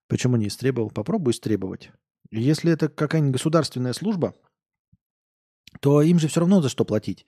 Почему 0.08 0.36
не 0.36 0.48
истребовал? 0.48 0.92
Попробуй 0.92 1.32
истребовать. 1.32 1.92
Если 2.32 2.72
это 2.72 2.90
какая-нибудь 2.90 3.34
государственная 3.34 3.94
служба, 3.94 4.36
то 5.80 6.02
им 6.02 6.20
же 6.20 6.28
все 6.28 6.42
равно 6.42 6.62
за 6.62 6.70
что 6.70 6.86
платить. 6.86 7.26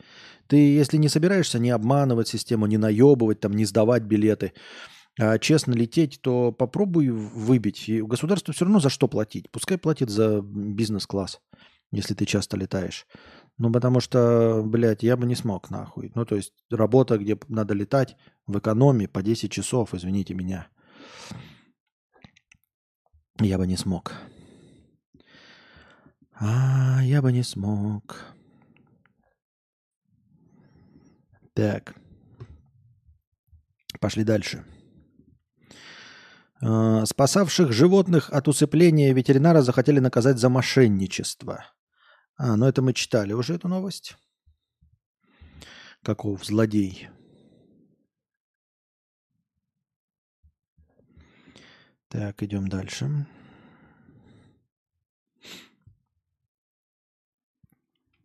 Ты, 0.47 0.57
если 0.57 0.97
не 0.97 1.09
собираешься 1.09 1.59
не 1.59 1.69
обманывать 1.69 2.27
систему, 2.27 2.65
не 2.65 2.77
наебывать, 2.77 3.39
там, 3.39 3.53
не 3.53 3.65
сдавать 3.65 4.03
билеты, 4.03 4.53
честно 5.41 5.73
лететь, 5.73 6.19
то 6.21 6.51
попробуй 6.51 7.09
выбить. 7.09 7.87
И 7.89 8.01
государству 8.01 8.53
все 8.53 8.65
равно 8.65 8.79
за 8.79 8.89
что 8.89 9.07
платить. 9.07 9.49
Пускай 9.51 9.77
платит 9.77 10.09
за 10.09 10.41
бизнес-класс, 10.41 11.39
если 11.91 12.13
ты 12.13 12.25
часто 12.25 12.57
летаешь. 12.57 13.05
Ну, 13.57 13.71
потому 13.71 13.99
что, 13.99 14.63
блядь, 14.65 15.03
я 15.03 15.15
бы 15.15 15.27
не 15.27 15.35
смог 15.35 15.69
нахуй. 15.69 16.11
Ну, 16.15 16.25
то 16.25 16.35
есть 16.35 16.53
работа, 16.71 17.17
где 17.17 17.37
надо 17.47 17.75
летать 17.75 18.17
в 18.47 18.57
экономии 18.57 19.05
по 19.05 19.21
10 19.21 19.51
часов, 19.51 19.93
извините 19.93 20.33
меня. 20.33 20.67
Я 23.39 23.57
бы 23.57 23.67
не 23.67 23.77
смог. 23.77 24.13
А, 26.33 27.01
я 27.03 27.21
бы 27.21 27.31
не 27.31 27.43
смог. 27.43 28.25
Так. 31.53 31.95
Пошли 33.99 34.23
дальше. 34.23 34.65
Э, 36.65 37.05
спасавших 37.05 37.73
животных 37.73 38.29
от 38.31 38.47
усыпления 38.47 39.13
ветеринара 39.13 39.61
захотели 39.61 39.99
наказать 39.99 40.37
за 40.37 40.47
мошенничество. 40.47 41.65
А, 42.37 42.55
ну 42.55 42.65
это 42.65 42.81
мы 42.81 42.93
читали 42.93 43.33
уже 43.33 43.55
эту 43.55 43.67
новость. 43.67 44.15
Каков 46.03 46.45
злодей. 46.45 47.09
Так, 52.07 52.41
идем 52.43 52.69
дальше. 52.69 53.25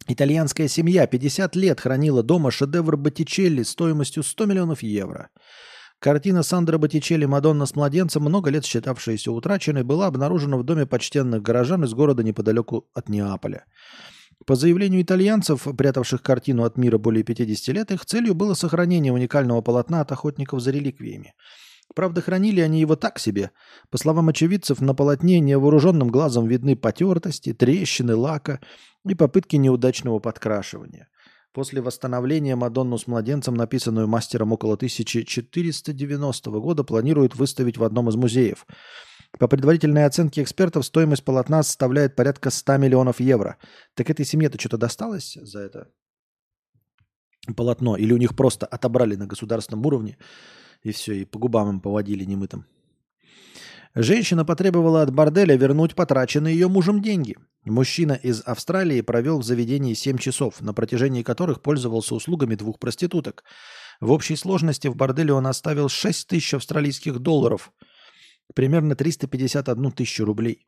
Итальянская 0.06 0.69
семья 0.69 1.06
50 1.06 1.56
лет 1.56 1.81
хранила 1.81 2.23
дома 2.23 2.51
шедевр 2.51 2.97
Боттичелли 2.97 3.62
стоимостью 3.65 4.23
100 4.23 4.47
миллионов 4.47 4.82
евро– 4.82 5.31
Картина 6.01 6.45
Сандро 6.45 6.79
Боттичелли 6.79 7.25
«Мадонна 7.25 7.66
с 7.66 7.75
младенцем», 7.75 8.23
много 8.23 8.51
лет 8.51 8.65
считавшаяся 8.65 9.33
утраченной, 9.33 9.83
была 9.83 10.07
обнаружена 10.07 10.57
в 10.57 10.62
доме 10.62 10.87
почтенных 10.87 11.43
горожан 11.43 11.83
из 11.83 11.93
города 11.93 12.23
неподалеку 12.23 12.87
от 12.95 13.09
Неаполя. 13.09 13.65
По 14.47 14.55
заявлению 14.55 15.03
итальянцев, 15.03 15.66
прятавших 15.77 16.23
картину 16.23 16.62
от 16.62 16.77
мира 16.77 16.99
более 16.99 17.25
50 17.25 17.75
лет, 17.75 17.91
их 17.91 18.07
целью 18.07 18.37
было 18.37 18.55
сохранение 18.55 19.12
уникального 19.12 19.61
полотна 19.61 20.01
от 20.01 20.12
охотников 20.12 20.61
за 20.61 20.70
реликвиями. 20.70 21.35
Правда, 21.97 22.20
хранили 22.20 22.61
они 22.61 22.79
его 22.79 22.95
так 22.95 23.19
себе. 23.19 23.51
По 23.91 23.99
словам 23.99 24.29
очевидцев, 24.29 24.81
на 24.81 24.95
полотне 24.95 25.41
невооруженным 25.41 26.11
глазом 26.11 26.47
видны 26.47 26.77
потертости, 26.77 27.53
трещины 27.53 28.15
лака 28.15 28.61
и 29.05 29.16
попытки 29.16 29.57
неудачного 29.57 30.20
подкрашивания– 30.20 31.09
После 31.53 31.81
восстановления 31.81 32.57
Мадонну 32.57 32.99
с 32.99 33.07
младенцем, 33.07 33.55
написанную 33.55 34.07
мастером 34.07 34.53
около 34.53 34.75
1490 34.75 36.51
года, 36.51 36.85
планируют 36.85 37.37
выставить 37.37 37.79
в 37.79 37.85
одном 37.85 38.09
из 38.09 38.16
музеев. 38.16 38.66
По 39.39 39.49
предварительной 39.49 40.05
оценке 40.05 40.43
экспертов, 40.43 40.85
стоимость 40.85 41.25
полотна 41.25 41.62
составляет 41.62 42.16
порядка 42.16 42.51
100 42.51 42.77
миллионов 42.77 43.20
евро. 43.20 43.57
Так 43.95 44.11
этой 44.11 44.25
семье-то 44.25 44.59
что-то 44.59 44.79
досталось 44.79 45.39
за 45.41 45.61
это 45.61 45.89
полотно? 47.55 47.97
Или 47.97 48.12
у 48.12 48.19
них 48.19 48.37
просто 48.37 48.66
отобрали 48.66 49.16
на 49.16 49.27
государственном 49.27 49.85
уровне 49.87 50.19
и 50.83 50.93
все, 50.93 51.15
и 51.15 51.25
по 51.25 51.39
губам 51.39 51.70
им 51.70 51.81
поводили 51.81 52.25
немытым? 52.25 52.66
Женщина 54.01 54.45
потребовала 54.45 55.03
от 55.03 55.12
борделя 55.12 55.57
вернуть 55.57 55.97
потраченные 55.97 56.55
ее 56.55 56.69
мужем 56.69 57.03
деньги. 57.03 57.37
Мужчина 57.65 58.12
из 58.12 58.43
Австралии 58.43 59.01
провел 59.01 59.41
в 59.41 59.43
заведении 59.43 59.95
7 59.95 60.19
часов, 60.19 60.61
на 60.61 60.73
протяжении 60.73 61.25
которых 61.25 61.62
пользовался 61.62 62.15
услугами 62.15 62.55
двух 62.55 62.79
проституток. 62.79 63.43
В 64.01 64.12
общей 64.12 64.37
сложности 64.37 64.87
в 64.87 64.95
борделе 64.95 65.33
он 65.33 65.49
оставил 65.49 65.89
6 65.89 66.29
тысяч 66.29 66.55
австралийских 66.55 67.19
долларов, 67.19 67.73
примерно 68.55 68.95
351 68.95 69.91
тысячу 69.91 70.25
рублей. 70.25 70.65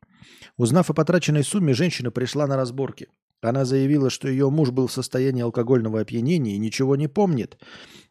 Узнав 0.57 0.89
о 0.89 0.93
потраченной 0.93 1.45
сумме, 1.45 1.73
женщина 1.73 2.11
пришла 2.11 2.47
на 2.47 2.57
разборки. 2.57 3.07
Она 3.41 3.65
заявила, 3.65 4.09
что 4.09 4.27
ее 4.27 4.49
муж 4.49 4.69
был 4.71 4.87
в 4.87 4.91
состоянии 4.91 5.41
алкогольного 5.41 6.01
опьянения 6.01 6.55
и 6.55 6.59
ничего 6.59 6.95
не 6.95 7.07
помнит. 7.07 7.57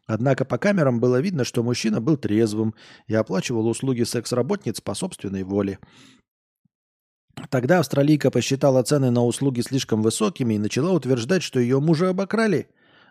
Однако 0.05 0.43
по 0.43 0.57
камерам 0.57 0.99
было 0.99 1.21
видно, 1.21 1.45
что 1.45 1.63
мужчина 1.63 2.01
был 2.01 2.17
трезвым 2.17 2.75
и 3.07 3.15
оплачивал 3.15 3.67
услуги 3.67 4.03
секс-работниц 4.03 4.81
по 4.81 4.93
собственной 4.93 5.43
воле. 5.43 5.79
Тогда 7.49 7.79
австралийка 7.79 8.29
посчитала 8.29 8.83
цены 8.83 9.09
на 9.09 9.23
услуги 9.23 9.61
слишком 9.61 10.01
высокими 10.01 10.55
и 10.55 10.59
начала 10.59 10.91
утверждать, 10.91 11.43
что 11.43 11.59
ее 11.59 11.79
мужа 11.79 12.09
обокрали. 12.09 12.67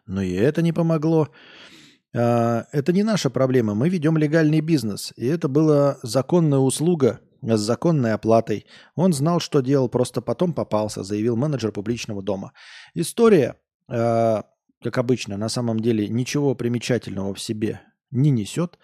Но 0.07 0.21
и 0.21 0.33
это 0.33 0.61
не 0.61 0.73
помогло. 0.73 1.29
А, 2.15 2.67
это 2.73 2.93
не 2.93 3.03
наша 3.03 3.31
проблема. 3.31 3.75
Мы 3.75 3.89
ведем 3.89 4.19
легальный 4.19 4.61
бизнес. 4.61 5.15
И 5.17 5.27
это 5.27 5.49
была 5.49 5.99
законная 6.03 6.59
услуга 6.59 7.21
с 7.43 7.61
законной 7.61 8.13
оплатой. 8.13 8.67
Он 8.95 9.13
знал, 9.13 9.41
что 9.41 9.61
делал, 9.61 9.89
просто 9.89 10.21
потом 10.21 10.53
попался, 10.53 11.03
заявил 11.03 11.37
менеджер 11.37 11.73
публичного 11.73 12.23
дома. 12.23 12.53
История, 12.95 13.57
а, 13.89 14.45
как 14.83 14.99
обычно, 14.99 15.37
на 15.37 15.49
самом 15.49 15.81
деле 15.81 16.09
ничего 16.09 16.55
примечательного 16.55 17.35
в 17.35 17.41
себе 17.41 17.81
не 18.11 18.31
несет, 18.31 18.79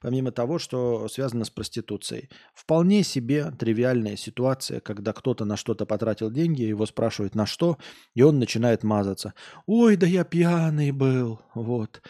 помимо 0.00 0.30
того, 0.30 0.58
что 0.58 1.08
связано 1.08 1.44
с 1.44 1.50
проституцией. 1.50 2.30
Вполне 2.54 3.02
себе 3.02 3.50
тривиальная 3.50 4.16
ситуация, 4.16 4.80
когда 4.80 5.12
кто-то 5.12 5.44
на 5.44 5.56
что-то 5.56 5.84
потратил 5.86 6.30
деньги, 6.30 6.62
его 6.62 6.86
спрашивают 6.86 7.34
на 7.34 7.46
что, 7.46 7.78
и 8.14 8.22
он 8.22 8.38
начинает 8.38 8.84
мазаться. 8.84 9.34
«Ой, 9.66 9.96
да 9.96 10.06
я 10.06 10.24
пьяный 10.24 10.92
был!» 10.92 11.40
Вот. 11.54 12.02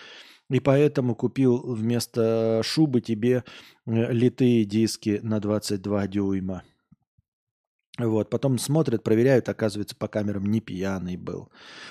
И 0.51 0.61
поэтому 0.61 1.15
купил 1.15 1.59
вместо 1.59 2.63
шубы 2.65 3.01
тебе 3.01 3.45
э, 3.87 4.13
литые 4.13 4.65
диски 4.65 5.21
на 5.23 5.41
22 5.41 6.07
дюйма. 6.07 6.63
Вот, 7.99 8.31
потом 8.31 8.59
смотрят, 8.59 9.03
проверяют, 9.03 9.49
оказывается, 9.49 9.97
по 9.97 10.07
камерам 10.07 10.47
не 10.47 10.61
пьяный 10.61 11.17
был. 11.17 11.51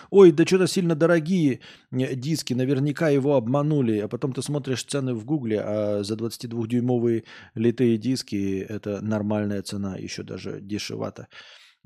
Ой, 0.10 0.32
да 0.32 0.46
что-то 0.46 0.66
сильно 0.66 0.96
дорогие 0.96 1.60
э, 1.92 2.16
диски, 2.16 2.54
наверняка 2.54 3.10
его 3.10 3.36
обманули. 3.36 4.00
А 4.00 4.08
потом 4.08 4.34
ты 4.34 4.42
смотришь 4.42 4.86
цены 4.86 5.14
в 5.14 5.26
Гугле, 5.26 5.62
а 5.62 6.04
за 6.04 6.16
22-дюймовые 6.16 7.26
литые 7.56 7.98
диски 7.98 8.66
это 8.68 9.02
нормальная 9.02 9.62
цена, 9.62 9.98
еще 9.98 10.24
даже 10.24 10.62
дешевато. 10.62 11.28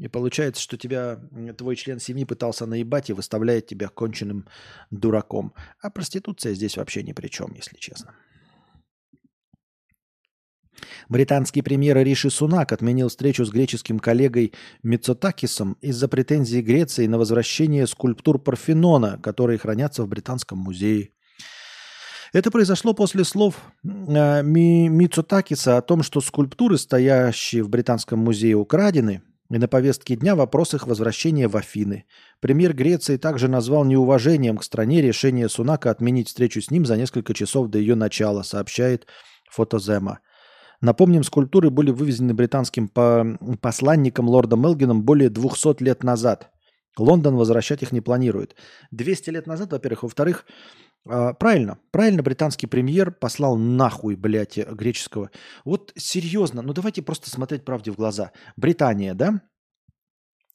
И 0.02 0.08
получается, 0.08 0.60
что 0.60 0.78
тебя 0.78 1.20
твой 1.60 1.76
член 1.76 2.00
семьи 2.00 2.26
пытался 2.26 2.66
наебать 2.66 3.12
и 3.12 3.14
выставляет 3.14 3.68
тебя 3.68 3.88
конченным 3.88 4.48
дураком. 4.90 5.54
А 5.80 5.92
проституция 5.92 6.56
здесь 6.56 6.76
вообще 6.76 7.04
ни 7.04 7.14
при 7.14 7.28
чем, 7.28 7.54
если 7.54 7.78
честно. 7.78 8.16
Британский 11.08 11.62
премьер 11.62 11.98
Риши 11.98 12.32
Сунак 12.32 12.72
отменил 12.72 13.10
встречу 13.10 13.46
с 13.46 13.52
греческим 13.52 14.00
коллегой 14.00 14.54
Мицотакисом 14.82 15.74
из-за 15.82 16.08
претензий 16.08 16.64
Греции 16.64 17.06
на 17.06 17.20
возвращение 17.20 17.86
скульптур 17.86 18.40
Парфенона, 18.40 19.20
которые 19.22 19.60
хранятся 19.60 20.02
в 20.02 20.08
Британском 20.08 20.58
музее. 20.58 21.12
Это 22.34 22.50
произошло 22.50 22.96
после 22.96 23.24
слов 23.24 23.62
э, 23.84 24.42
Мицотакиса 24.42 25.78
о 25.78 25.84
том, 25.84 26.02
что 26.02 26.22
скульптуры, 26.22 26.80
стоящие 26.80 27.62
в 27.62 27.70
Британском 27.70 28.18
музее, 28.18 28.56
украдены, 28.56 29.22
и 29.52 29.58
на 29.58 29.68
повестке 29.68 30.16
дня 30.16 30.36
вопрос 30.36 30.74
их 30.74 30.88
возвращения 30.88 31.48
в 31.48 31.58
Афины. 31.58 32.06
Премьер 32.40 32.74
Греции 32.74 33.18
также 33.18 33.48
назвал 33.48 33.84
неуважением 33.84 34.58
к 34.58 34.64
стране 34.64 35.02
решение 35.02 35.50
Сунака 35.50 35.92
отменить 35.92 36.30
встречу 36.30 36.62
с 36.62 36.72
ним 36.72 36.86
за 36.86 36.96
несколько 36.96 37.34
часов 37.34 37.68
до 37.68 37.78
ее 37.78 37.96
начала, 37.96 38.44
сообщает 38.44 39.08
Фотозема. 39.50 40.20
Напомним, 40.80 41.24
скульптуры 41.24 41.70
были 41.70 41.92
вывезены 41.92 42.34
британским 42.34 42.90
посланником 43.62 44.30
лордом 44.30 44.66
Элгином 44.66 45.04
более 45.04 45.30
200 45.30 45.84
лет 45.84 46.04
назад. 46.04 46.50
Лондон 46.98 47.36
возвращать 47.36 47.84
их 47.84 47.92
не 47.92 48.02
планирует. 48.02 48.56
200 48.92 49.30
лет 49.30 49.48
назад, 49.48 49.72
во-первых. 49.72 50.04
Во-вторых, 50.04 50.46
а, 51.08 51.34
правильно, 51.34 51.80
правильно 51.92 52.22
британский 52.24 52.68
премьер 52.68 53.12
послал 53.12 53.58
нахуй, 53.58 54.16
блядь, 54.16 54.58
греческого. 54.58 55.32
Вот 55.66 55.92
серьезно, 55.96 56.62
ну 56.62 56.74
давайте 56.74 57.02
просто 57.02 57.30
смотреть 57.30 57.66
правде 57.66 57.92
в 57.92 57.96
глаза. 57.96 58.32
Британия, 58.56 59.14
да, 59.14 59.42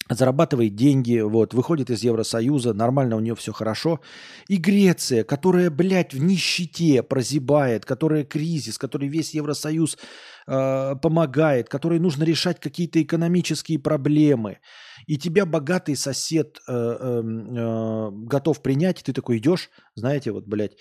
зарабатывает 0.08 0.76
деньги, 0.76 1.18
вот, 1.18 1.52
выходит 1.52 1.90
из 1.90 2.02
Евросоюза, 2.02 2.74
нормально 2.74 3.16
у 3.16 3.20
нее 3.20 3.34
все 3.34 3.52
хорошо. 3.52 4.00
И 4.48 4.56
Греция, 4.56 5.24
которая, 5.24 5.70
блядь, 5.70 6.14
в 6.14 6.22
нищете 6.22 7.02
прозябает, 7.02 7.84
которая 7.84 8.24
кризис, 8.24 8.78
который 8.78 9.08
весь 9.08 9.34
Евросоюз 9.34 9.98
э, 10.46 10.94
помогает, 11.02 11.68
которой 11.68 11.98
нужно 11.98 12.24
решать 12.24 12.60
какие-то 12.60 13.02
экономические 13.02 13.78
проблемы. 13.78 14.58
И 15.06 15.18
тебя 15.18 15.46
богатый 15.46 15.96
сосед 15.96 16.58
э, 16.66 16.72
э, 16.72 17.22
э, 17.22 18.10
готов 18.12 18.62
принять, 18.62 19.00
и 19.00 19.04
ты 19.04 19.12
такой 19.12 19.38
идешь, 19.38 19.70
знаете, 19.94 20.32
вот, 20.32 20.46
блядь, 20.46 20.76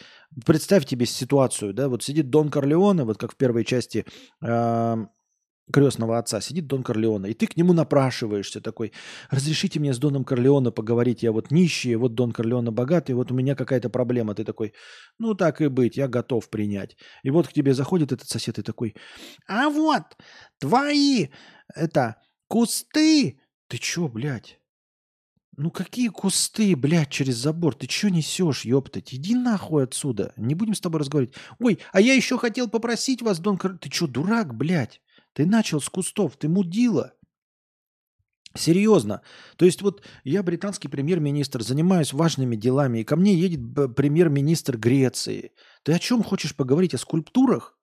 представь 0.46 0.86
тебе 0.86 1.06
ситуацию, 1.06 1.74
да, 1.74 1.90
вот 1.90 2.04
сидит 2.04 2.30
Дон 2.30 2.50
Корлеоне, 2.50 3.04
вот 3.04 3.18
как 3.18 3.34
в 3.34 3.38
первой 3.38 3.66
части 3.66 4.06
э, 4.42 5.06
крестного 5.72 6.18
отца, 6.20 6.42
сидит 6.42 6.68
Дон 6.68 6.84
Корлеона, 6.84 7.28
и 7.28 7.34
ты 7.34 7.48
к 7.48 7.58
нему 7.58 7.74
напрашиваешься 7.74 8.62
такой, 8.62 8.94
разрешите 9.30 9.80
мне 9.80 9.94
с 9.94 9.98
Доном 10.00 10.24
Корлеона 10.24 10.72
поговорить, 10.72 11.24
я 11.24 11.32
вот 11.32 11.52
нищий, 11.52 11.96
вот 11.96 12.14
Дон 12.16 12.32
Корлеона 12.32 12.72
богатый, 12.72 13.14
вот 13.14 13.32
у 13.32 13.36
меня 13.36 13.56
какая-то 13.56 13.90
проблема. 13.90 14.36
Ты 14.36 14.44
такой, 14.44 14.74
ну 15.20 15.34
так 15.36 15.62
и 15.62 15.68
быть, 15.68 15.98
я 15.98 16.08
готов 16.08 16.50
принять. 16.50 16.98
И 17.24 17.30
вот 17.32 17.48
к 17.48 17.54
тебе 17.54 17.74
заходит 17.74 18.12
этот 18.12 18.28
сосед 18.30 18.60
и 18.60 18.62
такой, 18.64 18.96
а 19.48 19.70
вот 19.70 20.04
твои, 20.60 21.28
это, 21.76 22.18
кусты. 22.48 23.40
Ты 23.68 23.78
чё, 23.80 24.08
блядь? 24.08 24.60
Ну 25.58 25.72
какие 25.72 26.10
кусты, 26.10 26.76
блядь, 26.76 27.10
через 27.10 27.36
забор? 27.38 27.76
Ты 27.76 27.88
чё 27.88 28.10
несешь, 28.10 28.66
ёптать? 28.66 29.14
Иди 29.14 29.36
нахуй 29.36 29.86
отсюда. 29.86 30.34
Не 30.38 30.54
будем 30.56 30.74
с 30.76 30.82
тобой 30.82 31.00
разговаривать. 31.00 31.36
Ой, 31.60 31.80
а 31.94 32.02
я 32.02 32.14
еще 32.14 32.38
хотел 32.38 32.70
попросить 32.70 33.22
вас, 33.22 33.40
Дон 33.40 33.58
Корлеона. 33.58 33.80
Ты 33.80 33.90
чё, 33.90 34.08
дурак, 34.08 34.54
блядь? 34.56 35.02
Ты 35.36 35.46
начал 35.46 35.82
с 35.82 35.90
кустов, 35.90 36.38
ты 36.38 36.48
мудила. 36.48 37.14
Серьезно. 38.58 39.22
То 39.58 39.66
есть 39.66 39.82
вот 39.82 40.02
я 40.24 40.42
британский 40.44 40.88
премьер-министр, 40.88 41.62
занимаюсь 41.62 42.14
важными 42.14 42.56
делами, 42.56 43.00
и 43.00 43.04
ко 43.04 43.18
мне 43.18 43.36
едет 43.36 43.60
премьер-министр 43.96 44.78
Греции. 44.78 45.52
Ты 45.84 45.92
о 45.92 46.00
чем 46.00 46.24
хочешь 46.24 46.56
поговорить? 46.56 46.94
О 46.94 46.98
скульптурах? 46.98 47.78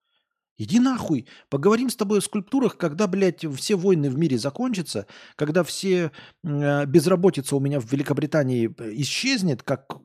Иди 0.57 0.81
нахуй. 0.81 1.27
Поговорим 1.51 1.91
с 1.91 1.97
тобой 1.97 2.19
о 2.19 2.23
скульптурах, 2.23 2.79
когда, 2.79 3.07
блядь, 3.07 3.45
все 3.57 3.77
войны 3.77 4.09
в 4.09 4.17
мире 4.17 4.39
закончатся, 4.39 5.07
когда 5.37 5.63
все 5.63 6.11
э, 6.43 6.87
безработица 6.87 7.55
у 7.57 7.61
меня 7.61 7.81
в 7.81 7.93
Великобритании 7.93 8.75
исчезнет, 9.01 9.63
как 9.63 9.99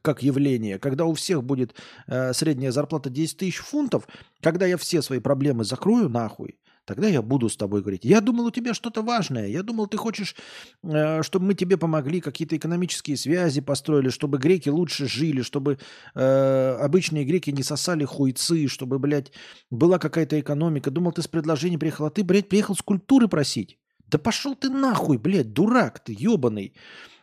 как 0.00 0.22
явление, 0.22 0.78
когда 0.78 1.04
у 1.04 1.12
всех 1.12 1.44
будет 1.44 1.74
э, 2.06 2.32
средняя 2.32 2.72
зарплата 2.72 3.10
10 3.10 3.36
тысяч 3.36 3.58
фунтов, 3.58 4.08
когда 4.40 4.64
я 4.64 4.78
все 4.78 5.02
свои 5.02 5.18
проблемы 5.18 5.64
закрою 5.64 6.08
нахуй, 6.08 6.58
Тогда 6.84 7.08
я 7.08 7.22
буду 7.22 7.48
с 7.48 7.56
тобой 7.56 7.80
говорить. 7.80 8.04
Я 8.04 8.20
думал, 8.20 8.46
у 8.46 8.50
тебя 8.50 8.74
что-то 8.74 9.02
важное. 9.02 9.46
Я 9.46 9.62
думал, 9.62 9.86
ты 9.86 9.96
хочешь, 9.96 10.36
э, 10.82 11.22
чтобы 11.22 11.46
мы 11.46 11.54
тебе 11.54 11.78
помогли, 11.78 12.20
какие-то 12.20 12.56
экономические 12.56 13.16
связи 13.16 13.62
построили, 13.62 14.10
чтобы 14.10 14.36
греки 14.38 14.68
лучше 14.68 15.08
жили, 15.08 15.40
чтобы 15.40 15.78
э, 16.14 16.76
обычные 16.80 17.24
греки 17.24 17.50
не 17.50 17.62
сосали 17.62 18.04
хуйцы, 18.04 18.68
чтобы, 18.68 18.98
блядь, 18.98 19.32
была 19.70 19.98
какая-то 19.98 20.38
экономика. 20.38 20.90
Думал, 20.90 21.12
ты 21.12 21.22
с 21.22 21.28
предложением 21.28 21.80
приехал, 21.80 22.04
а 22.04 22.10
ты, 22.10 22.22
блядь, 22.22 22.50
приехал 22.50 22.74
скульптуры 22.74 23.28
просить. 23.28 23.78
Да 24.06 24.18
пошел 24.18 24.54
ты 24.54 24.68
нахуй, 24.68 25.16
блядь, 25.16 25.54
дурак 25.54 26.04
ты, 26.04 26.14
ебаный. 26.16 26.74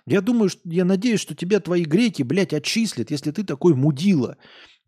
Я 0.07 0.21
думаю, 0.21 0.49
что, 0.49 0.61
я 0.65 0.85
надеюсь, 0.85 1.19
что 1.19 1.35
тебя 1.35 1.59
твои 1.59 1.85
греки, 1.85 2.23
блядь, 2.23 2.53
отчислят, 2.53 3.11
если 3.11 3.31
ты 3.31 3.43
такой 3.43 3.75
мудила. 3.75 4.37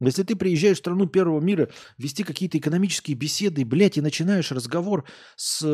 Если 0.07 0.23
ты 0.23 0.35
приезжаешь 0.35 0.77
в 0.77 0.79
страну 0.79 1.07
первого 1.07 1.39
мира 1.39 1.69
вести 1.97 2.23
какие-то 2.23 2.57
экономические 2.57 3.15
беседы, 3.15 3.65
блядь, 3.65 3.97
и 3.97 4.01
начинаешь 4.01 4.51
разговор 4.51 5.05
с 5.35 5.65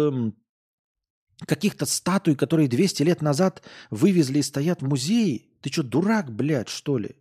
каких-то 1.46 1.86
статуй, 1.86 2.36
которые 2.36 2.68
200 2.68 3.04
лет 3.04 3.22
назад 3.22 3.64
вывезли 3.90 4.40
и 4.40 4.44
стоят 4.44 4.82
в 4.82 4.88
музее, 4.88 5.46
ты 5.62 5.72
что, 5.72 5.84
дурак, 5.84 6.32
блядь, 6.34 6.70
что 6.70 6.98
ли? 6.98 7.16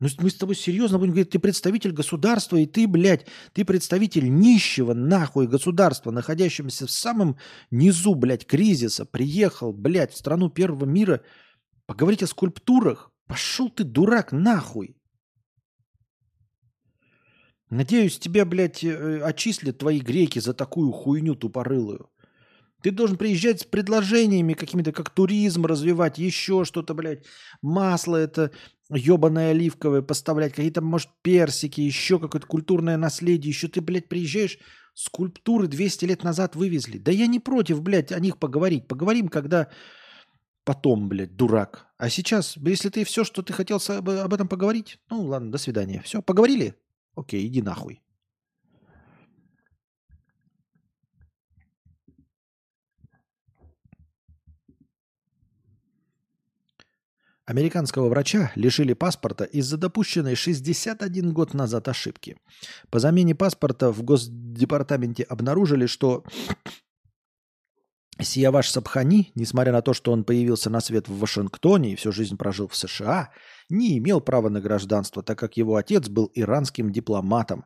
Ну, 0.00 0.08
мы 0.18 0.30
с 0.30 0.34
тобой 0.34 0.54
серьезно 0.54 0.98
будем 0.98 1.10
говорить, 1.12 1.30
ты 1.30 1.40
представитель 1.40 1.90
государства, 1.90 2.56
и 2.56 2.66
ты, 2.66 2.86
блядь, 2.86 3.26
ты 3.52 3.64
представитель 3.64 4.32
нищего 4.32 4.94
нахуй 4.94 5.48
государства, 5.48 6.12
находящегося 6.12 6.86
в 6.86 6.90
самом 6.90 7.36
низу, 7.72 8.14
блядь, 8.14 8.46
кризиса, 8.46 9.04
приехал, 9.04 9.72
блядь, 9.72 10.12
в 10.12 10.16
страну 10.16 10.50
первого 10.50 10.84
мира 10.84 11.22
поговорить 11.86 12.22
о 12.22 12.28
скульптурах. 12.28 13.10
Пошел 13.26 13.68
ты, 13.68 13.82
дурак, 13.82 14.30
нахуй. 14.30 14.97
Надеюсь, 17.70 18.18
тебя, 18.18 18.44
блядь, 18.44 18.82
э, 18.82 19.20
отчислят 19.20 19.78
твои 19.78 20.00
греки 20.00 20.38
за 20.38 20.54
такую 20.54 20.90
хуйню 20.92 21.34
тупорылую. 21.34 22.10
Ты 22.82 22.92
должен 22.92 23.16
приезжать 23.16 23.60
с 23.60 23.64
предложениями 23.64 24.54
какими-то, 24.54 24.92
как 24.92 25.10
туризм 25.10 25.66
развивать, 25.66 26.18
еще 26.18 26.64
что-то, 26.64 26.94
блядь. 26.94 27.24
Масло 27.60 28.16
это 28.16 28.52
ебаное 28.88 29.50
оливковое 29.50 30.00
поставлять, 30.00 30.54
какие-то, 30.54 30.80
может, 30.80 31.10
персики, 31.22 31.80
еще 31.80 32.18
какое-то 32.18 32.46
культурное 32.46 32.96
наследие. 32.96 33.50
Еще 33.50 33.68
ты, 33.68 33.80
блядь, 33.80 34.08
приезжаешь, 34.08 34.58
скульптуры 34.94 35.66
200 35.66 36.04
лет 36.04 36.24
назад 36.24 36.56
вывезли. 36.56 36.98
Да 36.98 37.10
я 37.10 37.26
не 37.26 37.40
против, 37.40 37.82
блядь, 37.82 38.12
о 38.12 38.20
них 38.20 38.38
поговорить. 38.38 38.86
Поговорим, 38.86 39.28
когда 39.28 39.68
потом, 40.64 41.08
блядь, 41.08 41.34
дурак. 41.34 41.88
А 41.98 42.08
сейчас, 42.08 42.56
если 42.56 42.90
ты 42.90 43.04
все, 43.04 43.24
что 43.24 43.42
ты 43.42 43.52
хотел 43.52 43.80
об 43.88 44.34
этом 44.34 44.46
поговорить, 44.46 44.98
ну 45.10 45.22
ладно, 45.22 45.50
до 45.50 45.58
свидания. 45.58 46.00
Все, 46.04 46.22
поговорили? 46.22 46.76
Окей, 47.18 47.48
иди 47.48 47.62
нахуй. 47.62 48.00
Американского 57.44 58.08
врача 58.08 58.52
лишили 58.54 58.92
паспорта 58.92 59.42
из-за 59.44 59.78
допущенной 59.78 60.36
61 60.36 61.32
год 61.32 61.54
назад 61.54 61.88
ошибки. 61.88 62.36
По 62.88 63.00
замене 63.00 63.34
паспорта 63.34 63.90
в 63.90 64.02
Госдепартаменте 64.04 65.24
обнаружили, 65.24 65.86
что 65.86 66.24
Сияваш 68.24 68.70
Сабхани, 68.70 69.32
несмотря 69.34 69.72
на 69.72 69.82
то, 69.82 69.94
что 69.94 70.12
он 70.12 70.24
появился 70.24 70.70
на 70.70 70.80
свет 70.80 71.08
в 71.08 71.18
Вашингтоне 71.18 71.92
и 71.92 71.96
всю 71.96 72.12
жизнь 72.12 72.36
прожил 72.36 72.68
в 72.68 72.76
США, 72.76 73.30
не 73.68 73.98
имел 73.98 74.20
права 74.20 74.48
на 74.48 74.60
гражданство, 74.60 75.22
так 75.22 75.38
как 75.38 75.56
его 75.56 75.76
отец 75.76 76.08
был 76.08 76.30
иранским 76.34 76.90
дипломатом, 76.90 77.64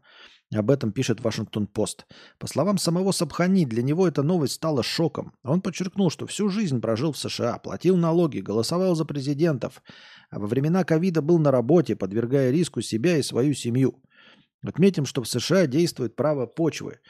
об 0.54 0.70
этом 0.70 0.92
пишет 0.92 1.22
Вашингтон-Пост. 1.22 2.06
По 2.38 2.46
словам 2.46 2.76
самого 2.76 3.12
Сабхани, 3.12 3.64
для 3.64 3.82
него 3.82 4.06
эта 4.06 4.22
новость 4.22 4.54
стала 4.54 4.82
шоком. 4.82 5.32
Он 5.42 5.62
подчеркнул, 5.62 6.10
что 6.10 6.26
всю 6.26 6.50
жизнь 6.50 6.80
прожил 6.80 7.12
в 7.12 7.18
США, 7.18 7.58
платил 7.58 7.96
налоги, 7.96 8.40
голосовал 8.40 8.94
за 8.94 9.06
президентов, 9.06 9.82
а 10.30 10.38
во 10.38 10.46
времена 10.46 10.84
ковида 10.84 11.22
был 11.22 11.38
на 11.38 11.50
работе, 11.50 11.96
подвергая 11.96 12.50
риску 12.50 12.82
себя 12.82 13.16
и 13.16 13.22
свою 13.22 13.54
семью. 13.54 14.02
Отметим, 14.62 15.06
что 15.06 15.22
в 15.22 15.28
США 15.28 15.66
действует 15.66 16.16
право 16.16 16.46
почвы, 16.46 17.00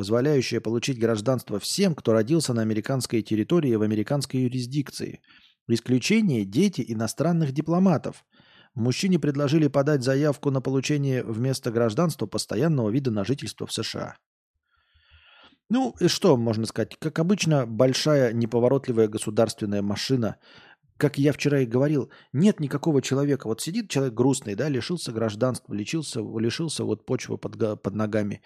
позволяющее 0.00 0.62
получить 0.62 0.98
гражданство 0.98 1.60
всем, 1.60 1.94
кто 1.94 2.14
родился 2.14 2.54
на 2.54 2.62
американской 2.62 3.20
территории 3.20 3.74
в 3.74 3.82
американской 3.82 4.40
юрисдикции. 4.40 5.20
Исключение– 5.68 6.44
дети 6.46 6.82
иностранных 6.88 7.52
дипломатов– 7.52 8.24
Мужчине 8.74 9.18
предложили 9.18 9.66
подать 9.66 10.02
заявку 10.02 10.50
на 10.50 10.60
получение 10.60 11.24
вместо 11.24 11.72
гражданства 11.72 12.26
постоянного 12.26 12.88
вида 12.88 13.10
на 13.10 13.24
жительство 13.24 13.66
в 13.66 13.72
США. 13.72 14.16
Ну, 15.68 15.94
и 16.00 16.08
что 16.08 16.36
можно 16.36 16.66
сказать? 16.66 16.96
Как 16.98 17.18
обычно, 17.18 17.66
большая 17.66 18.32
неповоротливая 18.32 19.08
государственная 19.08 19.82
машина. 19.82 20.36
Как 20.96 21.18
я 21.18 21.32
вчера 21.32 21.60
и 21.60 21.66
говорил, 21.66 22.10
нет 22.32 22.60
никакого 22.60 23.02
человека. 23.02 23.48
Вот 23.48 23.60
сидит 23.60 23.90
человек 23.90 24.14
грустный, 24.14 24.54
да, 24.54 24.68
лишился 24.68 25.12
гражданства, 25.12 25.74
лечился, 25.74 26.20
лишился 26.20 26.84
вот 26.84 27.04
почвы 27.04 27.38
под, 27.38 27.82
под 27.82 27.94
ногами. 27.94 28.42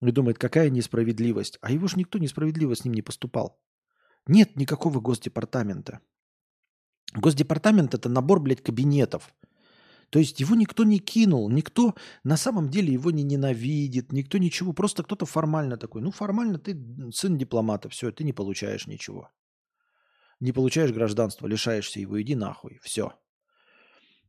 И 0.00 0.10
думает, 0.10 0.38
какая 0.38 0.70
несправедливость. 0.70 1.58
А 1.60 1.72
его 1.72 1.88
же 1.88 1.98
никто 1.98 2.18
несправедливо 2.18 2.74
с 2.74 2.84
ним 2.84 2.94
не 2.94 3.02
поступал. 3.02 3.60
Нет 4.26 4.56
никакого 4.56 5.00
госдепартамента. 5.00 6.00
Госдепартамент– 7.14 7.94
это 7.94 8.08
набор, 8.08 8.40
блядь, 8.40 8.62
кабинетов– 8.62 9.34
то 10.10 10.18
есть 10.18 10.40
его 10.40 10.54
никто 10.54 10.84
не 10.84 10.98
кинул, 10.98 11.50
никто 11.50 11.94
на 12.24 12.36
самом 12.36 12.70
деле 12.70 12.92
его 12.92 13.10
не 13.10 13.22
ненавидит, 13.22 14.10
никто 14.10 14.38
ничего, 14.38 14.72
просто 14.72 15.02
кто-то 15.02 15.26
формально 15.26 15.76
такой. 15.76 16.00
Ну, 16.00 16.10
формально 16.10 16.58
ты 16.58 16.78
сын 17.12 17.36
дипломата, 17.36 17.88
все, 17.90 18.10
ты 18.10 18.24
не 18.24 18.32
получаешь 18.32 18.86
ничего. 18.86 19.30
Не 20.40 20.52
получаешь 20.52 20.92
гражданство, 20.92 21.46
лишаешься 21.46 22.00
его, 22.00 22.20
иди 22.22 22.34
нахуй, 22.34 22.78
все. 22.82 23.12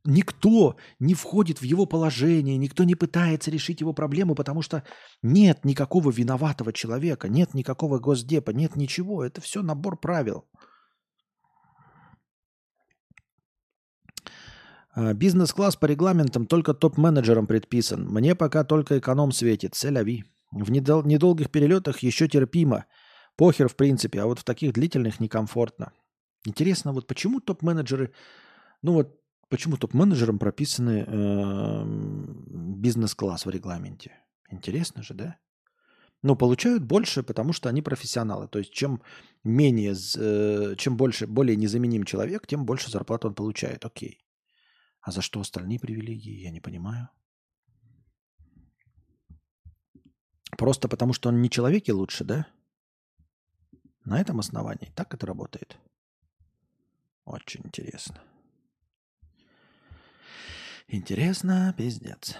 Никто 0.04 0.76
не 0.98 1.14
входит 1.14 1.60
в 1.60 1.64
его 1.64 1.86
положение, 1.86 2.56
никто 2.56 2.84
не 2.84 2.94
пытается 2.94 3.50
решить 3.50 3.80
его 3.80 3.92
проблему, 3.92 4.34
потому 4.34 4.62
что 4.62 4.82
нет 5.22 5.64
никакого 5.64 6.10
виноватого 6.10 6.72
человека, 6.72 7.28
нет 7.28 7.54
никакого 7.54 7.98
госдепа, 7.98 8.50
нет 8.52 8.76
ничего. 8.76 9.22
Это 9.22 9.40
все 9.42 9.62
набор 9.62 10.00
правил. 10.00 10.44
А, 14.94 15.12
бизнес-класс 15.12 15.76
по 15.76 15.86
регламентам 15.86 16.46
только 16.46 16.72
топ-менеджерам 16.72 17.46
предписан. 17.46 18.06
Мне 18.08 18.34
пока 18.34 18.64
только 18.64 18.98
эконом 18.98 19.32
светит. 19.32 19.74
Целяви. 19.74 20.24
В 20.50 20.70
недол- 20.70 21.04
недолгих 21.04 21.50
перелетах 21.50 21.98
еще 22.02 22.26
терпимо. 22.26 22.86
Похер, 23.36 23.68
в 23.68 23.76
принципе, 23.76 24.20
а 24.20 24.26
вот 24.26 24.38
в 24.38 24.44
таких 24.44 24.72
длительных 24.72 25.20
некомфортно. 25.20 25.92
Интересно, 26.46 26.92
вот 26.92 27.06
почему 27.06 27.40
топ-менеджеры... 27.40 28.12
Ну 28.82 28.94
вот 28.94 29.19
почему 29.50 29.76
топ-менеджерам 29.76 30.38
прописаны 30.38 31.04
э, 31.06 31.84
бизнес-класс 32.76 33.44
в 33.44 33.50
регламенте? 33.50 34.12
Интересно 34.50 35.02
же, 35.02 35.14
да? 35.14 35.36
Но 36.22 36.36
получают 36.36 36.82
больше, 36.82 37.22
потому 37.22 37.52
что 37.52 37.68
они 37.68 37.82
профессионалы. 37.82 38.48
То 38.48 38.58
есть 38.58 38.72
чем 38.72 39.02
менее, 39.44 39.94
э, 40.16 40.76
чем 40.76 40.96
больше, 40.96 41.26
более 41.26 41.56
незаменим 41.56 42.04
человек, 42.04 42.46
тем 42.46 42.64
больше 42.64 42.90
зарплату 42.90 43.28
он 43.28 43.34
получает. 43.34 43.84
Окей. 43.84 44.24
А 45.00 45.12
за 45.12 45.22
что 45.22 45.40
остальные 45.40 45.80
привилегии, 45.80 46.42
я 46.42 46.50
не 46.50 46.60
понимаю. 46.60 47.08
Просто 50.58 50.88
потому, 50.88 51.12
что 51.12 51.28
он 51.28 51.40
не 51.40 51.48
человеки 51.48 51.90
лучше, 51.90 52.24
да? 52.24 52.46
На 54.04 54.20
этом 54.20 54.40
основании 54.40 54.92
так 54.94 55.14
это 55.14 55.26
работает. 55.26 55.78
Очень 57.24 57.62
интересно. 57.64 58.20
Интересно, 60.92 61.72
пиздец. 61.78 62.34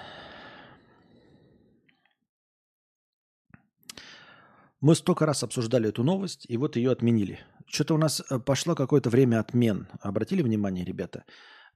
Мы 4.81 4.97
столько 4.97 5.25
раз 5.25 5.45
обсуждали 5.45 5.91
эту 5.91 6.03
новость, 6.03 6.47
и 6.49 6.57
вот 6.57 6.75
ее 6.75 6.91
отменили. 6.91 7.39
Что-то 7.67 7.95
у 7.95 7.99
нас 7.99 8.21
э, 8.29 8.41
пошло 8.41 8.75
какое-то 8.75 9.09
время 9.09 9.39
отмен. 9.39 9.87
Обратили 10.01 10.43
внимание, 10.43 10.85
ребята? 10.85 11.25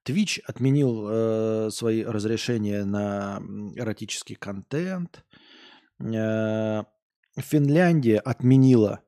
Twitch 0.05 0.41
отменил 0.45 1.07
э, 1.09 1.71
свои 1.71 2.03
разрешения 2.03 2.85
на 2.85 3.41
эротический 3.77 4.35
контент. 4.35 5.25
Э, 6.01 6.83
Финляндия 7.37 8.19
отменила 8.19 9.01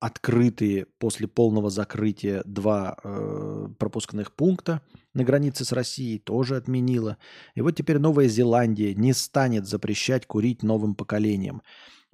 открытые 0.00 0.86
после 0.98 1.28
полного 1.28 1.70
закрытия 1.70 2.42
два 2.44 2.96
э, 3.02 3.68
пропускных 3.78 4.32
пункта 4.32 4.82
на 5.14 5.24
границе 5.24 5.64
с 5.64 5.72
Россией, 5.72 6.18
тоже 6.18 6.56
отменила. 6.56 7.16
И 7.54 7.60
вот 7.60 7.72
теперь 7.72 7.98
Новая 7.98 8.28
Зеландия 8.28 8.94
не 8.94 9.12
станет 9.12 9.66
запрещать 9.66 10.26
курить 10.26 10.62
новым 10.62 10.94
поколением. 10.94 11.62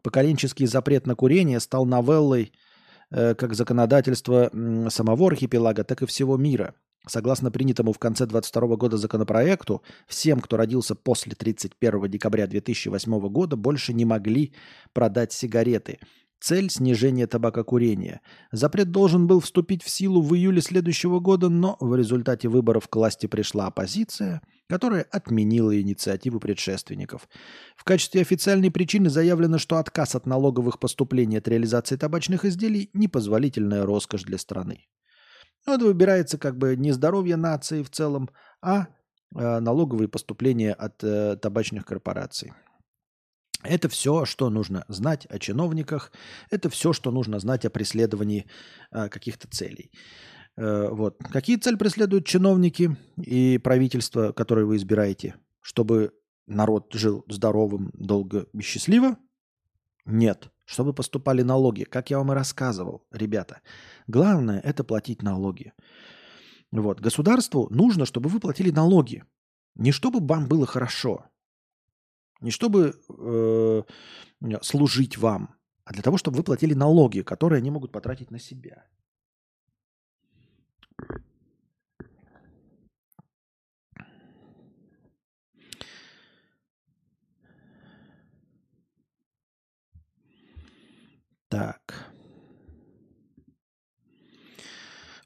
Поколенческий 0.03 0.67
запрет 0.67 1.07
на 1.07 1.15
курение 1.15 1.61
стал 1.61 1.85
новеллой 1.85 2.53
э, 3.11 3.35
как 3.35 3.55
законодательства 3.55 4.51
самого 4.89 5.29
архипелага, 5.29 5.85
так 5.85 6.03
и 6.03 6.07
всего 6.07 6.37
мира– 6.37 6.75
Согласно 7.07 7.51
принятому 7.51 7.93
в 7.93 7.99
конце 7.99 8.27
2022 8.27 8.77
года 8.77 8.97
законопроекту, 8.97 9.83
всем, 10.07 10.41
кто 10.41 10.57
родился 10.57 10.95
после 10.95 11.35
31 11.35 12.09
декабря 12.09 12.47
2008 12.47 13.29
года, 13.29 13.57
больше 13.57 13.93
не 13.93 14.05
могли 14.05 14.55
продать 14.93 15.33
сигареты. 15.33 15.99
Цель– 16.43 16.71
снижение 16.71 17.29
табакокурения. 17.29 18.21
Запрет 18.51 18.91
должен 18.91 19.29
был 19.29 19.39
вступить 19.39 19.85
в 19.85 19.89
силу 19.89 20.21
в 20.21 20.35
июле 20.35 20.61
следующего 20.61 21.21
года, 21.21 21.49
но 21.49 21.77
в 21.79 21.95
результате 21.95 22.49
выборов 22.49 22.89
к 22.89 22.97
власти 22.97 23.27
пришла 23.27 23.69
оппозиция, 23.69 24.43
которая 24.69 25.03
отменила 25.05 25.81
инициативу 25.81 26.41
предшественников. 26.41 27.29
В 27.77 27.85
качестве 27.85 28.23
официальной 28.23 28.73
причины 28.73 29.09
заявлено, 29.09 29.59
что 29.59 29.77
отказ 29.77 30.17
от 30.17 30.27
налоговых 30.27 30.81
поступлений 30.81 31.37
от 31.37 31.47
реализации 31.47 31.95
табачных 31.95 32.45
изделий– 32.45 32.91
непозволительная 32.93 33.87
роскошь 33.87 34.25
для 34.25 34.39
страны. 34.39 34.87
Ну, 35.65 35.75
это 35.75 35.85
выбирается 35.85 36.39
как 36.39 36.59
бы 36.59 36.75
не 36.75 36.91
здоровье 36.91 37.37
нации 37.37 37.85
в 37.85 37.91
целом, 37.91 38.31
а 38.61 38.89
э, 39.33 39.61
налоговые 39.61 40.09
поступления 40.09 40.73
от 40.73 41.05
э, 41.05 41.37
табачных 41.37 41.87
корпораций. 41.87 42.53
Это 43.63 43.89
все, 43.89 44.25
что 44.25 44.51
нужно 44.51 44.85
знать 44.89 45.27
о 45.27 45.39
чиновниках, 45.39 46.13
это 46.51 46.69
все, 46.69 46.93
что 46.93 47.11
нужно 47.11 47.39
знать 47.39 47.65
о 47.65 47.71
преследовании 47.71 48.47
э, 48.91 49.09
каких-то 49.09 49.49
целей. 49.49 49.91
Э, 50.57 50.89
вот. 50.91 51.19
Какие 51.19 51.57
цели 51.57 51.77
преследуют 51.77 52.27
чиновники 52.27 52.97
и 53.17 53.59
правительство, 53.59 54.33
которые 54.33 54.67
вы 54.67 54.77
избираете? 54.77 55.37
чтобы 55.63 56.13
народ 56.47 56.93
жил 56.93 57.25
здоровым, 57.29 57.91
долго 57.95 58.47
и 58.53 58.61
счастливо? 58.61 59.17
Нет. 60.05 60.51
Чтобы 60.65 60.93
поступали 60.93 61.43
налоги. 61.43 61.85
Как 61.85 62.11
я 62.11 62.19
вам 62.19 62.33
и 62.33 62.35
рассказывал, 62.35 63.07
ребята. 63.11 63.63
Главное– 64.07 64.61
это 64.65 64.85
платить 64.85 65.23
налоги. 65.23 65.73
Вот. 66.71 67.01
Государству 67.01 67.69
нужно, 67.71 68.05
чтобы 68.05 68.29
вы 68.29 68.41
платили 68.41 68.71
налоги. 68.71 69.25
Не 69.75 69.93
чтобы 69.93 70.25
вам 70.25 70.49
было 70.49 70.67
хорошо. 70.67 71.27
Не 72.43 72.51
чтобы 72.51 73.01
э, 73.09 73.83
служить 74.63 75.17
вам, 75.17 75.55
а 75.85 75.93
для 75.93 76.03
того, 76.03 76.19
чтобы 76.19 76.37
вы 76.37 76.43
платили 76.43 76.75
налоги, 76.75 77.23
которые 77.23 77.59
они 77.59 77.71
могут 77.71 77.93
потратить 77.93 78.31
на 78.31 78.39
себя. 78.39 78.85
Так. 91.49 92.11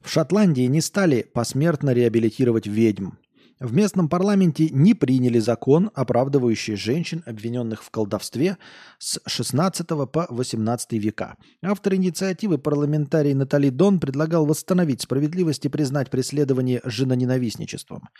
В 0.00 0.08
Шотландии 0.08 0.66
не 0.66 0.80
стали 0.80 1.22
посмертно 1.22 1.90
реабилитировать 1.94 2.66
ведьм. 2.66 3.10
В 3.58 3.72
местном 3.72 4.10
парламенте 4.10 4.68
не 4.68 4.92
приняли 4.92 5.38
закон, 5.38 5.90
оправдывающий 5.94 6.76
женщин, 6.76 7.22
обвиненных 7.24 7.82
в 7.82 7.90
колдовстве 7.90 8.58
с 8.98 9.18
16 9.26 9.86
по 10.12 10.26
18 10.28 10.92
века. 10.92 11.36
Автор 11.62 11.94
инициативы 11.94 12.58
парламентарий 12.58 13.32
Натали 13.32 13.70
Дон 13.70 13.98
предлагал 13.98 14.44
восстановить 14.44 15.00
справедливость 15.00 15.64
и 15.64 15.70
признать 15.70 16.10
преследование 16.10 16.82
женоненавистничеством. 16.84 18.10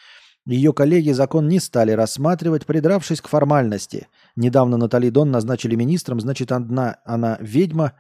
Ее 0.46 0.72
коллеги 0.72 1.10
закон 1.10 1.48
не 1.48 1.60
стали 1.60 1.92
рассматривать, 1.92 2.64
придравшись 2.64 3.20
к 3.20 3.28
формальности. 3.28 4.06
Недавно 4.36 4.78
Натали 4.78 5.10
Дон 5.10 5.30
назначили 5.30 5.74
министром, 5.74 6.18
значит, 6.18 6.50
одна 6.50 6.96
она 7.04 7.36
ведьма, 7.40 7.92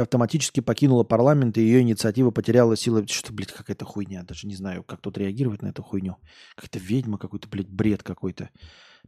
автоматически 0.00 0.60
покинула 0.60 1.04
парламент, 1.04 1.58
и 1.58 1.62
ее 1.62 1.80
инициатива 1.82 2.30
потеряла 2.30 2.76
силы. 2.76 3.06
Что, 3.06 3.32
блядь, 3.32 3.52
какая-то 3.52 3.84
хуйня. 3.84 4.22
Даже 4.22 4.46
не 4.46 4.54
знаю, 4.54 4.82
как 4.84 5.00
тут 5.00 5.18
реагировать 5.18 5.62
на 5.62 5.68
эту 5.68 5.82
хуйню. 5.82 6.16
Какая-то 6.56 6.78
ведьма, 6.78 7.18
какой-то, 7.18 7.48
блядь, 7.48 7.68
бред 7.68 8.02
какой-то. 8.02 8.50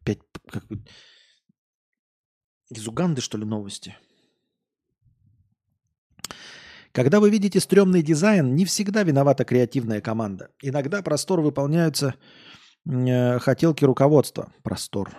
Опять 0.01 0.21
как... 0.49 0.65
Из 2.71 2.89
Уганды, 2.89 3.21
что 3.21 3.39
ли, 3.39 3.45
новости? 3.45 3.97
Когда 6.93 7.21
вы 7.21 7.31
видите 7.31 7.61
стрёмный 7.61 8.03
дизайн, 8.03 8.55
не 8.55 8.65
всегда 8.65 9.03
виновата 9.03 9.45
креативная 9.45 10.01
команда. 10.01 10.51
Иногда 10.63 11.03
простор 11.03 11.41
выполняются 11.41 12.15
Э, 12.87 13.39
хотелки 13.39 13.85
руководства. 13.85 14.53
Простор. 14.63 15.11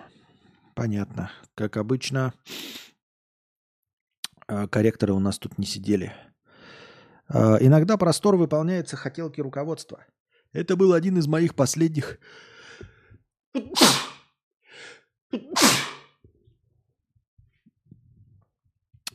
Понятно. 0.74 1.30
Как 1.54 1.76
обычно, 1.76 2.34
корректоры 4.46 5.12
у 5.12 5.18
нас 5.18 5.38
тут 5.38 5.58
не 5.58 5.66
сидели. 5.66 6.12
Э, 7.28 7.56
иногда 7.60 7.96
простор 7.96 8.36
выполняется 8.36 8.96
хотелки 8.96 9.40
руководства. 9.40 10.04
Это 10.52 10.76
был 10.76 10.92
один 10.92 11.18
из 11.18 11.26
моих 11.26 11.54
последних 11.54 12.18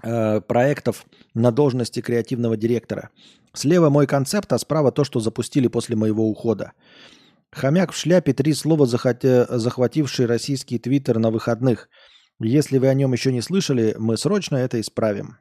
проектов 0.02 1.06
на 1.36 1.52
должности 1.52 2.02
креативного 2.02 2.58
директора. 2.58 3.12
Слева 3.54 3.90
мой 3.90 4.08
концепт, 4.08 4.52
а 4.54 4.58
справа 4.58 4.92
то, 4.92 5.04
что 5.04 5.20
запустили 5.20 5.68
после 5.68 5.96
моего 5.96 6.28
ухода. 6.28 6.74
Хомяк 7.52 7.92
в 7.92 7.98
шляпе– 7.98 8.34
три 8.36 8.54
слова, 8.54 8.86
захватившие 8.86 10.26
российский 10.26 10.80
твиттер 10.80 11.20
на 11.20 11.32
выходных. 11.32 11.90
Если 12.44 12.80
вы 12.80 12.88
о 12.88 12.94
нем 12.94 13.14
еще 13.14 13.32
не 13.32 13.42
слышали, 13.42 13.96
мы 14.00 14.18
срочно 14.18 14.56
это 14.56 14.82
исправим. 14.82 15.38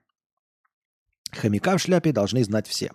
Хомяка 1.33 1.79
в 1.79 1.81
шляпе 1.81 2.13
должны 2.13 2.45
знать 2.45 2.67
все. 2.67 2.93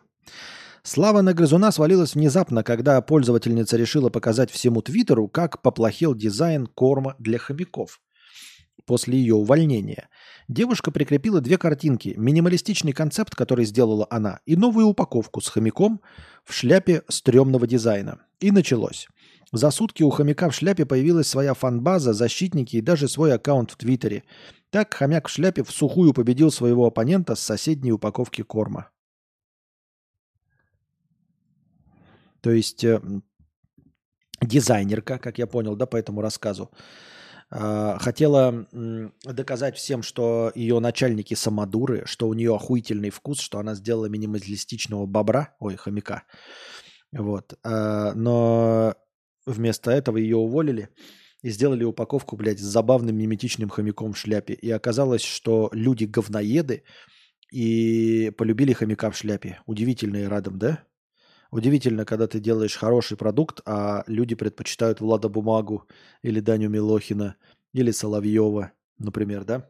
Слава 0.84 1.22
на 1.22 1.34
грызуна 1.34 1.72
свалилась 1.72 2.14
внезапно, 2.14 2.64
когда 2.64 3.02
пользовательница 3.02 3.78
решила 3.78 4.10
показать 4.10 4.52
всему 4.52 4.84
Твиттеру, 4.84 5.28
как 5.28 5.64
поплохел 5.64 6.14
дизайн 6.14 6.68
корма 6.68 7.16
для 7.18 7.40
хомяков 7.40 8.00
после 8.86 9.18
ее 9.18 9.36
увольнения. 9.36 10.10
Девушка 10.48 10.92
прикрепила 10.92 11.42
две 11.42 11.58
картинки. 11.58 12.14
Минималистичный 12.18 12.94
концепт, 12.94 13.36
который 13.36 13.66
сделала 13.66 14.06
она, 14.10 14.42
и 14.46 14.56
новую 14.56 14.88
упаковку 14.88 15.42
с 15.42 15.48
хомяком 15.48 16.02
в 16.44 16.54
шляпе 16.54 17.04
стрёмного 17.08 17.66
дизайна. 17.66 18.20
И 18.40 18.52
началось. 18.52 19.08
За 19.56 19.72
сутки 19.72 20.04
у 20.04 20.10
хомяка 20.10 20.50
в 20.50 20.54
шляпе 20.54 20.86
появилась 20.86 21.30
своя 21.30 21.54
фанбаза, 21.54 22.12
защитники 22.12 22.76
и 22.76 22.82
даже 22.82 23.08
свой 23.08 23.34
аккаунт 23.34 23.72
в 23.72 23.78
Твиттере. 23.78 24.24
Так 24.70 24.94
хомяк 24.94 25.30
в 25.30 25.32
шляпе 25.32 25.64
в 25.64 25.72
сухую 25.72 26.14
победил 26.14 26.52
своего 26.52 26.88
оппонента 26.88 27.36
с 27.36 27.40
соседней 27.40 27.94
упаковки 27.94 28.42
корма. 28.42 28.90
То 32.42 32.52
есть 32.52 32.84
э, 32.84 33.02
дизайнерка, 34.42 35.20
как 35.20 35.38
я 35.38 35.48
понял, 35.48 35.78
да, 35.78 35.86
по 35.86 35.96
этому 35.96 36.20
рассказу, 36.20 36.70
э, 37.50 37.98
хотела 37.98 38.68
э, 38.74 39.10
доказать 39.24 39.78
всем, 39.78 40.04
что 40.04 40.52
ее 40.54 40.82
начальники 40.82 41.34
самодуры, 41.34 42.04
что 42.06 42.28
у 42.28 42.34
нее 42.34 42.54
охуительный 42.54 43.10
вкус, 43.10 43.40
что 43.40 43.60
она 43.60 43.74
сделала 43.74 44.08
минималистичного 44.08 45.06
бобра, 45.06 45.56
ой, 45.60 45.78
хомяка. 45.78 46.24
Вот. 47.14 47.58
А, 47.64 48.14
но 48.16 48.96
вместо 49.46 49.92
этого 49.92 50.18
ее 50.18 50.38
уволили 50.38 50.90
и 51.42 51.50
сделали 51.50 51.84
упаковку, 51.84 52.36
блядь, 52.36 52.60
с 52.60 52.64
забавным 52.64 53.16
миметичным 53.16 53.70
хомяком 53.70 54.14
в 54.14 54.18
шляпе. 54.18 54.54
И 54.54 54.70
оказалось, 54.72 55.24
что 55.24 55.70
люди 55.74 56.06
говноеды 56.06 56.84
и 57.52 58.32
полюбили 58.38 58.74
хомяка 58.74 59.12
в 59.12 59.18
шляпе. 59.18 59.60
Удивительно 59.66 60.18
и 60.18 60.24
радом, 60.24 60.58
да? 60.58 60.84
Удивительно, 61.52 62.06
когда 62.06 62.28
ты 62.28 62.40
делаешь 62.40 62.76
хороший 62.76 63.16
продукт, 63.16 63.62
а 63.66 64.04
люди 64.08 64.36
предпочитают 64.36 65.00
Влада 65.00 65.30
Бумагу 65.30 65.88
или 66.24 66.40
Даню 66.40 66.70
Милохина 66.70 67.36
или 67.74 67.92
Соловьева, 67.92 68.72
например, 68.98 69.46
да? 69.46 69.70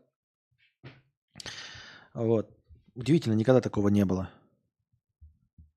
Вот. 2.14 2.50
Удивительно, 2.96 3.34
никогда 3.34 3.60
такого 3.60 3.90
не 3.90 4.06
было. 4.06 4.30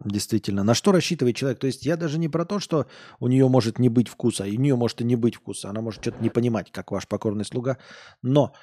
Действительно. 0.04 0.62
На 0.62 0.74
что 0.74 0.92
рассчитывает 0.92 1.36
человек? 1.36 1.58
То 1.58 1.66
есть 1.66 1.84
я 1.84 1.96
даже 1.96 2.18
не 2.18 2.28
про 2.28 2.44
то, 2.44 2.60
что 2.60 2.86
у 3.18 3.26
нее 3.26 3.48
может 3.48 3.80
не 3.80 3.88
быть 3.88 4.08
вкуса, 4.08 4.44
и 4.44 4.56
у 4.56 4.60
нее 4.60 4.76
может 4.76 5.00
и 5.00 5.04
не 5.04 5.16
быть 5.16 5.34
вкуса. 5.34 5.70
Она 5.70 5.80
может 5.80 6.02
что-то 6.02 6.22
не 6.22 6.30
понимать, 6.30 6.70
как 6.70 6.92
ваш 6.92 7.08
покорный 7.08 7.44
слуга. 7.44 7.78
Но 8.22 8.54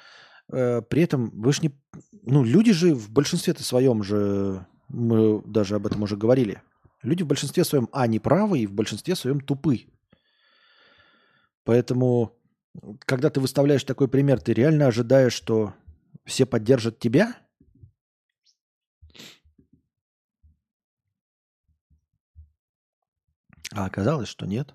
э, 0.50 0.80
при 0.80 1.02
этом 1.02 1.30
вы 1.38 1.52
же 1.52 1.60
не... 1.62 1.72
Ну, 2.22 2.42
люди 2.42 2.72
же 2.72 2.94
в 2.94 3.10
большинстве-то 3.10 3.62
своем 3.62 4.02
же... 4.02 4.66
Мы 4.88 5.42
даже 5.42 5.74
об 5.74 5.86
этом 5.86 6.02
уже 6.04 6.16
говорили. 6.16 6.62
Люди 7.02 7.22
в 7.22 7.26
большинстве 7.26 7.64
своем, 7.64 7.88
а, 7.92 8.06
не 8.06 8.18
правы, 8.18 8.60
и 8.60 8.66
в 8.66 8.72
большинстве 8.72 9.14
своем 9.14 9.40
тупы. 9.40 9.86
Поэтому, 11.64 12.32
когда 13.00 13.28
ты 13.28 13.40
выставляешь 13.40 13.84
такой 13.84 14.08
пример, 14.08 14.40
ты 14.40 14.54
реально 14.54 14.86
ожидаешь, 14.86 15.34
что 15.34 15.74
все 16.24 16.46
поддержат 16.46 16.98
тебя– 16.98 17.36
А 23.76 23.84
оказалось, 23.84 24.28
что 24.28 24.46
нет. 24.46 24.72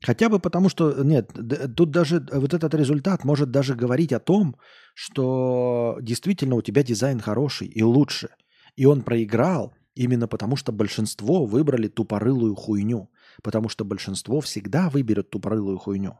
Хотя 0.00 0.28
бы 0.28 0.38
потому, 0.38 0.68
что 0.68 1.02
нет, 1.02 1.32
тут 1.76 1.90
даже 1.90 2.24
вот 2.32 2.54
этот 2.54 2.72
результат 2.74 3.24
может 3.24 3.50
даже 3.50 3.74
говорить 3.74 4.12
о 4.12 4.20
том, 4.20 4.56
что 4.94 5.98
действительно 6.00 6.54
у 6.54 6.62
тебя 6.62 6.84
дизайн 6.84 7.18
хороший 7.18 7.66
и 7.66 7.82
лучше. 7.82 8.30
И 8.76 8.86
он 8.86 9.02
проиграл 9.02 9.74
именно 9.96 10.28
потому, 10.28 10.54
что 10.54 10.70
большинство 10.70 11.44
выбрали 11.44 11.88
тупорылую 11.88 12.54
хуйню. 12.54 13.10
Потому 13.42 13.68
что 13.68 13.84
большинство 13.84 14.40
всегда 14.40 14.88
выберет 14.88 15.30
тупорылую 15.30 15.78
хуйню. 15.78 16.16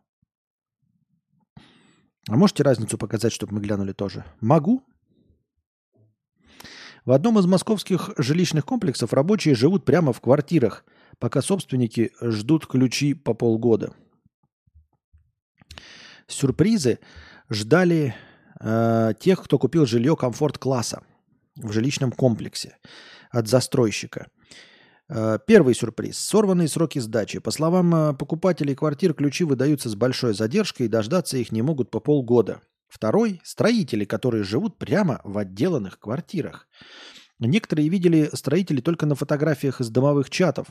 А 2.28 2.36
можете 2.36 2.65
разницу 2.65 2.98
показать, 2.98 3.32
чтобы 3.32 3.55
мы 3.55 3.60
глянули 3.60 3.93
тоже? 3.93 4.24
Могу. 4.40 4.82
В 7.09 7.12
одном 7.12 7.39
из 7.39 7.47
московских 7.47 8.10
жилищных 8.18 8.66
комплексов 8.66 9.14
рабочие 9.14 9.55
живут 9.55 9.86
прямо 9.86 10.12
в 10.12 10.20
квартирах, 10.20 10.85
пока 11.18 11.40
собственники 11.40 12.12
ждут 12.20 12.66
ключи 12.66 13.14
по 13.14 13.32
полгода. 13.32 13.94
Сюрпризы 16.26 16.98
ждали 17.48 18.14
э, 18.60 19.14
тех, 19.18 19.43
кто 19.43 19.59
купил 19.59 19.86
жилье 19.86 20.16
комфорт-класса 20.16 21.02
в 21.56 21.72
жилищном 21.72 22.12
комплексе 22.12 22.76
от 23.30 23.48
застройщика. 23.48 24.26
Э, 25.09 25.39
первый 25.47 25.74
сюрприз. 25.74 26.18
Сорванные 26.18 26.68
сроки 26.68 26.98
сдачи. 26.98 27.39
По 27.39 27.51
словам 27.51 27.94
э, 27.94 28.12
покупателей 28.12 28.74
квартир, 28.74 29.14
ключи 29.14 29.44
выдаются 29.44 29.89
с 29.89 29.94
большой 29.94 30.35
задержкой 30.35 30.85
и 30.85 30.90
дождаться 30.90 31.39
их 31.39 31.52
не 31.52 31.62
могут 31.62 31.90
по 31.90 32.01
полгода. 32.01 32.60
Второй– 32.89 33.40
строители, 33.44 34.05
которые 34.05 34.44
живут 34.44 34.78
прямо 34.78 35.20
в 35.23 35.36
отделанных 35.36 35.98
квартирах. 35.98 36.66
Некоторые 37.39 37.89
видели 37.89 38.31
строителей 38.32 38.82
только 38.82 39.06
на 39.06 39.15
фотографиях 39.15 39.81
из 39.81 39.90
домовых 39.90 40.31
чатов, 40.31 40.69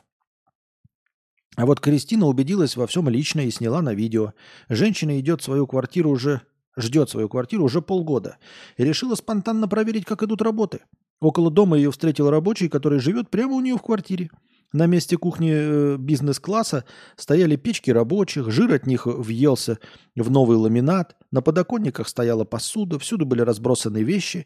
А 1.56 1.65
вот 1.65 1.80
Кристина 1.80 2.26
убедилась 2.26 2.76
во 2.76 2.85
всем 2.88 3.07
лично 3.07 3.41
и 3.41 3.52
сняла 3.52 3.81
на 3.81 3.94
видео. 3.94 4.34
Женщина 4.68 5.19
идет 5.19 5.41
в 5.41 5.45
свою 5.45 5.65
квартиру 5.65 6.10
уже, 6.10 6.41
ждет 6.76 7.10
свою 7.10 7.30
квартиру 7.30 7.64
уже 7.64 7.81
полгода. 7.81 8.38
И 8.77 8.84
решила 8.84 9.15
спонтанно 9.15 9.68
проверить, 9.68 10.06
как 10.06 10.23
идут 10.23 10.41
работы. 10.41 10.81
Около 11.19 11.49
дома 11.49 11.77
ее 11.77 11.91
встретил 11.91 12.30
рабочий, 12.30 12.69
который 12.69 12.99
живет 12.99 13.30
прямо 13.30 13.56
у 13.56 13.61
нее 13.61 13.77
в 13.77 13.81
квартире. 13.81 14.30
На 14.73 14.85
месте 14.85 15.18
кухни 15.18 15.52
э, 15.53 15.98
бизнес-класса 15.98 16.84
стояли 17.15 17.56
печки 17.56 17.89
рабочих, 17.89 18.52
жир 18.52 18.73
от 18.73 18.85
них 18.85 19.06
въелся 19.06 19.80
в 20.15 20.30
новый 20.30 20.57
ламинат, 20.57 21.15
на 21.31 21.41
подоконниках 21.41 22.10
стояла 22.10 22.44
посуда, 22.44 22.99
всюду 22.99 23.26
были 23.26 23.41
разбросаны 23.41 24.03
вещи. 24.03 24.45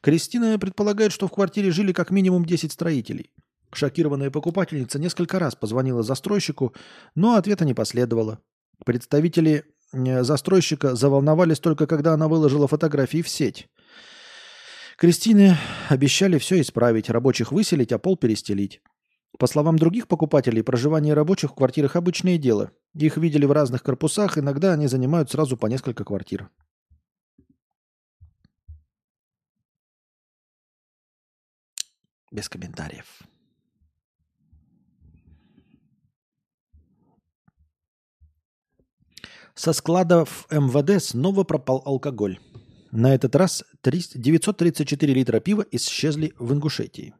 Кристина 0.00 0.58
предполагает, 0.58 1.12
что 1.12 1.28
в 1.28 1.30
квартире 1.30 1.70
жили 1.70 1.92
как 1.92 2.10
минимум 2.10 2.44
10 2.44 2.72
строителей. 2.72 3.30
Шокированная 3.72 4.30
покупательница 4.30 4.98
несколько 4.98 5.38
раз 5.38 5.54
позвонила 5.54 6.02
застройщику, 6.02 6.74
но 7.14 7.36
ответа 7.36 7.64
не 7.64 7.72
последовало. 7.72 8.40
Представители 8.84 9.64
э, 9.92 10.24
застройщика 10.24 10.96
заволновались 10.96 11.60
только 11.60 11.86
когда 11.86 12.14
она 12.14 12.26
выложила 12.26 12.66
фотографии 12.66 13.22
в 13.22 13.28
сеть. 13.28 13.68
Кристине 15.02 15.58
обещали 15.88 16.38
все 16.38 16.60
исправить, 16.60 17.10
рабочих 17.10 17.50
выселить, 17.50 17.90
а 17.90 17.98
пол 17.98 18.16
перестелить. 18.16 18.80
По 19.36 19.48
словам 19.48 19.76
других 19.76 20.06
покупателей, 20.06 20.62
проживание 20.62 21.12
рабочих 21.12 21.50
в 21.50 21.54
квартирах– 21.56 21.96
обычное 21.96 22.38
дело. 22.38 22.70
Их 22.94 23.16
видели 23.16 23.44
в 23.44 23.50
разных 23.50 23.82
корпусах, 23.82 24.38
иногда 24.38 24.74
они 24.74 24.86
занимают 24.86 25.28
сразу 25.28 25.56
по 25.56 25.66
несколько 25.66 26.04
квартир. 26.04 26.50
Без 32.30 32.48
комментариев. 32.48 33.22
Со 39.56 39.72
складов 39.72 40.46
МВД 40.52 41.02
снова 41.02 41.42
пропал 41.42 41.82
алкоголь. 41.84 42.38
На 42.92 43.14
этот 43.14 43.34
раз 43.34 43.64
934 43.82 45.14
литра 45.14 45.40
пива 45.40 45.64
исчезли 45.70 46.34
в 46.38 46.52
Ингушетии. 46.52 47.14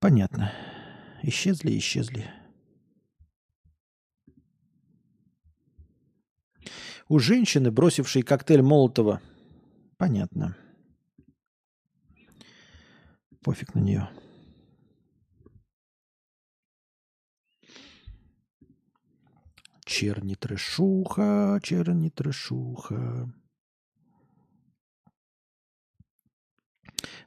Понятно. 0.00 0.52
Исчезли, 1.22 1.78
исчезли. 1.78 2.28
У 7.08 7.20
женщины, 7.20 7.70
бросившей 7.70 8.22
коктейль 8.22 8.60
Молотова, 8.60 9.22
понятно. 9.96 10.56
Пофиг 13.40 13.72
на 13.74 13.78
нее. 13.78 14.10
Черни 19.88 20.34
трешуха, 20.34 21.58
черни 21.62 22.10
трешуха. 22.10 23.32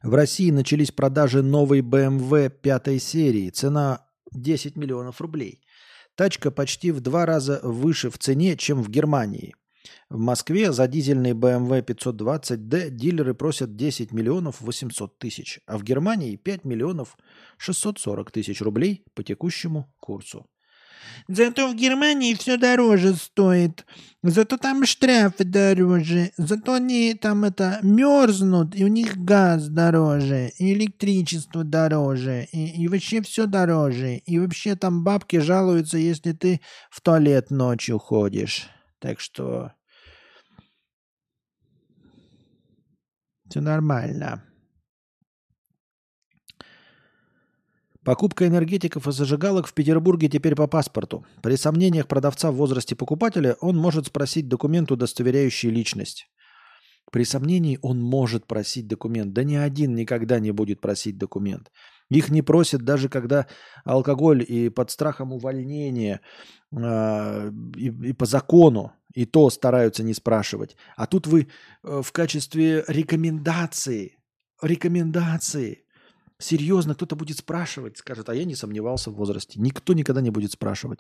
В 0.04 0.14
России 0.14 0.52
начались 0.52 0.92
продажи 0.92 1.42
новой 1.42 1.82
BMW 1.82 2.52
пятой 2.52 3.00
серии. 3.00 3.50
Цена 3.50 4.06
10 4.32 4.76
миллионов 4.76 5.22
рублей. 5.22 5.64
Тачка 6.14 6.52
почти 6.52 6.92
в 6.92 7.00
два 7.00 7.26
раза 7.26 7.60
выше 7.64 8.12
в 8.12 8.20
цене, 8.20 8.56
чем 8.56 8.84
в 8.84 8.90
Германии. 8.90 9.56
В 10.10 10.20
Москве 10.20 10.72
за 10.72 10.88
дизельный 10.88 11.32
BMW 11.32 11.84
520D 11.84 12.92
дилеры 12.92 13.34
просят 13.34 13.76
10 13.76 14.12
миллионов 14.12 14.62
800 14.62 15.18
тысяч, 15.18 15.60
а 15.66 15.80
в 15.80 15.84
Германии 15.84 16.36
5 16.36 16.66
миллионов 16.66 17.18
640 17.58 18.30
тысяч 18.30 18.62
рублей 18.62 19.04
по 19.16 19.24
текущему 19.24 19.92
курсу. 20.00 20.46
Зато 21.28 21.70
в 21.70 21.76
Германии 21.76 22.34
все 22.34 22.58
дороже 22.58 23.16
стоит. 23.16 23.86
Зато 24.24 24.58
там 24.58 24.86
штрафы 24.86 25.44
дороже. 25.44 26.32
Зато 26.38 26.74
они 26.74 27.14
там 27.14 27.44
это 27.44 27.80
мерзнут, 27.82 28.76
и 28.76 28.84
у 28.84 28.88
них 28.88 29.18
газ 29.18 29.68
дороже, 29.68 30.52
и 30.58 30.74
электричество 30.74 31.64
дороже, 31.64 32.48
и, 32.52 32.84
и 32.84 32.88
вообще 32.88 33.22
все 33.22 33.46
дороже. 33.46 34.18
И 34.18 34.40
вообще 34.40 34.76
там 34.76 35.04
бабки 35.04 35.38
жалуются, 35.38 35.98
если 35.98 36.34
ты 36.34 36.62
в 36.90 37.02
туалет 37.02 37.50
ночью 37.50 37.98
ходишь. 37.98 38.68
Так 39.00 39.20
что 39.20 39.72
все 43.50 43.62
нормально. 43.62 44.44
Покупка 48.04 48.48
энергетиков 48.48 49.08
и 49.08 49.12
зажигалок 49.12 49.68
в 49.68 49.74
Петербурге 49.74 50.28
теперь 50.28 50.56
по 50.56 50.66
паспорту. 50.66 51.24
При 51.44 51.56
сомнениях 51.56 52.08
продавца 52.08 52.52
в 52.52 52.56
возрасте 52.56 52.96
покупателя 52.96 53.58
он 53.62 53.78
может 53.78 54.08
спросить 54.08 54.48
документ, 54.48 54.92
удостоверяющий 54.92 55.70
личность. 55.70 56.28
При 57.12 57.26
сомнении 57.26 57.78
он 57.84 58.02
может 58.02 58.48
просить 58.48 58.88
документ. 58.88 59.34
Да 59.34 59.44
ни 59.44 59.56
один 59.56 59.94
никогда 59.94 60.40
не 60.40 60.52
будет 60.52 60.82
просить 60.82 61.18
документ. 61.20 61.72
Их 62.10 62.30
не 62.30 62.42
просят 62.42 62.82
даже 62.82 63.08
когда 63.08 63.48
алкоголь 63.86 64.44
и 64.48 64.70
под 64.70 64.90
страхом 64.90 65.32
увольнения, 65.32 66.22
э, 66.76 67.52
и, 67.76 67.88
и 67.88 68.14
по 68.14 68.26
закону, 68.26 68.94
и 69.14 69.26
то 69.26 69.50
стараются 69.50 70.04
не 70.04 70.14
спрашивать. 70.14 70.76
А 70.96 71.06
тут 71.06 71.28
вы 71.28 71.50
э, 71.84 72.02
в 72.04 72.12
качестве 72.12 72.84
рекомендации, 72.88 74.18
рекомендации 74.62 75.86
Серьезно, 76.42 76.96
кто-то 76.96 77.16
будет 77.16 77.38
спрашивать, 77.38 77.98
скажет, 77.98 78.28
а 78.30 78.36
я 78.36 78.46
не 78.46 78.56
сомневался 78.56 79.12
в 79.12 79.16
возрасте. 79.16 79.60
Никто 79.60 79.94
никогда 79.94 80.22
не 80.22 80.32
будет 80.32 80.52
спрашивать. 80.52 81.00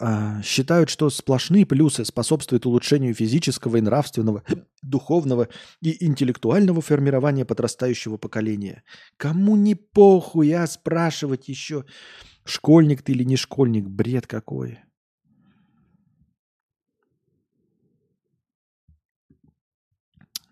А, 0.00 0.40
считают, 0.42 0.88
что 0.88 1.10
сплошные 1.10 1.66
плюсы 1.66 2.04
способствуют 2.04 2.66
улучшению 2.66 3.14
физического 3.14 3.76
и 3.76 3.80
нравственного, 3.80 4.44
духовного 4.82 5.48
и 5.80 6.04
интеллектуального 6.04 6.80
формирования 6.80 7.44
подрастающего 7.44 8.16
поколения. 8.16 8.84
Кому 9.16 9.56
не 9.56 9.74
похуй, 9.74 10.52
а 10.52 10.66
спрашивать 10.66 11.48
еще, 11.48 11.84
школьник 12.44 13.02
ты 13.02 13.12
или 13.12 13.24
не 13.24 13.36
школьник, 13.36 13.88
бред 13.88 14.26
какой. 14.26 14.78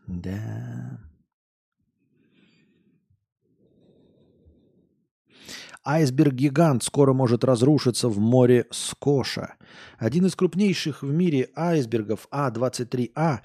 Да. 0.07 0.90
Айсберг-гигант 5.85 6.83
скоро 6.83 7.13
может 7.13 7.45
разрушиться 7.45 8.09
в 8.09 8.19
море 8.19 8.67
Скоша. 8.71 9.55
Один 9.99 10.27
из 10.27 10.37
крупнейших 10.37 11.03
в 11.03 11.11
мире 11.11 11.51
айсбергов 11.57 12.27
А-23А 12.31 13.39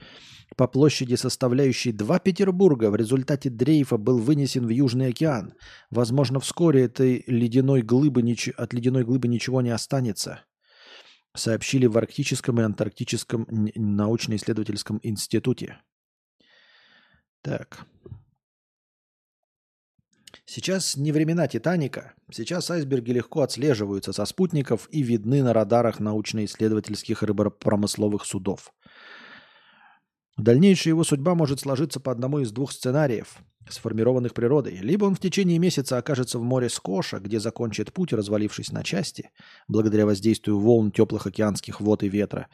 по 0.57 0.68
площади, 0.68 1.16
составляющей 1.16 1.91
два 1.91 2.20
Петербурга, 2.20 2.90
в 2.90 2.95
результате 2.95 3.49
дрейфа 3.49 3.98
был 3.98 4.20
вынесен 4.20 4.66
в 4.66 4.70
Южный 4.70 5.07
океан. 5.07 5.53
Возможно, 5.90 6.40
вскоре 6.40 6.84
этой 6.86 7.24
ледяной 7.28 7.82
глыбы 7.82 8.22
от 8.57 8.74
ледяной 8.74 9.03
глыбы 9.03 9.28
ничего 9.28 9.62
не 9.62 9.70
останется, 9.70 10.41
сообщили 11.36 11.88
в 11.88 11.98
Арктическом 11.98 12.60
и 12.60 12.64
Антарктическом 12.64 13.48
научно-исследовательском 13.49 14.99
институте. 15.03 15.78
Так. 17.41 17.86
Сейчас 20.45 20.95
не 20.95 21.11
времена 21.11 21.47
Титаника. 21.47 22.13
Сейчас 22.31 22.69
айсберги 22.69 23.11
легко 23.11 23.41
отслеживаются 23.41 24.13
со 24.13 24.26
спутников 24.26 24.88
и 24.91 25.01
видны 25.01 25.41
на 25.41 25.53
радарах 25.53 25.99
научно-исследовательских 25.99 27.23
рыбопромысловых 27.23 28.26
судов. 28.26 28.72
Дальнейшая 30.38 30.91
его 30.91 31.03
судьба 31.03 31.34
может 31.34 31.61
сложиться 31.61 31.99
по 31.99 32.11
одному 32.11 32.39
из 32.39 32.51
двух 32.51 32.73
сценариев, 32.73 33.38
сформированных 33.69 34.34
природой. 34.34 34.77
Либо 34.77 35.05
он 35.05 35.15
в 35.15 35.19
течение 35.19 35.57
месяца 35.57 35.97
окажется 35.97 36.38
в 36.38 36.43
море 36.43 36.69
Скоша, 36.69 37.19
где 37.19 37.39
закончит 37.39 37.91
путь, 37.91 38.13
развалившись 38.13 38.72
на 38.72 38.84
части, 38.84 39.31
благодаря 39.67 40.05
воздействию 40.05 40.59
волн 40.59 40.91
теплых 40.91 41.26
океанских 41.26 41.81
вод 41.81 42.03
и 42.03 42.09
ветра. 42.09 42.47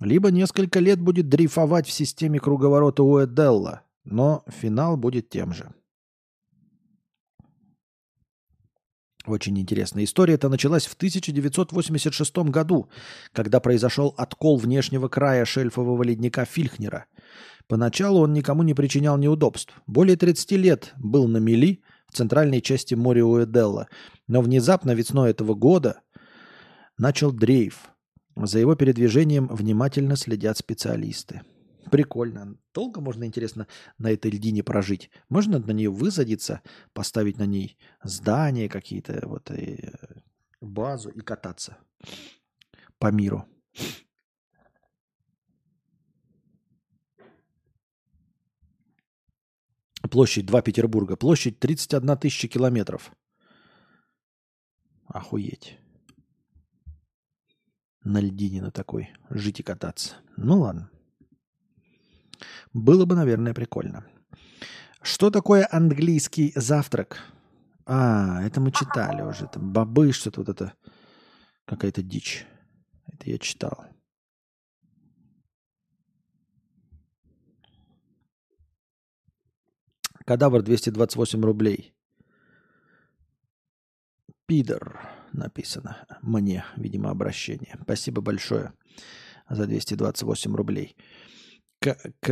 Либо 0.00 0.30
несколько 0.30 0.78
лет 0.78 1.00
будет 1.00 1.28
дрейфовать 1.28 1.86
в 1.86 1.92
системе 1.92 2.38
круговорота 2.38 3.02
Уэделла, 3.02 3.82
но 4.04 4.44
финал 4.48 4.96
будет 4.96 5.28
тем 5.28 5.52
же. 5.52 5.74
Очень 9.26 9.58
интересная 9.58 10.04
история. 10.04 10.34
Это 10.34 10.48
началась 10.48 10.86
в 10.86 10.94
1986 10.94 12.36
году, 12.50 12.88
когда 13.32 13.58
произошел 13.58 14.14
откол 14.16 14.56
внешнего 14.56 15.08
края 15.08 15.44
шельфового 15.44 16.02
ледника 16.04 16.44
Фильхнера. 16.44 17.06
Поначалу 17.66 18.20
он 18.20 18.32
никому 18.32 18.62
не 18.62 18.74
причинял 18.74 19.18
неудобств. 19.18 19.74
Более 19.88 20.16
30 20.16 20.52
лет 20.52 20.94
был 20.96 21.26
на 21.26 21.38
мели 21.38 21.82
в 22.08 22.16
центральной 22.16 22.60
части 22.60 22.94
моря 22.94 23.24
Уэделла. 23.24 23.88
Но 24.28 24.40
внезапно 24.40 24.92
весной 24.92 25.30
этого 25.30 25.54
года 25.54 26.00
начал 26.96 27.32
дрейф. 27.32 27.90
За 28.36 28.60
его 28.60 28.76
передвижением 28.76 29.48
внимательно 29.48 30.14
следят 30.14 30.58
специалисты. 30.58 31.42
Прикольно. 31.90 32.58
Долго 32.74 33.00
можно, 33.00 33.24
интересно, 33.24 33.66
на 33.98 34.10
этой 34.10 34.30
льдине 34.30 34.62
прожить? 34.62 35.10
Можно 35.28 35.58
на 35.58 35.72
нее 35.72 35.90
высадиться, 35.90 36.62
поставить 36.92 37.38
на 37.38 37.46
ней 37.46 37.78
здания 38.02 38.68
какие-то, 38.68 39.26
вот, 39.26 39.50
и 39.50 39.78
э, 39.82 39.90
базу 40.60 41.10
и 41.10 41.20
кататься 41.20 41.78
по 42.98 43.10
миру. 43.10 43.46
Площадь 50.10 50.46
2 50.46 50.62
Петербурга. 50.62 51.16
Площадь 51.16 51.58
31 51.58 52.16
тысяча 52.16 52.48
километров. 52.48 53.12
Охуеть. 55.06 55.78
На 58.02 58.20
льдине 58.20 58.62
на 58.62 58.70
такой 58.70 59.10
жить 59.30 59.60
и 59.60 59.62
кататься. 59.62 60.14
Ну 60.36 60.60
ладно. 60.60 60.90
Было 62.72 63.04
бы, 63.04 63.14
наверное, 63.14 63.54
прикольно. 63.54 64.04
Что 65.02 65.30
такое 65.30 65.68
английский 65.70 66.52
завтрак? 66.56 67.20
А, 67.86 68.42
это 68.42 68.60
мы 68.60 68.72
читали 68.72 69.22
уже. 69.22 69.44
Это 69.44 69.60
бобы, 69.60 70.12
что-то 70.12 70.40
вот 70.40 70.48
это. 70.48 70.74
Какая-то 71.64 72.02
дичь. 72.02 72.44
Это 73.06 73.30
я 73.30 73.38
читал. 73.38 73.86
Кадавр 80.26 80.62
228 80.62 81.40
рублей. 81.42 81.94
Пидор 84.46 85.00
написано. 85.32 86.04
Мне, 86.20 86.64
видимо, 86.76 87.10
обращение. 87.10 87.78
Спасибо 87.82 88.20
большое 88.22 88.72
за 89.48 89.66
228 89.66 90.54
рублей. 90.56 90.96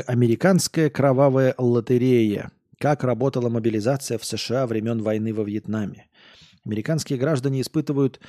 Американская 0.06 0.90
кровавая 0.90 1.54
лотерея. 1.58 2.50
Как 2.78 3.04
работала 3.04 3.48
мобилизация 3.48 4.18
в 4.18 4.24
США 4.24 4.66
времен 4.66 5.02
войны 5.02 5.32
во 5.32 5.44
Вьетнаме. 5.44 6.06
Американские 6.66 7.18
граждане 7.18 7.60
испытывают 7.60 8.20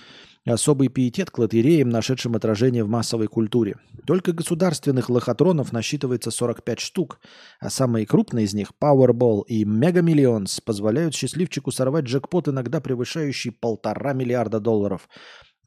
особый 0.45 0.89
пиетет 0.89 1.31
к 1.31 1.37
лотереям, 1.39 1.89
нашедшим 1.89 2.35
отражение 2.35 2.83
в 2.83 2.89
массовой 2.89 3.27
культуре. 3.27 3.77
Только 4.05 4.33
государственных 4.33 5.09
лохотронов 5.09 5.71
насчитывается 5.71 6.31
45 6.31 6.79
штук, 6.79 7.19
а 7.59 7.69
самые 7.69 8.05
крупные 8.05 8.45
из 8.45 8.53
них, 8.53 8.71
Powerball 8.79 9.43
и 9.47 9.63
Mega 9.63 10.01
Millions, 10.01 10.61
позволяют 10.63 11.15
счастливчику 11.15 11.71
сорвать 11.71 12.05
джекпот, 12.05 12.49
иногда 12.49 12.81
превышающий 12.81 13.51
полтора 13.51 14.13
миллиарда 14.13 14.59
долларов. 14.59 15.07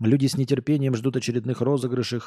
Люди 0.01 0.27
с 0.27 0.37
нетерпением 0.37 0.95
ждут 0.95 1.17
очередных 1.17 1.61
розыгрышей, 1.61 2.21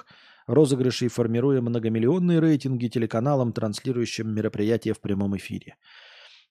розыгрышей, 0.46 1.08
формируя 1.08 1.62
многомиллионные 1.62 2.40
рейтинги 2.40 2.88
телеканалам, 2.88 3.54
транслирующим 3.54 4.34
мероприятия 4.34 4.94
в 4.94 5.00
прямом 5.00 5.38
эфире. 5.38 5.76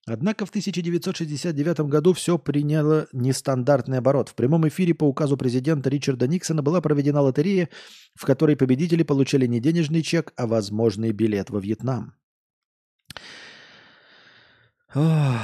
Однако 0.07 0.47
в 0.47 0.49
1969 0.49 1.81
году 1.81 2.15
все 2.15 2.39
приняло 2.39 3.07
нестандартный 3.13 3.99
оборот. 3.99 4.31
В 4.31 4.35
прямом 4.35 4.67
эфире 4.69 4.95
по 4.95 5.05
указу 5.05 5.37
президента 5.37 5.91
Ричарда 5.91 6.27
Никсона 6.27 6.63
была 6.63 6.81
проведена 6.81 7.21
лотерея, 7.21 7.69
в 8.15 8.25
которой 8.25 8.57
победители 8.57 9.03
получали 9.03 9.47
не 9.47 9.61
денежный 9.61 10.03
чек, 10.03 10.33
а 10.37 10.47
возможный 10.47 11.13
билет 11.13 11.51
во 11.51 11.61
Вьетнам. 11.61 12.15
Ох. 14.95 15.37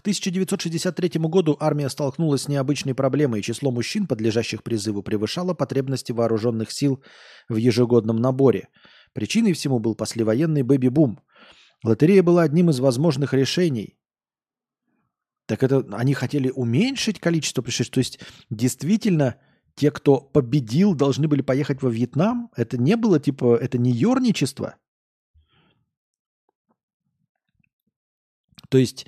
К 0.00 0.02
1963 0.02 1.20
году 1.20 1.56
армия 1.60 1.90
столкнулась 1.90 2.42
с 2.42 2.48
необычной 2.48 2.94
проблемой, 2.94 3.42
число 3.42 3.70
мужчин, 3.70 4.06
подлежащих 4.06 4.62
призыву, 4.62 5.02
превышало 5.02 5.52
потребности 5.52 6.12
вооруженных 6.12 6.72
сил 6.72 7.02
в 7.50 7.56
ежегодном 7.56 8.16
наборе. 8.16 8.68
Причиной 9.12 9.52
всему 9.52 9.78
был 9.78 9.94
послевоенный 9.94 10.62
бэби-бум– 10.62 11.20
Лотерея 11.82 12.22
была 12.22 12.42
одним 12.42 12.70
из 12.70 12.78
возможных 12.80 13.32
решений. 13.32 13.98
Так 15.46 15.62
это 15.62 15.84
они 15.92 16.14
хотели 16.14 16.50
уменьшить 16.50 17.18
количество 17.18 17.62
пришедших. 17.62 17.94
То 17.94 18.00
есть 18.00 18.20
действительно 18.50 19.40
те, 19.74 19.90
кто 19.90 20.20
победил, 20.20 20.94
должны 20.94 21.26
были 21.26 21.42
поехать 21.42 21.82
во 21.82 21.90
Вьетнам? 21.90 22.50
Это 22.54 22.76
не 22.76 22.96
было 22.96 23.18
типа, 23.18 23.56
это 23.56 23.78
не 23.78 23.90
ерничество? 23.90 24.76
То 28.68 28.78
есть 28.78 29.06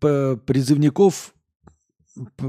призывников 0.00 1.34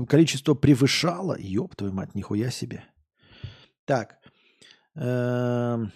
количество 0.08 0.54
превышало. 0.54 1.36
Ёб 1.40 1.76
твою 1.76 1.94
мать, 1.94 2.14
нихуя 2.16 2.52
себе. 2.52 2.84
Так. 3.86 4.18
Эм... 4.96 5.92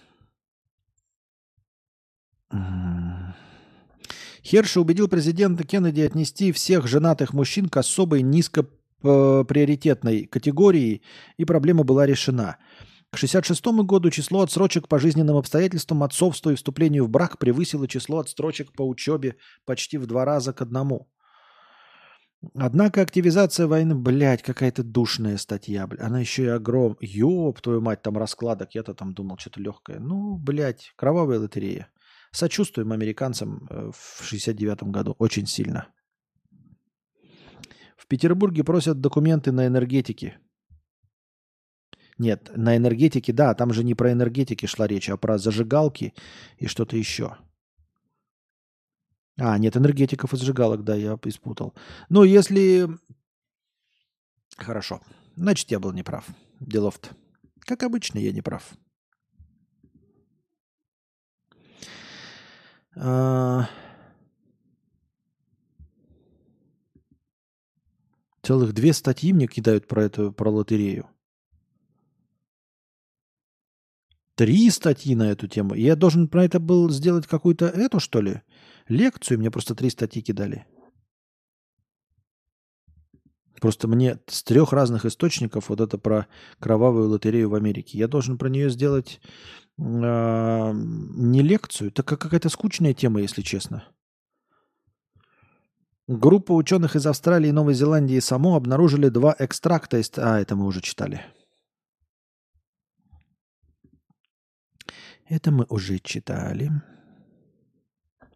Херши 4.44 4.80
убедил 4.80 5.08
президента 5.08 5.64
Кеннеди 5.64 6.02
отнести 6.02 6.52
всех 6.52 6.88
женатых 6.88 7.34
мужчин 7.34 7.70
к 7.70 7.78
особой 7.78 8.24
низкоприоритетной 8.24 10.26
категории, 10.26 11.04
и 11.38 11.46
проблема 11.46 11.84
была 11.84 12.08
решена. 12.08 12.58
К 13.12 13.18
1966 13.18 13.66
году 13.88 14.10
число 14.12 14.42
отсрочек 14.42 14.88
по 14.88 15.00
жизненным 15.00 15.38
обстоятельствам, 15.38 16.04
отцовству 16.04 16.52
и 16.52 16.56
вступлению 16.56 17.06
в 17.06 17.10
брак 17.10 17.38
превысило 17.38 17.88
число 17.88 18.20
отсрочек 18.20 18.72
по 18.72 18.84
учебе 18.84 19.36
почти 19.66 19.98
в 19.98 20.08
два 20.08 20.26
раза 20.26 20.54
к 20.54 20.62
одному. 20.62 21.10
Однако 22.56 23.02
активизация 23.02 23.68
войны, 23.68 23.96
блядь, 23.96 24.44
какая-то 24.44 24.84
душная 24.84 25.38
статья, 25.38 25.86
блядь. 25.88 26.02
Она 26.02 26.20
еще 26.20 26.44
и 26.44 26.48
огром. 26.48 26.98
Ёб 27.02 27.60
твою 27.62 27.82
мать, 27.82 28.02
там 28.02 28.18
раскладок. 28.18 28.76
Я-то 28.76 28.94
там 28.94 29.14
думал, 29.14 29.38
что-то 29.38 29.62
легкое. 29.62 30.00
Ну, 30.00 30.38
блядь, 30.38 30.94
кровавая 30.96 31.40
лотерея. 31.40 31.90
Сочувствуем 32.32 32.92
американцам 32.92 33.68
э, 33.70 33.92
в 33.94 34.24
69 34.24 34.84
году 34.84 35.16
очень 35.20 35.48
сильно. 35.48 35.88
В 37.98 38.08
Петербурге 38.08 38.64
просят 38.64 39.02
документы 39.02 39.52
на 39.52 39.68
энергетики. 39.68 40.38
Нет, 42.18 42.52
на 42.56 42.76
энергетике, 42.78 43.34
да, 43.34 43.54
там 43.54 43.74
же 43.74 43.84
не 43.84 43.96
про 43.96 44.12
энергетики 44.12 44.66
шла 44.66 44.88
речь, 44.88 45.10
а 45.10 45.18
про 45.18 45.38
зажигалки 45.38 46.14
и 46.58 46.68
что-то 46.68 46.98
еще. 46.98 47.38
А, 49.40 49.58
нет, 49.58 49.78
энергетиков 49.78 50.34
и 50.34 50.38
зажигалок, 50.38 50.84
да, 50.84 50.96
я 50.96 51.18
испутал. 51.24 51.74
Ну, 52.10 52.24
если... 52.24 52.90
Хорошо. 54.58 55.02
Значит, 55.36 55.72
я 55.72 55.80
был 55.80 55.94
неправ. 55.94 56.28
Делов-то. 56.60 57.16
Как 57.62 57.84
обычно, 57.84 58.20
я 58.20 58.34
не 58.34 58.42
прав. 58.42 58.74
А... 62.96 63.70
Целых 68.42 68.74
две 68.74 68.92
статьи 68.94 69.32
мне 69.32 69.48
кидают 69.48 69.88
про 69.88 70.04
эту, 70.04 70.34
про 70.34 70.50
лотерею. 70.50 71.08
Три 74.36 74.70
статьи 74.70 75.16
на 75.16 75.32
эту 75.32 75.48
тему. 75.48 75.76
Я 75.76 75.96
должен 75.96 76.28
про 76.28 76.44
это 76.44 76.60
был 76.60 76.90
сделать 76.90 77.28
какую-то 77.28 77.68
эту, 77.68 78.00
что 78.00 78.22
ли? 78.22 78.42
Лекцию. 78.90 79.40
Мне 79.40 79.52
просто 79.52 79.76
три 79.76 79.90
статьи 79.90 80.22
кидали. 80.22 80.66
Просто 83.62 83.88
мне 83.88 84.20
с 84.28 84.44
трех 84.44 84.74
разных 84.74 85.06
источников 85.06 85.70
вот 85.70 85.82
это 85.82 85.98
про 85.98 86.28
кровавую 86.60 87.10
лотерею 87.10 87.50
в 87.50 87.56
Америке. 87.56 87.98
Я 87.98 88.08
должен 88.08 88.38
про 88.38 88.50
нее 88.50 88.70
сделать 88.70 89.20
э, 89.78 90.72
не 90.74 91.42
лекцию, 91.42 91.90
это 91.90 92.04
какая-то 92.04 92.50
скучная 92.50 92.94
тема, 92.94 93.22
если 93.22 93.42
честно. 93.42 93.84
Группа 96.08 96.54
ученых 96.54 96.96
из 96.96 97.06
Австралии, 97.06 97.52
Новой 97.52 97.74
Зеландии 97.74 98.16
и 98.16 98.22
Само 98.22 98.56
обнаружили 98.56 99.10
два 99.10 99.36
экстракта 99.38 99.98
из... 99.98 100.12
А, 100.18 100.40
это 100.40 100.56
мы 100.56 100.66
уже 100.66 100.82
читали. 100.82 101.22
Это 105.28 105.52
мы 105.52 105.66
уже 105.70 106.00
читали. 106.00 106.72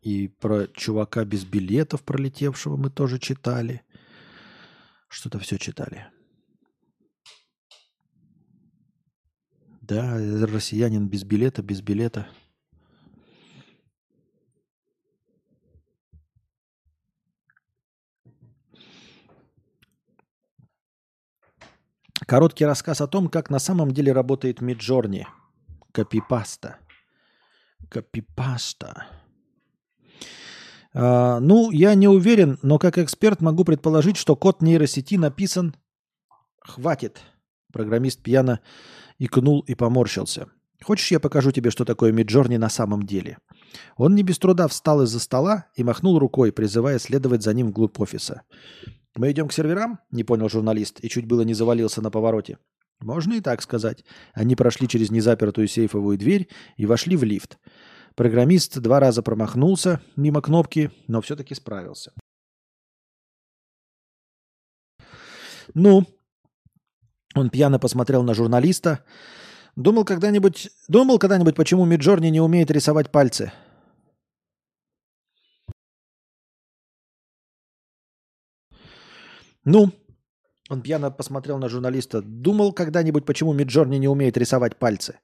И 0.04 0.28
про 0.28 0.68
чувака 0.68 1.24
без 1.24 1.46
билетов 1.46 2.04
пролетевшего 2.04 2.76
мы 2.76 2.90
тоже 2.90 3.20
читали. 3.20 3.84
Что-то 5.08 5.40
все 5.40 5.58
читали. 5.58 6.08
Да, 9.80 10.18
россиянин 10.46 11.08
без 11.08 11.24
билета, 11.24 11.64
без 11.64 11.82
билета. 11.82 12.28
Короткий 22.28 22.66
рассказ 22.66 23.00
о 23.00 23.08
том, 23.08 23.30
как 23.30 23.50
на 23.50 23.60
самом 23.60 23.92
деле 23.92 24.12
работает 24.12 24.60
Миджорни. 24.60 25.28
Копипаста. 25.94 26.80
Копипаста. 27.90 29.23
А, 30.94 31.40
ну, 31.40 31.72
я 31.72 31.96
не 31.96 32.08
уверен, 32.08 32.60
но 32.62 32.78
как 32.80 32.98
эксперт 32.98 33.42
могу 33.42 33.64
предположить, 33.64 34.18
что 34.18 34.36
код 34.36 34.62
нейросети 34.62 35.16
написан... 35.18 35.76
Хватит. 36.62 37.20
Программист 37.74 38.22
пьяно 38.22 38.62
икнул 39.20 39.62
и 39.62 39.76
поморщился. 39.76 40.48
Хочешь, 40.82 41.12
я 41.12 41.20
покажу 41.20 41.52
тебе, 41.52 41.72
что 41.72 41.86
такое 41.86 42.12
Миджорни 42.12 42.58
на 42.58 42.70
самом 42.70 43.04
деле? 43.04 43.38
Он 43.96 44.16
не 44.16 44.24
без 44.24 44.38
труда 44.38 44.68
встал 44.68 45.02
из-за 45.04 45.20
стола 45.20 45.66
и 45.76 45.84
махнул 45.84 46.20
рукой, 46.20 46.52
призывая 46.52 47.00
следовать 47.00 47.44
за 47.44 47.54
ним 47.54 47.70
вглубь 47.70 48.00
офиса. 48.00 48.44
«Мы 49.16 49.32
идем 49.32 49.48
к 49.48 49.54
серверам?»– 49.54 50.00
не 50.12 50.24
понял 50.24 50.50
журналист 50.50 51.00
и 51.02 51.10
чуть 51.10 51.26
было 51.26 51.42
не 51.42 51.54
завалился 51.54 52.02
на 52.02 52.10
повороте. 52.10 52.58
Можно 53.00 53.34
и 53.34 53.42
так 53.42 53.62
сказать. 53.62 54.04
Они 54.34 54.56
прошли 54.56 54.88
через 54.88 55.12
незапертую 55.12 55.68
сейфовую 55.68 56.18
дверь 56.18 56.50
и 56.78 56.86
вошли 56.86 57.16
в 57.16 57.24
лифт. 57.24 57.60
Программист 58.16 58.80
два 58.80 59.00
раза 59.00 59.24
промахнулся 59.24 60.02
мимо 60.16 60.42
кнопки, 60.42 60.92
но 61.08 61.22
все-таки 61.22 61.56
справился. 61.56 62.14
Ну, 65.74 66.06
он 67.34 67.50
пьяно 67.50 67.80
посмотрел 67.80 68.24
на 68.24 68.34
журналиста. 68.34 69.04
Думал 69.76 70.06
когда-нибудь, 70.06 70.70
думал 70.88 71.18
когда-нибудь, 71.18 71.56
почему 71.56 71.86
Миджорни 71.86 72.28
не 72.28 72.42
умеет 72.42 72.70
рисовать 72.70 73.12
пальцы? 73.12 73.52
Ну, 79.66 79.92
он 80.70 80.82
пьяно 80.82 81.10
посмотрел 81.10 81.58
на 81.58 81.70
журналиста. 81.70 82.22
Думал 82.22 82.74
когда-нибудь, 82.74 83.26
почему 83.26 83.54
Миджорни 83.54 83.98
не 83.98 84.08
умеет 84.08 84.38
рисовать 84.38 84.78
пальцы? 84.78 85.20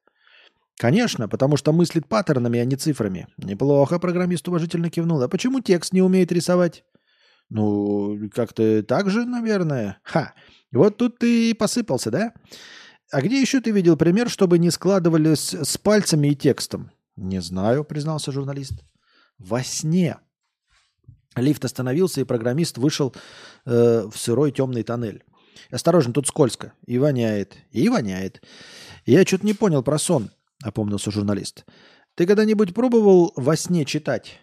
Конечно, 0.79 1.27
потому 1.27 1.57
что 1.57 1.73
мыслит 1.73 2.07
паттернами, 2.07 2.57
а 2.57 2.63
не 2.63 2.77
цифрами. 2.77 3.27
Неплохо, 3.35 3.99
программист 3.99 4.47
уважительно 4.47 4.89
кивнул. 4.89 5.21
А 5.21 5.27
почему 5.27 5.59
текст 5.59 5.91
не 5.91 6.01
умеет 6.01 6.31
рисовать? 6.31 6.85
Ну, 7.49 8.29
как-то 8.33 8.81
так 8.83 9.09
же, 9.09 9.25
наверное. 9.25 9.99
Ха, 10.03 10.33
вот 10.71 10.95
тут 10.95 11.19
ты 11.19 11.49
и 11.49 11.53
посыпался, 11.53 12.11
да? 12.11 12.33
А 13.11 13.21
где 13.21 13.41
еще 13.41 13.59
ты 13.59 13.71
видел 13.71 13.97
пример, 13.97 14.29
чтобы 14.29 14.57
не 14.57 14.71
складывались 14.71 15.53
с 15.53 15.77
пальцами 15.77 16.29
и 16.29 16.35
текстом? 16.35 16.91
Не 17.17 17.41
знаю, 17.41 17.83
признался 17.83 18.31
журналист. 18.31 18.81
Во 19.37 19.61
сне. 19.63 20.15
Лифт 21.35 21.65
остановился, 21.65 22.21
и 22.21 22.23
программист 22.23 22.77
вышел 22.77 23.13
э, 23.65 24.07
в 24.09 24.17
сырой 24.17 24.53
темный 24.53 24.83
тоннель. 24.83 25.25
Осторожно, 25.71 26.13
тут 26.13 26.27
скользко. 26.27 26.71
И 26.85 26.97
воняет. 26.97 27.57
И 27.71 27.89
воняет. 27.89 28.41
Я 29.05 29.25
что-то 29.25 29.45
не 29.45 29.53
понял 29.53 29.83
про 29.83 29.99
сон, 29.99 30.31
опомнился 30.63 31.11
журналист. 31.11 31.65
Ты 32.15 32.25
когда-нибудь 32.25 32.73
пробовал 32.73 33.33
во 33.35 33.55
сне 33.55 33.85
читать? 33.85 34.39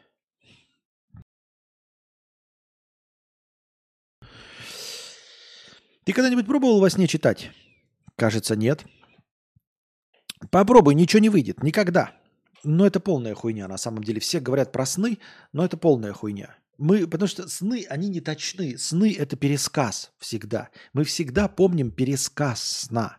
Ты 6.05 6.13
когда-нибудь 6.13 6.47
пробовал 6.47 6.81
во 6.81 6.89
сне 6.89 7.07
читать? 7.07 7.51
Кажется, 8.17 8.55
нет. 8.57 8.87
Попробуй, 10.51 10.95
ничего 10.95 11.21
не 11.21 11.29
выйдет. 11.29 11.63
Никогда. 11.63 12.13
Но 12.63 12.87
это 12.87 13.01
полная 13.01 13.35
хуйня, 13.35 13.69
на 13.69 13.77
самом 13.77 14.05
деле. 14.05 14.21
Все 14.21 14.41
говорят 14.41 14.73
про 14.73 14.87
сны, 14.87 15.19
но 15.53 15.65
это 15.65 15.77
полная 15.77 16.13
хуйня. 16.13 16.57
Мы, 16.79 17.07
потому 17.07 17.29
что 17.29 17.49
сны, 17.49 17.87
они 17.89 18.09
не 18.09 18.21
точны. 18.21 18.79
Сны– 18.79 19.15
это 19.19 19.37
пересказ 19.37 20.13
всегда. 20.19 20.71
Мы 20.93 21.05
всегда 21.05 21.49
помним 21.49 21.91
пересказ 21.91 22.63
сна. 22.63 23.19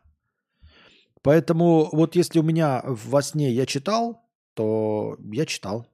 Поэтому 1.22 1.89
вот 1.91 2.15
если 2.15 2.39
у 2.39 2.44
меня 2.44 2.81
во 2.85 3.22
сне 3.22 3.52
я 3.52 3.65
читал, 3.65 4.22
то 4.53 5.18
я 5.31 5.45
читал. 5.45 5.88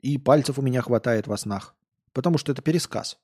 И 0.00 0.18
пальцев 0.18 0.58
у 0.58 0.62
меня 0.62 0.82
хватает 0.82 1.26
во 1.26 1.36
снах. 1.36 1.74
Потому 2.12 2.38
что 2.38 2.52
это 2.52 2.62
пересказ. 2.62 3.18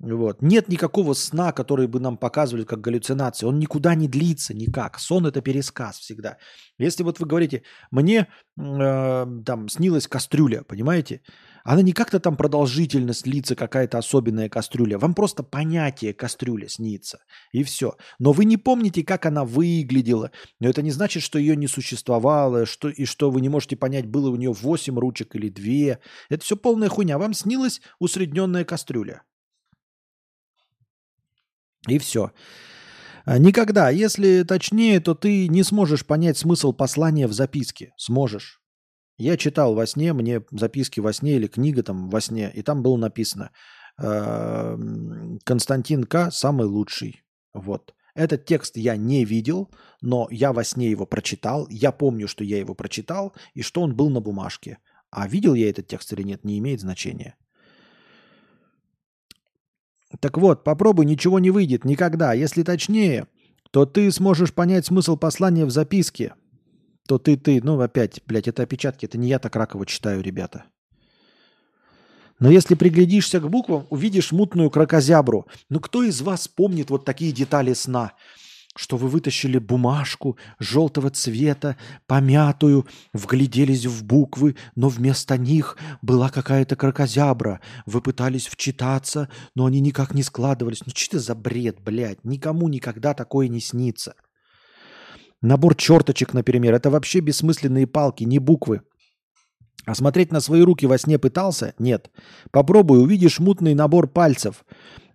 Вот. 0.00 0.40
Нет 0.40 0.68
никакого 0.68 1.12
сна, 1.12 1.52
который 1.52 1.86
бы 1.86 2.00
нам 2.00 2.16
показывали 2.16 2.64
как 2.64 2.80
галлюцинации. 2.80 3.44
Он 3.44 3.58
никуда 3.58 3.94
не 3.94 4.08
длится 4.08 4.54
никак. 4.54 4.98
Сон 4.98 5.26
это 5.26 5.42
пересказ 5.42 5.98
всегда. 5.98 6.38
Если 6.78 7.02
вот 7.02 7.20
вы 7.20 7.26
говорите, 7.26 7.64
мне 7.90 8.26
э, 8.58 9.26
там 9.44 9.68
снилась 9.68 10.08
кастрюля, 10.08 10.62
понимаете? 10.62 11.20
Она 11.64 11.82
не 11.82 11.92
как-то 11.92 12.18
там 12.18 12.38
продолжительно 12.38 13.12
снится, 13.12 13.54
какая-то 13.54 13.98
особенная 13.98 14.48
кастрюля. 14.48 14.98
Вам 14.98 15.12
просто 15.12 15.42
понятие 15.42 16.14
кастрюля 16.14 16.70
снится. 16.70 17.18
И 17.52 17.62
все. 17.62 17.98
Но 18.18 18.32
вы 18.32 18.46
не 18.46 18.56
помните, 18.56 19.04
как 19.04 19.26
она 19.26 19.44
выглядела. 19.44 20.30
Но 20.60 20.68
это 20.70 20.80
не 20.80 20.92
значит, 20.92 21.22
что 21.22 21.38
ее 21.38 21.56
не 21.56 21.66
существовало, 21.66 22.64
что, 22.64 22.88
и 22.88 23.04
что 23.04 23.30
вы 23.30 23.42
не 23.42 23.50
можете 23.50 23.76
понять, 23.76 24.06
было 24.06 24.30
у 24.30 24.36
нее 24.36 24.52
8 24.52 24.98
ручек 24.98 25.36
или 25.36 25.50
2. 25.50 25.98
Это 26.30 26.42
все 26.42 26.56
полная 26.56 26.88
хуйня. 26.88 27.18
Вам 27.18 27.34
снилась 27.34 27.82
усредненная 27.98 28.64
кастрюля. 28.64 29.24
И 31.88 31.98
все. 31.98 32.32
А, 33.24 33.38
никогда. 33.38 33.90
Если 33.90 34.42
точнее, 34.42 35.00
то 35.00 35.14
ты 35.14 35.48
не 35.48 35.62
сможешь 35.62 36.06
понять 36.06 36.38
смысл 36.38 36.72
послания 36.72 37.26
в 37.26 37.32
записке. 37.32 37.92
Сможешь. 37.96 38.60
Я 39.18 39.36
читал 39.36 39.74
во 39.74 39.86
сне, 39.86 40.12
мне 40.12 40.42
записки 40.50 41.00
во 41.00 41.12
сне 41.12 41.36
или 41.36 41.46
книга 41.46 41.82
там 41.82 42.08
во 42.08 42.20
сне, 42.20 42.50
и 42.54 42.62
там 42.62 42.82
было 42.82 42.96
написано 42.96 43.50
Константин 45.44 46.04
К. 46.04 46.30
самый 46.30 46.66
лучший. 46.66 47.22
Вот. 47.52 47.94
Этот 48.14 48.46
текст 48.46 48.76
я 48.76 48.96
не 48.96 49.24
видел, 49.24 49.70
но 50.00 50.26
я 50.30 50.52
во 50.52 50.64
сне 50.64 50.90
его 50.90 51.06
прочитал. 51.06 51.66
Я 51.68 51.92
помню, 51.92 52.28
что 52.28 52.42
я 52.44 52.58
его 52.58 52.74
прочитал 52.74 53.34
и 53.54 53.62
что 53.62 53.82
он 53.82 53.94
был 53.94 54.08
на 54.08 54.20
бумажке. 54.20 54.78
А 55.10 55.28
видел 55.28 55.54
я 55.54 55.68
этот 55.68 55.86
текст 55.86 56.12
или 56.12 56.22
нет, 56.22 56.44
не 56.44 56.58
имеет 56.58 56.80
значения. 56.80 57.36
Так 60.18 60.38
вот, 60.38 60.64
попробуй, 60.64 61.06
ничего 61.06 61.38
не 61.38 61.50
выйдет 61.50 61.84
никогда. 61.84 62.32
Если 62.32 62.62
точнее, 62.62 63.28
то 63.70 63.86
ты 63.86 64.10
сможешь 64.10 64.52
понять 64.52 64.86
смысл 64.86 65.16
послания 65.16 65.64
в 65.64 65.70
записке. 65.70 66.34
То 67.06 67.18
ты, 67.18 67.36
ты, 67.36 67.60
ну 67.62 67.80
опять, 67.80 68.20
блядь, 68.26 68.48
это 68.48 68.62
опечатки, 68.62 69.06
это 69.06 69.18
не 69.18 69.28
я 69.28 69.38
так 69.38 69.54
раково 69.54 69.86
читаю, 69.86 70.22
ребята. 70.22 70.64
Но 72.40 72.50
если 72.50 72.74
приглядишься 72.74 73.38
к 73.38 73.48
буквам, 73.48 73.86
увидишь 73.90 74.32
мутную 74.32 74.70
крокозябру. 74.70 75.46
Ну 75.68 75.78
кто 75.78 76.02
из 76.02 76.22
вас 76.22 76.48
помнит 76.48 76.90
вот 76.90 77.04
такие 77.04 77.32
детали 77.32 77.74
сна? 77.74 78.12
Что 78.76 78.96
вы 78.96 79.08
вытащили 79.08 79.58
бумажку 79.58 80.38
желтого 80.58 81.10
цвета, 81.10 81.76
помятую, 82.06 82.86
вгляделись 83.12 83.86
в 83.86 84.04
буквы, 84.04 84.56
но 84.76 84.88
вместо 84.88 85.36
них 85.36 85.76
была 86.02 86.28
какая-то 86.30 86.76
крокозябра. 86.76 87.60
Вы 87.86 88.00
пытались 88.00 88.46
вчитаться, 88.46 89.28
но 89.54 89.66
они 89.66 89.80
никак 89.80 90.14
не 90.14 90.22
складывались. 90.22 90.82
Ну 90.86 90.92
что 90.94 91.16
это 91.16 91.24
за 91.24 91.34
бред, 91.34 91.80
блядь? 91.80 92.24
Никому 92.24 92.68
никогда 92.68 93.14
такое 93.14 93.48
не 93.48 93.60
снится. 93.60 94.14
Набор 95.42 95.74
черточек, 95.74 96.34
например, 96.34 96.74
это 96.74 96.90
вообще 96.90 97.20
бессмысленные 97.20 97.86
палки, 97.86 98.24
не 98.24 98.38
буквы. 98.38 98.82
А 99.86 99.94
смотреть 99.94 100.32
на 100.32 100.40
свои 100.40 100.62
руки 100.62 100.86
во 100.86 100.98
сне 100.98 101.18
пытался? 101.18 101.74
Нет. 101.78 102.10
Попробуй, 102.50 103.02
увидишь 103.02 103.38
мутный 103.38 103.74
набор 103.74 104.08
пальцев. 104.08 104.64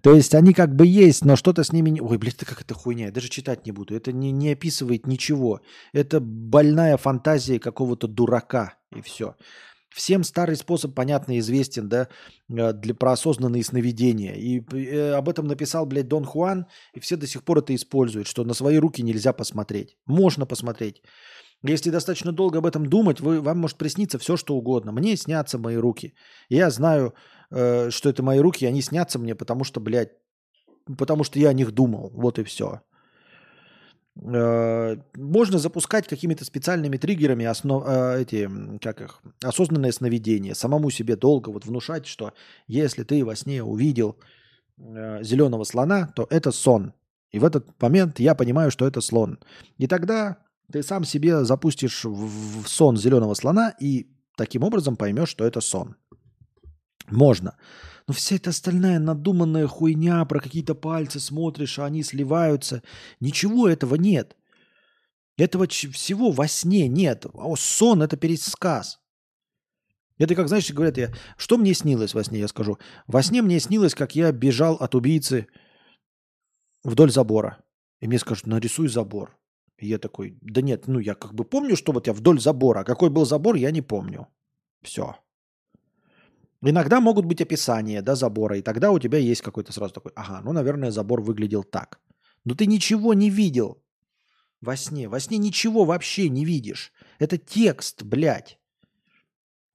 То 0.01 0.13
есть 0.13 0.35
они 0.35 0.53
как 0.53 0.75
бы 0.75 0.85
есть, 0.85 1.25
но 1.25 1.35
что-то 1.35 1.63
с 1.63 1.71
ними... 1.71 1.89
Не... 1.89 2.01
Ой, 2.01 2.17
блядь, 2.17 2.35
как 2.35 2.61
это 2.61 2.75
хуйня, 2.75 3.05
я 3.05 3.11
даже 3.11 3.27
читать 3.27 3.65
не 3.65 3.71
буду. 3.71 3.95
Это 3.95 4.11
не, 4.11 4.31
не 4.31 4.51
описывает 4.51 5.07
ничего. 5.07 5.61
Это 5.93 6.19
больная 6.19 6.97
фантазия 6.97 7.59
какого-то 7.59 8.07
дурака, 8.07 8.75
и 8.95 9.01
все. 9.01 9.35
Всем 9.89 10.23
старый 10.23 10.57
способ, 10.57 10.93
понятно, 10.93 11.39
известен, 11.39 11.89
да, 11.89 12.09
э, 12.49 12.73
для 12.73 12.93
проосознанные 12.93 13.63
сновидения. 13.63 14.33
И 14.33 14.61
э, 14.75 15.13
об 15.13 15.29
этом 15.29 15.47
написал, 15.47 15.85
блядь, 15.85 16.07
Дон 16.07 16.25
Хуан, 16.25 16.67
и 16.93 16.99
все 16.99 17.15
до 17.15 17.25
сих 17.25 17.43
пор 17.43 17.59
это 17.59 17.73
используют, 17.73 18.27
что 18.27 18.43
на 18.43 18.53
свои 18.53 18.77
руки 18.77 19.01
нельзя 19.01 19.33
посмотреть. 19.33 19.97
Можно 20.05 20.45
посмотреть. 20.45 21.01
Если 21.63 21.89
достаточно 21.89 22.31
долго 22.31 22.59
об 22.59 22.65
этом 22.65 22.85
думать, 22.85 23.19
вы, 23.19 23.41
вам 23.41 23.59
может 23.59 23.77
присниться 23.77 24.19
все, 24.19 24.37
что 24.37 24.55
угодно. 24.55 24.91
Мне 24.91 25.15
снятся 25.17 25.57
мои 25.57 25.77
руки. 25.77 26.13
Я 26.49 26.69
знаю, 26.69 27.13
э, 27.51 27.89
что 27.89 28.09
это 28.09 28.23
мои 28.23 28.39
руки, 28.39 28.65
они 28.65 28.81
снятся 28.81 29.19
мне, 29.19 29.35
потому 29.35 29.63
что, 29.63 29.79
блядь, 29.79 30.11
потому 30.97 31.23
что 31.23 31.39
я 31.39 31.49
о 31.49 31.53
них 31.53 31.71
думал. 31.71 32.11
Вот 32.13 32.39
и 32.39 32.43
все. 32.43 32.81
Э, 34.21 34.95
можно 35.15 35.57
запускать 35.57 36.07
какими-то 36.07 36.45
специальными 36.45 36.97
триггерами 36.97 37.45
основ, 37.45 37.83
э, 37.85 38.21
эти, 38.21 38.49
как 38.79 39.01
их, 39.01 39.21
осознанное 39.43 39.91
сновидение. 39.91 40.55
Самому 40.55 40.89
себе 40.89 41.15
долго 41.15 41.49
вот 41.49 41.65
внушать, 41.65 42.05
что 42.07 42.33
если 42.67 43.03
ты 43.03 43.25
во 43.25 43.35
сне 43.35 43.63
увидел 43.63 44.17
э, 44.77 45.23
зеленого 45.23 45.63
слона, 45.65 46.07
то 46.15 46.27
это 46.29 46.51
сон. 46.51 46.93
И 47.31 47.39
в 47.39 47.43
этот 47.43 47.67
момент 47.81 48.19
я 48.19 48.35
понимаю, 48.35 48.71
что 48.71 48.87
это 48.87 49.01
слон. 49.01 49.39
И 49.77 49.87
тогда 49.87 50.37
ты 50.71 50.83
сам 50.83 51.03
себе 51.03 51.43
запустишь 51.45 52.05
в, 52.05 52.67
сон 52.67 52.97
зеленого 52.97 53.33
слона 53.33 53.73
и 53.79 54.07
таким 54.35 54.63
образом 54.63 54.95
поймешь, 54.95 55.29
что 55.29 55.45
это 55.45 55.61
сон. 55.61 55.95
Можно. 57.07 57.57
Но 58.07 58.13
вся 58.13 58.35
эта 58.35 58.51
остальная 58.51 58.99
надуманная 58.99 59.67
хуйня 59.67 60.23
про 60.25 60.39
какие-то 60.39 60.75
пальцы 60.75 61.19
смотришь, 61.19 61.79
а 61.79 61.85
они 61.85 62.03
сливаются. 62.03 62.83
Ничего 63.19 63.67
этого 63.67 63.95
нет. 63.95 64.35
Этого 65.37 65.67
всего 65.67 66.31
во 66.31 66.47
сне 66.47 66.87
нет. 66.87 67.25
А 67.33 67.55
сон– 67.55 68.01
это 68.03 68.15
пересказ. 68.15 68.99
Это 70.17 70.33
как, 70.33 70.47
знаешь, 70.47 70.71
говорят, 70.71 70.97
я, 70.97 71.13
что 71.35 71.57
мне 71.57 71.73
снилось 71.73 72.13
во 72.13 72.23
сне, 72.23 72.39
я 72.39 72.47
скажу. 72.47 72.77
Во 73.05 73.21
сне 73.21 73.41
мне 73.41 73.59
снилось, 73.59 73.95
как 73.95 74.15
я 74.15 74.31
бежал 74.31 74.75
от 74.75 74.95
убийцы 74.95 75.47
вдоль 76.83 77.11
забора. 77.11 77.63
И 77.99 78.07
мне 78.07 78.17
скажут, 78.19 78.47
нарисуй 78.47 78.87
забор. 78.87 79.37
И 79.77 79.87
я 79.87 79.97
такой, 79.97 80.37
да 80.41 80.61
нет, 80.61 80.87
ну 80.87 80.99
я 80.99 81.15
как 81.15 81.33
бы 81.33 81.43
помню, 81.43 81.75
что 81.75 81.91
вот 81.91 82.07
я 82.07 82.13
вдоль 82.13 82.39
забора. 82.39 82.83
Какой 82.83 83.09
был 83.09 83.25
забор, 83.25 83.55
я 83.55 83.71
не 83.71 83.81
помню. 83.81 84.27
Все. 84.81 85.15
Иногда 86.61 87.01
могут 87.01 87.25
быть 87.25 87.41
описания 87.41 88.01
да, 88.01 88.15
забора, 88.15 88.57
и 88.57 88.61
тогда 88.61 88.91
у 88.91 88.99
тебя 88.99 89.17
есть 89.17 89.41
какой-то 89.41 89.73
сразу 89.73 89.93
такой, 89.93 90.11
ага, 90.15 90.41
ну, 90.43 90.53
наверное, 90.53 90.91
забор 90.91 91.21
выглядел 91.21 91.63
так. 91.63 91.99
Но 92.43 92.55
ты 92.55 92.65
ничего 92.65 93.13
не 93.13 93.29
видел 93.29 93.83
во 94.61 94.75
сне. 94.75 95.07
Во 95.07 95.19
сне 95.19 95.37
ничего 95.37 95.85
вообще 95.85 96.29
не 96.29 96.45
видишь. 96.45 96.91
Это 97.19 97.37
текст, 97.37 98.03
блядь. 98.03 98.59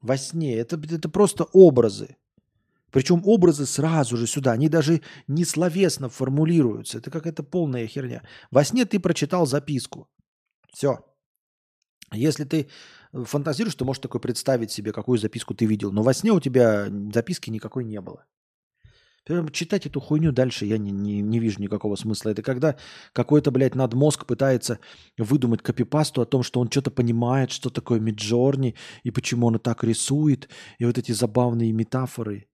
Во 0.01 0.17
сне. 0.17 0.57
Это, 0.57 0.77
это 0.77 1.09
просто 1.09 1.45
образы. 1.53 2.17
Причем 2.91 3.23
образы 3.25 3.67
сразу 3.67 4.17
же 4.17 4.27
сюда, 4.27 4.53
они 4.53 4.69
даже 4.69 5.01
не 5.29 5.45
словесно 5.45 6.09
формулируются. 6.09 6.99
Это 6.99 7.11
какая-то 7.11 7.43
полная 7.43 7.87
херня. 7.87 8.23
Во 8.51 8.65
сне 8.65 8.85
ты 8.85 8.99
прочитал 8.99 9.47
записку. 9.47 10.09
Все. 10.73 11.05
Если 12.13 12.45
ты 12.45 12.69
фантазируешь, 13.13 13.75
ты 13.75 13.85
можешь 13.85 14.03
такой 14.03 14.21
представить 14.21 14.71
себе, 14.71 14.93
какую 14.93 15.19
записку 15.19 15.55
ты 15.55 15.67
видел. 15.67 15.93
Но 15.93 16.03
во 16.03 16.15
сне 16.15 16.33
у 16.33 16.41
тебя 16.41 16.89
записки 17.13 17.51
никакой 17.51 17.85
не 17.85 18.01
было. 18.01 18.25
Прям 19.25 19.49
читать 19.51 19.87
эту 19.87 20.01
хуйню 20.01 20.33
дальше 20.33 20.65
я 20.65 20.79
не, 20.79 20.91
не, 20.91 21.21
не 21.21 21.39
вижу 21.39 21.61
никакого 21.61 21.95
смысла. 21.95 22.31
Это 22.31 22.43
когда 22.43 22.77
какой-то, 23.13 23.51
блядь, 23.51 23.75
надмозг 23.75 24.27
пытается 24.27 24.81
выдумать 25.19 25.63
копипасту 25.63 26.23
о 26.23 26.27
том, 26.27 26.43
что 26.43 26.59
он 26.59 26.71
что-то 26.71 26.91
понимает, 26.91 27.51
что 27.51 27.71
такое 27.71 28.01
Миджорни, 28.01 28.75
и 29.05 29.11
почему 29.11 29.47
он 29.47 29.59
так 29.59 29.85
рисует, 29.85 30.49
и 30.79 30.85
вот 30.85 30.99
эти 30.99 31.13
забавные 31.13 31.71
метафоры. 31.71 32.50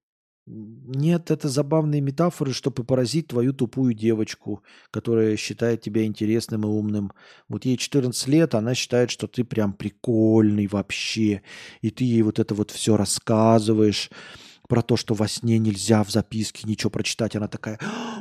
Нет, 0.49 1.29
это 1.29 1.49
забавные 1.49 1.99
метафоры, 1.99 2.53
чтобы 2.53 2.85
поразить 2.85 3.27
твою 3.27 3.51
тупую 3.51 3.93
девочку, 3.93 4.63
которая 4.91 5.35
считает 5.35 5.81
тебя 5.81 6.05
интересным 6.05 6.63
и 6.63 6.67
умным. 6.67 7.11
Вот 7.49 7.65
ей 7.65 7.75
14 7.75 8.27
лет, 8.29 8.55
она 8.55 8.73
считает, 8.73 9.11
что 9.11 9.27
ты 9.27 9.43
прям 9.43 9.73
прикольный 9.73 10.67
вообще. 10.67 11.41
И 11.81 11.89
ты 11.89 12.05
ей 12.05 12.21
вот 12.21 12.39
это 12.39 12.55
вот 12.55 12.71
все 12.71 12.95
рассказываешь 12.95 14.09
про 14.69 14.81
то, 14.81 14.95
что 14.95 15.15
во 15.15 15.27
сне 15.27 15.59
нельзя 15.59 16.01
в 16.05 16.11
записке 16.11 16.65
ничего 16.65 16.91
прочитать. 16.91 17.35
Она 17.35 17.49
такая, 17.49 17.77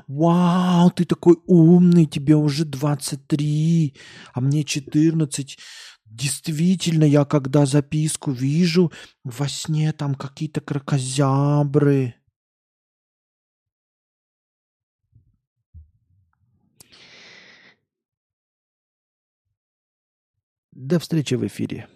вау, 0.09 0.91
ты 0.91 1.05
такой 1.05 1.37
умный, 1.47 2.07
тебе 2.07 2.35
уже 2.35 2.65
23, 2.65 3.95
а 4.35 4.41
мне 4.41 4.65
14. 4.65 5.59
Действительно, 6.07 7.05
я 7.05 7.25
когда 7.25 7.67
записку 7.67 8.31
вижу, 8.31 8.93
во 9.25 9.49
сне 9.49 9.93
там 9.93 10.15
какие-то 10.15 10.61
крокозябры. 10.61 12.15
До 20.73 20.99
встречи 20.99 21.35
в 21.35 21.47
эфире. 21.47 21.89